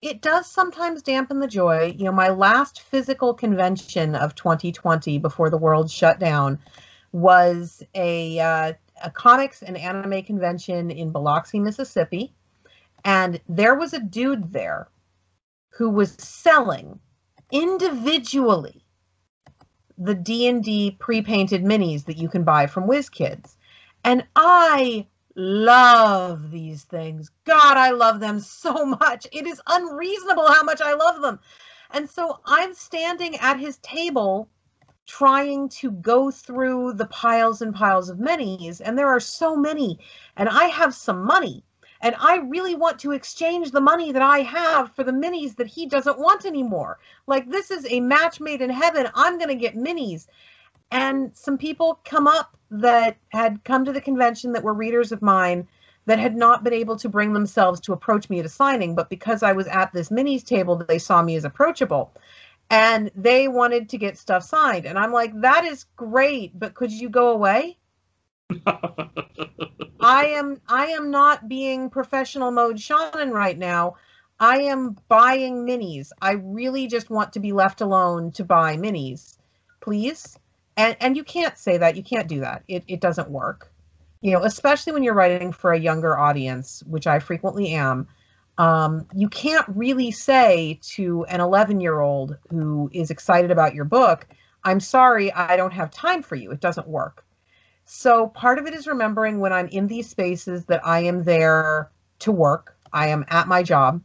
It 0.00 0.22
does 0.22 0.50
sometimes 0.50 1.02
dampen 1.02 1.38
the 1.38 1.46
joy. 1.46 1.94
You 1.98 2.06
know 2.06 2.12
my 2.12 2.30
last 2.30 2.80
physical 2.80 3.34
convention 3.34 4.14
of 4.14 4.34
2020 4.36 5.18
before 5.18 5.50
the 5.50 5.58
world 5.58 5.90
shut 5.90 6.18
down 6.18 6.58
was 7.12 7.82
a 7.94 8.40
uh, 8.40 8.72
a 9.04 9.10
comics 9.10 9.62
and 9.62 9.76
anime 9.76 10.22
convention 10.22 10.90
in 10.90 11.12
Biloxi, 11.12 11.60
Mississippi, 11.60 12.32
and 13.04 13.38
there 13.50 13.74
was 13.74 13.92
a 13.92 14.00
dude 14.00 14.50
there 14.54 14.88
who 15.68 15.90
was 15.90 16.12
selling 16.12 16.98
individually 17.52 18.85
the 19.98 20.14
D&D 20.14 20.96
pre-painted 20.98 21.64
minis 21.64 22.04
that 22.04 22.18
you 22.18 22.28
can 22.28 22.44
buy 22.44 22.66
from 22.66 22.88
WizKids. 22.88 23.56
And 24.04 24.24
I 24.36 25.06
love 25.34 26.50
these 26.50 26.84
things. 26.84 27.30
God, 27.44 27.76
I 27.76 27.90
love 27.90 28.20
them 28.20 28.40
so 28.40 28.84
much. 29.00 29.26
It 29.32 29.46
is 29.46 29.60
unreasonable 29.66 30.50
how 30.52 30.62
much 30.62 30.80
I 30.80 30.94
love 30.94 31.22
them. 31.22 31.38
And 31.90 32.08
so 32.08 32.40
I'm 32.44 32.74
standing 32.74 33.36
at 33.36 33.60
his 33.60 33.78
table 33.78 34.48
trying 35.06 35.68
to 35.68 35.92
go 35.92 36.30
through 36.30 36.92
the 36.94 37.06
piles 37.06 37.62
and 37.62 37.74
piles 37.74 38.10
of 38.10 38.18
minis, 38.18 38.80
and 38.84 38.98
there 38.98 39.08
are 39.08 39.20
so 39.20 39.56
many, 39.56 39.98
and 40.36 40.48
I 40.48 40.64
have 40.64 40.94
some 40.94 41.24
money 41.24 41.62
and 42.06 42.14
I 42.20 42.36
really 42.36 42.76
want 42.76 43.00
to 43.00 43.10
exchange 43.10 43.72
the 43.72 43.80
money 43.80 44.12
that 44.12 44.22
I 44.22 44.38
have 44.42 44.94
for 44.94 45.02
the 45.02 45.10
minis 45.10 45.56
that 45.56 45.66
he 45.66 45.86
doesn't 45.86 46.20
want 46.20 46.46
anymore. 46.46 47.00
Like 47.26 47.50
this 47.50 47.72
is 47.72 47.84
a 47.90 47.98
match 47.98 48.38
made 48.38 48.62
in 48.62 48.70
heaven. 48.70 49.08
I'm 49.16 49.38
going 49.38 49.48
to 49.48 49.56
get 49.56 49.74
minis. 49.74 50.28
And 50.92 51.36
some 51.36 51.58
people 51.58 51.98
come 52.04 52.28
up 52.28 52.56
that 52.70 53.16
had 53.30 53.64
come 53.64 53.84
to 53.84 53.92
the 53.92 54.00
convention 54.00 54.52
that 54.52 54.62
were 54.62 54.72
readers 54.72 55.10
of 55.10 55.20
mine 55.20 55.66
that 56.04 56.20
had 56.20 56.36
not 56.36 56.62
been 56.62 56.72
able 56.72 56.94
to 56.94 57.08
bring 57.08 57.32
themselves 57.32 57.80
to 57.80 57.92
approach 57.92 58.30
me 58.30 58.38
at 58.38 58.46
a 58.46 58.48
signing, 58.48 58.94
but 58.94 59.10
because 59.10 59.42
I 59.42 59.50
was 59.50 59.66
at 59.66 59.92
this 59.92 60.10
minis 60.10 60.44
table, 60.44 60.76
they 60.76 61.00
saw 61.00 61.22
me 61.22 61.34
as 61.34 61.44
approachable. 61.44 62.12
And 62.70 63.10
they 63.16 63.48
wanted 63.48 63.88
to 63.88 63.98
get 63.98 64.16
stuff 64.16 64.44
signed. 64.44 64.86
And 64.86 64.96
I'm 64.96 65.12
like, 65.12 65.40
that 65.40 65.64
is 65.64 65.86
great, 65.96 66.56
but 66.56 66.74
could 66.74 66.92
you 66.92 67.08
go 67.08 67.30
away? 67.30 67.78
I 68.66 70.26
am 70.36 70.60
I 70.68 70.86
am 70.86 71.10
not 71.10 71.48
being 71.48 71.90
professional 71.90 72.50
mode 72.50 72.76
Seanan 72.76 73.32
right 73.32 73.58
now. 73.58 73.96
I 74.38 74.62
am 74.62 74.96
buying 75.08 75.66
minis. 75.66 76.10
I 76.20 76.32
really 76.32 76.86
just 76.86 77.10
want 77.10 77.32
to 77.32 77.40
be 77.40 77.52
left 77.52 77.80
alone 77.80 78.32
to 78.32 78.44
buy 78.44 78.76
minis. 78.76 79.36
Please? 79.80 80.38
And 80.76 80.96
and 81.00 81.16
you 81.16 81.24
can't 81.24 81.56
say 81.58 81.78
that. 81.78 81.96
You 81.96 82.02
can't 82.02 82.28
do 82.28 82.40
that. 82.40 82.62
It 82.68 82.84
it 82.86 83.00
doesn't 83.00 83.30
work. 83.30 83.72
You 84.20 84.32
know, 84.32 84.44
especially 84.44 84.92
when 84.92 85.02
you're 85.02 85.14
writing 85.14 85.52
for 85.52 85.72
a 85.72 85.78
younger 85.78 86.18
audience, 86.18 86.82
which 86.86 87.06
I 87.06 87.18
frequently 87.18 87.72
am. 87.72 88.08
Um, 88.58 89.06
you 89.14 89.28
can't 89.28 89.66
really 89.68 90.10
say 90.12 90.80
to 90.94 91.24
an 91.26 91.42
11 91.42 91.80
year 91.80 92.00
old 92.00 92.38
who 92.48 92.90
is 92.92 93.10
excited 93.10 93.50
about 93.50 93.74
your 93.74 93.84
book, 93.84 94.26
I'm 94.64 94.80
sorry, 94.80 95.30
I 95.30 95.56
don't 95.56 95.74
have 95.74 95.90
time 95.90 96.22
for 96.22 96.36
you. 96.36 96.52
It 96.52 96.60
doesn't 96.60 96.88
work. 96.88 97.25
So 97.86 98.26
part 98.26 98.58
of 98.58 98.66
it 98.66 98.74
is 98.74 98.88
remembering 98.88 99.38
when 99.38 99.52
I'm 99.52 99.68
in 99.68 99.86
these 99.86 100.10
spaces 100.10 100.64
that 100.66 100.84
I 100.84 101.04
am 101.04 101.22
there 101.22 101.90
to 102.18 102.32
work, 102.32 102.76
I 102.92 103.08
am 103.08 103.24
at 103.28 103.46
my 103.46 103.62
job. 103.62 104.02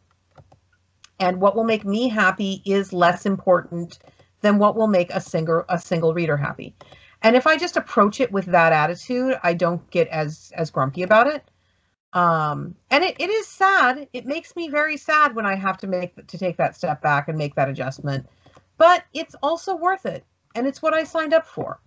And 1.20 1.42
what 1.42 1.56
will 1.56 1.64
make 1.64 1.84
me 1.84 2.08
happy 2.08 2.62
is 2.64 2.94
less 2.94 3.26
important 3.26 3.98
than 4.42 4.60
what 4.60 4.76
will 4.76 4.88
make 4.88 5.12
a 5.12 5.20
single 5.20 5.64
a 5.68 5.80
single 5.80 6.14
reader 6.14 6.38
happy. 6.38 6.76
And 7.24 7.36
if 7.36 7.48
I 7.48 7.58
just 7.58 7.76
approach 7.76 8.20
it 8.20 8.32
with 8.32 8.46
that 8.46 8.72
attitude, 8.72 9.40
I 9.42 9.56
don't 9.56 9.90
get 9.90 10.08
as 10.10 10.52
as 10.56 10.70
grumpy 10.70 11.02
about 11.02 11.28
it. 11.28 11.44
Um, 12.14 12.76
and 12.92 13.04
it, 13.04 13.16
it 13.20 13.30
is 13.32 13.48
sad. 13.48 14.08
It 14.14 14.28
makes 14.28 14.56
me 14.56 14.70
very 14.70 14.98
sad 14.98 15.36
when 15.36 15.48
I 15.48 15.56
have 15.56 15.78
to 15.80 15.88
make 15.88 16.28
to 16.28 16.38
take 16.38 16.58
that 16.58 16.76
step 16.76 17.02
back 17.02 17.30
and 17.30 17.38
make 17.38 17.56
that 17.56 17.70
adjustment. 17.70 18.28
But 18.78 19.06
it's 19.12 19.36
also 19.42 19.76
worth 19.76 20.06
it, 20.06 20.24
and 20.54 20.68
it's 20.68 20.84
what 20.84 20.94
I 20.94 21.04
signed 21.04 21.34
up 21.34 21.48
for. 21.48 21.80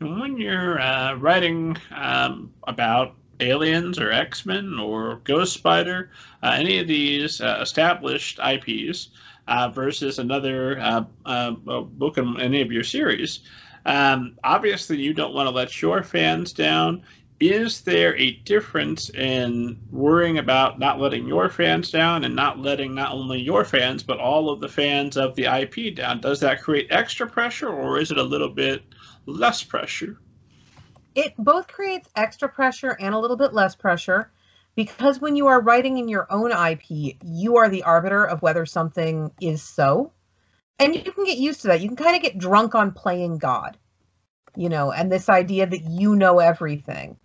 When 0.00 0.38
you're 0.38 0.80
uh, 0.80 1.14
writing 1.14 1.76
um, 1.92 2.52
about 2.64 3.14
aliens 3.40 3.98
or 3.98 4.10
X 4.10 4.44
Men 4.44 4.78
or 4.78 5.20
Ghost 5.24 5.52
Spider, 5.52 6.10
uh, 6.42 6.52
any 6.54 6.78
of 6.78 6.88
these 6.88 7.40
uh, 7.40 7.58
established 7.60 8.40
IPs 8.40 9.08
uh, 9.46 9.68
versus 9.68 10.18
another 10.18 10.80
uh, 10.80 11.04
uh, 11.24 11.50
book 11.52 12.18
in 12.18 12.40
any 12.40 12.60
of 12.60 12.72
your 12.72 12.82
series, 12.82 13.40
um, 13.86 14.36
obviously 14.42 14.96
you 15.00 15.14
don't 15.14 15.34
want 15.34 15.46
to 15.46 15.54
let 15.54 15.80
your 15.80 16.02
fans 16.02 16.52
down. 16.52 17.02
Is 17.40 17.82
there 17.82 18.16
a 18.16 18.32
difference 18.44 19.10
in 19.10 19.78
worrying 19.90 20.38
about 20.38 20.78
not 20.78 21.00
letting 21.00 21.26
your 21.26 21.48
fans 21.50 21.90
down 21.90 22.24
and 22.24 22.34
not 22.34 22.58
letting 22.58 22.94
not 22.94 23.12
only 23.12 23.40
your 23.40 23.64
fans 23.64 24.02
but 24.02 24.18
all 24.18 24.50
of 24.50 24.60
the 24.60 24.68
fans 24.68 25.16
of 25.16 25.34
the 25.34 25.44
IP 25.44 25.94
down? 25.94 26.20
Does 26.20 26.40
that 26.40 26.62
create 26.62 26.88
extra 26.90 27.28
pressure 27.28 27.68
or 27.68 27.98
is 27.98 28.10
it 28.10 28.18
a 28.18 28.22
little 28.22 28.48
bit 28.48 28.82
less 29.26 29.62
pressure? 29.62 30.18
it 31.14 31.34
both 31.38 31.68
creates 31.68 32.08
extra 32.16 32.48
pressure 32.48 32.96
and 32.98 33.14
a 33.14 33.18
little 33.18 33.36
bit 33.36 33.52
less 33.52 33.74
pressure 33.74 34.30
because 34.74 35.20
when 35.20 35.36
you 35.36 35.46
are 35.46 35.62
writing 35.62 35.98
in 35.98 36.08
your 36.08 36.26
own 36.30 36.50
IP, 36.50 37.16
you 37.22 37.58
are 37.58 37.68
the 37.68 37.84
arbiter 37.84 38.24
of 38.24 38.42
whether 38.42 38.66
something 38.66 39.30
is 39.40 39.62
so. 39.62 40.12
And 40.80 40.94
you 40.96 41.12
can 41.12 41.24
get 41.24 41.38
used 41.38 41.62
to 41.62 41.68
that. 41.68 41.80
You 41.80 41.88
can 41.88 41.96
kind 41.96 42.16
of 42.16 42.22
get 42.22 42.38
drunk 42.38 42.74
on 42.74 42.90
playing 42.90 43.38
God, 43.38 43.78
you 44.56 44.68
know, 44.68 44.90
and 44.90 45.10
this 45.10 45.28
idea 45.28 45.66
that 45.66 45.82
you 45.88 46.16
know 46.16 46.40
everything. 46.40 47.18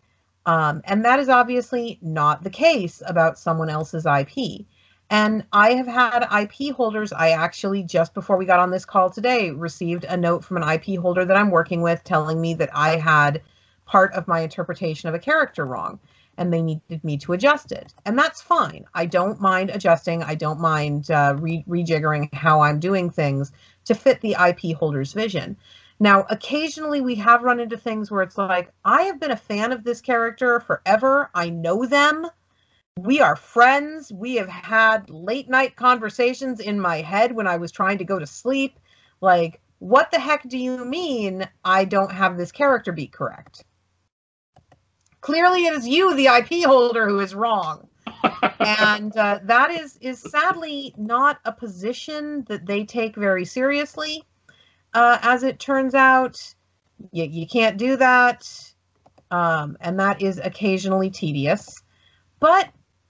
Um, 0.46 0.82
and 0.86 1.06
that 1.06 1.20
is 1.20 1.30
obviously 1.30 1.98
not 2.04 2.44
the 2.44 2.52
case 2.52 3.02
about 3.06 3.40
someone 3.40 3.70
else's 3.70 4.06
IP. 4.06 4.68
And 5.10 5.46
I 5.52 5.74
have 5.74 5.88
had 5.88 6.28
IP 6.42 6.76
holders. 6.76 7.12
I 7.12 7.32
actually, 7.32 7.84
just 7.84 8.14
before 8.14 8.38
we 8.38 8.46
got 8.46 8.60
on 8.60 8.70
this 8.70 8.86
call 8.86 9.10
today, 9.10 9.50
received 9.50 10.04
a 10.04 10.16
note 10.16 10.44
from 10.44 10.58
an 10.58 10.70
IP 10.70 11.00
holder 11.00 11.26
that 11.26 11.38
I'm 11.38 11.50
working 11.50 11.82
with 11.82 12.04
telling 12.04 12.40
me 12.40 12.54
that 12.56 12.70
I 12.74 12.98
had 12.98 13.42
part 13.86 14.14
of 14.14 14.28
my 14.28 14.42
interpretation 14.42 15.10
of 15.10 15.16
a 15.16 15.20
character 15.20 15.66
wrong 15.66 16.00
and 16.38 16.54
they 16.54 16.62
needed 16.62 17.04
me 17.04 17.18
to 17.18 17.34
adjust 17.34 17.72
it. 17.72 17.94
And 18.06 18.18
that's 18.18 18.42
fine. 18.42 18.86
I 18.94 19.08
don't 19.08 19.42
mind 19.42 19.72
adjusting. 19.72 20.24
I 20.24 20.36
don't 20.36 20.60
mind 20.62 21.12
uh, 21.12 21.36
re- 21.38 21.66
rejiggering 21.68 22.34
how 22.34 22.62
I'm 22.62 22.80
doing 22.80 23.10
things 23.10 23.52
to 23.86 23.96
fit 23.96 24.22
the 24.22 24.38
IP 24.40 24.78
holder's 24.78 25.12
vision. 25.12 25.58
Now, 26.00 26.26
occasionally 26.30 27.02
we 27.02 27.16
have 27.16 27.44
run 27.44 27.60
into 27.60 27.78
things 27.78 28.10
where 28.10 28.22
it's 28.22 28.38
like, 28.38 28.72
I 28.86 29.04
have 29.04 29.20
been 29.20 29.32
a 29.32 29.38
fan 29.38 29.74
of 29.74 29.84
this 29.84 30.00
character 30.00 30.62
forever. 30.62 31.30
I 31.36 31.50
know 31.50 31.86
them. 31.86 32.26
We 33.04 33.22
are 33.22 33.36
friends. 33.36 34.12
We 34.12 34.36
have 34.36 34.50
had 34.50 35.10
late 35.10 35.50
night 35.50 35.76
conversations 35.76 36.60
in 36.60 36.80
my 36.80 36.98
head 36.98 37.34
when 37.34 37.48
I 37.48 37.58
was 37.58 37.72
trying 37.72 38.00
to 38.00 38.06
go 38.06 38.20
to 38.20 38.28
sleep. 38.28 38.80
Like, 39.22 39.62
what 39.80 40.12
the 40.12 40.20
heck 40.20 40.48
do 40.48 40.58
you 40.58 40.84
mean 40.86 41.48
I 41.64 41.86
don't 41.86 42.12
have 42.12 42.38
this 42.38 42.52
character 42.52 42.92
beat 42.92 43.12
correct? 43.12 43.64
clearly 45.22 45.66
it 45.66 45.74
is 45.74 45.88
you, 45.88 46.16
the 46.16 46.28
IP 46.28 46.66
holder, 46.66 47.08
who 47.08 47.20
is 47.20 47.36
wrong. 47.36 47.88
and 48.60 49.16
uh, 49.16 49.40
that 49.44 49.72
is 49.72 49.98
is 50.02 50.20
sadly 50.20 50.94
not 50.98 51.40
a 51.46 51.52
position 51.52 52.44
that 52.48 52.66
they 52.66 52.84
take 52.84 53.16
very 53.16 53.46
seriously. 53.46 54.24
Uh, 54.94 55.18
as 55.22 55.44
it 55.44 55.60
turns 55.60 55.94
out, 55.94 56.42
you, 57.12 57.26
you 57.26 57.48
can't 57.48 57.78
do 57.78 57.96
that, 57.96 58.50
um, 59.30 59.78
and 59.80 60.00
that 60.00 60.22
is 60.22 60.40
occasionally 60.40 61.12
tedious. 61.12 61.82
But 62.40 62.70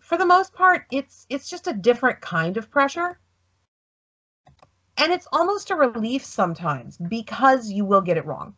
for 0.09 0.17
the 0.17 0.25
most 0.25 0.53
part, 0.53 0.85
it's 0.91 1.27
it's 1.29 1.47
just 1.47 1.67
a 1.67 1.73
different 1.73 2.19
kind 2.19 2.57
of 2.57 2.71
pressure, 2.71 3.19
and 4.97 5.11
it's 5.13 5.27
almost 5.31 5.69
a 5.69 5.75
relief 5.75 6.25
sometimes 6.25 6.97
because 6.97 7.69
you 7.69 7.85
will 7.85 8.01
get 8.01 8.17
it 8.17 8.25
wrong. 8.25 8.55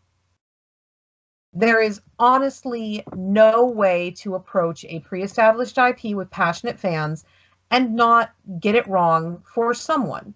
There 1.52 1.82
is 1.82 2.00
honestly 2.18 3.04
no 3.14 3.66
way 3.66 4.12
to 4.20 4.36
approach 4.36 4.86
a 4.86 5.02
pre 5.02 5.24
established 5.24 5.78
IP 5.78 6.16
with 6.16 6.32
passionate 6.32 6.80
fans 6.80 7.26
and 7.70 7.96
not 7.96 8.32
get 8.62 8.76
it 8.76 8.88
wrong 8.88 9.44
for 9.54 9.74
someone. 9.74 10.34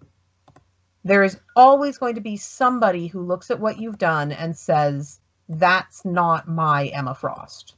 There 1.02 1.22
is 1.22 1.40
always 1.54 1.96
going 1.96 2.16
to 2.16 2.20
be 2.20 2.36
somebody 2.36 3.06
who 3.06 3.22
looks 3.22 3.50
at 3.50 3.58
what 3.58 3.78
you've 3.78 3.96
done 3.96 4.32
and 4.32 4.54
says, 4.54 5.18
That's 5.48 6.04
not 6.04 6.46
my 6.46 6.88
Emma 6.88 7.14
Frost. 7.14 7.74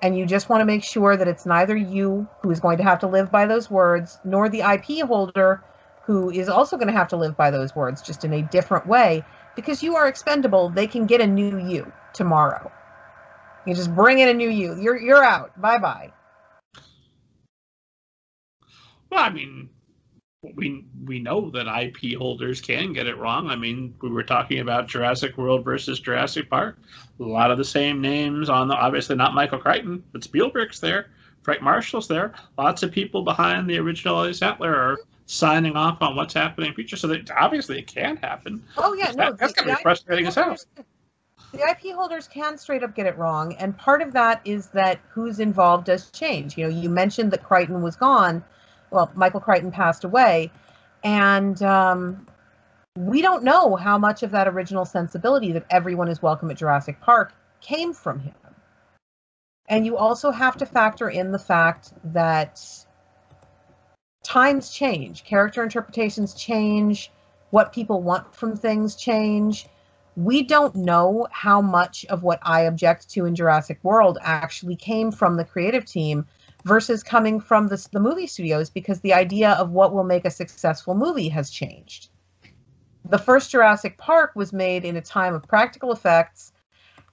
And 0.00 0.16
you 0.16 0.26
just 0.26 0.48
want 0.48 0.60
to 0.60 0.64
make 0.64 0.84
sure 0.84 1.16
that 1.16 1.26
it's 1.26 1.44
neither 1.44 1.76
you 1.76 2.28
who 2.40 2.50
is 2.50 2.60
going 2.60 2.78
to 2.78 2.84
have 2.84 3.00
to 3.00 3.08
live 3.08 3.32
by 3.32 3.46
those 3.46 3.70
words, 3.70 4.18
nor 4.24 4.48
the 4.48 4.60
IP 4.60 5.06
holder 5.06 5.62
who 6.02 6.30
is 6.30 6.48
also 6.48 6.76
going 6.76 6.86
to 6.86 6.92
have 6.92 7.08
to 7.08 7.16
live 7.16 7.36
by 7.36 7.50
those 7.50 7.74
words, 7.74 8.00
just 8.00 8.24
in 8.24 8.32
a 8.32 8.42
different 8.42 8.86
way 8.86 9.24
because 9.58 9.82
you 9.82 9.96
are 9.96 10.06
expendable, 10.06 10.68
they 10.68 10.86
can 10.86 11.06
get 11.06 11.20
a 11.20 11.26
new 11.26 11.58
you 11.58 11.92
tomorrow. 12.12 12.70
You 13.66 13.74
just 13.74 13.92
bring 13.92 14.20
in 14.20 14.28
a 14.28 14.32
new 14.32 14.48
you. 14.48 14.80
You're 14.80 14.96
you're 14.96 15.24
out. 15.24 15.60
Bye 15.60 15.78
bye. 15.78 16.12
Well, 19.10 19.24
I 19.24 19.30
mean, 19.30 19.68
we 20.54 20.84
we 21.04 21.18
know 21.18 21.50
that 21.50 21.66
IP 21.66 22.18
holders 22.18 22.60
can 22.60 22.92
get 22.92 23.06
it 23.06 23.16
wrong. 23.16 23.48
I 23.48 23.56
mean, 23.56 23.94
we 24.00 24.10
were 24.10 24.22
talking 24.22 24.60
about 24.60 24.88
Jurassic 24.88 25.36
World 25.36 25.64
versus 25.64 26.00
Jurassic 26.00 26.50
Park. 26.50 26.78
A 27.20 27.22
lot 27.22 27.50
of 27.50 27.58
the 27.58 27.64
same 27.64 28.00
names 28.00 28.48
on 28.48 28.68
the 28.68 28.74
obviously 28.74 29.16
not 29.16 29.34
Michael 29.34 29.58
Crichton, 29.58 30.02
but 30.12 30.24
Spielberg's 30.24 30.80
there. 30.80 31.10
Frank 31.42 31.62
Marshall's 31.62 32.08
there. 32.08 32.34
Lots 32.56 32.82
of 32.82 32.92
people 32.92 33.22
behind 33.22 33.68
the 33.68 33.78
original 33.78 34.18
Ellie 34.18 34.34
Sattler 34.34 34.74
are 34.74 34.98
signing 35.26 35.76
off 35.76 36.02
on 36.02 36.16
what's 36.16 36.34
happening 36.34 36.68
in 36.68 36.74
future. 36.74 36.96
So 36.96 37.06
that 37.08 37.30
obviously 37.30 37.78
it 37.78 37.86
can 37.86 38.16
happen. 38.16 38.62
Oh 38.76 38.92
yeah, 38.94 39.12
no, 39.12 39.30
that, 39.30 39.38
that's 39.38 39.52
gonna 39.52 39.76
be 39.76 39.82
frustrating 39.82 40.26
as 40.26 40.34
hell. 40.34 40.56
The 41.52 41.60
IP 41.60 41.94
holders 41.94 42.28
can 42.28 42.58
straight 42.58 42.82
up 42.82 42.94
get 42.94 43.06
it 43.06 43.16
wrong, 43.16 43.54
and 43.54 43.76
part 43.76 44.02
of 44.02 44.12
that 44.12 44.42
is 44.44 44.66
that 44.68 45.00
who's 45.08 45.40
involved 45.40 45.86
does 45.86 46.10
change. 46.10 46.58
You 46.58 46.64
know, 46.64 46.70
you 46.70 46.90
mentioned 46.90 47.30
that 47.30 47.42
Crichton 47.42 47.82
was 47.82 47.96
gone. 47.96 48.44
Well, 48.90 49.10
Michael 49.14 49.40
Crichton 49.40 49.70
passed 49.70 50.04
away, 50.04 50.50
and 51.04 51.60
um, 51.62 52.26
we 52.96 53.22
don't 53.22 53.44
know 53.44 53.76
how 53.76 53.98
much 53.98 54.22
of 54.22 54.32
that 54.32 54.48
original 54.48 54.84
sensibility 54.84 55.52
that 55.52 55.66
everyone 55.70 56.08
is 56.08 56.20
welcome 56.20 56.50
at 56.50 56.56
Jurassic 56.56 57.00
Park 57.00 57.32
came 57.60 57.92
from 57.92 58.20
him. 58.20 58.34
And 59.68 59.84
you 59.84 59.96
also 59.96 60.30
have 60.30 60.56
to 60.56 60.66
factor 60.66 61.08
in 61.08 61.30
the 61.30 61.38
fact 61.38 61.92
that 62.04 62.60
times 64.24 64.70
change, 64.70 65.24
character 65.24 65.62
interpretations 65.62 66.34
change, 66.34 67.12
what 67.50 67.72
people 67.72 68.02
want 68.02 68.34
from 68.34 68.56
things 68.56 68.96
change. 68.96 69.66
We 70.16 70.42
don't 70.42 70.74
know 70.74 71.28
how 71.30 71.60
much 71.60 72.04
of 72.06 72.22
what 72.22 72.40
I 72.42 72.62
object 72.62 73.10
to 73.10 73.26
in 73.26 73.34
Jurassic 73.34 73.78
World 73.82 74.18
actually 74.22 74.76
came 74.76 75.12
from 75.12 75.36
the 75.36 75.44
creative 75.44 75.84
team 75.84 76.26
versus 76.64 77.02
coming 77.02 77.40
from 77.40 77.68
the, 77.68 77.88
the 77.92 78.00
movie 78.00 78.26
studios 78.26 78.70
because 78.70 79.00
the 79.00 79.14
idea 79.14 79.52
of 79.52 79.70
what 79.70 79.92
will 79.92 80.04
make 80.04 80.24
a 80.24 80.30
successful 80.30 80.94
movie 80.94 81.28
has 81.28 81.50
changed. 81.50 82.08
The 83.04 83.18
first 83.18 83.50
Jurassic 83.50 83.96
Park 83.96 84.32
was 84.34 84.52
made 84.52 84.84
in 84.84 84.96
a 84.96 85.00
time 85.00 85.34
of 85.34 85.46
practical 85.48 85.92
effects 85.92 86.52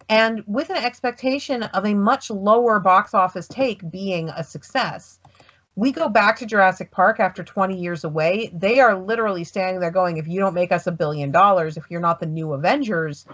and 0.10 0.44
with 0.46 0.70
an 0.70 0.78
expectation 0.78 1.64
of 1.64 1.86
a 1.86 1.94
much 1.94 2.30
lower 2.30 2.80
box 2.80 3.14
office 3.14 3.48
take 3.48 3.90
being 3.90 4.30
a 4.30 4.44
success 4.44 5.20
we 5.76 5.92
go 5.92 6.08
back 6.08 6.38
to 6.38 6.46
Jurassic 6.46 6.90
Park 6.92 7.20
after 7.20 7.44
20 7.44 7.78
years 7.78 8.04
away. 8.04 8.50
They 8.54 8.80
are 8.80 8.98
literally 8.98 9.44
standing 9.44 9.82
there 9.82 9.92
going, 9.92 10.18
if 10.18 10.28
you 10.28 10.40
don't 10.40 10.54
make 10.54 10.72
us 10.72 10.88
a 10.88 10.92
billion 10.92 11.32
dollars, 11.32 11.76
if 11.76 11.86
you're 11.90 12.00
not 12.02 12.20
the 12.20 12.26
new 12.26 12.54
Avengers, 12.54 13.26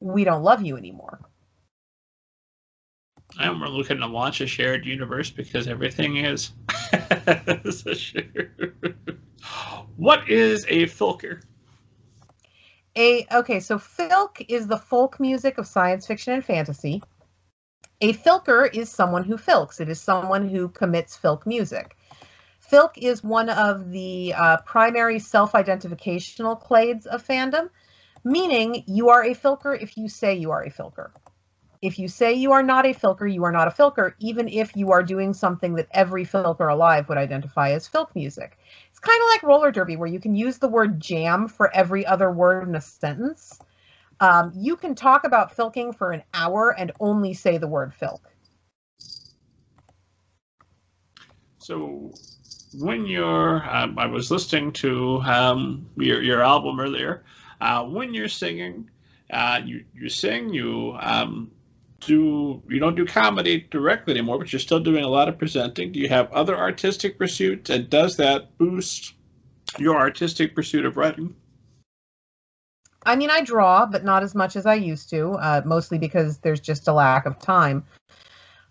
we 0.00 0.24
don't 0.24 0.42
love 0.42 0.62
you 0.62 0.76
anymore. 0.76 1.20
We're 3.38 3.68
looking 3.68 3.98
to 3.98 4.06
launch 4.06 4.40
a 4.40 4.46
shared 4.46 4.86
universe 4.86 5.30
because 5.30 5.68
everything 5.68 6.16
is. 6.16 6.52
what 9.96 10.28
is 10.30 10.64
a 10.68 10.84
filker? 10.84 11.42
A 12.96 13.26
okay, 13.30 13.60
so 13.60 13.78
filk 13.78 14.44
is 14.48 14.66
the 14.66 14.78
folk 14.78 15.20
music 15.20 15.58
of 15.58 15.66
science 15.66 16.06
fiction 16.06 16.32
and 16.32 16.44
fantasy. 16.44 17.02
A 18.00 18.14
filker 18.14 18.72
is 18.74 18.90
someone 18.90 19.24
who 19.24 19.36
filks. 19.36 19.80
It 19.80 19.88
is 19.88 20.00
someone 20.00 20.48
who 20.48 20.68
commits 20.68 21.16
filk 21.16 21.46
music. 21.46 21.96
Filk 22.70 22.92
is 22.96 23.22
one 23.22 23.50
of 23.50 23.90
the 23.90 24.34
uh, 24.34 24.56
primary 24.58 25.18
self-identificational 25.18 26.62
clades 26.62 27.06
of 27.06 27.26
fandom, 27.26 27.68
meaning 28.24 28.82
you 28.86 29.10
are 29.10 29.22
a 29.24 29.34
filker 29.34 29.80
if 29.80 29.96
you 29.96 30.08
say 30.08 30.34
you 30.34 30.50
are 30.50 30.62
a 30.62 30.70
filker. 30.70 31.10
If 31.82 31.98
you 31.98 32.08
say 32.08 32.32
you 32.32 32.52
are 32.52 32.62
not 32.62 32.86
a 32.86 32.94
filker, 32.94 33.32
you 33.32 33.44
are 33.44 33.52
not 33.52 33.68
a 33.68 33.70
filker, 33.70 34.14
even 34.18 34.48
if 34.48 34.76
you 34.76 34.92
are 34.92 35.02
doing 35.02 35.32
something 35.34 35.74
that 35.74 35.88
every 35.92 36.24
filker 36.24 36.72
alive 36.72 37.08
would 37.08 37.18
identify 37.18 37.70
as 37.70 37.88
filk 37.88 38.08
music. 38.14 38.58
It's 38.90 38.98
kind 38.98 39.20
of 39.22 39.28
like 39.28 39.42
roller 39.42 39.70
derby, 39.70 39.96
where 39.96 40.08
you 40.08 40.20
can 40.20 40.34
use 40.34 40.58
the 40.58 40.68
word 40.68 41.00
jam 41.00 41.48
for 41.48 41.74
every 41.74 42.06
other 42.06 42.30
word 42.30 42.68
in 42.68 42.74
a 42.74 42.80
sentence. 42.80 43.58
Um, 44.20 44.52
you 44.54 44.76
can 44.76 44.94
talk 44.94 45.24
about 45.24 45.54
filking 45.54 45.94
for 45.94 46.12
an 46.12 46.22
hour 46.32 46.74
and 46.78 46.92
only 47.00 47.34
say 47.34 47.58
the 47.58 47.68
word 47.68 47.92
filk. 48.00 48.20
So, 51.58 52.12
when 52.72 53.06
you're, 53.06 53.68
um, 53.68 53.98
I 53.98 54.06
was 54.06 54.30
listening 54.30 54.72
to 54.74 55.20
um, 55.22 55.86
your 55.96 56.22
your 56.22 56.42
album 56.42 56.80
earlier. 56.80 57.24
Uh, 57.60 57.84
when 57.84 58.14
you're 58.14 58.28
singing, 58.28 58.88
uh, 59.30 59.60
you 59.64 59.84
you 59.94 60.08
sing, 60.08 60.52
you 60.52 60.96
um, 61.00 61.50
do 62.00 62.62
you 62.68 62.78
don't 62.78 62.94
do 62.94 63.06
comedy 63.06 63.66
directly 63.70 64.12
anymore, 64.14 64.38
but 64.38 64.52
you're 64.52 64.60
still 64.60 64.80
doing 64.80 65.04
a 65.04 65.08
lot 65.08 65.28
of 65.28 65.38
presenting. 65.38 65.92
Do 65.92 66.00
you 66.00 66.08
have 66.08 66.32
other 66.32 66.56
artistic 66.56 67.18
pursuits, 67.18 67.70
and 67.70 67.88
does 67.88 68.16
that 68.16 68.56
boost 68.58 69.14
your 69.78 69.96
artistic 69.96 70.54
pursuit 70.54 70.84
of 70.84 70.96
writing? 70.96 71.34
I 73.04 73.14
mean, 73.14 73.30
I 73.30 73.42
draw, 73.42 73.86
but 73.86 74.04
not 74.04 74.24
as 74.24 74.34
much 74.34 74.56
as 74.56 74.66
I 74.66 74.74
used 74.74 75.10
to, 75.10 75.30
uh, 75.32 75.62
mostly 75.64 75.96
because 75.96 76.38
there's 76.38 76.60
just 76.60 76.88
a 76.88 76.92
lack 76.92 77.24
of 77.24 77.38
time. 77.38 77.84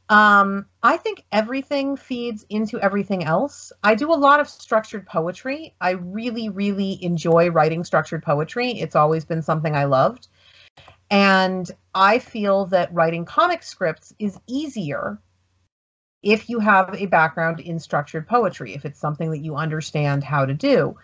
Um, 0.10 0.68
I 0.84 0.98
think 0.98 1.24
everything 1.32 1.96
feeds 1.96 2.46
into 2.50 2.80
everything 2.80 3.24
else. 3.24 3.72
I 3.84 3.96
do 3.96 4.12
a 4.12 4.14
lot 4.14 4.40
of 4.40 4.48
structured 4.48 5.08
poetry. 5.08 5.74
I 5.82 5.92
really, 5.92 6.50
really 6.50 7.04
enjoy 7.04 7.50
writing 7.50 7.84
structured 7.84 8.22
poetry. 8.22 8.72
It's 8.72 8.96
always 8.96 9.26
been 9.26 9.42
something 9.42 9.76
I 9.76 9.86
loved. 9.86 10.28
And 11.10 11.70
I 11.94 12.20
feel 12.20 12.66
that 12.68 12.94
writing 12.94 13.26
comic 13.26 13.64
scripts 13.64 14.14
is 14.20 14.40
easier 14.48 15.20
if 16.24 16.50
you 16.50 16.60
have 16.60 16.96
a 16.96 17.06
background 17.06 17.60
in 17.60 17.80
structured 17.80 18.28
poetry, 18.28 18.74
if 18.74 18.84
it's 18.84 19.00
something 19.00 19.30
that 19.30 19.44
you 19.44 19.56
understand 19.56 20.24
how 20.24 20.46
to 20.46 20.54
do. 20.56 20.98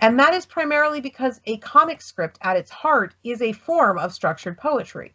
And 0.00 0.18
that 0.20 0.34
is 0.34 0.44
primarily 0.44 1.00
because 1.00 1.40
a 1.46 1.56
comic 1.58 2.02
script 2.02 2.38
at 2.42 2.58
its 2.58 2.70
heart 2.70 3.14
is 3.24 3.40
a 3.40 3.52
form 3.52 3.98
of 3.98 4.12
structured 4.12 4.58
poetry. 4.58 5.14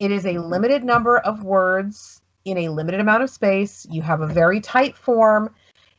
It 0.00 0.10
is 0.10 0.24
a 0.24 0.34
mm-hmm. 0.34 0.50
limited 0.50 0.82
number 0.82 1.18
of 1.18 1.44
words 1.44 2.20
in 2.44 2.58
a 2.58 2.68
limited 2.68 3.00
amount 3.00 3.22
of 3.22 3.30
space. 3.30 3.86
You 3.88 4.02
have 4.02 4.22
a 4.22 4.26
very 4.26 4.60
tight 4.60 4.96
form. 4.96 5.54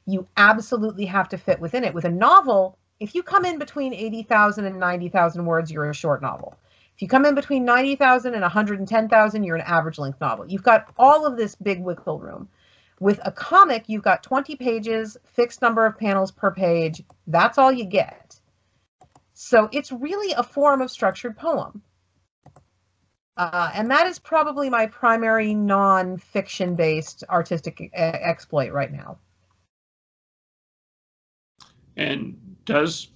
You 0.05 0.27
absolutely 0.35 1.05
have 1.05 1.29
to 1.29 1.37
fit 1.37 1.61
within 1.61 1.85
it. 1.85 1.93
With 1.93 2.05
a 2.05 2.09
novel, 2.09 2.77
if 2.99 3.15
you 3.15 3.23
come 3.23 3.45
in 3.45 3.57
between 3.57 3.93
80,000 3.93 4.65
and 4.65 4.79
90,000 4.79 5.45
words, 5.45 5.71
you're 5.71 5.89
a 5.89 5.93
short 5.93 6.21
novel. 6.21 6.57
If 7.01 7.05
you 7.05 7.09
come 7.09 7.25
in 7.25 7.33
between 7.33 7.65
90,000 7.65 8.35
and 8.35 8.43
110,000, 8.43 9.43
you're 9.43 9.55
an 9.55 9.63
average 9.63 9.97
length 9.97 10.21
novel. 10.21 10.45
You've 10.45 10.61
got 10.61 10.93
all 10.99 11.25
of 11.25 11.35
this 11.35 11.55
big 11.55 11.81
wiggle 11.81 12.19
room. 12.19 12.47
With 12.99 13.19
a 13.25 13.31
comic, 13.31 13.85
you've 13.87 14.03
got 14.03 14.21
20 14.21 14.55
pages, 14.55 15.17
fixed 15.25 15.63
number 15.63 15.83
of 15.87 15.97
panels 15.97 16.31
per 16.31 16.51
page. 16.51 17.01
That's 17.25 17.57
all 17.57 17.71
you 17.71 17.85
get. 17.85 18.39
So 19.33 19.67
it's 19.71 19.91
really 19.91 20.33
a 20.33 20.43
form 20.43 20.79
of 20.79 20.91
structured 20.91 21.35
poem. 21.35 21.81
Uh, 23.35 23.71
and 23.73 23.89
that 23.89 24.05
is 24.05 24.19
probably 24.19 24.69
my 24.69 24.85
primary 24.85 25.55
non-fiction 25.55 26.75
based 26.75 27.23
artistic 27.27 27.81
e- 27.81 27.89
exploit 27.95 28.73
right 28.73 28.91
now. 28.91 29.17
And 31.97 32.37
does 32.65 33.07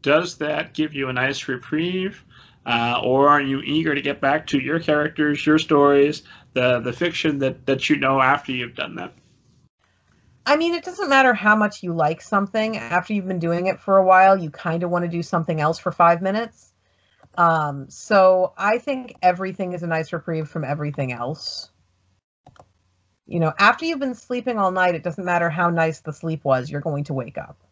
does 0.00 0.38
that 0.38 0.72
give 0.72 0.94
you 0.94 1.10
a 1.10 1.12
nice 1.12 1.46
reprieve, 1.46 2.24
uh, 2.66 3.00
or 3.02 3.28
are 3.28 3.40
you 3.40 3.60
eager 3.60 3.94
to 3.94 4.00
get 4.00 4.20
back 4.20 4.46
to 4.48 4.58
your 4.58 4.80
characters, 4.80 5.44
your 5.44 5.58
stories, 5.58 6.22
the 6.52 6.80
the 6.80 6.92
fiction 6.92 7.38
that 7.40 7.66
that 7.66 7.88
you 7.90 7.96
know 7.96 8.20
after 8.20 8.52
you've 8.52 8.74
done 8.74 8.96
that? 8.96 9.12
I 10.46 10.56
mean, 10.56 10.74
it 10.74 10.84
doesn't 10.84 11.08
matter 11.08 11.32
how 11.32 11.56
much 11.56 11.82
you 11.82 11.94
like 11.94 12.20
something. 12.20 12.76
After 12.76 13.14
you've 13.14 13.26
been 13.26 13.38
doing 13.38 13.66
it 13.66 13.80
for 13.80 13.96
a 13.96 14.04
while, 14.04 14.36
you 14.36 14.50
kind 14.50 14.82
of 14.82 14.90
want 14.90 15.04
to 15.04 15.10
do 15.10 15.22
something 15.22 15.58
else 15.58 15.78
for 15.78 15.90
five 15.90 16.20
minutes. 16.20 16.72
Um, 17.36 17.86
so 17.88 18.52
I 18.56 18.78
think 18.78 19.16
everything 19.22 19.72
is 19.72 19.82
a 19.82 19.86
nice 19.86 20.12
reprieve 20.12 20.48
from 20.48 20.64
everything 20.64 21.12
else. 21.12 21.70
You 23.26 23.40
know, 23.40 23.52
after 23.58 23.86
you've 23.86 24.00
been 24.00 24.14
sleeping 24.14 24.58
all 24.58 24.70
night, 24.70 24.94
it 24.94 25.02
doesn't 25.02 25.24
matter 25.24 25.48
how 25.48 25.70
nice 25.70 26.00
the 26.00 26.12
sleep 26.12 26.44
was, 26.44 26.70
you're 26.70 26.82
going 26.82 27.04
to 27.04 27.14
wake 27.14 27.38
up. 27.38 27.63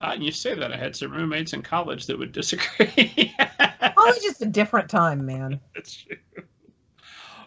Uh, 0.00 0.16
you 0.18 0.32
say 0.32 0.54
that 0.54 0.72
I 0.72 0.76
had 0.76 0.96
some 0.96 1.12
roommates 1.12 1.52
in 1.52 1.62
college 1.62 2.06
that 2.06 2.18
would 2.18 2.32
disagree. 2.32 3.34
Probably 3.80 4.20
just 4.22 4.40
a 4.40 4.46
different 4.46 4.88
time, 4.88 5.26
man. 5.26 5.60
That's 5.74 5.94
true. 5.94 6.16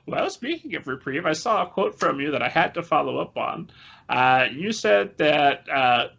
Well, 0.06 0.30
speaking 0.30 0.76
of 0.76 0.88
reprieve, 0.88 1.26
I 1.26 1.32
saw 1.34 1.64
a 1.64 1.68
quote 1.68 1.98
from 1.98 2.20
you 2.20 2.32
that 2.32 2.42
I 2.42 2.50
had 2.50 2.74
to 2.74 2.84
follow 2.84 3.20
up 3.20 3.38
on. 3.38 3.72
Uh, 4.10 4.48
you 4.52 4.74
said 4.74 5.18
that 5.18 5.68
uh, 5.70 6.10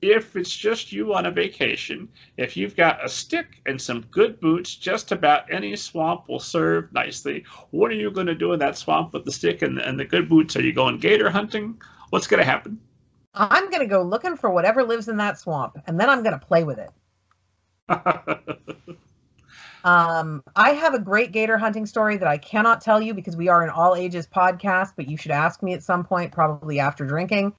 if 0.00 0.36
it's 0.36 0.54
just 0.54 0.92
you 0.92 1.14
on 1.14 1.26
a 1.26 1.30
vacation, 1.30 2.08
if 2.36 2.56
you've 2.56 2.76
got 2.76 3.04
a 3.04 3.08
stick 3.08 3.60
and 3.66 3.80
some 3.80 4.02
good 4.10 4.38
boots, 4.40 4.76
just 4.76 5.12
about 5.12 5.52
any 5.52 5.74
swamp 5.76 6.28
will 6.28 6.38
serve 6.38 6.92
nicely. 6.92 7.44
What 7.72 7.90
are 7.90 7.96
you 7.96 8.10
going 8.10 8.28
to 8.28 8.34
do 8.34 8.52
in 8.52 8.60
that 8.60 8.78
swamp 8.78 9.12
with 9.12 9.24
the 9.24 9.32
stick 9.32 9.62
and 9.62 9.78
and 9.78 9.98
the 9.98 10.04
good 10.04 10.28
boots? 10.28 10.56
Are 10.56 10.62
you 10.62 10.72
going 10.72 10.98
gator 10.98 11.30
hunting? 11.30 11.80
What's 12.10 12.28
going 12.28 12.38
to 12.38 12.44
happen? 12.44 12.78
I'm 13.34 13.70
going 13.70 13.80
to 13.80 13.86
go 13.86 14.02
looking 14.02 14.36
for 14.36 14.50
whatever 14.50 14.84
lives 14.84 15.08
in 15.08 15.16
that 15.18 15.38
swamp, 15.38 15.78
and 15.86 15.98
then 15.98 16.08
I'm 16.08 16.22
going 16.22 16.38
to 16.38 16.46
play 16.46 16.64
with 16.64 16.78
it. 16.78 16.90
Um, 19.84 20.42
I 20.56 20.70
have 20.70 20.94
a 20.94 20.98
great 20.98 21.30
gator 21.30 21.58
hunting 21.58 21.84
story 21.84 22.16
that 22.16 22.26
I 22.26 22.38
cannot 22.38 22.80
tell 22.80 23.02
you 23.02 23.12
because 23.12 23.36
we 23.36 23.48
are 23.48 23.62
an 23.62 23.68
all 23.68 23.94
ages 23.94 24.26
podcast, 24.26 24.94
but 24.96 25.08
you 25.08 25.18
should 25.18 25.30
ask 25.30 25.62
me 25.62 25.74
at 25.74 25.82
some 25.82 26.04
point, 26.04 26.32
probably 26.32 26.80
after 26.80 27.04
drinking. 27.04 27.54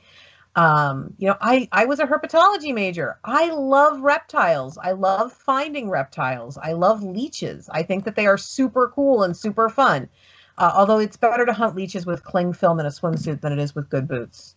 Um, 0.55 1.13
you 1.19 1.27
know, 1.27 1.37
I, 1.39 1.67
I 1.71 1.85
was 1.85 1.99
a 1.99 2.05
herpetology 2.05 2.73
major. 2.73 3.19
I 3.23 3.51
love 3.51 4.01
reptiles. 4.01 4.79
I 4.81 4.93
love 4.93 5.33
finding 5.33 5.89
reptiles. 5.89 6.57
I 6.57 6.73
love 6.73 7.03
leeches. 7.03 7.69
I 7.69 7.83
think 7.83 8.05
that 8.05 8.15
they 8.15 8.25
are 8.25 8.37
super 8.39 8.91
cool 8.95 9.21
and 9.21 9.37
super 9.37 9.69
fun. 9.69 10.09
Uh, 10.57 10.71
although 10.73 10.99
it's 10.99 11.17
better 11.17 11.45
to 11.45 11.53
hunt 11.53 11.75
leeches 11.75 12.07
with 12.07 12.23
cling 12.23 12.53
film 12.53 12.79
and 12.79 12.87
a 12.87 12.91
swimsuit 12.91 13.41
than 13.41 13.51
it 13.51 13.59
is 13.59 13.75
with 13.75 13.89
good 13.89 14.07
boots. 14.07 14.54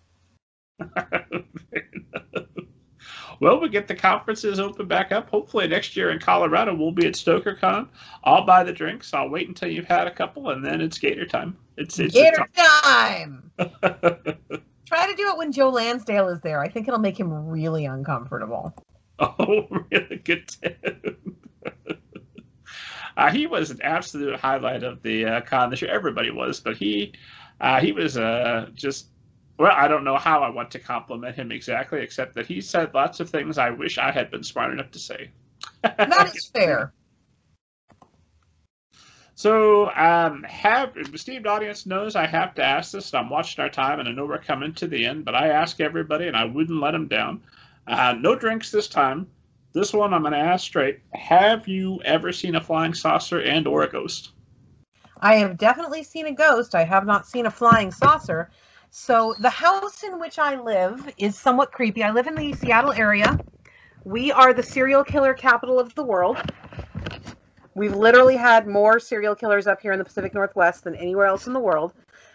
well, 3.40 3.60
we 3.60 3.68
get 3.68 3.88
the 3.88 3.94
conferences 3.94 4.60
open 4.60 4.86
back 4.86 5.12
up. 5.12 5.30
Hopefully 5.30 5.68
next 5.68 5.96
year 5.96 6.10
in 6.10 6.18
Colorado 6.18 6.74
we'll 6.74 6.92
be 6.92 7.06
at 7.06 7.14
StokerCon. 7.14 7.88
I'll 8.24 8.44
buy 8.44 8.64
the 8.64 8.72
drinks. 8.72 9.14
I'll 9.14 9.28
wait 9.28 9.48
until 9.48 9.70
you've 9.70 9.86
had 9.86 10.06
a 10.06 10.12
couple, 10.12 10.50
and 10.50 10.64
then 10.64 10.80
it's 10.80 10.98
Gator 10.98 11.26
time. 11.26 11.56
It's, 11.76 11.98
it's 11.98 12.14
Gator 12.14 12.48
time. 12.54 13.50
Try 13.58 15.06
to 15.06 15.14
do 15.16 15.28
it 15.28 15.36
when 15.36 15.52
Joe 15.52 15.68
Lansdale 15.68 16.28
is 16.28 16.40
there. 16.40 16.60
I 16.60 16.68
think 16.68 16.88
it'll 16.88 17.00
make 17.00 17.18
him 17.18 17.32
really 17.48 17.84
uncomfortable. 17.84 18.74
Oh, 19.20 19.66
really 19.90 20.18
good 20.18 20.46
tip. 20.46 21.18
uh, 23.16 23.32
he 23.32 23.48
was 23.48 23.72
an 23.72 23.82
absolute 23.82 24.38
highlight 24.38 24.84
of 24.84 25.02
the 25.02 25.24
uh, 25.24 25.40
con 25.40 25.70
this 25.70 25.82
year. 25.82 25.90
Everybody 25.90 26.30
was, 26.30 26.60
but 26.60 26.76
he 26.76 27.14
uh, 27.60 27.80
he 27.80 27.90
was 27.90 28.16
uh, 28.16 28.68
just 28.74 29.08
well. 29.58 29.72
I 29.74 29.88
don't 29.88 30.04
know 30.04 30.16
how 30.16 30.42
I 30.42 30.48
want 30.50 30.70
to 30.72 30.78
compliment 30.78 31.36
him 31.36 31.52
exactly, 31.52 32.00
except 32.00 32.34
that 32.34 32.46
he 32.46 32.60
said 32.60 32.94
lots 32.94 33.20
of 33.20 33.30
things 33.30 33.58
I 33.58 33.70
wish 33.70 33.98
I 33.98 34.10
had 34.10 34.30
been 34.30 34.42
smart 34.42 34.72
enough 34.72 34.90
to 34.92 34.98
say. 34.98 35.30
That 35.82 36.32
is 36.34 36.46
fair. 36.54 36.92
So, 39.34 39.88
um, 39.94 40.42
have 40.42 40.96
esteemed 40.96 41.46
audience 41.46 41.86
knows 41.86 42.16
I 42.16 42.26
have 42.26 42.56
to 42.56 42.64
ask 42.64 42.90
this. 42.90 43.14
I'm 43.14 43.30
watching 43.30 43.62
our 43.62 43.70
time, 43.70 44.00
and 44.00 44.08
I 44.08 44.12
know 44.12 44.26
we're 44.26 44.38
coming 44.38 44.74
to 44.74 44.88
the 44.88 45.06
end, 45.06 45.24
but 45.24 45.36
I 45.36 45.48
ask 45.50 45.80
everybody, 45.80 46.26
and 46.26 46.36
I 46.36 46.44
wouldn't 46.44 46.80
let 46.80 46.90
them 46.90 47.06
down. 47.06 47.42
Uh, 47.86 48.16
no 48.18 48.34
drinks 48.34 48.72
this 48.72 48.88
time. 48.88 49.28
This 49.72 49.92
one 49.92 50.12
I'm 50.12 50.22
going 50.22 50.32
to 50.32 50.38
ask 50.38 50.64
straight. 50.64 51.00
Have 51.14 51.68
you 51.68 52.00
ever 52.04 52.32
seen 52.32 52.56
a 52.56 52.60
flying 52.60 52.94
saucer 52.94 53.40
and 53.40 53.68
or 53.68 53.82
a 53.82 53.88
ghost? 53.88 54.32
I 55.20 55.36
have 55.36 55.56
definitely 55.56 56.02
seen 56.02 56.26
a 56.26 56.32
ghost. 56.32 56.74
I 56.74 56.84
have 56.84 57.06
not 57.06 57.26
seen 57.26 57.46
a 57.46 57.50
flying 57.50 57.92
saucer. 57.92 58.50
So 58.90 59.34
the 59.38 59.50
house 59.50 60.02
in 60.02 60.18
which 60.18 60.38
I 60.38 60.60
live 60.60 61.12
is 61.18 61.38
somewhat 61.38 61.72
creepy. 61.72 62.02
I 62.02 62.10
live 62.10 62.26
in 62.26 62.34
the 62.34 62.52
Seattle 62.52 62.92
area. 62.92 63.38
We 64.04 64.32
are 64.32 64.54
the 64.54 64.62
serial 64.62 65.04
killer 65.04 65.34
capital 65.34 65.78
of 65.78 65.94
the 65.94 66.02
world. 66.02 66.38
We've 67.74 67.94
literally 67.94 68.36
had 68.36 68.66
more 68.66 68.98
serial 68.98 69.34
killers 69.34 69.66
up 69.66 69.80
here 69.80 69.92
in 69.92 69.98
the 69.98 70.04
Pacific 70.04 70.34
Northwest 70.34 70.84
than 70.84 70.96
anywhere 70.96 71.26
else 71.26 71.46
in 71.46 71.52
the 71.52 71.60
world. 71.60 71.92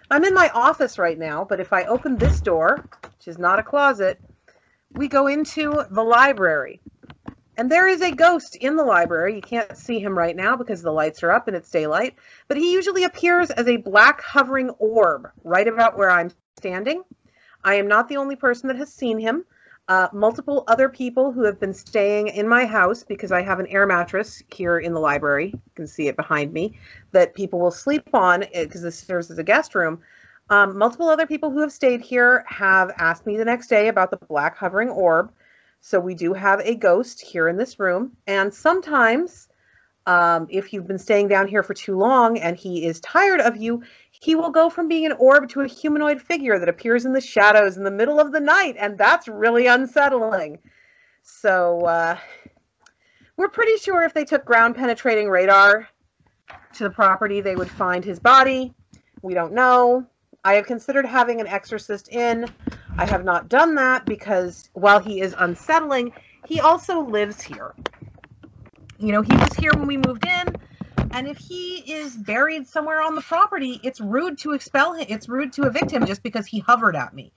I'm 0.10 0.24
in 0.24 0.34
my 0.34 0.50
office 0.54 0.98
right 0.98 1.18
now, 1.18 1.44
but 1.44 1.60
if 1.60 1.74
I 1.74 1.84
open 1.84 2.18
this 2.18 2.40
door, 2.40 2.88
which 3.02 3.28
is 3.28 3.38
not 3.40 3.60
a 3.60 3.64
closet, 3.64 4.20
we 4.94 5.08
go 5.08 5.28
into 5.28 5.84
the 5.90 6.04
library. 6.04 6.80
And 7.58 7.72
there 7.72 7.88
is 7.88 8.02
a 8.02 8.12
ghost 8.12 8.56
in 8.56 8.76
the 8.76 8.84
library. 8.84 9.36
You 9.36 9.42
can't 9.42 9.78
see 9.78 10.00
him 10.00 10.18
right 10.18 10.36
now 10.36 10.56
because 10.56 10.82
the 10.82 10.92
lights 10.92 11.24
are 11.24 11.32
up 11.32 11.48
and 11.48 11.58
it's 11.58 11.70
daylight, 11.70 12.16
but 12.48 12.58
he 12.58 12.74
usually 12.74 13.04
appears 13.04 13.52
as 13.52 13.68
a 13.68 13.78
black 13.78 14.22
hovering 14.22 14.70
orb 14.80 15.30
right 15.44 15.68
about 15.68 15.98
where 15.98 16.10
I'm 16.10 16.32
standing. 16.64 17.04
I 17.66 17.76
am 17.76 17.90
not 17.90 18.08
the 18.08 18.16
only 18.16 18.38
person 18.38 18.70
that 18.70 18.78
has 18.78 18.94
seen 18.94 19.20
him. 19.20 19.44
Uh, 19.90 20.08
multiple 20.14 20.64
other 20.70 20.88
people 20.88 21.34
who 21.34 21.44
have 21.44 21.60
been 21.60 21.74
staying 21.74 22.30
in 22.30 22.48
my 22.48 22.66
house 22.66 23.04
because 23.04 23.34
I 23.34 23.42
have 23.42 23.60
an 23.60 23.68
air 23.68 23.86
mattress 23.86 24.42
here 24.50 24.80
in 24.80 24.94
the 24.94 25.00
library. 25.02 25.48
You 25.48 25.72
can 25.76 25.88
see 25.88 26.08
it 26.08 26.16
behind 26.16 26.54
me 26.54 26.80
that 27.12 27.34
people 27.34 27.60
will 27.60 27.70
sleep 27.70 28.08
on 28.14 28.46
because 28.54 28.82
this 28.82 28.98
serves 28.98 29.30
as 29.30 29.40
a 29.40 29.44
guest 29.44 29.76
room. 29.76 30.00
Um, 30.50 30.78
multiple 30.78 31.10
other 31.10 31.28
people 31.28 31.52
who 31.52 31.60
have 31.60 31.74
stayed 31.74 32.00
here 32.00 32.46
have 32.48 32.92
asked 32.98 33.26
me 33.26 33.36
the 33.36 33.44
next 33.44 33.68
day 33.68 33.90
about 33.90 34.10
the 34.10 34.26
black 34.30 34.56
hovering 34.56 34.90
orb. 34.90 35.34
So 35.82 36.00
we 36.00 36.16
do 36.16 36.32
have 36.32 36.62
a 36.62 36.76
ghost 36.76 37.20
here 37.20 37.50
in 37.50 37.58
this 37.58 37.78
room. 37.78 38.16
And 38.26 38.54
sometimes, 38.54 39.50
um, 40.06 40.48
if 40.50 40.72
you've 40.72 40.88
been 40.88 40.98
staying 40.98 41.28
down 41.28 41.50
here 41.50 41.62
for 41.64 41.74
too 41.74 41.98
long 41.98 42.40
and 42.40 42.56
he 42.56 42.86
is 42.86 43.02
tired 43.02 43.42
of 43.42 43.58
you, 43.58 43.84
he 44.24 44.36
will 44.36 44.52
go 44.52 44.70
from 44.70 44.88
being 44.88 45.06
an 45.06 45.12
orb 45.20 45.50
to 45.50 45.60
a 45.60 45.68
humanoid 45.68 46.22
figure 46.22 46.58
that 46.58 46.70
appears 46.70 47.04
in 47.04 47.12
the 47.12 47.20
shadows 47.20 47.76
in 47.76 47.84
the 47.84 47.92
middle 47.92 48.22
of 48.22 48.32
the 48.32 48.40
night. 48.40 48.78
And 48.80 48.98
that's 48.98 49.28
really 49.28 49.68
unsettling. 49.68 50.60
So 51.24 51.82
uh, 51.82 52.18
we're 53.36 53.50
pretty 53.50 53.76
sure 53.76 54.02
if 54.02 54.14
they 54.14 54.24
took 54.24 54.46
ground 54.46 54.76
penetrating 54.76 55.28
radar 55.28 55.90
to 56.76 56.84
the 56.84 56.90
property, 56.90 57.42
they 57.42 57.58
would 57.58 57.70
find 57.70 58.06
his 58.06 58.18
body. 58.18 58.74
We 59.22 59.34
don't 59.34 59.52
know. 59.52 60.06
I 60.46 60.54
have 60.54 60.68
considered 60.68 61.06
having 61.06 61.42
an 61.42 61.48
exorcist 61.48 62.08
in. 62.08 62.46
I 62.98 63.06
have 63.06 63.26
not 63.26 63.50
done 63.50 63.76
that 63.76 64.06
because 64.06 64.70
while 64.72 65.02
he 65.02 65.20
is 65.20 65.36
unsettling, 65.38 66.14
he 66.48 66.62
also 66.62 67.02
lives 67.02 67.42
here. 67.42 67.74
You 69.00 69.12
know, 69.12 69.22
he 69.22 69.36
was 69.36 69.54
here 69.56 69.72
when 69.74 69.88
we 69.88 69.98
moved 69.98 70.26
in, 70.26 70.56
and 71.14 71.28
if 71.28 71.38
he 71.38 71.78
is 71.94 72.16
buried 72.16 72.68
somewhere 72.68 73.02
on 73.02 73.16
the 73.16 73.22
property, 73.22 73.80
it's 73.84 74.02
rude 74.02 74.40
to 74.40 74.54
expel 74.54 74.94
him. 74.94 75.06
It's 75.08 75.30
rude 75.30 75.54
to 75.54 75.64
evict 75.64 75.92
him 75.92 76.06
just 76.06 76.24
because 76.24 76.48
he 76.48 76.60
hovered 76.60 76.96
at 76.96 77.14
me. 77.14 77.32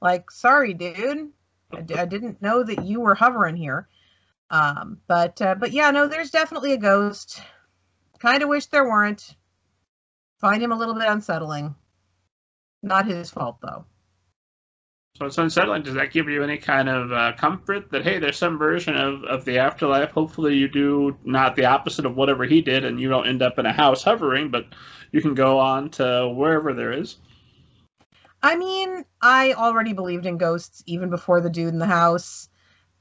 Like, 0.00 0.30
sorry, 0.30 0.74
dude. 0.74 1.30
I 1.72 1.80
d- 1.80 1.94
I 1.94 2.04
didn't 2.04 2.40
know 2.40 2.62
that 2.62 2.84
you 2.84 3.00
were 3.00 3.16
hovering 3.16 3.56
here. 3.56 3.88
Um, 4.50 4.98
but 5.08 5.42
uh, 5.42 5.56
but 5.56 5.72
yeah, 5.72 5.90
no, 5.90 6.06
there's 6.06 6.30
definitely 6.30 6.72
a 6.72 6.78
ghost. 6.78 7.42
Kind 8.20 8.42
of 8.42 8.48
wish 8.48 8.66
there 8.66 8.84
weren't. 8.88 9.34
Find 10.40 10.62
him 10.62 10.70
a 10.70 10.78
little 10.78 10.94
bit 10.94 11.08
unsettling. 11.08 11.74
Not 12.82 13.06
his 13.06 13.30
fault, 13.30 13.58
though. 13.60 13.86
So 15.18 15.24
it's 15.24 15.38
unsettling. 15.38 15.82
Does 15.82 15.94
that 15.94 16.12
give 16.12 16.28
you 16.28 16.42
any 16.42 16.58
kind 16.58 16.90
of 16.90 17.10
uh, 17.10 17.32
comfort 17.38 17.90
that 17.90 18.02
hey, 18.04 18.18
there's 18.18 18.36
some 18.36 18.58
version 18.58 18.96
of, 18.96 19.24
of 19.24 19.44
the 19.46 19.58
afterlife? 19.58 20.10
Hopefully, 20.10 20.56
you 20.56 20.68
do 20.68 21.16
not 21.24 21.56
the 21.56 21.64
opposite 21.64 22.04
of 22.04 22.14
whatever 22.14 22.44
he 22.44 22.60
did, 22.60 22.84
and 22.84 23.00
you 23.00 23.08
don't 23.08 23.26
end 23.26 23.42
up 23.42 23.58
in 23.58 23.64
a 23.64 23.72
house 23.72 24.02
hovering, 24.02 24.50
but 24.50 24.66
you 25.12 25.22
can 25.22 25.34
go 25.34 25.58
on 25.58 25.88
to 25.90 26.28
wherever 26.28 26.74
there 26.74 26.92
is. 26.92 27.16
I 28.42 28.56
mean, 28.56 29.06
I 29.22 29.54
already 29.54 29.94
believed 29.94 30.26
in 30.26 30.36
ghosts 30.36 30.82
even 30.84 31.08
before 31.08 31.40
the 31.40 31.48
dude 31.48 31.72
in 31.72 31.78
the 31.78 31.86
house, 31.86 32.50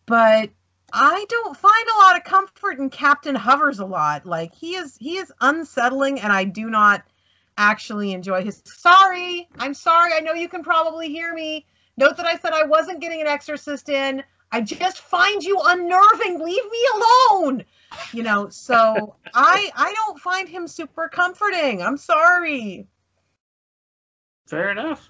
but 0.06 0.50
I 0.94 1.26
don't 1.28 1.58
find 1.58 1.88
a 1.90 2.02
lot 2.02 2.16
of 2.16 2.24
comfort 2.24 2.80
in 2.80 2.90
Captain 2.90 3.36
Hovers 3.36 3.80
a 3.80 3.86
lot. 3.86 4.26
Like 4.26 4.56
he 4.56 4.76
is 4.76 4.96
he 4.98 5.18
is 5.18 5.34
unsettling, 5.42 6.22
and 6.22 6.32
I 6.32 6.46
do 6.46 6.70
not 6.70 7.04
actually 7.58 8.14
enjoy 8.14 8.46
his. 8.46 8.62
Sorry, 8.64 9.50
I'm 9.60 9.74
sorry. 9.74 10.14
I 10.14 10.22
know 10.22 10.34
you 10.34 10.48
can 10.48 10.64
probably 10.64 11.10
hear 11.10 11.34
me. 11.34 11.66
Note 11.98 12.18
that 12.18 12.26
I 12.26 12.38
said 12.38 12.54
I 12.54 12.64
wasn't 12.64 13.02
getting 13.02 13.22
an 13.22 13.28
exorcist 13.28 13.90
in. 13.90 14.24
I 14.52 14.62
just 14.62 15.00
find 15.00 15.42
you 15.44 15.60
unnerving. 15.64 16.40
Leave 16.40 16.72
me 16.72 16.88
alone. 16.96 17.66
You 18.14 18.24
know, 18.24 18.50
so 18.50 19.16
I 19.34 19.70
I 19.76 19.94
don't 19.94 20.20
find 20.20 20.48
him 20.48 20.68
super 20.68 21.10
comforting. 21.10 21.82
I'm 21.82 21.98
sorry. 21.98 22.88
Fair 24.48 24.72
enough. 24.72 25.10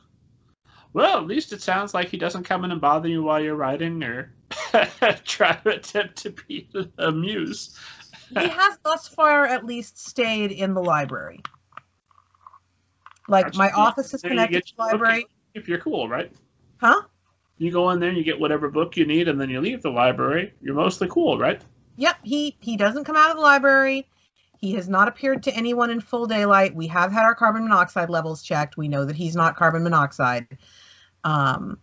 Well, 0.94 1.18
at 1.18 1.28
least 1.28 1.52
it 1.52 1.62
sounds 1.62 1.94
like 1.94 2.08
he 2.08 2.18
doesn't 2.18 2.44
come 2.44 2.64
in 2.64 2.72
and 2.72 2.80
bother 2.80 3.10
you 3.10 3.22
while 3.22 3.42
you're 3.42 3.56
writing 3.56 4.02
or 4.02 4.34
try 5.26 5.54
to 5.54 5.70
attempt 5.70 6.16
to 6.20 6.30
be 6.30 6.70
amused. 6.98 7.78
he 8.30 8.36
has 8.48 8.78
thus 8.82 9.08
far 9.08 9.46
at 9.46 9.66
least 9.66 10.00
stayed 10.00 10.54
in 10.54 10.74
the 10.74 10.82
library. 10.82 11.42
Like 13.28 13.56
my 13.56 13.72
office 13.72 14.14
is 14.14 14.22
connected 14.22 14.66
to 14.68 14.76
the 14.78 14.84
library. 14.84 15.26
If 15.54 15.68
you're 15.68 15.80
cool, 15.80 16.08
right? 16.08 16.32
Huh? 16.86 17.02
You 17.58 17.72
go 17.72 17.90
in 17.90 18.00
there 18.00 18.10
and 18.10 18.18
you 18.18 18.24
get 18.24 18.40
whatever 18.40 18.70
book 18.70 18.96
you 18.96 19.08
need, 19.08 19.28
and 19.28 19.42
then 19.42 19.50
you 19.50 19.60
leave 19.60 19.82
the 19.82 19.90
library. 19.90 20.54
You're 20.62 20.76
mostly 20.76 21.08
cool, 21.08 21.40
right? 21.40 21.60
Yep. 21.98 22.18
He 22.24 22.56
he 22.60 22.78
doesn't 22.78 23.06
come 23.06 23.16
out 23.16 23.32
of 23.32 23.38
the 23.38 23.42
library. 23.42 24.08
He 24.60 24.74
has 24.74 24.88
not 24.88 25.08
appeared 25.08 25.42
to 25.44 25.56
anyone 25.56 25.90
in 25.90 26.00
full 26.00 26.28
daylight. 26.28 26.76
We 26.76 26.86
have 26.88 27.12
had 27.12 27.24
our 27.24 27.34
carbon 27.34 27.64
monoxide 27.64 28.12
levels 28.12 28.44
checked. 28.44 28.78
We 28.78 28.88
know 28.88 29.04
that 29.06 29.16
he's 29.16 29.36
not 29.36 29.56
carbon 29.56 29.82
monoxide. 29.82 30.60
Um, 31.24 31.80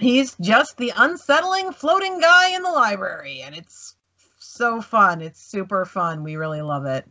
he's 0.00 0.34
just 0.40 0.76
the 0.76 0.92
unsettling 0.96 1.70
floating 1.72 2.18
guy 2.18 2.56
in 2.56 2.62
the 2.62 2.70
library, 2.70 3.42
and 3.42 3.54
it's 3.54 3.94
so 4.38 4.80
fun. 4.80 5.20
It's 5.20 5.40
super 5.40 5.84
fun. 5.84 6.24
We 6.24 6.34
really 6.34 6.62
love 6.62 6.84
it. 6.84 7.08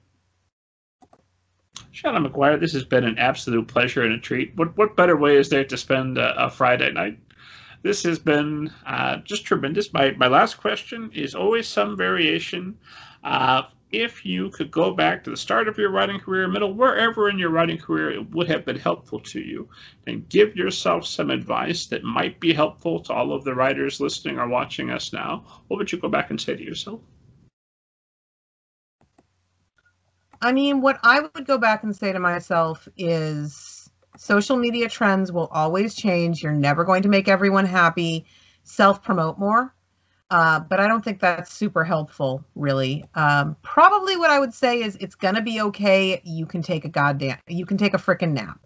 Seanan 1.95 2.29
McGuire, 2.29 2.59
this 2.59 2.73
has 2.73 2.83
been 2.83 3.05
an 3.05 3.17
absolute 3.17 3.69
pleasure 3.69 4.03
and 4.03 4.11
a 4.11 4.17
treat. 4.17 4.53
What 4.57 4.75
what 4.75 4.97
better 4.97 5.15
way 5.15 5.37
is 5.37 5.47
there 5.47 5.63
to 5.63 5.77
spend 5.77 6.17
a, 6.17 6.45
a 6.45 6.49
Friday 6.49 6.91
night? 6.91 7.17
This 7.83 8.03
has 8.03 8.19
been 8.19 8.69
uh, 8.85 9.17
just 9.17 9.45
tremendous. 9.45 9.93
My 9.93 10.11
my 10.11 10.27
last 10.27 10.55
question 10.55 11.09
is 11.13 11.35
always 11.35 11.69
some 11.69 11.95
variation. 11.95 12.77
Uh, 13.23 13.61
if 13.93 14.25
you 14.25 14.49
could 14.49 14.71
go 14.71 14.91
back 14.91 15.23
to 15.23 15.29
the 15.29 15.37
start 15.37 15.69
of 15.69 15.77
your 15.77 15.89
writing 15.89 16.19
career, 16.19 16.49
middle, 16.49 16.73
wherever 16.73 17.29
in 17.29 17.39
your 17.39 17.49
writing 17.49 17.77
career 17.77 18.11
it 18.11 18.29
would 18.31 18.49
have 18.49 18.65
been 18.65 18.77
helpful 18.77 19.21
to 19.21 19.39
you, 19.39 19.69
and 20.05 20.27
give 20.27 20.57
yourself 20.57 21.05
some 21.05 21.29
advice 21.29 21.85
that 21.85 22.03
might 22.03 22.41
be 22.41 22.51
helpful 22.51 22.99
to 22.99 23.13
all 23.13 23.31
of 23.31 23.45
the 23.45 23.55
writers 23.55 24.01
listening 24.01 24.37
or 24.37 24.49
watching 24.49 24.89
us 24.89 25.13
now, 25.13 25.45
what 25.69 25.77
would 25.77 25.93
you 25.93 25.97
go 25.97 26.09
back 26.09 26.29
and 26.29 26.41
say 26.41 26.57
to 26.57 26.63
yourself? 26.63 26.99
I 30.45 30.51
mean, 30.51 30.81
what 30.81 30.99
I 31.01 31.21
would 31.21 31.47
go 31.47 31.57
back 31.57 31.81
and 31.81 31.95
say 31.95 32.11
to 32.11 32.19
myself 32.19 32.87
is 32.95 33.89
social 34.15 34.57
media 34.57 34.87
trends 34.87 35.31
will 35.31 35.47
always 35.47 35.95
change. 35.95 36.43
You're 36.43 36.51
never 36.51 36.83
going 36.83 37.01
to 37.01 37.09
make 37.09 37.27
everyone 37.27 37.65
happy. 37.65 38.27
Self 38.63 39.01
promote 39.01 39.39
more. 39.39 39.73
Uh, 40.29 40.59
but 40.59 40.79
I 40.79 40.87
don't 40.87 41.03
think 41.03 41.19
that's 41.19 41.51
super 41.51 41.83
helpful, 41.83 42.45
really. 42.53 43.05
Um, 43.15 43.57
probably 43.63 44.17
what 44.17 44.29
I 44.29 44.39
would 44.39 44.53
say 44.53 44.83
is 44.83 44.95
it's 44.97 45.15
going 45.15 45.33
to 45.33 45.41
be 45.41 45.61
okay. 45.61 46.21
You 46.23 46.45
can 46.45 46.61
take 46.61 46.85
a 46.85 46.89
goddamn, 46.89 47.39
you 47.47 47.65
can 47.65 47.77
take 47.77 47.95
a 47.95 47.97
freaking 47.97 48.33
nap. 48.33 48.59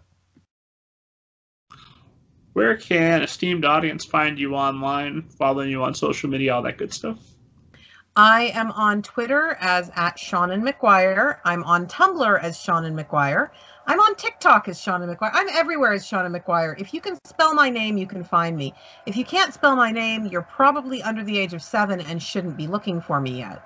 Where 2.52 2.76
can 2.76 3.22
esteemed 3.22 3.64
audience 3.64 4.04
find 4.04 4.38
you 4.38 4.54
online, 4.54 5.22
following 5.22 5.70
you 5.70 5.82
on 5.82 5.94
social 5.94 6.28
media, 6.28 6.54
all 6.54 6.62
that 6.62 6.76
good 6.76 6.92
stuff? 6.92 7.16
I 8.16 8.46
am 8.54 8.72
on 8.72 9.02
Twitter 9.02 9.56
as 9.60 9.88
at 9.94 10.16
Seanan 10.16 10.68
McGuire. 10.68 11.38
I'm 11.44 11.62
on 11.62 11.86
Tumblr 11.86 12.42
as 12.42 12.56
Seanan 12.58 13.00
McGuire. 13.00 13.50
I'm 13.86 14.00
on 14.00 14.16
TikTok 14.16 14.66
as 14.66 14.80
Seanan 14.80 15.14
McGuire. 15.14 15.30
I'm 15.32 15.48
everywhere 15.50 15.92
as 15.92 16.04
Seanan 16.04 16.36
McGuire. 16.36 16.78
If 16.80 16.92
you 16.92 17.00
can 17.00 17.16
spell 17.24 17.54
my 17.54 17.70
name, 17.70 17.96
you 17.96 18.08
can 18.08 18.24
find 18.24 18.56
me. 18.56 18.74
If 19.06 19.16
you 19.16 19.24
can't 19.24 19.54
spell 19.54 19.76
my 19.76 19.92
name, 19.92 20.26
you're 20.26 20.42
probably 20.42 21.04
under 21.04 21.22
the 21.22 21.38
age 21.38 21.54
of 21.54 21.62
seven 21.62 22.00
and 22.00 22.20
shouldn't 22.20 22.56
be 22.56 22.66
looking 22.66 23.00
for 23.00 23.20
me 23.20 23.38
yet. 23.38 23.62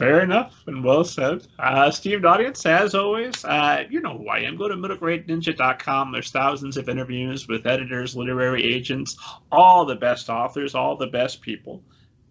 Fair 0.00 0.22
enough 0.22 0.62
and 0.66 0.82
well 0.82 1.04
said. 1.04 1.46
Uh, 1.58 1.84
esteemed 1.90 2.24
audience, 2.24 2.64
as 2.64 2.94
always, 2.94 3.44
uh, 3.44 3.84
you 3.90 4.00
know 4.00 4.16
who 4.16 4.28
I 4.30 4.38
am. 4.38 4.56
Go 4.56 4.66
to 4.66 4.74
middlegradeninja.com. 4.74 6.10
There's 6.10 6.30
thousands 6.30 6.78
of 6.78 6.88
interviews 6.88 7.46
with 7.46 7.66
editors, 7.66 8.16
literary 8.16 8.64
agents, 8.64 9.18
all 9.52 9.84
the 9.84 9.96
best 9.96 10.30
authors, 10.30 10.74
all 10.74 10.96
the 10.96 11.08
best 11.08 11.42
people. 11.42 11.82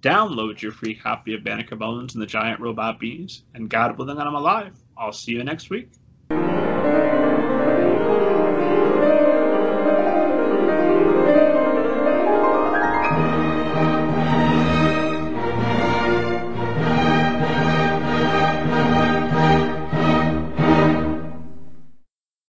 Download 0.01 0.59
your 0.59 0.71
free 0.71 0.95
copy 0.95 1.35
of 1.35 1.43
Banneker 1.43 1.75
Bones 1.75 2.15
and 2.15 2.23
the 2.23 2.25
Giant 2.25 2.59
Robot 2.59 2.99
Bees. 2.99 3.43
And 3.53 3.69
God 3.69 3.99
willing, 3.99 4.17
I'm 4.17 4.33
alive. 4.33 4.75
I'll 4.97 5.13
see 5.13 5.33
you 5.33 5.43
next 5.43 5.69
week. 5.69 5.91